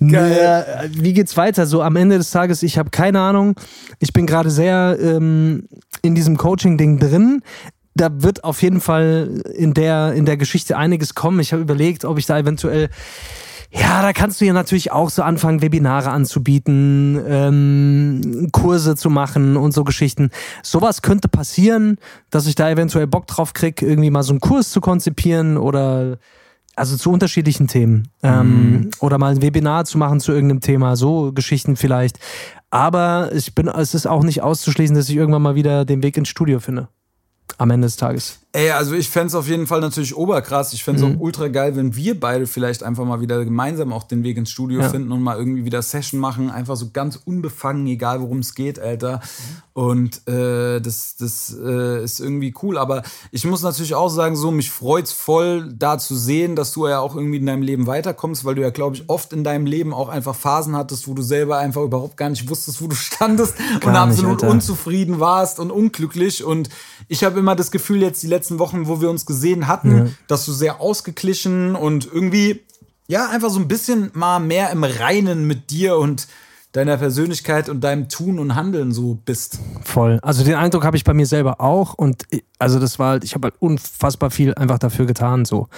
Naja, 0.00 0.64
wie 0.90 1.12
geht's 1.14 1.36
weiter? 1.38 1.66
So 1.66 1.82
am 1.82 1.96
Ende 1.96 2.18
des 2.18 2.30
Tages, 2.30 2.62
ich 2.62 2.76
habe 2.76 2.90
keine 2.90 3.20
Ahnung. 3.20 3.54
Ich 3.98 4.12
bin 4.12 4.26
gerade 4.26 4.50
sehr 4.50 4.98
ähm, 5.00 5.68
in 6.02 6.14
diesem 6.14 6.36
Coaching-Ding 6.36 6.98
drin. 6.98 7.42
Da 7.94 8.22
wird 8.22 8.44
auf 8.44 8.62
jeden 8.62 8.80
Fall 8.80 9.42
in 9.54 9.72
der, 9.74 10.14
in 10.14 10.26
der 10.26 10.36
Geschichte 10.36 10.76
einiges 10.76 11.14
kommen. 11.14 11.40
Ich 11.40 11.52
habe 11.52 11.62
überlegt, 11.62 12.04
ob 12.04 12.18
ich 12.18 12.26
da 12.26 12.38
eventuell. 12.38 12.90
Ja, 13.70 14.02
da 14.02 14.12
kannst 14.12 14.40
du 14.40 14.44
ja 14.44 14.52
natürlich 14.52 14.92
auch 14.92 15.10
so 15.10 15.22
anfangen, 15.22 15.60
Webinare 15.60 16.10
anzubieten, 16.10 17.20
ähm, 17.26 18.48
Kurse 18.52 18.94
zu 18.94 19.10
machen 19.10 19.56
und 19.56 19.72
so 19.72 19.82
Geschichten. 19.82 20.30
Sowas 20.62 21.02
könnte 21.02 21.28
passieren, 21.28 21.98
dass 22.30 22.46
ich 22.46 22.54
da 22.54 22.70
eventuell 22.70 23.08
Bock 23.08 23.26
drauf 23.26 23.52
krieg, 23.52 23.82
irgendwie 23.82 24.10
mal 24.10 24.22
so 24.22 24.32
einen 24.32 24.40
Kurs 24.40 24.70
zu 24.70 24.80
konzipieren 24.80 25.56
oder 25.56 26.18
also 26.76 26.96
zu 26.96 27.10
unterschiedlichen 27.10 27.66
Themen. 27.66 28.08
Ähm, 28.22 28.90
oder 29.00 29.18
mal 29.18 29.32
ein 29.32 29.42
Webinar 29.42 29.84
zu 29.84 29.98
machen 29.98 30.20
zu 30.20 30.32
irgendeinem 30.32 30.60
Thema, 30.60 30.96
so 30.96 31.32
Geschichten 31.32 31.76
vielleicht. 31.76 32.18
Aber 32.70 33.30
ich 33.32 33.54
bin, 33.54 33.68
es 33.68 33.94
ist 33.94 34.06
auch 34.06 34.22
nicht 34.22 34.42
auszuschließen, 34.42 34.96
dass 34.96 35.08
ich 35.08 35.16
irgendwann 35.16 35.42
mal 35.42 35.54
wieder 35.54 35.84
den 35.84 36.02
Weg 36.02 36.16
ins 36.16 36.28
Studio 36.28 36.60
finde. 36.60 36.88
Am 37.58 37.70
Ende 37.70 37.86
des 37.86 37.96
Tages. 37.96 38.43
Ey, 38.56 38.70
also 38.70 38.94
ich 38.94 39.08
fänd's 39.08 39.34
auf 39.34 39.48
jeden 39.48 39.66
Fall 39.66 39.80
natürlich 39.80 40.16
oberkrass. 40.16 40.72
Ich 40.74 40.84
fänd's 40.84 41.02
Mhm. 41.02 41.16
auch 41.16 41.20
ultra 41.20 41.48
geil, 41.48 41.74
wenn 41.74 41.96
wir 41.96 42.20
beide 42.20 42.46
vielleicht 42.46 42.84
einfach 42.84 43.04
mal 43.04 43.20
wieder 43.20 43.44
gemeinsam 43.44 43.92
auch 43.92 44.04
den 44.04 44.22
Weg 44.22 44.36
ins 44.36 44.50
Studio 44.50 44.80
Ja. 44.82 44.88
finden 44.90 45.10
und 45.10 45.22
mal 45.22 45.36
irgendwie 45.36 45.64
wieder 45.64 45.82
Session 45.82 46.20
machen. 46.20 46.50
Einfach 46.52 46.76
so 46.76 46.90
ganz 46.92 47.16
unbefangen, 47.24 47.84
egal 47.88 48.20
worum 48.20 48.38
es 48.38 48.54
geht, 48.54 48.78
Alter. 48.78 49.20
Und 49.72 50.28
äh, 50.28 50.78
das, 50.80 51.16
das 51.18 51.56
äh, 51.60 52.04
ist 52.04 52.20
irgendwie 52.20 52.54
cool. 52.62 52.78
Aber 52.78 53.02
ich 53.32 53.44
muss 53.44 53.62
natürlich 53.62 53.96
auch 53.96 54.08
sagen, 54.08 54.36
so, 54.36 54.52
mich 54.52 54.70
freut's 54.70 55.10
voll, 55.10 55.72
da 55.76 55.98
zu 55.98 56.14
sehen, 56.14 56.54
dass 56.54 56.70
du 56.70 56.86
ja 56.86 57.00
auch 57.00 57.16
irgendwie 57.16 57.38
in 57.38 57.46
deinem 57.46 57.62
Leben 57.62 57.88
weiterkommst, 57.88 58.44
weil 58.44 58.54
du 58.54 58.62
ja, 58.62 58.70
glaube 58.70 58.94
ich, 58.94 59.08
oft 59.08 59.32
in 59.32 59.42
deinem 59.42 59.66
Leben 59.66 59.92
auch 59.92 60.08
einfach 60.08 60.36
Phasen 60.36 60.76
hattest, 60.76 61.08
wo 61.08 61.14
du 61.14 61.22
selber 61.22 61.58
einfach 61.58 61.82
überhaupt 61.82 62.16
gar 62.16 62.30
nicht 62.30 62.48
wusstest, 62.48 62.80
wo 62.80 62.86
du 62.86 62.94
standest 62.94 63.56
und 63.58 63.80
Gar 63.80 64.06
nicht, 64.06 64.18
absolut 64.18 64.42
Alter. 64.44 64.48
unzufrieden 64.54 65.18
warst 65.18 65.58
und 65.58 65.72
unglücklich. 65.72 66.44
Und 66.44 66.68
ich 67.08 67.24
habe 67.24 67.40
immer 67.40 67.56
das 67.56 67.72
Gefühl, 67.72 68.00
jetzt 68.00 68.22
die 68.22 68.28
letzten 68.28 68.43
Wochen, 68.58 68.86
wo 68.86 69.00
wir 69.00 69.10
uns 69.10 69.26
gesehen 69.26 69.66
hatten, 69.66 70.16
dass 70.28 70.44
du 70.46 70.52
sehr 70.52 70.80
ausgeglichen 70.80 71.74
und 71.76 72.06
irgendwie, 72.06 72.60
ja, 73.08 73.28
einfach 73.30 73.50
so 73.50 73.58
ein 73.60 73.68
bisschen 73.68 74.10
mal 74.14 74.38
mehr 74.40 74.70
im 74.70 74.84
Reinen 74.84 75.46
mit 75.46 75.70
dir 75.70 75.96
und 75.96 76.26
deiner 76.72 76.96
Persönlichkeit 76.96 77.68
und 77.68 77.82
deinem 77.84 78.08
Tun 78.08 78.38
und 78.40 78.56
Handeln 78.56 78.90
so 78.92 79.16
bist. 79.24 79.60
Voll. 79.84 80.18
Also 80.22 80.42
den 80.42 80.54
Eindruck 80.54 80.84
habe 80.84 80.96
ich 80.96 81.04
bei 81.04 81.14
mir 81.14 81.26
selber 81.26 81.60
auch. 81.60 81.94
Und 81.94 82.24
ich- 82.30 82.42
also 82.58 82.80
das 82.80 82.98
war 82.98 83.10
halt, 83.10 83.22
ich 83.24 83.34
habe 83.36 83.46
halt 83.46 83.54
unfassbar 83.60 84.30
viel 84.32 84.54
einfach 84.54 84.78
dafür 84.80 85.06
getan. 85.06 85.44
so. 85.44 85.68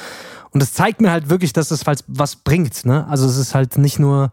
Und 0.52 0.60
das 0.62 0.72
zeigt 0.72 1.02
mir 1.02 1.10
halt 1.10 1.28
wirklich, 1.28 1.52
dass 1.52 1.68
das 1.68 1.82
was 2.06 2.36
bringt. 2.36 2.86
Ne? 2.86 3.06
Also 3.08 3.26
es 3.26 3.36
ist 3.36 3.54
halt 3.54 3.76
nicht 3.76 3.98
nur 3.98 4.32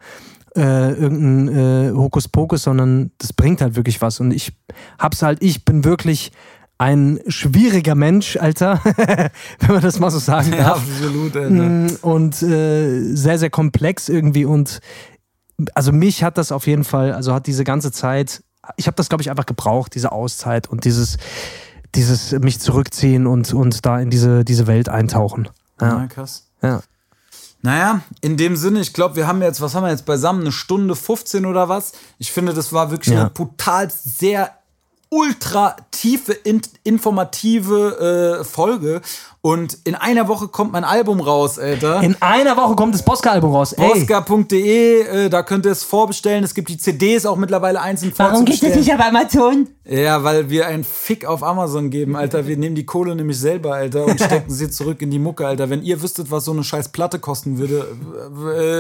äh, 0.56 0.92
irgendein 0.94 1.50
äh, 1.50 1.92
Hokuspokus, 1.92 2.64
sondern 2.64 3.12
das 3.18 3.34
bringt 3.34 3.60
halt 3.60 3.76
wirklich 3.76 4.02
was. 4.02 4.22
Und 4.22 4.32
ich 4.32 4.54
hab's 5.00 5.22
halt, 5.22 5.44
ich 5.44 5.66
bin 5.66 5.84
wirklich 5.84 6.32
ein 6.78 7.20
schwieriger 7.28 7.96
Mensch, 7.96 8.36
Alter, 8.38 8.82
wenn 9.60 9.72
man 9.72 9.82
das 9.82 10.00
mal 10.00 10.10
so 10.12 10.20
sagen 10.20 10.52
darf. 10.52 10.78
absolut, 10.82 11.36
Alter. 11.36 11.50
Mm, 11.52 11.88
und 12.02 12.42
äh, 12.44 13.14
sehr, 13.16 13.38
sehr 13.40 13.50
komplex 13.50 14.10
irgendwie. 14.10 14.46
Und 14.46 14.80
also 15.76 15.92
mich 15.92 16.24
hat 16.24 16.38
das 16.38 16.52
auf 16.52 16.68
jeden 16.68 16.84
Fall, 16.84 17.14
also 17.14 17.34
hat 17.34 17.48
diese 17.48 17.64
ganze 17.64 17.92
Zeit, 17.92 18.44
ich 18.78 18.88
habe 18.88 18.96
das, 18.96 19.08
glaube 19.10 19.22
ich, 19.22 19.30
einfach 19.30 19.46
gebraucht, 19.46 19.94
diese 19.96 20.12
Auszeit 20.12 20.68
und 20.68 20.84
dieses, 20.86 21.18
dieses 21.96 22.32
mich 22.40 22.60
zurückziehen 22.60 23.28
und, 23.28 23.54
und 23.54 23.86
da 23.86 24.00
in 24.00 24.10
diese, 24.10 24.44
diese 24.44 24.68
Welt 24.68 24.90
eintauchen. 24.90 25.48
Ja, 25.80 26.00
Ja, 26.00 26.08
krass. 26.08 26.48
ja. 26.62 26.82
Naja, 27.62 28.02
in 28.20 28.36
dem 28.36 28.58
Sinne, 28.58 28.82
ich 28.82 28.92
glaube, 28.94 29.16
wir 29.16 29.26
haben 29.26 29.42
jetzt, 29.42 29.62
was 29.62 29.74
haben 29.74 29.84
wir 29.84 29.90
jetzt 29.92 30.06
beisammen? 30.06 30.42
Eine 30.42 30.52
Stunde 30.52 30.98
15 30.98 31.46
oder 31.46 31.70
was? 31.70 31.94
Ich 32.18 32.32
finde, 32.34 32.54
das 32.54 32.74
war 32.74 32.92
wirklich 32.92 33.14
Ja. 33.16 33.22
eine 33.22 33.30
brutal 33.30 33.90
sehr 33.90 34.52
ultra 35.14 35.76
tiefe, 35.92 36.34
in, 36.34 36.62
informative 36.84 38.40
äh, 38.42 38.44
Folge. 38.44 39.02
Und 39.42 39.78
in 39.84 39.94
einer 39.96 40.30
Woche 40.30 40.48
kommt 40.48 40.72
mein 40.72 40.86
Album 40.86 41.20
raus, 41.20 41.60
Alter. 41.60 42.02
In 42.02 42.16
einer 42.22 42.56
Woche 42.56 42.76
kommt 42.76 42.94
das 42.94 43.04
Bosca-Album 43.04 43.52
raus. 43.52 43.74
Ey, 43.74 43.92
Oscar.de, 43.92 45.02
äh, 45.02 45.30
da 45.30 45.44
könnt 45.44 45.66
ihr 45.66 45.74
es 45.74 45.84
vorbestellen. 45.84 46.44
Es 46.46 46.54
gibt 46.54 46.70
die 46.70 46.78
CDs 46.78 47.26
auch 47.26 47.36
mittlerweile 47.36 47.82
einzeln 47.82 48.14
Warum 48.16 48.46
gibt 48.46 48.64
es 48.64 48.76
nicht 48.76 48.94
auf 48.94 49.02
Amazon? 49.02 49.68
Ja, 49.86 50.24
weil 50.24 50.50
wir 50.50 50.68
einen 50.68 50.86
Fick 50.86 51.26
auf 51.26 51.44
Amazon 51.44 51.90
geben, 51.90 52.16
Alter. 52.16 52.48
Wir 52.48 52.56
nehmen 52.56 52.74
die 52.74 52.86
Kohle 52.86 53.16
nämlich 53.18 53.38
selber, 53.38 53.74
Alter, 53.74 54.06
und 54.06 54.18
stecken 54.22 54.50
sie 54.50 54.70
zurück 54.70 55.02
in 55.02 55.12
die 55.12 55.20
Mucke, 55.20 55.46
Alter. 55.46 55.70
Wenn 55.70 55.84
ihr 55.84 56.02
wüsstet, 56.02 56.32
was 56.32 56.46
so 56.46 56.52
eine 56.54 56.64
scheiß 56.64 56.90
Platte 56.90 57.20
kosten 57.20 57.58
würde, 57.58 57.86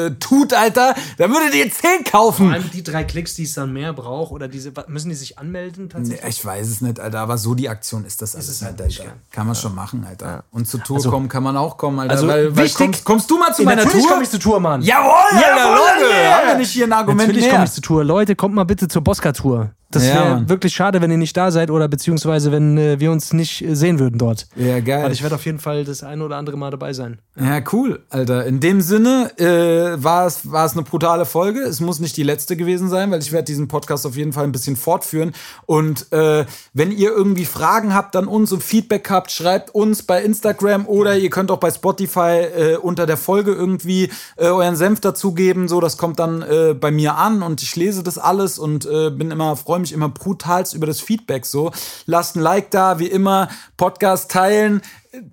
äh, 0.10 0.12
tut, 0.20 0.54
Alter, 0.54 0.96
dann 1.18 1.32
würdet 1.32 1.56
ihr 1.56 1.70
10 1.70 2.06
kaufen. 2.10 2.46
vor 2.48 2.54
allem 2.54 2.70
die 2.72 2.84
drei 2.84 3.04
Klicks, 3.04 3.34
die 3.36 3.44
es 3.44 3.54
dann 3.54 3.74
mehr 3.74 3.92
braucht, 3.92 4.32
oder 4.32 4.48
diese, 4.48 4.72
müssen 4.88 5.10
die 5.10 5.16
sich 5.16 5.38
anmelden 5.38 5.84
Nee, 5.86 5.90
tatsächlich? 5.90 6.30
ich 6.30 6.46
weiß 6.46 6.68
es 6.70 6.80
nicht, 6.82 7.00
Alter, 7.02 7.20
aber 7.20 7.38
so 7.38 7.54
die 7.54 7.68
Aktion 7.68 8.06
ist 8.06 8.22
das 8.22 8.34
alles, 8.36 8.48
es 8.48 8.62
halt, 8.62 8.78
halt 8.80 8.88
nicht, 8.88 9.02
Alter. 9.02 9.14
Kann 9.32 9.46
man 9.48 9.56
schon 9.58 9.76
machen, 9.76 10.06
Alter. 10.08 10.46
Und 10.52 10.70
zur 10.70 10.82
Tour 10.84 10.98
Also- 10.98 11.10
kommen 11.12 11.28
kann 11.28 11.44
man 11.44 11.58
auch 11.58 11.78
kommen, 11.78 12.00
Alter. 12.00 12.14
Also, 12.14 12.28
weil, 12.30 12.56
weil 12.56 12.64
wichtig- 12.64 12.78
kommst, 12.78 13.04
kommst 13.04 13.30
du 13.30 13.38
mal 13.38 13.54
zu 13.54 13.64
Ja, 13.64 13.66
meiner 13.70 13.84
natürlich 13.84 14.04
Tour? 14.04 14.12
komme 14.12 14.24
ich 14.24 14.30
zur 14.30 14.40
Tour, 14.40 14.60
Mann. 14.62 14.82
Jawohl, 14.82 15.12
Alter, 15.32 15.42
Jawohl, 15.58 15.76
Leute, 15.76 16.34
haben 16.34 16.48
wir 16.48 16.58
nicht 16.60 16.72
hier 16.72 16.86
ein 16.86 16.94
Argument 16.94 17.28
Natürlich 17.28 17.50
komme 17.50 17.66
ich 17.66 17.72
zur 17.72 17.84
Tour. 17.84 18.04
Leute, 18.06 18.36
kommt 18.38 18.56
mal 18.56 18.64
bitte 18.64 18.88
zur 18.88 19.02
Bosca-Tour. 19.02 19.72
Das 19.95 20.07
Ja, 20.07 20.15
wäre 20.15 20.49
wirklich 20.49 20.74
schade, 20.74 21.02
wenn 21.02 21.11
ihr 21.11 21.18
nicht 21.18 21.38
da 21.38 21.52
seid 21.52 21.70
oder 21.70 21.88
beziehungsweise 21.88 22.52
wenn 22.52 22.78
äh, 22.78 22.99
wir 22.99 23.11
uns 23.11 23.32
nicht 23.32 23.64
äh, 23.64 23.76
sehen 23.76 23.99
würden 23.99 24.18
dort. 24.18 24.48
Ja, 24.56 24.80
geil. 24.80 25.03
Weil 25.03 25.11
ich 25.11 25.22
werde 25.22 25.36
auf 25.36 25.45
jeden 25.45 25.60
Fall 25.60 25.86
das 25.86 26.03
eine 26.03 26.24
oder 26.24 26.38
andere 26.38 26.57
Mal 26.57 26.72
dabei 26.72 26.94
sein. 26.94 27.20
Ja, 27.40 27.61
cool, 27.72 28.02
Alter. 28.10 28.45
In 28.45 28.60
dem 28.60 28.82
Sinne 28.82 29.32
äh, 29.38 30.03
war 30.03 30.26
es 30.26 30.52
war 30.52 30.65
es 30.65 30.74
eine 30.74 30.84
brutale 30.84 31.26
Folge. 31.26 31.60
Es 31.60 31.80
muss 31.80 31.99
nicht 31.99 32.18
die 32.18 32.24
letzte 32.24 32.57
gewesen 32.57 32.90
sein, 32.90 33.11
weil 33.11 33.22
ich 33.22 33.32
werde 33.32 33.45
diesen 33.45 33.68
Podcast 33.68 34.06
auf 34.06 34.15
jeden 34.15 34.34
Fall 34.34 34.45
ein 34.45 34.52
bisschen 34.52 34.76
fortführen. 34.76 35.34
Und 35.65 36.11
äh, 36.11 36.45
wenn 36.74 36.91
ihr 36.91 37.11
irgendwie 37.11 37.45
Fragen 37.45 37.94
habt 37.94 38.15
an 38.15 38.28
uns 38.28 38.52
und 38.52 38.64
Feedback 38.64 39.10
habt, 39.10 39.32
schreibt 39.32 39.74
uns 39.76 40.03
bei 40.03 40.24
Instagram 40.24 40.88
oder 40.88 41.15
ihr 41.18 41.30
könnt 41.30 41.52
auch 41.52 41.60
bei 41.60 41.72
Spotify 41.72 42.41
äh, 42.41 42.78
unter 42.78 43.06
der 43.06 43.18
Folge 43.18 43.52
irgendwie 43.52 44.10
äh, 44.38 44.45
euren 44.45 44.76
Senf 44.76 44.99
dazugeben. 45.02 45.68
So, 45.68 45.80
das 45.80 45.98
kommt 45.98 46.20
dann 46.20 46.44
bei 46.80 46.91
mir 46.91 47.15
an 47.15 47.44
und 47.44 47.61
ich 47.61 47.76
lese 47.76 48.03
das 48.03 48.18
alles 48.18 48.57
und 48.57 48.88
bin 48.88 49.32
immer 49.32 49.56
freue 49.56 49.80
mich 49.84 49.94
immer 49.94 50.10
brutalst 50.10 50.74
über 50.74 50.88
das 50.88 51.00
Feedback. 51.00 51.46
So, 51.46 51.72
lasst 52.06 52.36
ein 52.36 52.42
Like 52.42 52.72
da, 52.72 53.00
wie 53.00 53.08
immer. 53.08 53.50
Podcast 53.78 54.32
teilen, 54.32 54.82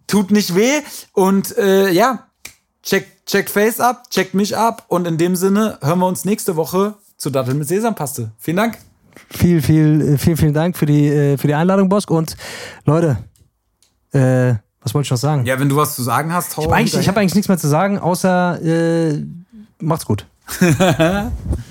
tut 0.07 0.31
nicht 0.31 0.55
weh 0.55 0.81
und 1.13 1.57
äh, 1.57 1.91
ja, 1.91 2.27
checkt 2.83 3.21
check 3.31 3.49
Face 3.49 3.79
ab, 3.79 4.11
checkt 4.11 4.35
mich 4.35 4.57
ab 4.57 4.85
und 4.89 5.07
in 5.07 5.17
dem 5.17 5.37
Sinne 5.37 5.79
hören 5.83 6.01
wir 6.01 6.07
uns 6.07 6.25
nächste 6.25 6.57
Woche 6.57 6.95
zu 7.17 7.31
Datteln 7.31 7.59
mit 7.59 7.69
Sesampaste. 7.69 8.33
Vielen 8.39 8.57
Dank. 8.57 8.79
Viel, 9.31 9.63
viel, 9.63 10.01
äh, 10.01 10.19
vielen, 10.19 10.37
vielen 10.37 10.55
Dank 10.55 10.77
für 10.77 10.87
die, 10.87 11.07
äh, 11.07 11.37
für 11.39 11.47
die 11.47 11.55
Einladung, 11.55 11.89
Bosk. 11.89 12.11
Und 12.11 12.37
Leute, 12.85 13.19
äh, 14.13 14.55
was 14.81 14.95
wollte 14.95 15.07
ich 15.07 15.11
noch 15.11 15.19
sagen? 15.19 15.45
Ja, 15.45 15.61
wenn 15.61 15.69
du 15.69 15.77
was 15.77 15.95
zu 15.95 16.03
sagen 16.03 16.33
hast, 16.33 16.57
hau 16.57 16.63
ich 16.63 16.67
habe 16.67 16.77
eigentlich, 16.77 16.97
ich 16.97 17.09
hab 17.09 17.17
eigentlich 17.17 17.35
nichts 17.35 17.49
mehr 17.49 17.59
zu 17.59 17.69
sagen, 17.69 17.99
außer 17.99 18.61
äh, 18.63 19.25
macht's 19.79 20.07
gut. 20.07 20.27